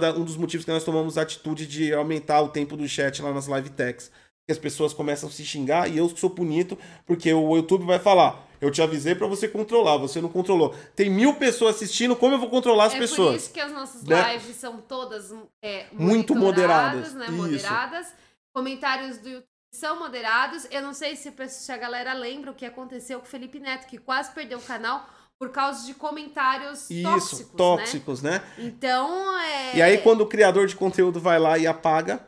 Da- 0.00 0.12
um 0.12 0.24
dos 0.24 0.36
motivos 0.36 0.64
que 0.64 0.70
nós 0.72 0.84
tomamos 0.84 1.18
a 1.18 1.22
atitude 1.22 1.66
de 1.66 1.92
aumentar 1.92 2.40
o 2.40 2.48
tempo 2.48 2.76
do 2.76 2.88
chat 2.88 3.20
lá 3.20 3.32
nas 3.32 3.46
live 3.46 3.70
techs. 3.70 4.10
Que 4.46 4.52
as 4.52 4.58
pessoas 4.58 4.92
começam 4.92 5.28
a 5.28 5.32
se 5.32 5.44
xingar 5.44 5.90
e 5.90 5.96
eu 5.98 6.08
que 6.08 6.20
sou 6.20 6.28
punido, 6.30 6.78
porque 7.06 7.32
o 7.32 7.56
YouTube 7.56 7.84
vai 7.84 7.98
falar. 7.98 8.46
Eu 8.64 8.70
te 8.70 8.80
avisei 8.80 9.14
pra 9.14 9.26
você 9.26 9.46
controlar, 9.46 9.98
você 9.98 10.22
não 10.22 10.28
controlou. 10.30 10.74
Tem 10.96 11.10
mil 11.10 11.34
pessoas 11.34 11.76
assistindo, 11.76 12.16
como 12.16 12.34
eu 12.34 12.38
vou 12.38 12.48
controlar 12.48 12.86
as 12.86 12.94
é 12.94 12.98
pessoas? 12.98 13.28
por 13.28 13.36
isso 13.36 13.52
que 13.52 13.60
as 13.60 13.72
nossas 13.72 14.02
né? 14.04 14.32
lives 14.32 14.56
são 14.56 14.78
todas 14.80 15.34
é, 15.62 15.86
Muito 15.92 16.34
moderadas, 16.34 17.12
Né? 17.12 17.26
isso. 17.26 17.34
Moderadas. 17.34 18.14
Comentários 18.54 19.18
do 19.18 19.28
YouTube 19.28 19.48
são 19.70 19.98
moderados. 19.98 20.66
Eu 20.70 20.80
não 20.80 20.94
sei 20.94 21.14
se, 21.14 21.30
se 21.48 21.72
a 21.72 21.76
galera 21.76 22.14
lembra 22.14 22.52
o 22.52 22.54
que 22.54 22.64
aconteceu 22.64 23.18
com 23.20 23.26
o 23.26 23.28
Felipe 23.28 23.60
Neto, 23.60 23.86
que 23.86 23.98
quase 23.98 24.32
perdeu 24.32 24.56
o 24.56 24.62
canal 24.62 25.06
por 25.38 25.50
causa 25.50 25.84
de 25.84 25.92
comentários 25.92 26.88
Isso, 26.88 27.02
tóxicos. 27.02 27.50
Né? 27.50 27.56
tóxicos, 27.56 28.22
né? 28.22 28.42
Então, 28.56 29.38
é. 29.40 29.76
E 29.76 29.82
aí, 29.82 29.98
quando 29.98 30.22
o 30.22 30.26
criador 30.26 30.66
de 30.66 30.74
conteúdo 30.74 31.20
vai 31.20 31.38
lá 31.38 31.58
e 31.58 31.66
apaga 31.66 32.24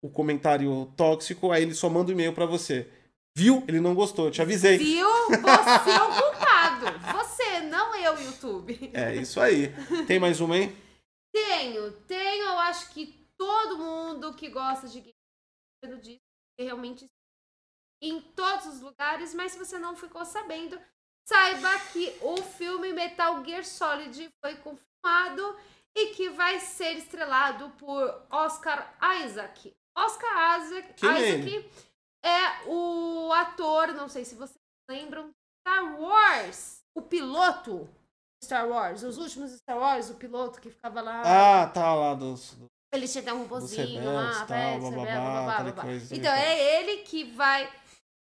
o 0.00 0.08
comentário 0.08 0.86
tóxico, 0.96 1.50
aí 1.50 1.62
ele 1.64 1.74
só 1.74 1.88
manda 1.88 2.10
um 2.10 2.12
e-mail 2.12 2.32
pra 2.32 2.46
você. 2.46 2.88
Viu? 3.36 3.64
Ele 3.68 3.80
não 3.80 3.94
gostou, 3.94 4.26
eu 4.26 4.30
te 4.30 4.42
avisei. 4.42 4.78
Viu? 4.78 5.08
Você 5.28 5.90
é 5.90 6.02
o 6.02 6.22
culpado. 6.22 6.98
Você, 7.12 7.60
não 7.60 7.94
eu, 7.94 8.20
YouTube. 8.20 8.90
É 8.92 9.14
isso 9.16 9.40
aí. 9.40 9.72
Tem 10.06 10.18
mais 10.18 10.40
uma 10.40 10.54
aí? 10.54 10.76
Tenho, 11.32 11.92
tenho, 12.06 12.44
eu 12.44 12.58
acho 12.58 12.90
que 12.90 13.06
todo 13.36 13.78
mundo 13.78 14.34
que 14.34 14.48
gosta 14.48 14.88
de 14.88 15.00
game 15.00 16.00
disso, 16.00 16.20
realmente 16.58 17.06
em 18.02 18.20
todos 18.20 18.66
os 18.66 18.80
lugares, 18.80 19.34
mas 19.34 19.52
se 19.52 19.58
você 19.58 19.78
não 19.78 19.94
ficou 19.94 20.24
sabendo, 20.24 20.78
saiba 21.28 21.68
que 21.92 22.16
o 22.22 22.36
filme 22.38 22.92
Metal 22.92 23.44
Gear 23.44 23.64
Solid 23.64 24.28
foi 24.44 24.56
confirmado 24.56 25.56
e 25.94 26.14
que 26.14 26.30
vai 26.30 26.60
ser 26.60 26.96
estrelado 26.96 27.70
por 27.78 28.26
Oscar 28.30 28.96
Isaac. 29.24 29.74
Oscar 29.96 30.60
Isaac, 30.60 31.06
é 31.06 31.38
Isaac 31.38 31.70
é 32.24 32.68
o 32.68 33.32
ator, 33.32 33.88
não 33.88 34.08
sei 34.08 34.24
se 34.24 34.34
vocês 34.34 34.58
lembram, 34.88 35.30
Star 35.60 36.00
Wars, 36.00 36.82
o 36.94 37.02
piloto 37.02 37.88
Star 38.42 38.68
Wars, 38.68 39.02
os 39.02 39.18
últimos 39.18 39.52
Star 39.52 39.78
Wars, 39.78 40.10
o 40.10 40.14
piloto 40.14 40.60
que 40.60 40.70
ficava 40.70 41.00
lá. 41.00 41.22
Ah, 41.24 41.66
tá 41.68 41.94
lá 41.94 42.14
dos. 42.14 42.56
Ele 42.92 43.06
tinha 43.06 43.22
até 43.22 43.32
um 43.32 43.42
robozinho 43.42 44.04
lá, 44.04 44.44
tal, 44.46 44.80
blá, 44.80 44.90
blá, 44.90 45.72
blá, 45.72 45.84
Então, 46.10 46.32
é 46.32 46.80
ele 46.80 47.02
que 47.02 47.24
vai, 47.24 47.70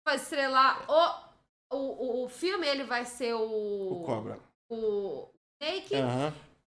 vai 0.04 0.16
estrelar 0.16 0.90
o, 0.90 1.76
o, 1.76 2.24
o, 2.24 2.30
filme, 2.30 2.66
ele 2.66 2.84
vai 2.84 3.06
ser 3.06 3.36
o. 3.36 4.02
O 4.02 4.04
cobra. 4.04 4.40
O 4.72 5.30
Snake. 5.62 5.96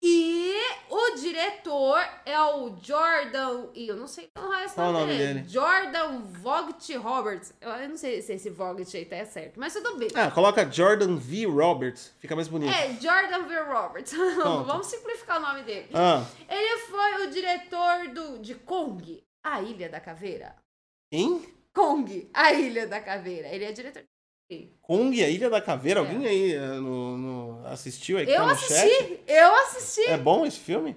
E 0.08 0.53
o 0.88 1.16
diretor 1.16 1.97
é 2.28 2.39
o 2.39 2.76
Jordan. 2.80 3.70
E 3.74 3.88
eu 3.88 3.95
não 3.95 4.08
sei 4.08 4.30
Qual 4.36 4.89
o 4.89 4.91
nome 4.93 5.18
dele. 5.18 5.34
dele? 5.39 5.49
Jordan 5.49 6.20
Vogt 6.43 6.95
Roberts. 6.97 7.51
Eu, 7.60 7.89
não 7.89 7.97
sei 7.97 8.22
se 8.22 8.34
esse 8.34 8.51
Vogt 8.51 8.95
aí 8.95 9.03
tá 9.06 9.26
certo, 9.26 9.60
mas 9.60 9.74
tudo 9.74 9.97
bem. 9.97 10.10
Ah, 10.14 10.30
coloca 10.30 10.70
Jordan 10.72 11.16
V. 11.16 11.47
Roberts. 11.47 12.14
Fica 12.20 12.36
mais 12.36 12.47
bonito. 12.47 12.72
É, 12.72 12.93
Jordan 13.01 13.47
V. 13.47 13.60
Roberts. 13.62 14.14
Vamos 14.43 14.86
simplificar 14.86 15.38
o 15.39 15.41
nome 15.41 15.64
dele. 15.64 15.89
Ah, 15.91 16.24
Ele 16.47 16.78
foi 16.82 17.26
o 17.26 17.32
diretor 17.32 18.08
do, 18.14 18.38
de 18.38 18.53
Kong, 18.53 19.24
a 19.43 19.60
Ilha 19.62 19.89
da 19.89 19.99
Caveira. 19.99 20.56
quem? 21.12 21.51
Kong, 21.74 22.30
a 22.32 22.53
Ilha 22.53 22.86
da 22.86 23.01
Caveira. 23.01 23.47
Ele 23.47 23.66
é 23.66 23.72
diretor 23.72 24.01
de 24.03 24.08
Kong, 24.82 25.24
a 25.24 25.30
Ilha 25.30 25.50
da 25.50 25.60
Caveira? 25.62 26.00
É. 26.00 26.04
Alguém 26.04 26.28
aí 26.28 26.54
eh, 26.54 26.60
no, 26.76 27.18
no- 27.18 27.68
assistiu 27.68 28.18
aí 28.18 28.30
Eu 28.30 28.36
tá 28.46 28.52
assisti, 28.52 28.74
chat? 28.74 29.24
eu 29.28 29.56
assisti. 29.56 30.06
É 30.08 30.18
bom 30.18 30.46
esse 30.46 30.60
filme? 30.60 30.96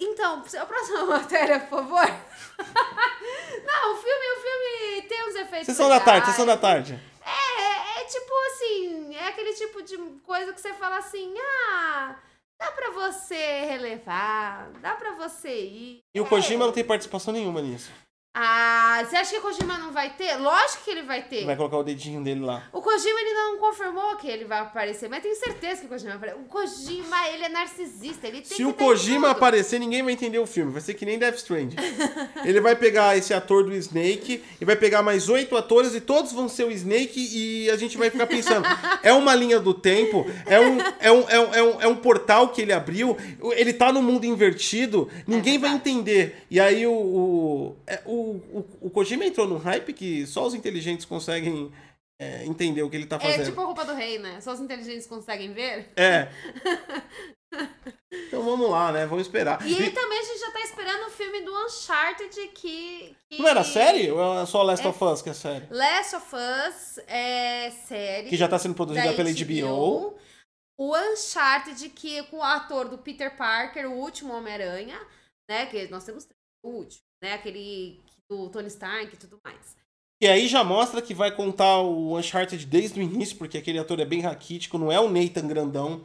Então, 0.00 0.42
a 0.60 0.66
próxima 0.66 1.04
matéria, 1.18 1.60
por 1.60 1.78
favor. 1.78 2.06
Não, 3.64 3.94
o 3.94 3.96
filme, 3.96 4.26
o 4.26 4.40
filme 4.42 5.02
tem 5.08 5.28
uns 5.28 5.34
efeitos 5.34 5.66
Sessão 5.66 5.88
da 5.88 5.98
tarde, 6.00 6.26
sessão 6.26 6.46
da 6.46 6.56
tarde. 6.56 7.00
É, 7.24 7.62
é, 7.62 8.02
é 8.02 8.04
tipo 8.04 8.32
assim, 8.52 9.14
é 9.16 9.28
aquele 9.28 9.54
tipo 9.54 9.82
de 9.82 9.96
coisa 10.22 10.52
que 10.52 10.60
você 10.60 10.72
fala 10.74 10.98
assim, 10.98 11.34
ah, 11.38 12.16
dá 12.60 12.70
pra 12.72 12.90
você 12.90 13.34
relevar, 13.64 14.70
dá 14.80 14.94
pra 14.94 15.12
você 15.12 15.64
ir. 15.64 16.00
E 16.14 16.20
o 16.20 16.24
É. 16.26 16.28
Kojima 16.28 16.66
não 16.66 16.72
tem 16.72 16.84
participação 16.84 17.32
nenhuma 17.32 17.62
nisso. 17.62 17.90
Ah, 18.36 19.04
você 19.08 19.14
acha 19.16 19.30
que 19.30 19.38
o 19.38 19.42
Kojima 19.42 19.78
não 19.78 19.92
vai 19.92 20.10
ter? 20.10 20.34
Lógico 20.36 20.82
que 20.84 20.90
ele 20.90 21.02
vai 21.02 21.22
ter. 21.22 21.44
Vai 21.44 21.54
colocar 21.54 21.76
o 21.76 21.84
dedinho 21.84 22.20
dele 22.22 22.40
lá. 22.40 22.64
O 22.72 22.82
Kojima 22.82 23.20
ele 23.20 23.32
não 23.32 23.58
confirmou 23.58 24.16
que 24.16 24.26
ele 24.26 24.44
vai 24.44 24.58
aparecer, 24.58 25.08
mas 25.08 25.22
tenho 25.22 25.36
certeza 25.36 25.80
que 25.82 25.86
o 25.86 25.88
Kojima 25.88 26.16
vai 26.16 26.30
aparecer. 26.30 26.40
O 26.40 26.48
Kojima, 26.48 27.28
ele 27.28 27.44
é 27.44 27.48
narcisista, 27.48 28.26
ele 28.26 28.40
tem 28.40 28.56
Se 28.56 28.64
o 28.64 28.72
Kojima 28.74 29.28
tudo. 29.28 29.36
aparecer, 29.36 29.78
ninguém 29.78 30.02
vai 30.02 30.12
entender 30.12 30.40
o 30.40 30.46
filme. 30.46 30.72
Vai 30.72 30.80
ser 30.80 30.94
que 30.94 31.06
nem 31.06 31.16
Death 31.16 31.36
Stranding. 31.36 31.76
Ele 32.44 32.60
vai 32.60 32.74
pegar 32.76 33.16
esse 33.16 33.32
ator 33.32 33.64
do 33.64 33.72
Snake 33.74 34.42
e 34.60 34.64
vai 34.64 34.76
pegar 34.76 35.02
mais 35.02 35.28
oito 35.28 35.56
atores 35.56 35.94
e 35.94 36.00
todos 36.00 36.32
vão 36.32 36.48
ser 36.48 36.64
o 36.64 36.70
Snake 36.70 37.18
e 37.32 37.70
a 37.70 37.76
gente 37.76 37.96
vai 37.96 38.10
ficar 38.10 38.26
pensando. 38.26 38.66
é 39.02 39.12
uma 39.12 39.34
linha 39.34 39.58
do 39.60 39.72
tempo, 39.72 40.26
é 40.44 40.60
um, 40.60 40.78
é 41.00 41.12
um, 41.12 41.28
é 41.28 41.40
um, 41.40 41.54
é 41.54 41.62
um, 41.62 41.80
é 41.82 41.88
um 41.88 41.96
portal 41.96 42.48
que 42.48 42.60
ele 42.60 42.72
abriu, 42.72 43.16
ele 43.52 43.72
tá 43.72 43.92
no 43.92 44.02
mundo 44.02 44.24
invertido, 44.26 45.08
ninguém 45.26 45.58
vai 45.58 45.70
verdade. 45.70 45.90
entender. 45.90 46.44
E 46.50 46.60
aí 46.60 46.86
o, 46.86 46.92
o, 46.92 47.76
é, 47.86 48.00
o, 48.04 48.23
o, 48.24 48.66
o 48.82 48.90
Kojima 48.90 49.24
entrou 49.24 49.46
num 49.46 49.58
hype 49.58 49.92
que 49.92 50.26
só 50.26 50.46
os 50.46 50.54
inteligentes 50.54 51.04
conseguem 51.04 51.72
é, 52.20 52.44
entender 52.44 52.82
o 52.82 52.90
que 52.90 52.96
ele 52.96 53.06
tá 53.06 53.16
É 53.16 53.20
fazendo. 53.20 53.46
tipo 53.46 53.60
a 53.60 53.64
roupa 53.64 53.84
do 53.84 53.94
rei, 53.94 54.18
né? 54.18 54.40
Só 54.40 54.52
os 54.52 54.60
inteligentes 54.60 55.06
conseguem 55.06 55.52
ver. 55.52 55.90
É. 55.96 56.28
Então 58.12 58.42
vamos 58.44 58.68
lá, 58.70 58.90
né? 58.92 59.06
Vamos 59.06 59.26
esperar. 59.26 59.64
E 59.66 59.74
aí 59.76 59.90
também 59.90 60.18
a 60.18 60.22
gente 60.24 60.38
já 60.40 60.50
tá 60.50 60.60
esperando 60.60 61.06
o 61.06 61.10
filme 61.10 61.40
do 61.42 61.52
Uncharted 61.66 62.48
que. 62.48 63.14
que... 63.28 63.38
Não 63.40 63.48
era 63.48 63.62
série? 63.64 64.10
Ou 64.10 64.40
é 64.40 64.46
só 64.46 64.62
Last 64.62 64.84
É- 64.84 64.88
of 64.88 65.04
Us 65.04 65.22
que 65.22 65.30
é 65.30 65.34
série? 65.34 65.66
Last 65.70 66.16
of 66.16 66.26
Us 66.34 66.98
é 67.06 67.70
série. 67.86 68.28
Que 68.28 68.36
já 68.36 68.48
tá 68.48 68.58
sendo 68.58 68.74
produzida 68.74 69.06
da 69.08 69.14
pela 69.14 69.30
HBO. 69.30 70.16
O 70.76 70.96
Uncharted, 70.96 71.88
que 71.90 72.18
é 72.18 72.22
com 72.24 72.38
o 72.38 72.42
ator 72.42 72.88
do 72.88 72.98
Peter 72.98 73.36
Parker, 73.36 73.88
o 73.88 73.94
último 73.94 74.32
Homem-Aranha, 74.34 75.00
né? 75.48 75.66
Que 75.66 75.86
nós 75.88 76.04
temos 76.04 76.24
três, 76.24 76.38
o 76.64 76.70
último, 76.70 77.02
né? 77.22 77.34
Aquele 77.34 78.00
do 78.28 78.48
Tony 78.48 78.68
Stark 78.68 79.14
e 79.14 79.18
tudo 79.18 79.38
mais. 79.44 79.76
E 80.20 80.26
aí 80.26 80.48
já 80.48 80.64
mostra 80.64 81.02
que 81.02 81.12
vai 81.12 81.30
contar 81.30 81.80
o 81.80 82.16
Uncharted 82.16 82.64
desde 82.66 82.98
o 82.98 83.02
início, 83.02 83.36
porque 83.36 83.58
aquele 83.58 83.78
ator 83.78 84.00
é 84.00 84.04
bem 84.04 84.20
raquítico, 84.20 84.78
não 84.78 84.90
é 84.90 84.98
o 84.98 85.10
Nathan 85.10 85.46
grandão. 85.46 86.04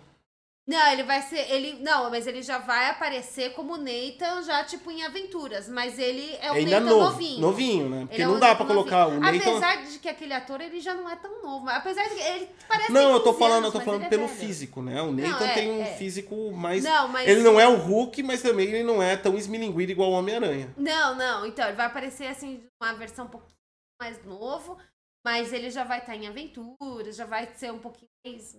Não, 0.70 0.92
ele 0.92 1.02
vai 1.02 1.20
ser. 1.24 1.52
Ele, 1.52 1.80
não, 1.82 2.12
mas 2.12 2.28
ele 2.28 2.44
já 2.44 2.60
vai 2.60 2.92
aparecer 2.92 3.54
como 3.54 3.76
Nathan, 3.76 4.44
já 4.44 4.64
tipo 4.64 4.92
em 4.92 5.04
aventuras. 5.04 5.68
Mas 5.68 5.98
ele 5.98 6.32
é 6.34 6.46
É 6.46 6.50
ainda 6.52 6.80
Nathan 6.80 6.96
novo, 6.96 7.06
novinho. 7.06 7.42
novinho, 7.42 7.90
né? 7.90 8.06
Porque 8.06 8.22
é 8.22 8.26
não 8.28 8.36
um 8.36 8.40
dá 8.40 8.54
pra 8.54 8.68
colocar 8.68 9.08
o. 9.08 9.20
Nathan... 9.20 9.40
Apesar 9.40 9.84
de 9.84 9.98
que 9.98 10.08
aquele 10.08 10.32
ator 10.32 10.62
ele 10.62 10.80
já 10.80 10.94
não 10.94 11.10
é 11.10 11.16
tão 11.16 11.42
novo. 11.42 11.68
Apesar 11.68 12.04
de 12.04 12.14
que 12.14 12.22
ele 12.22 12.50
parece 12.68 12.92
Não, 12.92 13.14
eu 13.14 13.20
tô 13.20 13.34
15 13.34 13.40
falando, 13.40 13.58
anos, 13.64 13.74
eu 13.74 13.80
tô 13.80 13.86
falando 13.86 14.04
é 14.04 14.10
pelo 14.10 14.28
velho. 14.28 14.40
físico, 14.40 14.84
né? 14.84 15.02
O 15.02 15.12
Nathan 15.12 15.46
é, 15.48 15.54
tem 15.56 15.72
um 15.72 15.82
é. 15.82 15.86
físico 15.86 16.52
mais. 16.52 16.84
Não, 16.84 17.08
mas. 17.08 17.28
Ele 17.28 17.42
não 17.42 17.60
é 17.60 17.68
o 17.68 17.76
Hulk, 17.76 18.22
mas 18.22 18.44
também 18.44 18.68
ele 18.68 18.84
não 18.84 19.02
é 19.02 19.18
tão 19.18 19.36
esmilinguido 19.36 19.92
igual 19.92 20.12
o 20.12 20.14
Homem-Aranha. 20.14 20.72
Não, 20.78 21.16
não. 21.16 21.48
Então, 21.48 21.66
ele 21.66 21.78
vai 21.78 21.88
aparecer 21.88 22.28
assim, 22.28 22.64
uma 22.80 22.94
versão 22.94 23.26
um 23.26 23.30
pouquinho 23.30 23.58
mais 24.00 24.24
novo, 24.24 24.78
mas 25.26 25.52
ele 25.52 25.72
já 25.72 25.84
vai 25.84 25.98
estar 25.98 26.16
em 26.16 26.28
aventuras, 26.28 27.16
já 27.16 27.26
vai 27.26 27.50
ser 27.56 27.74
um 27.74 27.80
pouquinho 27.80 28.12
mais. 28.24 28.56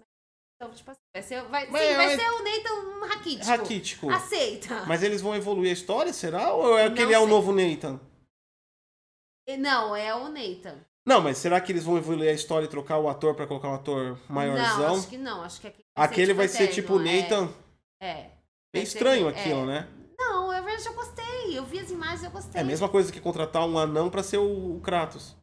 Então, 0.60 0.74
tipo 0.74 0.90
assim, 0.90 1.00
vai 1.14 1.22
ser, 1.22 1.42
vai, 1.44 1.66
Mas 1.70 1.80
sim, 1.80 1.88
é- 1.88 1.96
vai 1.96 2.16
ser 2.16 2.30
o 2.30 2.44
Nathan 2.44 3.06
raquítico. 3.06 3.46
Raquítico. 3.46 4.10
Aceita. 4.10 4.84
Mas 4.86 5.02
eles 5.02 5.22
vão 5.22 5.34
evoluir 5.34 5.70
a 5.70 5.72
história, 5.72 6.12
será? 6.12 6.52
Ou 6.52 6.78
é 6.78 6.90
que 6.90 6.96
Não 6.96 7.02
ele 7.04 7.14
é 7.14 7.18
o 7.18 7.26
novo 7.26 7.50
Nathan? 7.50 7.98
Não, 9.58 9.96
é 9.96 10.14
o 10.14 10.28
Nathan. 10.28 10.76
Não, 11.06 11.22
mas 11.22 11.38
será 11.38 11.58
que 11.62 11.72
eles 11.72 11.82
vão 11.82 11.96
evoluir 11.96 12.28
a 12.28 12.34
história 12.34 12.66
e 12.66 12.68
trocar 12.68 12.98
o 12.98 13.08
ator 13.08 13.34
pra 13.34 13.46
colocar 13.46 13.68
um 13.70 13.74
ator 13.74 14.18
Não, 14.28 14.34
maiorzão? 14.34 14.96
acho 14.96 15.08
que 15.08 15.16
não. 15.16 15.42
Acho 15.42 15.60
que 15.62 15.66
aquele 15.66 15.84
Aquele 15.96 16.34
vai 16.34 16.46
ser 16.46 16.68
tipo 16.68 16.96
o 16.96 17.00
é. 17.00 17.22
Nathan. 17.22 17.50
É. 17.98 18.12
Vai 18.22 18.30
ser- 18.74 18.82
estranho 18.82 19.28
é. 19.28 19.30
aquilo, 19.30 19.64
né? 19.64 19.88
Não, 20.18 20.52
eu 20.52 20.68
eu 20.68 20.94
gostei. 20.94 21.58
Eu 21.58 21.64
vi 21.64 21.78
as 21.80 21.90
imagens 21.90 22.22
e 22.22 22.26
eu 22.26 22.30
gostei. 22.30 22.58
É 22.60 22.62
a 22.62 22.66
mesma 22.66 22.88
coisa 22.88 23.10
que 23.10 23.20
contratar 23.20 23.66
um 23.66 23.78
anão 23.78 24.10
pra 24.10 24.22
ser 24.22 24.36
o, 24.38 24.76
o 24.76 24.80
Kratos. 24.80 25.34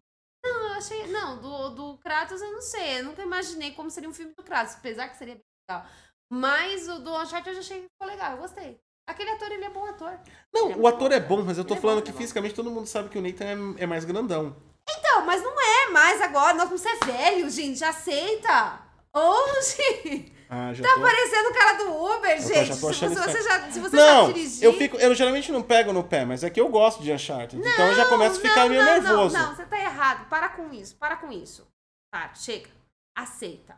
Achei. 0.78 1.08
Não, 1.08 1.38
do, 1.40 1.70
do 1.70 1.98
Kratos 1.98 2.42
eu 2.42 2.52
não 2.52 2.62
sei. 2.62 3.00
Eu 3.00 3.06
nunca 3.06 3.22
imaginei 3.24 3.72
como 3.72 3.90
seria 3.90 4.10
um 4.10 4.14
filme 4.14 4.34
do 4.36 4.44
Kratos, 4.44 4.76
apesar 4.76 5.10
que 5.10 5.18
seria 5.18 5.36
bem 5.36 5.44
legal. 5.70 5.86
Mas 6.32 6.88
o 6.90 7.00
do 7.00 7.16
Uncharted 7.16 7.50
eu 7.50 7.54
já 7.56 7.60
achei 7.62 7.82
que 7.82 7.88
ficou 7.90 8.08
legal, 8.08 8.32
eu 8.34 8.38
gostei. 8.38 8.80
Aquele 9.10 9.30
ator, 9.32 9.50
ele 9.52 9.64
é 9.64 9.70
bom 9.70 9.86
ator. 9.86 10.20
Não, 10.54 10.72
é 10.72 10.76
o 10.76 10.80
bom. 10.82 10.88
ator 10.88 11.12
é 11.14 11.20
bom, 11.20 11.42
mas 11.42 11.58
eu 11.58 11.64
tô 11.64 11.74
Ele 11.74 11.80
é 11.80 11.82
falando 11.82 11.98
bom, 12.00 12.04
que 12.04 12.10
é 12.10 12.14
bom. 12.14 12.18
fisicamente 12.20 12.54
todo 12.54 12.70
mundo 12.70 12.88
sabe 12.88 13.08
que 13.10 13.18
o 13.18 13.22
Nathan 13.22 13.76
é, 13.78 13.84
é 13.84 13.88
mais 13.88 14.04
grandão. 14.04 14.56
Então, 14.90 15.26
mas 15.26 15.42
não 15.42 15.54
é 15.60 15.90
mais 15.92 16.22
agora. 16.22 16.54
Nós 16.54 16.66
vamos 16.66 16.82
ser 16.82 16.98
velhos, 17.06 17.54
gente. 17.54 17.84
Aceita. 17.84 18.82
Hoje. 19.16 20.34
Ah, 20.50 20.74
já 20.74 20.84
Tá 20.84 20.96
tô... 20.96 21.02
parecendo 21.02 21.50
o 21.50 21.54
cara 21.54 21.74
do 21.74 22.04
Uber, 22.16 22.42
gente. 22.42 22.66
já 22.66 22.74
se 22.74 22.82
você, 22.82 23.10
já, 23.44 23.72
se 23.72 23.80
você 23.80 23.96
Não, 23.96 24.22
sabe 24.28 24.34
dirigir. 24.34 24.64
eu 24.64 24.74
fico, 24.74 24.98
eu 24.98 25.14
geralmente 25.14 25.52
não 25.52 25.62
pego 25.62 25.92
no 25.92 26.04
pé, 26.04 26.24
mas 26.26 26.44
é 26.44 26.50
que 26.50 26.60
eu 26.60 26.70
gosto 26.70 27.04
de 27.04 27.12
Uncharted. 27.12 27.62
então 27.62 27.88
eu 27.88 27.96
já 27.96 28.06
começo 28.08 28.38
a 28.40 28.42
ficar 28.42 28.62
não, 28.62 28.70
meio 28.70 28.84
não, 28.84 28.94
nervoso. 28.94 29.38
Não, 29.38 29.48
não, 29.50 29.56
você 29.56 29.66
tá 29.66 29.78
errado. 29.80 30.28
Para 30.30 30.50
com 30.50 30.72
isso, 30.74 30.96
para 30.96 31.18
com 31.18 31.32
isso. 31.32 31.68
Tá, 32.12 32.34
chega. 32.34 32.70
Aceita. 33.16 33.78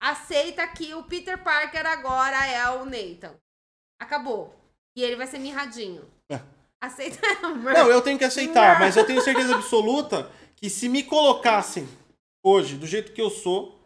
Aceita 0.00 0.66
que 0.68 0.94
o 0.94 1.02
Peter 1.02 1.42
Parker 1.42 1.86
agora 1.86 2.46
é 2.46 2.68
o 2.70 2.84
Nathan. 2.84 3.34
Acabou. 4.00 4.54
E 4.96 5.02
ele 5.02 5.16
vai 5.16 5.26
ser 5.26 5.38
mirradinho. 5.38 6.04
É. 6.30 6.40
Aceita. 6.80 7.18
Não, 7.42 7.88
eu 7.90 8.02
tenho 8.02 8.18
que 8.18 8.24
aceitar, 8.24 8.78
mas 8.78 8.96
eu 8.96 9.06
tenho 9.06 9.20
certeza 9.22 9.54
absoluta 9.56 10.30
que 10.54 10.68
se 10.70 10.88
me 10.88 11.02
colocassem 11.02 11.88
hoje, 12.44 12.76
do 12.76 12.86
jeito 12.86 13.12
que 13.12 13.20
eu 13.20 13.30
sou, 13.30 13.80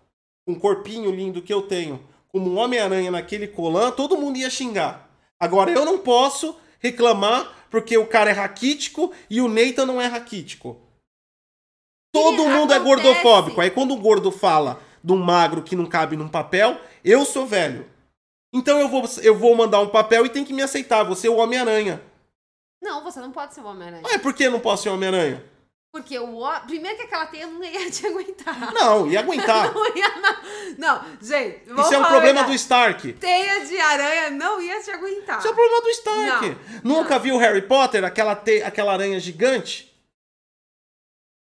o 0.47 0.59
corpinho 0.59 1.11
lindo 1.11 1.41
que 1.41 1.53
eu 1.55 1.63
tenho, 1.63 2.05
como 2.29 2.51
um 2.51 2.59
Homem-Aranha 2.59 3.11
naquele 3.11 3.47
colã, 3.49 3.91
todo 3.91 4.17
mundo 4.17 4.37
ia 4.39 4.51
xingar. 4.51 5.09
Agora, 5.41 5.71
eu 5.71 5.85
não 5.85 5.99
posso 5.99 6.57
reclamar 6.81 7.57
porque 7.71 7.97
o 7.97 8.07
cara 8.07 8.31
é 8.31 8.33
raquítico 8.33 9.13
e 9.31 9.41
o 9.41 9.49
Nathan 9.49 9.87
não 9.87 10.01
é 10.01 10.07
raquítico. 10.07 10.81
Todo 12.13 12.45
mundo 12.45 12.73
é 12.73 12.77
acontece- 12.77 12.85
gordofóbico. 12.85 13.61
Aí 13.61 13.71
quando 13.71 13.93
o 13.93 13.97
gordo 14.01 14.31
fala 14.33 14.81
de 15.03 15.13
um 15.13 15.17
magro 15.19 15.63
que 15.63 15.77
não 15.77 15.87
cabe 15.87 16.17
num 16.17 16.29
papel, 16.29 16.81
eu 17.05 17.25
sou 17.25 17.47
velho. 17.47 17.89
Então 18.53 18.81
eu 18.81 18.89
vou, 18.89 19.05
eu 19.23 19.37
vou 19.37 19.55
mandar 19.55 19.81
um 19.81 19.89
papel 19.89 20.25
e 20.25 20.31
tem 20.31 20.45
que 20.45 20.53
me 20.55 20.63
aceitar. 20.63 21.05
Você 21.05 21.27
é 21.27 21.31
o 21.31 21.37
Homem-Aranha. 21.37 22.03
Não, 22.83 23.03
você 23.05 23.21
não 23.21 23.31
pode 23.31 23.55
ser 23.55 23.61
o 23.61 23.67
Homem-Aranha. 23.67 24.03
Ah, 24.13 24.19
por 24.19 24.33
que 24.33 24.45
eu 24.45 24.51
não 24.51 24.61
posso 24.61 24.85
ser 24.85 24.89
o 24.89 24.95
Homem-Aranha? 24.95 25.45
Porque 25.93 26.19
o 26.19 26.61
primeiro 26.67 26.97
que 26.99 27.05
aquela 27.05 27.27
teia 27.27 27.47
não 27.47 27.65
ia 27.65 27.89
te 27.91 28.07
aguentar. 28.07 28.73
Não, 28.75 29.11
ia 29.11 29.21
aguentar. 29.21 29.73
Não 29.75 29.97
ia, 29.97 30.09
não. 30.17 30.39
Não, 30.79 31.19
gente, 31.21 31.65
vamos 31.67 31.87
Isso 31.87 31.95
é 31.95 31.99
um 31.99 32.05
problema 32.05 32.45
do. 32.45 32.53
Stark. 32.53 33.13
Teia 33.15 33.65
de 33.65 33.81
aranha 33.81 34.31
não 34.31 34.61
ia 34.61 34.83
te 34.83 34.91
aguentar. 34.91 35.39
Isso 35.39 35.49
é 35.49 35.51
um 35.51 35.55
problema 35.55 35.81
do 35.83 35.89
Stark. 35.91 36.49
Não, 36.49 36.97
Nunca 36.97 37.15
não. 37.15 37.23
viu 37.23 37.39
Harry 37.39 37.63
Potter, 37.63 38.05
aquela, 38.05 38.37
te... 38.37 38.63
aquela 38.63 38.93
aranha 38.93 39.19
gigante? 39.19 39.89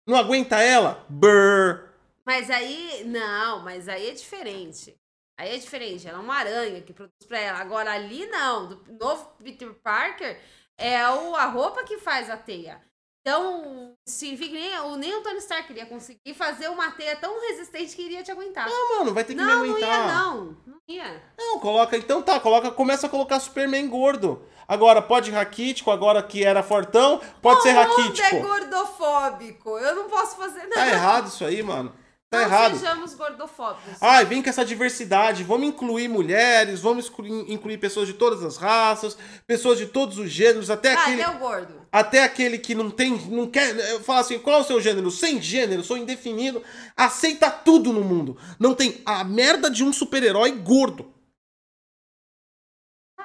Não 0.06 0.16
aguenta 0.16 0.60
ela? 0.62 1.04
Brrr. 1.08 1.90
Mas 2.24 2.50
aí, 2.50 3.04
não, 3.06 3.60
mas 3.60 3.88
aí 3.88 4.08
é 4.10 4.12
diferente. 4.12 4.96
Aí 5.38 5.54
é 5.54 5.58
diferente, 5.58 6.08
ela 6.08 6.18
é 6.18 6.20
uma 6.20 6.34
aranha 6.34 6.80
que 6.80 6.92
produz 6.92 7.12
pra 7.28 7.38
ela. 7.38 7.58
Agora 7.58 7.92
ali 7.92 8.26
não, 8.26 8.68
do 8.68 8.92
novo 8.92 9.26
Peter 9.42 9.72
Parker 9.74 10.40
é 10.78 11.08
o, 11.10 11.34
a 11.34 11.46
roupa 11.46 11.84
que 11.84 11.98
faz 11.98 12.30
a 12.30 12.36
teia. 12.36 12.80
Então, 13.26 13.92
que 14.20 14.48
nem, 14.50 14.78
o- 14.78 14.94
nem 14.96 15.12
o 15.16 15.20
Tony 15.20 15.38
Stark 15.38 15.72
iria 15.72 15.84
conseguir 15.84 16.32
fazer 16.34 16.68
uma 16.68 16.92
teia 16.92 17.16
tão 17.16 17.40
resistente 17.48 17.96
que 17.96 18.02
iria 18.02 18.22
te 18.22 18.30
aguentar. 18.30 18.68
Ah, 18.68 18.98
mano, 18.98 19.12
vai 19.12 19.24
ter 19.24 19.34
que 19.34 19.40
Não, 19.40 19.62
me 19.62 19.68
não 19.68 19.74
aguentar. 19.76 20.06
ia 20.06 20.14
não, 20.14 20.56
não 20.64 20.76
ia. 20.88 21.22
Não, 21.36 21.58
coloca. 21.58 21.96
Então 21.96 22.22
tá, 22.22 22.38
coloca, 22.38 22.70
começa 22.70 23.08
a 23.08 23.10
colocar 23.10 23.40
Superman 23.40 23.88
gordo. 23.88 24.44
Agora 24.68 25.02
pode 25.02 25.30
raquítico, 25.32 25.90
agora 25.90 26.22
que 26.22 26.44
era 26.44 26.62
fortão, 26.62 27.20
pode 27.42 27.62
ser 27.62 27.70
O 27.70 27.74
mundo 27.88 27.96
raquítico. 27.96 28.36
é 28.36 28.40
gordofóbico, 28.40 29.78
eu 29.78 29.94
não 29.96 30.08
posso 30.08 30.36
fazer 30.36 30.60
nada. 30.62 30.74
Tá 30.74 30.86
errado 30.88 31.26
isso 31.26 31.44
aí, 31.44 31.62
mano. 31.62 31.92
Tá 32.36 32.48
não 32.48 32.56
errado. 32.56 32.78
sejamos 32.78 33.14
gordofóbicos. 33.14 33.94
Ai, 34.00 34.24
vem 34.24 34.42
com 34.42 34.48
essa 34.48 34.64
diversidade, 34.64 35.42
vamos 35.42 35.68
incluir 35.68 36.08
mulheres, 36.08 36.80
vamos 36.80 37.10
incluir 37.48 37.78
pessoas 37.78 38.06
de 38.06 38.14
todas 38.14 38.42
as 38.42 38.56
raças, 38.56 39.16
pessoas 39.46 39.78
de 39.78 39.86
todos 39.86 40.18
os 40.18 40.30
gêneros, 40.30 40.70
até 40.70 40.94
ah, 40.94 41.00
aquele, 41.00 41.22
até 41.22 41.36
o 41.36 41.38
gordo. 41.38 41.86
até 41.90 42.22
aquele 42.22 42.58
que 42.58 42.74
não 42.74 42.90
tem, 42.90 43.16
não 43.28 43.46
quer, 43.46 44.00
fala 44.00 44.20
assim, 44.20 44.38
qual 44.38 44.58
é 44.58 44.62
o 44.62 44.64
seu 44.64 44.80
gênero? 44.80 45.10
Sem 45.10 45.40
gênero, 45.40 45.82
sou 45.82 45.96
indefinido, 45.96 46.62
aceita 46.96 47.50
tudo 47.50 47.92
no 47.92 48.02
mundo. 48.02 48.36
Não 48.58 48.74
tem 48.74 49.00
a 49.04 49.24
merda 49.24 49.70
de 49.70 49.82
um 49.82 49.92
super-herói 49.92 50.52
gordo. 50.52 51.16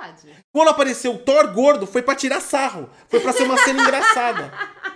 Verdade. 0.01 0.45
Quando 0.51 0.69
apareceu 0.69 1.13
o 1.13 1.19
Thor 1.19 1.53
gordo, 1.53 1.85
foi 1.85 2.01
pra 2.01 2.15
tirar 2.15 2.41
sarro, 2.41 2.89
foi 3.07 3.19
pra 3.19 3.33
ser 3.33 3.43
uma 3.43 3.57
cena 3.57 3.83
engraçada. 3.83 4.51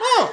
Não, 0.00 0.30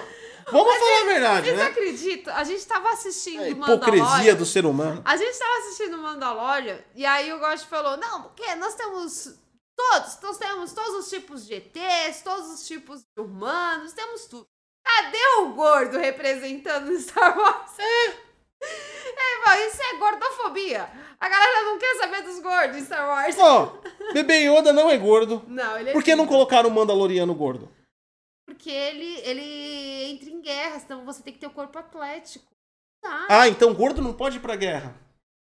vamos 0.52 0.78
falar 0.78 1.02
a 1.02 1.06
verdade, 1.06 1.46
Vocês 1.48 1.58
né? 1.58 1.66
acreditam? 1.66 2.36
A 2.36 2.44
gente 2.44 2.66
tava 2.66 2.90
assistindo 2.90 3.42
A 3.44 3.56
Mandalorian. 3.56 3.76
hipocrisia 3.76 4.36
do 4.36 4.46
ser 4.46 4.66
humano. 4.66 5.02
A 5.06 5.16
gente 5.18 5.38
tava 5.38 5.58
assistindo 5.60 5.98
Mandalorian 5.98 6.80
e 6.96 7.06
aí 7.06 7.32
o 7.34 7.40
Gosto 7.40 7.68
falou: 7.68 7.98
não, 7.98 8.24
porque 8.24 8.56
nós 8.56 8.76
temos 8.76 9.36
todos, 9.76 10.20
nós 10.22 10.38
temos 10.38 10.74
todos 10.74 10.94
os 10.96 11.10
tipos 11.10 11.46
de 11.46 11.56
ETs, 11.56 12.22
todos 12.24 12.50
os 12.50 12.66
tipos 12.68 13.02
de 13.02 13.22
humanos, 13.24 13.94
temos 13.94 14.26
tudo. 14.26 14.48
Cadê 14.84 15.26
o 15.40 15.50
gordo 15.54 15.98
representando 15.98 16.98
Star 17.00 17.38
Wars? 17.38 17.72
É. 18.62 19.56
É, 19.58 19.68
isso 19.68 19.78
é 19.82 19.98
gordofobia. 19.98 20.90
A 21.20 21.30
galera 21.30 21.64
não 21.64 21.78
quer 21.78 21.96
saber 21.98 22.24
dos 22.24 22.40
gordos 22.40 22.78
em 22.78 22.84
Star 22.84 23.08
Wars. 23.08 23.36
Ó, 23.38 23.78
Bebê 24.12 24.40
Yoda 24.50 24.74
não 24.74 24.90
é 24.90 24.98
gordo. 24.98 25.44
Não, 25.48 25.78
ele 25.78 25.92
é 25.92 25.94
Por 25.94 26.02
que 26.04 26.16
não 26.16 26.24
lindo. 26.24 26.34
colocaram 26.34 26.70
o 26.70 26.74
Mandaloriano 26.74 27.34
gordo? 27.36 27.70
Porque 28.46 28.70
ele, 28.70 29.20
ele 29.22 30.12
entra 30.12 30.30
em 30.30 30.42
guerras, 30.42 30.84
então 30.84 31.04
você 31.06 31.22
tem 31.24 31.34
que 31.34 31.40
ter 31.40 31.48
o 31.48 31.52
corpo 31.52 31.78
atlético. 31.78 32.46
Tá. 33.02 33.26
Ah, 33.30 33.48
então 33.48 33.74
gordo 33.74 34.02
não 34.02 34.14
pode 34.14 34.38
ir 34.38 34.40
pra 34.40 34.56
guerra. 34.56 34.96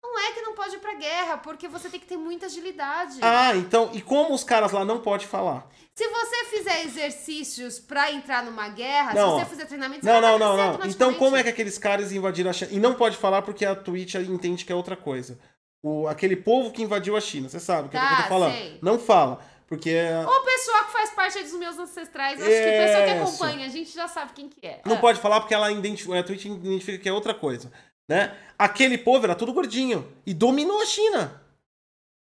Não 0.04 0.20
é 0.20 0.32
que 0.32 0.42
não 0.42 0.56
pode 0.56 0.76
ir 0.76 0.80
pra 0.80 0.96
guerra, 0.96 1.38
porque 1.38 1.68
você 1.68 1.90
tem 1.90 2.00
que 2.00 2.08
ter 2.08 2.18
muita 2.18 2.46
agilidade. 2.46 3.20
Ah, 3.22 3.56
então, 3.56 3.90
e 3.94 4.02
como 4.02 4.34
os 4.34 4.44
caras 4.44 4.72
lá 4.72 4.84
não 4.86 5.00
podem 5.00 5.28
falar? 5.28 5.68
Se 5.96 6.08
você 6.08 6.46
fizer 6.46 6.86
exercícios 6.86 7.80
pra 7.80 8.12
entrar 8.12 8.44
numa 8.44 8.70
guerra, 8.70 9.14
Não, 9.14 9.32
se 9.38 9.44
você 9.44 9.50
fizer 9.50 9.66
treinamento, 9.66 10.06
Não, 10.06 10.14
você 10.16 10.22
não, 10.22 10.40
não, 10.40 10.56
vencer 10.56 10.80
não. 10.80 10.88
Então 10.90 11.14
como 11.16 11.36
é 11.36 11.44
que 11.44 11.50
aqueles 11.50 11.78
caras 11.78 12.12
invadiram 12.12 12.50
a 12.50 12.54
China? 12.54 12.72
E 12.72 12.80
não 12.80 12.94
pode 12.96 13.18
falar 13.18 13.42
porque 13.42 13.66
a 13.66 13.76
Twitch 13.76 14.16
entende 14.16 14.64
que 14.64 14.72
é 14.72 14.76
outra 14.76 14.96
coisa. 14.96 15.38
O, 15.84 16.08
aquele 16.08 16.36
povo 16.36 16.72
que 16.72 16.82
invadiu 16.84 17.16
a 17.16 17.22
China, 17.22 17.50
você 17.50 17.60
sabe 17.60 17.88
o 17.88 17.92
que, 17.92 17.98
é 17.98 18.00
que 18.00 18.06
eu 18.06 18.10
Tá, 18.18 18.24
tô 18.24 18.30
falando. 18.30 18.54
sei. 18.54 18.80
Não 18.82 18.98
fala, 19.00 19.40
porque 19.68 19.90
é- 19.92 20.26
O 20.26 20.44
pessoal 20.46 20.86
que 20.86 20.92
faz 20.94 21.10
parte 21.12 21.44
dos 21.44 21.54
meus 21.54 21.78
ancestrais, 21.78 22.40
acho 22.42 22.50
que 22.50 22.56
o 22.56 22.86
pessoal 22.86 23.04
que 23.04 23.10
acompanha, 23.12 23.66
a 23.66 23.70
gente 23.70 23.94
já 23.94 24.08
sabe 24.08 24.32
quem 24.34 24.48
que 24.50 24.66
é. 24.66 24.82
não 24.86 24.96
Ah. 24.96 25.00
pode 25.00 25.20
falar 25.20 25.40
porque 25.42 25.54
ela 25.54 25.72
identifica, 25.72 26.20
a 26.20 26.24
Twitch 26.24 26.46
identifica 26.46 26.98
que 26.98 27.10
é 27.10 27.14
outra 27.14 27.34
coisa, 27.34 27.72
né? 28.10 28.36
Aquele 28.58 28.98
povo 28.98 29.26
era 29.26 29.36
tudo 29.36 29.54
gordinho 29.54 30.08
e 30.26 30.34
dominou 30.34 30.82
a 30.82 30.86
China. 30.86 31.42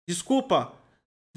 Desculpa. 0.07 0.73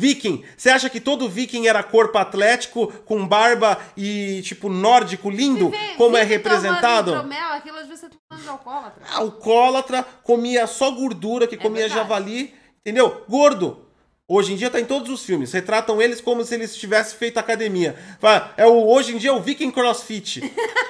Viking, 0.01 0.43
você 0.57 0.70
acha 0.70 0.88
que 0.88 0.99
todo 0.99 1.28
viking 1.28 1.66
era 1.66 1.82
corpo 1.82 2.16
atlético, 2.16 2.90
com 3.05 3.28
barba 3.28 3.78
e 3.95 4.40
tipo 4.43 4.70
nórdico 4.70 5.28
lindo, 5.28 5.68
Vive- 5.68 5.95
como 5.97 6.16
é 6.16 6.22
representado? 6.22 7.11
hidromel, 7.11 7.53
aquilo 7.53 7.76
às 7.76 7.86
vezes 7.86 8.01
você 8.01 8.09
tá 8.09 8.36
de 8.36 8.49
alcoólatra. 8.49 9.05
Alcoólatra, 9.12 10.03
comia 10.22 10.66
só 10.66 10.90
gordura, 10.90 11.47
que 11.47 11.56
É 11.56 11.59
comia 11.59 11.82
verdade. 11.86 12.01
javali, 12.01 12.55
entendeu? 12.81 13.23
Gordo. 13.28 13.86
Hoje 14.28 14.53
em 14.53 14.57
dia 14.57 14.70
tá 14.70 14.81
em 14.81 14.85
todos 14.85 15.11
os 15.11 15.24
filmes. 15.24 15.53
Retratam 15.53 16.01
eles 16.01 16.20
como 16.20 16.44
se 16.44 16.55
eles 16.55 16.77
tivessem 16.77 17.19
feito 17.19 17.39
academia. 17.39 17.94
Fala, 18.20 18.55
É 18.57 18.66
o, 18.66 18.86
hoje 18.86 19.15
em 19.15 19.19
dia 19.19 19.31
é 19.31 19.32
o 19.32 19.43
Viking 19.43 19.70
CrossFit. 19.70 20.40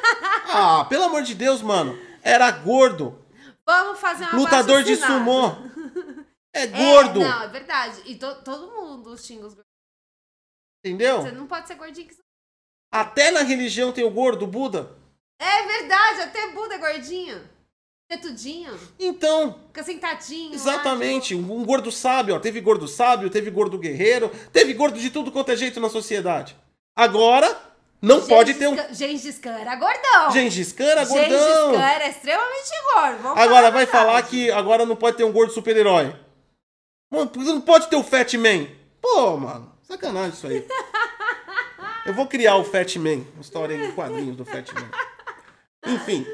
ah, 0.53 0.85
pelo 0.89 1.05
amor 1.05 1.23
de 1.23 1.35
Deus, 1.35 1.63
mano. 1.63 1.99
Era 2.23 2.51
gordo. 2.51 3.19
Vamos 3.67 3.99
fazer 4.01 4.25
uma 4.25 4.37
Lutador 4.37 4.83
de 4.83 4.97
sumô. 4.97 5.51
É 6.55 6.67
gordo. 6.67 7.23
É, 7.23 7.29
não, 7.29 7.43
é 7.45 7.49
verdade. 7.49 8.03
E 8.05 8.15
to- 8.15 8.43
todo 8.45 8.71
mundo 8.73 9.17
xinga 9.17 9.47
os 9.47 9.55
gordos. 9.55 9.73
Entendeu? 10.85 11.23
Você 11.23 11.33
não 11.33 11.47
pode 11.47 11.67
ser 11.67 11.77
gordinho 11.77 12.07
que 12.07 12.15
Até 12.93 13.31
na 13.31 13.41
religião 13.41 13.91
tem 13.91 14.05
o 14.05 14.11
gordo, 14.11 14.45
o 14.45 14.47
Buda. 14.47 14.95
É 15.41 15.67
verdade, 15.67 16.21
até 16.21 16.51
Buda 16.53 16.75
é 16.75 16.79
gordinho. 16.79 17.49
Tetudinho. 18.17 18.79
Então, 18.99 19.59
Fica 19.69 19.83
sentadinho. 19.83 20.51
lá, 20.51 20.55
exatamente. 20.55 21.35
Um 21.35 21.65
gordo 21.65 21.91
sábio, 21.91 22.35
ó. 22.35 22.39
Teve 22.39 22.61
gordo 22.61 22.87
sábio, 22.87 23.31
teve 23.31 23.51
gordo 23.51 23.79
guerreiro, 23.79 24.31
teve 24.53 24.75
gordo 24.75 24.99
de 24.99 25.09
tudo 25.09 25.33
quanto 25.33 25.51
é 25.51 25.57
jeito 25.57 25.81
na 25.81 25.89
sociedade. 25.89 26.55
Agora, 26.95 27.57
não 28.03 28.17
tipo, 28.21 28.29
pode 28.35 28.53
ter 28.55 28.67
um. 28.69 28.77
Gengis 28.93 29.39
Khan- 29.39 29.51
Gengis 29.55 29.61
era 29.63 29.77
gordão. 29.77 30.31
Gengis 30.31 30.73
Khan 30.73 30.85
era 30.85 31.05
Gengis 31.07 31.29
gordão. 31.29 31.73
Khan 31.73 31.81
era 31.89 32.09
extremamente 32.09 32.71
gordo. 32.95 33.23
Vamos 33.23 33.39
Agora 33.39 33.71
vai 33.71 33.87
verdade. 33.87 33.91
falar 34.07 34.23
que 34.25 34.51
agora 34.51 34.85
não 34.85 34.95
pode 34.97 35.17
ter 35.17 35.25
um 35.25 35.33
gordo 35.33 35.53
super-herói. 35.55 36.15
Mano, 37.11 37.31
não 37.37 37.61
pode 37.63 37.89
ter 37.89 37.97
o 37.97 38.03
Fat 38.05 38.35
Man. 38.35 38.67
Pô, 39.01 39.37
mano, 39.39 39.73
sacanagem 39.85 40.33
isso 40.33 40.47
aí. 40.47 40.67
Eu 42.05 42.13
vou 42.15 42.27
criar 42.27 42.57
o 42.57 42.65
Fat 42.65 42.97
Man, 42.97 43.25
uma 43.35 43.41
história 43.41 43.75
em 43.75 43.93
quadrinhos 43.93 44.37
do 44.37 44.45
Fat 44.45 44.67
Man. 44.75 44.91
Enfim, 45.87 46.27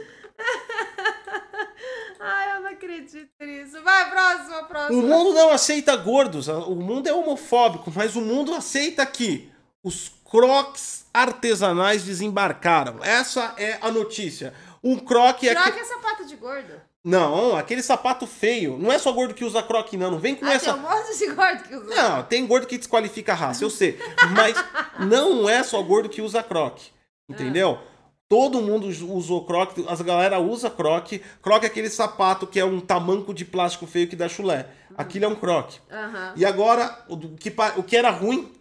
acredito 2.93 3.31
nisso. 3.40 3.82
Vai, 3.82 4.10
próxima, 4.10 4.89
o 4.90 5.02
mundo 5.02 5.35
não 5.35 5.51
aceita 5.51 5.94
gordos. 5.97 6.48
O 6.48 6.74
mundo 6.74 7.06
é 7.06 7.12
homofóbico, 7.12 7.93
mas 7.94 8.16
o 8.16 8.20
mundo 8.20 8.55
aceita 8.55 9.05
que 9.05 9.51
os 9.85 10.10
crocs 10.24 11.06
artesanais 11.12 12.02
desembarcaram. 12.05 13.02
Essa 13.02 13.55
é 13.59 13.78
a 13.81 13.90
notícia. 13.90 14.55
Um 14.82 14.98
croc 14.98 15.43
é. 15.44 15.55
Troca 15.55 15.73
que- 15.73 15.81
é 15.81 15.85
sapato 15.85 16.24
de 16.24 16.36
gordo. 16.36 16.81
Não, 17.05 17.56
aquele 17.56 17.82
sapato 17.82 18.27
feio. 18.27 18.77
Não 18.77 18.93
é 18.93 18.98
só 18.98 19.12
gordo 19.12 19.32
que 19.32 19.44
usa 19.44 19.62
croc, 19.62 19.93
não. 19.94 20.10
Não 20.10 20.19
vem 20.19 20.35
com 20.35 20.44
Ah, 20.44 20.52
essa. 20.52 20.73
tem 20.74 20.82
um 20.82 20.89
monte 20.89 21.19
de 21.19 21.27
gordo 21.28 21.62
que 21.62 21.74
usa. 21.74 21.94
Não, 21.94 22.23
tem 22.24 22.47
gordo 22.47 22.66
que 22.66 22.77
desqualifica 22.77 23.32
a 23.32 23.36
raça, 23.36 23.65
eu 23.65 23.70
sei. 23.70 23.98
Mas 24.35 24.56
não 25.06 25.48
é 25.48 25.62
só 25.62 25.82
gordo 25.82 26.09
que 26.09 26.20
usa 26.20 26.43
croc. 26.43 26.78
Entendeu? 27.28 27.78
Todo 28.29 28.61
mundo 28.61 28.87
usou 28.87 29.47
croc, 29.47 29.79
as 29.89 30.03
galera 30.03 30.39
usa 30.39 30.69
croc. 30.69 31.13
Croc 31.41 31.65
é 31.65 31.67
aquele 31.67 31.89
sapato 31.89 32.47
que 32.47 32.61
é 32.61 32.65
um 32.65 32.79
tamanco 32.79 33.33
de 33.33 33.45
plástico 33.45 33.87
feio 33.87 34.07
que 34.07 34.17
dá 34.17 34.29
chulé. 34.29 34.69
Aquilo 34.97 35.25
é 35.25 35.29
um 35.29 35.35
croc. 35.35 35.75
Aham. 35.91 36.35
E 36.37 36.45
agora, 36.45 37.05
o 37.09 37.17
que, 37.37 37.55
o 37.77 37.83
que 37.83 37.97
era 37.97 38.11
ruim 38.11 38.53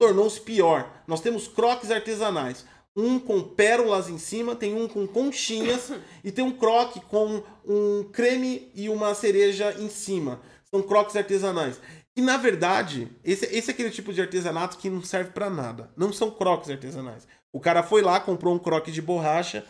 tornou-se 0.00 0.40
pior. 0.40 0.90
Nós 1.06 1.20
temos 1.20 1.46
crocs 1.46 1.90
artesanais. 1.90 2.64
Um 2.96 3.20
com 3.20 3.40
pérolas 3.42 4.08
em 4.08 4.18
cima, 4.18 4.56
tem 4.56 4.74
um 4.74 4.88
com 4.88 5.06
conchinhas 5.06 5.92
e 6.24 6.32
tem 6.32 6.44
um 6.44 6.50
croc 6.50 6.96
com 7.08 7.42
um 7.64 8.02
creme 8.10 8.72
e 8.74 8.88
uma 8.88 9.14
cereja 9.14 9.72
em 9.78 9.88
cima. 9.88 10.40
São 10.68 10.82
crocs 10.82 11.14
artesanais. 11.14 11.80
E 12.16 12.20
na 12.20 12.36
verdade, 12.36 13.08
esse, 13.22 13.46
esse 13.46 13.70
é 13.70 13.74
aquele 13.74 13.90
tipo 13.90 14.12
de 14.12 14.20
artesanato 14.20 14.78
que 14.78 14.90
não 14.90 15.02
serve 15.02 15.30
pra 15.30 15.48
nada. 15.48 15.90
Não 15.96 16.12
são 16.12 16.30
crocs 16.30 16.68
artesanais. 16.68 17.28
O 17.52 17.60
cara 17.60 17.82
foi 17.82 18.02
lá, 18.02 18.20
comprou 18.20 18.54
um 18.54 18.58
croc 18.58 18.86
de 18.88 19.02
borracha, 19.02 19.64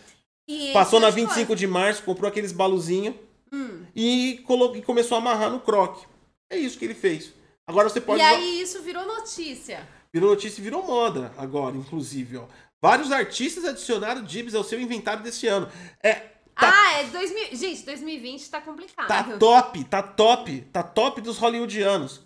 E 0.47 0.73
passou 0.73 1.01
na 1.01 1.09
é 1.09 1.11
de 1.11 1.16
25 1.16 1.55
de 1.57 1.66
março, 1.66 2.02
comprou 2.02 2.28
aqueles 2.28 2.52
baluzinhos 2.52 3.15
Hum. 3.52 3.85
e, 3.97 4.43
colo- 4.47 4.77
e 4.77 4.82
começou 4.82 5.16
a 5.16 5.20
amarrar 5.20 5.51
no 5.51 5.61
croc. 5.61 6.02
É 6.51 6.57
isso 6.57 6.78
que 6.78 6.85
ele 6.85 6.94
fez. 6.94 7.32
Agora 7.66 7.89
você 7.89 8.01
pode 8.01 8.20
E 8.20 8.24
aí 8.24 8.61
isso 8.61 8.82
virou 8.82 9.07
notícia. 9.07 9.86
Virou 10.12 10.31
notícia 10.31 10.61
e 10.61 10.65
virou 10.65 10.85
moda 10.85 11.32
agora, 11.39 11.77
inclusive, 11.77 12.36
ó. 12.36 12.44
Vários 12.82 13.12
artistas 13.12 13.65
adicionaram 13.65 14.24
Dibs 14.24 14.55
ao 14.55 14.65
seu 14.65 14.81
inventário 14.81 15.23
desse 15.23 15.47
ano. 15.47 15.69
É, 16.02 16.15
tá, 16.15 16.73
Ah, 16.73 16.93
é 17.01 17.05
2000. 17.05 17.55
Gente, 17.57 17.85
2020 17.85 18.51
tá 18.51 18.61
complicado. 18.61 19.07
tá 19.07 19.23
top, 19.39 19.85
tá 19.85 20.02
top, 20.02 20.61
tá 20.73 20.82
top 20.82 21.20
dos 21.20 21.39
hollywoodianos. 21.39 22.20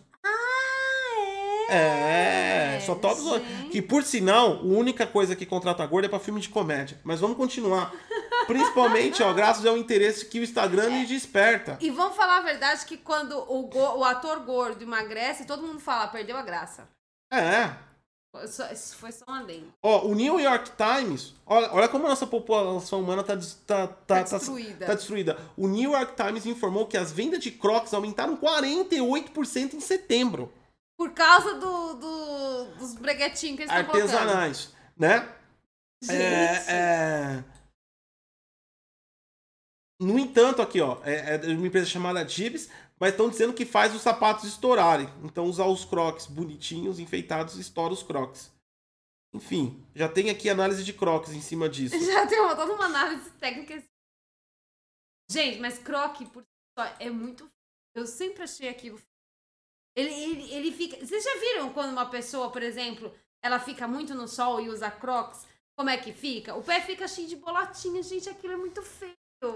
É, 1.68 2.76
é. 2.76 2.80
só 2.84 2.94
top 2.94 3.14
dos 3.20 3.32
Gente. 3.40 3.70
Que 3.70 3.82
por 3.82 4.02
sinal, 4.04 4.52
a 4.58 4.62
única 4.62 5.06
coisa 5.06 5.34
que 5.36 5.46
contrata 5.46 5.84
gordo 5.86 6.06
é 6.06 6.08
pra 6.08 6.18
filme 6.18 6.40
de 6.40 6.48
comédia. 6.48 6.98
Mas 7.04 7.20
vamos 7.20 7.36
continuar. 7.36 7.92
Principalmente, 8.46 9.22
ó, 9.22 9.32
graças 9.32 9.64
ao 9.64 9.76
interesse 9.76 10.26
que 10.26 10.38
o 10.38 10.42
Instagram 10.44 10.90
me 10.90 11.06
desperta. 11.06 11.78
E 11.80 11.90
vamos 11.90 12.14
falar 12.16 12.38
a 12.38 12.42
verdade 12.42 12.84
que 12.84 12.96
quando 12.98 13.32
o, 13.50 13.62
go- 13.68 13.98
o 13.98 14.04
ator 14.04 14.40
gordo 14.40 14.82
emagrece, 14.82 15.46
todo 15.46 15.66
mundo 15.66 15.80
fala, 15.80 16.08
perdeu 16.08 16.36
a 16.36 16.42
graça. 16.42 16.86
É. 17.32 17.70
Foi 18.30 18.46
só- 18.48 18.70
Isso 18.70 18.96
foi 18.96 19.12
só 19.12 19.24
um 19.28 19.32
adendo. 19.34 19.72
Ó, 19.82 20.06
o 20.06 20.14
New 20.14 20.38
York 20.40 20.72
Times, 20.76 21.34
olha, 21.46 21.70
olha 21.72 21.88
como 21.88 22.04
a 22.04 22.10
nossa 22.10 22.26
população 22.26 23.00
humana 23.00 23.22
tá, 23.22 23.34
des- 23.34 23.54
tá, 23.66 23.86
tá, 23.86 23.94
Tá 24.16 24.24
tá- 24.24 24.36
destruída. 24.38 24.86
tá 24.86 24.94
destruída. 24.94 25.38
O 25.56 25.66
New 25.66 25.92
York 25.92 26.12
Times 26.22 26.44
informou 26.44 26.86
que 26.86 26.96
as 26.98 27.12
vendas 27.12 27.40
de 27.40 27.50
Crocs 27.50 27.94
aumentaram 27.94 28.36
48% 28.36 29.74
em 29.74 29.80
setembro. 29.80 30.52
Por 31.04 31.12
causa 31.12 31.54
do, 31.56 31.94
do- 31.94 32.64
dos 32.76 32.94
breguetinhos 32.94 33.56
que 33.56 33.62
eles 33.64 33.70
estão 33.70 33.84
colocando. 33.84 34.10
Artesanais, 34.10 34.74
né? 34.96 35.36
Gente. 36.02 36.14
É, 36.14 36.64
é... 36.70 37.44
No 40.00 40.18
entanto, 40.18 40.62
aqui, 40.62 40.80
ó, 40.80 40.98
é, 41.04 41.34
é 41.34 41.54
uma 41.54 41.66
empresa 41.66 41.84
chamada 41.84 42.26
Jibs, 42.26 42.70
mas 42.98 43.10
estão 43.10 43.28
dizendo 43.28 43.52
que 43.52 43.66
faz 43.66 43.94
os 43.94 44.00
sapatos 44.00 44.44
estourarem. 44.44 45.06
Então, 45.22 45.44
usar 45.44 45.66
os 45.66 45.84
crocs 45.84 46.24
bonitinhos, 46.24 46.98
enfeitados, 46.98 47.56
estoura 47.56 47.92
os 47.92 48.02
crocs. 48.02 48.50
Enfim, 49.34 49.86
já 49.94 50.08
tem 50.08 50.30
aqui 50.30 50.48
análise 50.48 50.82
de 50.82 50.94
crocs 50.94 51.32
em 51.32 51.42
cima 51.42 51.68
disso. 51.68 51.94
Já 52.00 52.26
tem 52.26 52.40
uma, 52.40 52.56
toda 52.56 52.72
uma 52.72 52.86
análise 52.86 53.30
técnica. 53.32 53.84
Gente, 55.30 55.60
mas 55.60 55.76
croque 55.78 56.24
por 56.24 56.42
si 56.42 56.48
só 56.78 56.86
é 56.98 57.10
muito. 57.10 57.46
Eu 57.94 58.06
sempre 58.06 58.42
achei 58.42 58.70
aquilo. 58.70 58.98
Ele, 59.96 60.12
ele, 60.12 60.52
ele 60.52 60.72
fica. 60.72 60.96
Vocês 61.04 61.22
já 61.22 61.36
viram 61.38 61.72
quando 61.72 61.92
uma 61.92 62.06
pessoa, 62.06 62.50
por 62.50 62.62
exemplo, 62.62 63.12
ela 63.42 63.58
fica 63.60 63.86
muito 63.86 64.14
no 64.14 64.26
sol 64.26 64.60
e 64.60 64.68
usa 64.68 64.90
crocs? 64.90 65.46
Como 65.76 65.90
é 65.90 65.96
que 65.96 66.12
fica? 66.12 66.54
O 66.54 66.62
pé 66.62 66.80
fica 66.80 67.06
cheio 67.08 67.28
de 67.28 67.36
bolotinha, 67.36 68.02
gente. 68.02 68.28
Aquilo 68.28 68.52
é 68.52 68.56
muito 68.56 68.82
feio. 68.82 69.14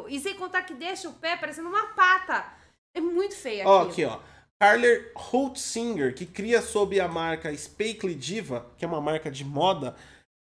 E 0.09 0.19
sem 0.21 0.35
contar 0.35 0.63
que 0.63 0.75
deixa 0.75 1.09
o 1.09 1.15
pé 1.15 1.37
parecendo 1.37 1.69
uma 1.69 1.87
pata. 1.95 2.53
É 2.95 3.01
muito 3.01 3.35
feio 3.35 3.67
Ó, 3.67 3.83
aquilo. 3.83 3.91
aqui, 3.91 4.05
ó. 4.05 4.21
Carler 4.61 5.13
Holtzinger, 5.15 6.15
que 6.15 6.27
cria 6.27 6.61
sob 6.61 6.99
a 6.99 7.07
marca 7.07 7.57
Spakely 7.57 8.15
Diva, 8.15 8.67
que 8.77 8.85
é 8.85 8.89
uma 8.89 9.01
marca 9.01 9.31
de 9.31 9.45
moda, 9.45 9.97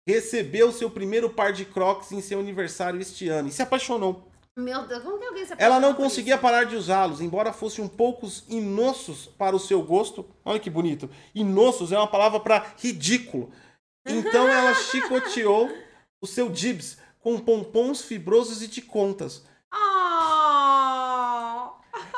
recebeu 0.06 0.70
seu 0.70 0.88
primeiro 0.88 1.30
par 1.30 1.52
de 1.52 1.64
crocs 1.64 2.12
em 2.12 2.20
seu 2.20 2.38
aniversário 2.38 3.00
este 3.00 3.28
ano 3.28 3.48
e 3.48 3.52
se 3.52 3.60
apaixonou. 3.62 4.28
Meu 4.56 4.86
Deus, 4.86 5.02
como 5.02 5.18
que 5.18 5.24
alguém 5.26 5.44
se 5.44 5.52
Ela 5.58 5.80
não 5.80 5.94
conseguia 5.94 6.34
isso? 6.34 6.42
parar 6.42 6.64
de 6.64 6.76
usá-los, 6.76 7.20
embora 7.20 7.52
fossem 7.52 7.84
um 7.84 7.88
poucos 7.88 8.44
inossos 8.48 9.26
para 9.26 9.56
o 9.56 9.58
seu 9.58 9.82
gosto. 9.82 10.24
Olha 10.44 10.60
que 10.60 10.70
bonito. 10.70 11.10
Inossos 11.34 11.90
é 11.90 11.98
uma 11.98 12.06
palavra 12.06 12.38
para 12.38 12.64
ridículo. 12.78 13.50
Então 14.06 14.46
ela 14.46 14.72
chicoteou 14.78 15.68
o 16.20 16.26
seu 16.26 16.48
Dibs 16.48 16.98
com 17.18 17.38
pompons 17.38 18.02
fibrosos 18.02 18.62
e 18.62 18.68
de 18.68 18.80
contas. 18.80 19.44
Oh! 19.74 20.64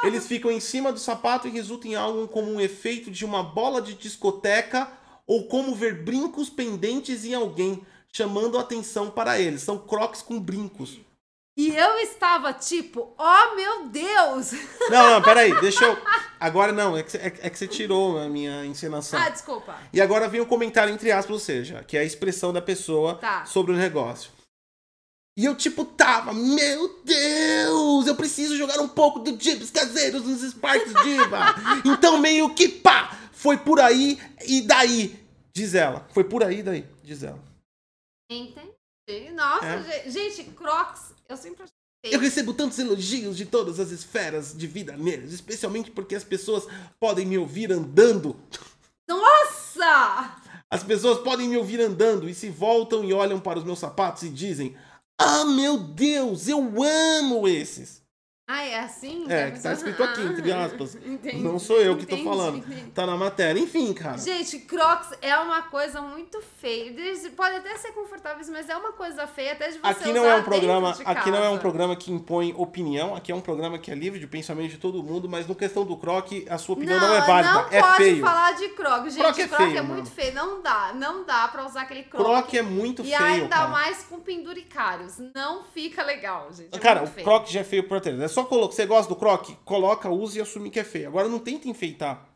Eles 0.06 0.26
ficam 0.26 0.50
em 0.50 0.60
cima 0.60 0.92
do 0.92 0.98
sapato 0.98 1.48
e 1.48 1.50
resultam 1.50 1.90
em 1.90 1.94
algo 1.94 2.28
como 2.28 2.52
um 2.52 2.60
efeito 2.60 3.10
de 3.10 3.24
uma 3.24 3.42
bola 3.42 3.80
de 3.80 3.94
discoteca 3.94 4.92
ou 5.26 5.48
como 5.48 5.74
ver 5.74 6.04
brincos 6.04 6.50
pendentes 6.50 7.24
em 7.24 7.34
alguém, 7.34 7.82
chamando 8.12 8.58
a 8.58 8.60
atenção 8.60 9.10
para 9.10 9.40
eles. 9.40 9.62
São 9.62 9.78
crocs 9.78 10.20
com 10.20 10.38
brincos. 10.38 11.00
E 11.59 11.74
eu 11.74 11.99
estava 12.01 12.53
tipo, 12.53 13.15
oh 13.19 13.55
meu 13.55 13.89
Deus! 13.89 14.53
Não, 14.91 15.11
não, 15.15 15.23
peraí, 15.23 15.59
deixa 15.61 15.85
eu. 15.85 15.97
Agora 16.39 16.70
não, 16.70 16.97
é 16.97 17.03
que, 17.03 17.11
você- 17.11 17.16
é, 17.19 17.27
é 17.27 17.51
que 17.51 17.59
você 17.59 17.66
tirou 17.66 18.19
a 18.19 18.28
minha 18.28 18.65
encenação. 18.66 19.19
Ah, 19.19 19.31
desculpa. 19.31 19.74
E 19.93 20.01
agora 20.01 20.28
vem 20.28 20.41
o 20.41 20.47
comentário 20.47 20.93
entre 20.93 21.11
aspas, 21.11 21.33
ou 21.33 21.41
seja, 21.41 21.83
que 21.83 21.97
é 21.97 22.01
a 22.01 22.05
expressão 22.05 22.53
da 22.53 22.61
pessoa 22.61 23.15
Tá. 23.16 23.47
sobre 23.47 23.73
o 23.73 23.77
negócio. 23.77 24.31
E 25.39 25.45
eu, 25.47 25.55
tipo, 25.55 25.85
tava, 25.85 26.33
meu 26.35 27.01
Deus, 27.05 28.07
eu 28.07 28.15
preciso 28.15 28.57
jogar 28.57 28.78
um 28.81 28.89
pouco 28.89 29.19
do 29.20 29.39
Jibs 29.43 29.70
caseiros 29.70 30.24
nos 30.24 30.43
Sparks 30.43 30.93
Diva. 31.05 31.55
então, 31.85 32.19
meio 32.19 32.55
que 32.55 32.69
pá, 32.69 33.19
foi 33.33 33.57
por 33.57 33.81
aí 33.81 34.19
e 34.47 34.61
daí, 34.62 35.19
diz 35.55 35.74
ela. 35.74 36.07
Foi 36.12 36.24
por 36.24 36.45
aí 36.45 36.59
e 36.61 36.62
daí, 36.62 36.87
diz 37.03 37.23
ela. 37.23 37.43
Entendi. 38.31 38.76
Nossa, 39.35 39.65
É. 39.66 39.83
ge- 39.83 40.11
gente, 40.11 40.45
Crocs, 40.53 41.12
eu 41.28 41.37
sempre 41.37 41.62
achei. 41.62 41.74
Eu 42.05 42.20
recebo 42.20 42.53
tantos 42.55 42.78
elogios 42.78 43.37
de 43.37 43.45
todas 43.47 43.81
as 43.81 43.91
esferas 43.91 44.55
de 44.57 44.66
vida 44.66 44.97
neles, 44.97 45.33
especialmente 45.33 45.91
porque 45.91 46.15
as 46.15 46.23
pessoas 46.24 46.65
podem 47.01 47.27
me 47.27 47.37
ouvir 47.39 47.73
andando. 47.73 48.37
Nossa! 49.09 50.37
As 50.70 50.83
pessoas 50.83 51.19
podem 51.20 51.49
me 51.49 51.57
ouvir 51.57 51.81
andando 51.81 52.28
e 52.28 52.35
se 52.35 52.49
voltam 52.49 53.05
e 53.05 53.12
olham 53.12 53.41
para 53.41 53.59
os 53.59 53.65
meus 53.65 53.78
sapatos 53.78 54.23
e 54.24 54.28
dizem: 54.28 54.77
Ah, 55.19 55.45
meu 55.45 55.78
Deus, 55.78 56.49
eu 56.49 56.83
amo 56.83 57.47
esses. 57.49 58.03
Ah, 58.48 58.62
é 58.62 58.78
assim? 58.78 59.27
É, 59.28 59.51
que 59.51 59.60
tá 59.60 59.73
escrito 59.73 60.01
aqui, 60.05 60.20
entre 60.23 60.52
aspas. 60.52 60.97
Não 61.35 61.59
sou 61.59 61.81
eu 61.81 61.97
que 61.97 62.06
tô 62.06 62.16
falando. 62.18 62.64
Tá 62.94 63.05
na 63.05 63.16
matéria. 63.16 63.59
Enfim, 63.59 63.93
cara. 63.93 64.16
Gente, 64.18 64.60
Crocs 64.60 65.18
é 65.20 65.36
uma 65.36 65.62
coisa 65.62 66.01
muito 66.01 66.40
feia. 66.60 66.90
Eles 66.90 67.28
podem 67.31 67.59
até 67.59 67.77
ser 67.77 67.90
confortáveis, 67.90 68.48
mas 68.48 68.68
é 68.68 68.77
uma 68.77 68.93
coisa 68.93 69.27
feia 69.27 69.52
até 69.52 69.70
de 69.70 69.78
você 69.78 69.86
Aqui 69.89 70.12
não 70.12 70.24
é 70.24 70.36
um 70.36 70.44
programa, 70.44 70.90
aqui 71.05 71.31
não 71.31 71.39
é 71.43 71.48
um 71.48 71.52
casa. 71.52 71.60
programa 71.60 71.97
que 71.97 72.12
impõe 72.12 72.55
opinião, 72.56 73.16
aqui 73.16 73.32
é 73.32 73.35
um 73.35 73.40
programa 73.40 73.81
que 73.81 73.90
é 73.90 73.97
livre 73.97 74.20
de 74.20 74.28
pensamento 74.28 74.70
de 74.70 74.78
todo 74.78 75.02
mundo, 75.02 75.28
mas 75.28 75.48
no 75.48 75.55
questão 75.56 75.85
do 75.85 75.97
croc, 75.97 76.31
a 76.48 76.56
sua 76.56 76.74
opinião 76.77 77.01
não, 77.01 77.14
é 77.14 77.20
válida, 77.23 77.52
Não 77.52 77.68
é 77.73 77.81
pode 77.82 77.97
feio. 77.97 78.20
falar 78.20 78.52
de 78.52 78.68
Croc, 78.68 79.05
gente. 79.06 79.18
Croc 79.18 79.39
é 79.40 79.48
Croc 79.48 79.60
é, 79.60 79.66
feio, 79.70 79.85
muito 79.85 79.97
mano. 80.05 80.06
feio. 80.06 80.35
Não 80.35 80.62
dá, 80.62 80.93
não 80.94 81.24
dá 81.24 81.48
pra 81.48 81.66
usar 81.66 81.82
aquele 81.82 82.05
Croc. 82.05 82.24
Croc 82.24 82.55
é 82.55 82.62
muito 82.62 83.02
e 83.02 83.06
feio, 83.06 83.16
ainda 83.24 83.56
cara. 83.56 83.68
mais 83.68 84.05
com 84.05 84.20
penduricários. 84.20 85.14
Não 85.35 85.64
fica 85.64 86.05
legal, 86.05 86.48
gente. 86.52 86.73
É 86.73 86.78
Cara, 86.78 87.01
muito 87.01 87.10
o 87.10 87.14
feio. 87.14 87.24
croc 87.27 87.48
já 87.48 87.60
é 87.60 87.64
feio 87.64 87.82
por. 87.89 87.97
É 87.97 88.28
só 88.36 88.44
colocar, 88.44 88.74
você 88.74 88.84
gosta 88.84 89.08
do 89.08 89.18
croc? 89.18 89.48
Coloca, 89.64 90.10
use 90.10 90.38
e 90.38 90.42
assume 90.42 90.68
que 90.70 90.78
é 90.78 90.84
feio. 90.84 91.08
Agora 91.08 91.26
não 91.26 91.38
tenta 91.38 91.68
enfeitar. 91.68 92.28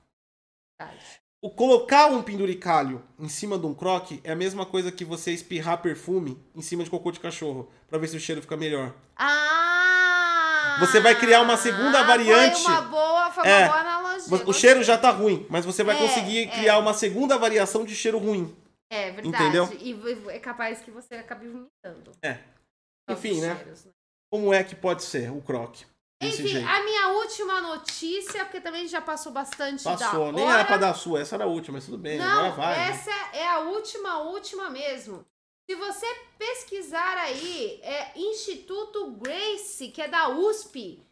O 1.43 1.51
colocar 1.51 2.07
um 2.07 2.23
penduricalho 2.23 3.03
em 3.19 3.29
cima 3.29 3.59
de 3.59 3.67
um 3.67 3.75
croc 3.75 4.13
é 4.25 4.33
a 4.33 4.37
mesma 4.37 4.65
coisa 4.65 4.91
que 4.91 5.05
você 5.05 5.31
espirrar 5.31 5.83
perfume 5.83 6.43
em 6.55 6.63
cima 6.63 6.83
de 6.83 6.89
cocô 6.89 7.11
de 7.11 7.21
cachorro, 7.21 7.71
pra 7.87 7.99
ver 7.99 8.09
se 8.09 8.17
o 8.17 8.21
cheiro 8.21 8.41
fica 8.41 8.57
melhor. 8.57 8.95
Ah! 9.15 10.79
Você 10.81 11.01
vai 11.01 11.15
criar 11.19 11.43
uma 11.43 11.59
segunda 11.59 12.03
variante. 12.03 12.63
Foi 12.63 12.73
uma 12.73 12.83
boa, 12.83 13.31
foi 13.31 13.43
uma 13.45 13.51
É. 13.53 13.67
boa 13.67 13.81
analogia. 13.81 14.49
O 14.49 14.53
cheiro 14.55 14.83
já 14.83 14.97
tá 14.97 15.11
ruim, 15.11 15.47
mas 15.51 15.67
você 15.67 15.85
vai 15.85 15.97
É, 15.97 15.99
conseguir 15.99 16.45
é. 16.45 16.47
criar 16.47 16.79
uma 16.79 16.95
segunda 16.95 17.37
variação 17.37 17.85
de 17.85 17.95
cheiro 17.95 18.17
ruim. 18.19 18.57
É 18.91 19.11
verdade. 19.11 19.29
Entendeu? 19.29 19.69
E 19.79 20.31
é 20.31 20.39
capaz 20.39 20.81
que 20.81 20.91
você 20.91 21.17
acabe 21.17 21.47
vomitando. 21.47 22.13
É. 22.23 22.39
Enfim, 23.11 23.41
né? 23.41 23.57
cheiros, 23.57 23.87
Como 24.31 24.55
é 24.55 24.63
que 24.63 24.77
pode 24.77 25.03
ser 25.03 25.31
o 25.31 25.41
croc? 25.43 25.77
Enfim, 26.23 26.49
jeito. 26.49 26.69
a 26.69 26.85
minha 26.85 27.09
última 27.09 27.61
notícia, 27.63 28.45
porque 28.45 28.61
também 28.61 28.87
já 28.87 29.01
passou 29.01 29.33
bastante 29.33 29.83
Passou, 29.83 30.31
nem 30.33 30.45
hora. 30.45 30.59
era 30.59 30.65
pra 30.67 30.77
dar 30.77 30.91
a 30.91 30.95
sua, 30.95 31.21
essa 31.21 31.35
era 31.35 31.45
a 31.45 31.49
última, 31.49 31.79
mas 31.79 31.87
tudo 31.87 31.97
bem, 31.97 32.21
agora 32.21 32.49
Não, 32.49 32.57
vai. 32.57 32.77
né? 32.77 32.89
essa 32.91 33.11
é 33.35 33.49
a 33.49 33.61
última, 33.61 34.19
última 34.19 34.69
mesmo. 34.69 35.25
Se 35.69 35.75
você 35.77 36.07
pesquisar 36.39 37.17
aí, 37.17 37.81
é 37.83 38.13
Instituto 38.19 39.13
Grace, 39.13 39.89
que 39.89 40.03
é 40.03 40.09
da 40.09 40.29
USP, 40.29 41.03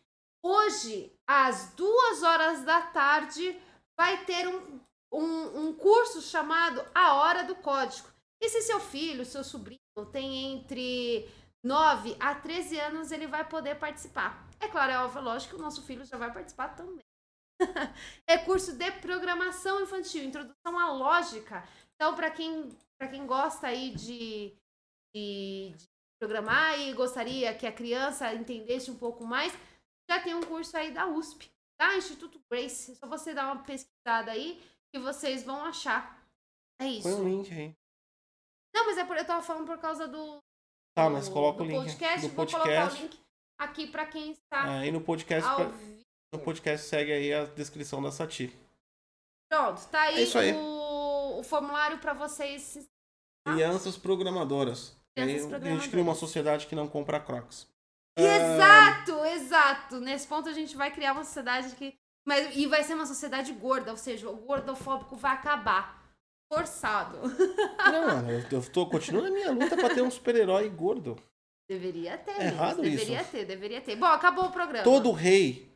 hoje, 0.45 1.11
às 1.27 1.73
duas 1.75 2.23
horas 2.23 2.65
da 2.65 2.83
tarde, 2.83 3.57
vai 3.97 4.25
ter 4.25 4.47
um, 4.47 4.81
um, 5.13 5.69
um 5.69 5.73
curso 5.73 6.21
chamado 6.21 6.85
A 6.95 7.15
Hora 7.15 7.45
do 7.45 7.55
Código. 7.55 8.09
E 8.41 8.49
se 8.49 8.61
seu 8.63 8.79
filho, 8.79 9.25
seu 9.25 9.43
sobrinho 9.43 9.79
tem 10.13 10.53
entre 10.53 11.29
9 11.65 12.17
a 12.21 12.35
13 12.35 12.79
anos, 12.79 13.11
ele 13.11 13.27
vai 13.27 13.49
poder 13.49 13.77
participar. 13.77 14.47
É 14.61 14.69
claro, 14.69 14.93
é 14.93 14.99
óbvio, 14.99 15.23
lógico 15.23 15.55
que 15.55 15.61
o 15.61 15.63
nosso 15.63 15.83
filho 15.83 16.05
já 16.05 16.17
vai 16.17 16.33
participar 16.33 16.69
também. 16.75 17.05
é 18.27 18.39
curso 18.39 18.77
de 18.77 18.91
programação 18.93 19.83
infantil, 19.83 20.25
introdução 20.25 20.79
à 20.79 20.93
lógica. 20.93 21.67
Então, 21.95 22.15
para 22.15 22.31
quem, 22.31 22.69
pra 22.97 23.09
quem 23.09 23.27
gosta 23.27 23.67
aí 23.67 23.91
de, 23.91 24.57
de, 25.15 25.75
de 25.77 25.87
programar 26.21 26.79
e 26.79 26.93
gostaria 26.93 27.55
que 27.55 27.67
a 27.67 27.73
criança 27.73 28.33
entendesse 28.35 28.91
um 28.91 28.97
pouco 28.97 29.25
mais, 29.25 29.53
já 30.09 30.21
tem 30.23 30.35
um 30.35 30.43
curso 30.43 30.77
aí 30.77 30.93
da 30.93 31.07
USP, 31.07 31.51
tá? 31.77 31.97
Instituto 31.97 32.41
Grace. 32.51 32.93
É 32.93 32.95
só 32.95 33.07
você 33.07 33.35
dar 33.35 33.53
uma 33.53 33.63
pesquisada 33.65 34.31
aí 34.31 34.63
que 34.93 35.01
vocês 35.01 35.43
vão 35.43 35.65
achar. 35.65 36.25
É 36.81 36.87
isso. 36.87 37.09
Põe 37.09 37.21
um 37.21 37.29
link 37.29 37.53
aí. 37.53 37.75
Não, 38.75 38.87
mas 38.87 38.99
é 38.99 39.05
por, 39.05 39.17
eu 39.17 39.27
tava 39.27 39.43
falando 39.43 39.67
por 39.67 39.79
causa 39.79 40.07
do, 40.07 40.41
Tá, 41.05 41.11
mas 41.11 41.29
coloca 41.29 41.63
o 41.63 41.67
link 41.67 41.77
podcast. 41.77 42.29
do 42.29 42.35
Vou 42.35 42.47
colocar 42.47 42.59
o 42.63 42.65
podcast. 42.65 43.03
link 43.03 43.19
aqui 43.59 43.87
para 43.87 44.07
quem 44.07 44.33
está 44.33 44.79
Aí 44.79 44.91
no 44.91 45.01
podcast, 45.01 45.49
ao 45.49 45.57
pra- 45.57 45.71
no 46.33 46.39
podcast 46.41 46.87
segue 46.87 47.13
aí 47.13 47.33
a 47.33 47.45
descrição 47.45 48.03
da 48.03 48.11
Sati. 48.11 48.55
Pronto, 49.51 49.87
tá 49.89 50.01
aí, 50.03 50.19
É 50.19 50.23
isso 50.23 50.39
aí. 50.39 50.53
O, 50.53 51.39
o 51.41 51.43
formulário 51.43 51.99
para 51.99 52.13
vocês. 52.13 52.63
se- 52.63 52.89
Crianças 53.47 53.97
programadoras. 53.97 54.95
Crianças 55.15 55.17
Aí 55.17 55.23
a 55.23 55.39
gente 55.39 55.49
programadoras. 55.49 55.87
cria 55.91 56.03
uma 56.03 56.15
sociedade 56.15 56.67
que 56.67 56.75
não 56.75 56.87
compra 56.89 57.19
crocs. 57.21 57.67
Ah, 58.19 58.23
Exato, 58.23 59.25
exato. 59.27 60.01
Nesse 60.01 60.27
ponto 60.27 60.49
a 60.49 60.53
gente 60.53 60.77
vai 60.77 60.91
criar 60.91 61.13
uma 61.13 61.25
sociedade 61.25 61.75
que. 61.77 61.95
Mas, 62.27 62.55
e 62.57 62.67
vai 62.67 62.83
ser 62.85 62.95
uma 62.95 63.07
sociedade 63.07 63.53
gorda, 63.53 63.91
ou 63.91 63.97
seja, 63.97 64.29
o 64.29 64.37
gordofóbico 64.37 65.17
vai 65.17 65.33
acabar. 65.33 65.98
Forçado. 66.53 67.19
Não, 67.93 68.07
mano, 68.07 68.31
eu, 68.31 68.45
eu 68.51 68.71
tô 68.71 68.87
continuando 68.87 69.29
a 69.29 69.31
minha 69.31 69.51
luta 69.53 69.77
pra 69.77 69.91
ter 69.95 70.03
um 70.03 70.11
super-herói 70.11 70.69
gordo. 70.71 71.17
Deveria 71.69 72.17
ter. 72.17 72.33
É 72.33 72.45
errado 72.47 72.81
Deveria 72.81 73.21
isso. 73.21 73.31
ter, 73.31 73.45
deveria 73.45 73.81
ter. 73.81 73.97
Bom, 73.97 74.07
acabou 74.07 74.47
o 74.47 74.51
programa. 74.53 74.83
Todo 74.85 75.13
rei 75.13 75.69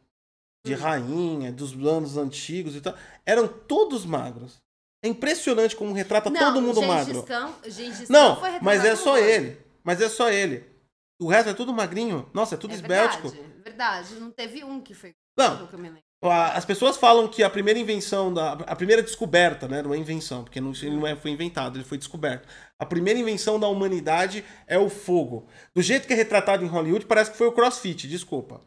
de 0.64 0.74
Hum. 0.74 0.78
rainha, 0.78 1.52
dos 1.52 1.72
anos 1.86 2.16
antigos 2.16 2.74
e 2.76 2.80
tal, 2.80 2.94
eram 3.26 3.46
todos 3.48 4.06
magros. 4.06 4.56
É 5.04 5.08
impressionante 5.08 5.74
como 5.76 5.92
retrata 5.92 6.30
Não, 6.30 6.38
todo 6.40 6.62
mundo 6.62 6.76
Gengis 6.80 6.88
magro. 6.88 7.22
Khan- 7.24 7.54
Gengis 7.68 8.06
Khan 8.08 8.12
Não, 8.12 8.40
foi 8.40 8.60
mas 8.60 8.84
é 8.84 8.94
só 8.96 9.18
ele. 9.18 9.60
Mas 9.82 10.00
é 10.00 10.08
só 10.08 10.30
ele. 10.30 10.64
O 11.20 11.26
resto 11.28 11.50
é 11.50 11.54
tudo 11.54 11.72
magrinho. 11.74 12.30
Nossa, 12.32 12.54
é 12.54 12.58
tudo 12.58 12.70
É 12.70 12.74
esbéltico. 12.76 13.28
verdade, 13.28 13.62
verdade. 13.62 14.14
Não 14.14 14.30
teve 14.30 14.62
um 14.64 14.80
que 14.80 14.94
foi. 14.94 15.12
Não. 15.36 15.68
A- 16.22 16.52
As 16.56 16.64
pessoas 16.64 16.96
falam 16.96 17.26
que 17.28 17.42
a 17.42 17.50
primeira 17.50 17.78
invenção, 17.80 18.32
da, 18.32 18.52
a 18.52 18.76
primeira 18.76 19.02
descoberta, 19.02 19.66
né? 19.66 19.82
Não 19.82 19.92
é 19.92 19.96
invenção, 19.96 20.44
porque 20.44 20.60
não, 20.60 20.70
ele 20.72 20.96
não 20.96 21.06
é- 21.06 21.16
foi 21.16 21.30
inventado, 21.32 21.76
ele 21.76 21.84
foi 21.84 21.98
descoberto. 21.98 22.46
A 22.78 22.86
primeira 22.86 23.18
invenção 23.18 23.58
da 23.58 23.66
humanidade 23.66 24.44
é 24.66 24.78
o 24.78 24.88
fogo. 24.88 25.46
Do 25.74 25.82
jeito 25.82 26.06
que 26.06 26.12
é 26.12 26.16
retratado 26.16 26.64
em 26.64 26.68
Hollywood, 26.68 27.06
parece 27.06 27.30
que 27.32 27.36
foi 27.36 27.46
o 27.48 27.52
crossfit, 27.52 28.06
desculpa. 28.08 28.60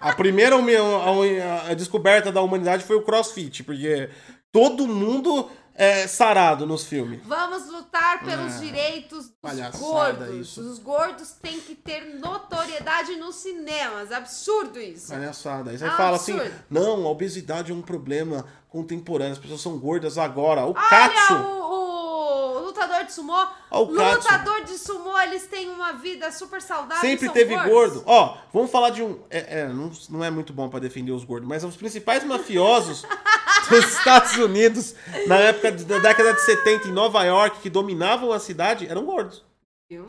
A 0.00 0.12
primeira 0.14 0.56
humi- 0.56 0.74
a- 0.74 1.68
a 1.70 1.74
descoberta 1.74 2.32
da 2.32 2.42
humanidade 2.42 2.82
foi 2.82 2.96
o 2.96 3.02
crossfit, 3.02 3.62
porque 3.62 4.08
todo 4.50 4.86
mundo 4.88 5.48
é 5.74 6.06
sarado 6.06 6.66
nos 6.66 6.84
filmes. 6.84 7.20
Vamos 7.24 7.66
lutar 7.70 8.22
pelos 8.24 8.54
Ah, 8.54 8.58
direitos 8.58 9.28
dos 9.28 9.34
palhaçada 9.40 9.78
gordos. 9.78 10.34
isso. 10.36 10.60
Os 10.60 10.78
gordos 10.78 11.30
têm 11.32 11.60
que 11.60 11.74
ter 11.74 12.18
notoriedade 12.18 13.16
nos 13.16 13.36
cinemas. 13.36 14.12
Absurdo 14.12 14.78
isso. 14.80 15.08
Palhaçada. 15.12 15.70
Aí 15.70 15.78
você 15.78 15.84
Ah, 15.86 15.96
fala 15.96 16.16
assim: 16.16 16.38
não, 16.70 17.06
a 17.06 17.10
obesidade 17.10 17.72
é 17.72 17.74
um 17.74 17.82
problema 17.82 18.44
contemporâneo, 18.68 19.32
as 19.32 19.38
pessoas 19.38 19.60
são 19.60 19.78
gordas 19.78 20.16
agora. 20.18 20.64
O 20.64 20.70
Olha 20.70 20.88
Katsu. 20.88 21.34
o, 21.34 22.56
o 22.56 22.58
lutador 22.66 23.04
de 23.04 23.12
sumô. 23.12 23.46
Olha 23.70 23.82
o 23.84 23.94
Katsu. 23.94 24.16
lutador 24.32 24.64
de 24.64 24.78
sumô, 24.78 25.18
eles 25.20 25.46
têm 25.46 25.68
uma 25.70 25.92
vida 25.92 26.30
super 26.32 26.60
saudável. 26.62 27.00
Sempre 27.00 27.26
são 27.26 27.34
teve 27.34 27.54
gordos. 27.54 27.70
gordo. 27.72 28.02
Ó, 28.06 28.36
vamos 28.52 28.70
falar 28.70 28.90
de 28.90 29.02
um. 29.02 29.18
É, 29.30 29.60
é, 29.60 29.68
não, 29.68 29.90
não 30.10 30.24
é 30.24 30.30
muito 30.30 30.52
bom 30.52 30.68
pra 30.68 30.80
defender 30.80 31.12
os 31.12 31.24
gordos, 31.24 31.48
mas 31.48 31.64
os 31.64 31.76
principais 31.76 32.24
mafiosos 32.24 33.04
dos 33.70 33.98
Estados 33.98 34.36
Unidos, 34.36 34.94
na 35.26 35.36
época 35.38 35.72
da 35.72 35.98
década 35.98 36.34
de 36.34 36.40
70 36.42 36.88
em 36.88 36.92
Nova 36.92 37.22
York, 37.24 37.60
que 37.60 37.70
dominavam 37.70 38.32
a 38.32 38.38
cidade, 38.38 38.86
eram 38.86 39.04
gordos. 39.04 39.44
Viu? 39.90 40.06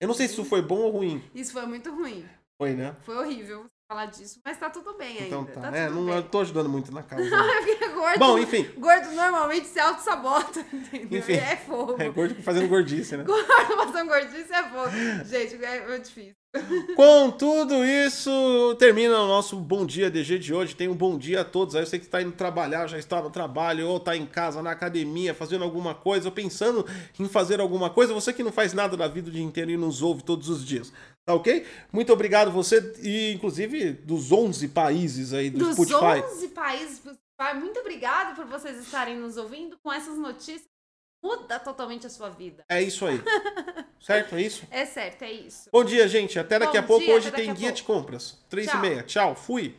Eu 0.00 0.08
não 0.08 0.14
sei 0.14 0.26
se 0.26 0.34
isso 0.34 0.44
foi 0.44 0.62
bom 0.62 0.78
ou 0.78 0.90
ruim. 0.90 1.22
Isso 1.34 1.52
foi 1.52 1.66
muito 1.66 1.90
ruim. 1.94 2.26
Foi, 2.56 2.74
né? 2.74 2.96
Foi 3.02 3.16
horrível 3.16 3.70
falar 3.90 4.06
disso, 4.06 4.40
mas 4.44 4.56
tá 4.56 4.70
tudo 4.70 4.96
bem 4.96 5.18
ainda. 5.18 5.26
Então 5.26 5.44
tá. 5.44 5.62
tá 5.62 5.76
é, 5.76 5.90
não 5.90 6.06
bem. 6.06 6.14
eu 6.14 6.22
tô 6.22 6.38
ajudando 6.38 6.68
muito 6.68 6.92
na 6.92 7.02
causa. 7.02 7.24
É 7.50 7.60
porque 7.60 7.88
gordo, 7.88 8.18
Bom, 8.20 8.38
enfim. 8.38 8.70
gordo 8.78 9.10
normalmente 9.10 9.66
se 9.66 9.80
auto-sabota, 9.80 10.60
entendeu? 10.72 11.18
Enfim. 11.18 11.32
É 11.32 11.56
fogo. 11.56 11.96
É 11.98 12.08
gordo 12.08 12.40
fazendo 12.40 12.68
gordice, 12.68 13.16
né? 13.16 13.24
Gordo 13.30 13.48
passando 13.76 14.08
gordice 14.08 14.52
é 14.52 14.62
fogo. 14.62 14.90
Gente, 15.24 15.64
é 15.64 15.88
muito 15.88 16.04
difícil. 16.04 16.40
Com 16.96 17.30
tudo 17.30 17.84
isso, 17.84 18.74
termina 18.76 19.16
o 19.20 19.28
nosso 19.28 19.56
Bom 19.56 19.86
Dia 19.86 20.10
DG 20.10 20.36
de 20.36 20.52
hoje. 20.52 20.74
Tem 20.74 20.88
um 20.88 20.96
bom 20.96 21.16
dia 21.16 21.42
a 21.42 21.44
todos. 21.44 21.76
Aí 21.76 21.86
você 21.86 21.96
que 21.96 22.04
está 22.04 22.20
indo 22.20 22.32
trabalhar, 22.32 22.88
já 22.88 22.98
está 22.98 23.22
no 23.22 23.30
trabalho, 23.30 23.86
ou 23.86 23.98
está 23.98 24.16
em 24.16 24.26
casa, 24.26 24.60
na 24.60 24.72
academia, 24.72 25.32
fazendo 25.32 25.62
alguma 25.62 25.94
coisa, 25.94 26.26
ou 26.26 26.32
pensando 26.32 26.84
em 27.18 27.28
fazer 27.28 27.60
alguma 27.60 27.88
coisa. 27.88 28.12
Você 28.12 28.32
que 28.32 28.42
não 28.42 28.50
faz 28.50 28.72
nada 28.72 28.96
da 28.96 29.06
vida 29.06 29.28
o 29.28 29.32
dia 29.32 29.42
inteiro 29.42 29.70
e 29.70 29.76
nos 29.76 30.02
ouve 30.02 30.24
todos 30.24 30.48
os 30.48 30.64
dias. 30.64 30.92
Tá 31.24 31.34
ok? 31.34 31.66
Muito 31.92 32.12
obrigado 32.12 32.50
você, 32.50 32.94
e 33.02 33.32
inclusive 33.32 33.92
dos 33.92 34.32
11 34.32 34.68
países 34.68 35.32
aí 35.32 35.50
do 35.50 35.58
Dos 35.58 35.74
Spotify. 35.74 36.24
11 36.34 36.48
países 36.48 36.98
do 36.98 37.14
Spotify, 37.14 37.58
muito 37.58 37.78
obrigado 37.80 38.34
por 38.36 38.46
vocês 38.46 38.78
estarem 38.78 39.16
nos 39.16 39.36
ouvindo 39.36 39.78
com 39.82 39.92
essas 39.92 40.16
notícias. 40.18 40.68
Muda 41.22 41.58
totalmente 41.60 42.06
a 42.06 42.10
sua 42.10 42.30
vida. 42.30 42.64
É 42.66 42.82
isso 42.82 43.04
aí. 43.04 43.20
certo? 44.00 44.34
É 44.34 44.42
isso? 44.42 44.66
É 44.70 44.86
certo, 44.86 45.22
é 45.22 45.30
isso. 45.30 45.68
Bom 45.70 45.84
dia, 45.84 46.08
gente. 46.08 46.38
Até 46.38 46.58
daqui 46.58 46.78
Bom 46.78 46.84
a 46.84 46.86
pouco. 46.86 47.04
dia, 47.04 47.14
Hoje 47.14 47.30
tem 47.30 47.52
guia 47.52 47.68
pouco. 47.68 47.72
de 47.76 47.82
compras. 47.82 48.38
3 48.48 48.66
e 48.66 48.70
Tchau. 48.70 48.80
meia. 48.80 49.02
Tchau. 49.02 49.34
Fui. 49.34 49.76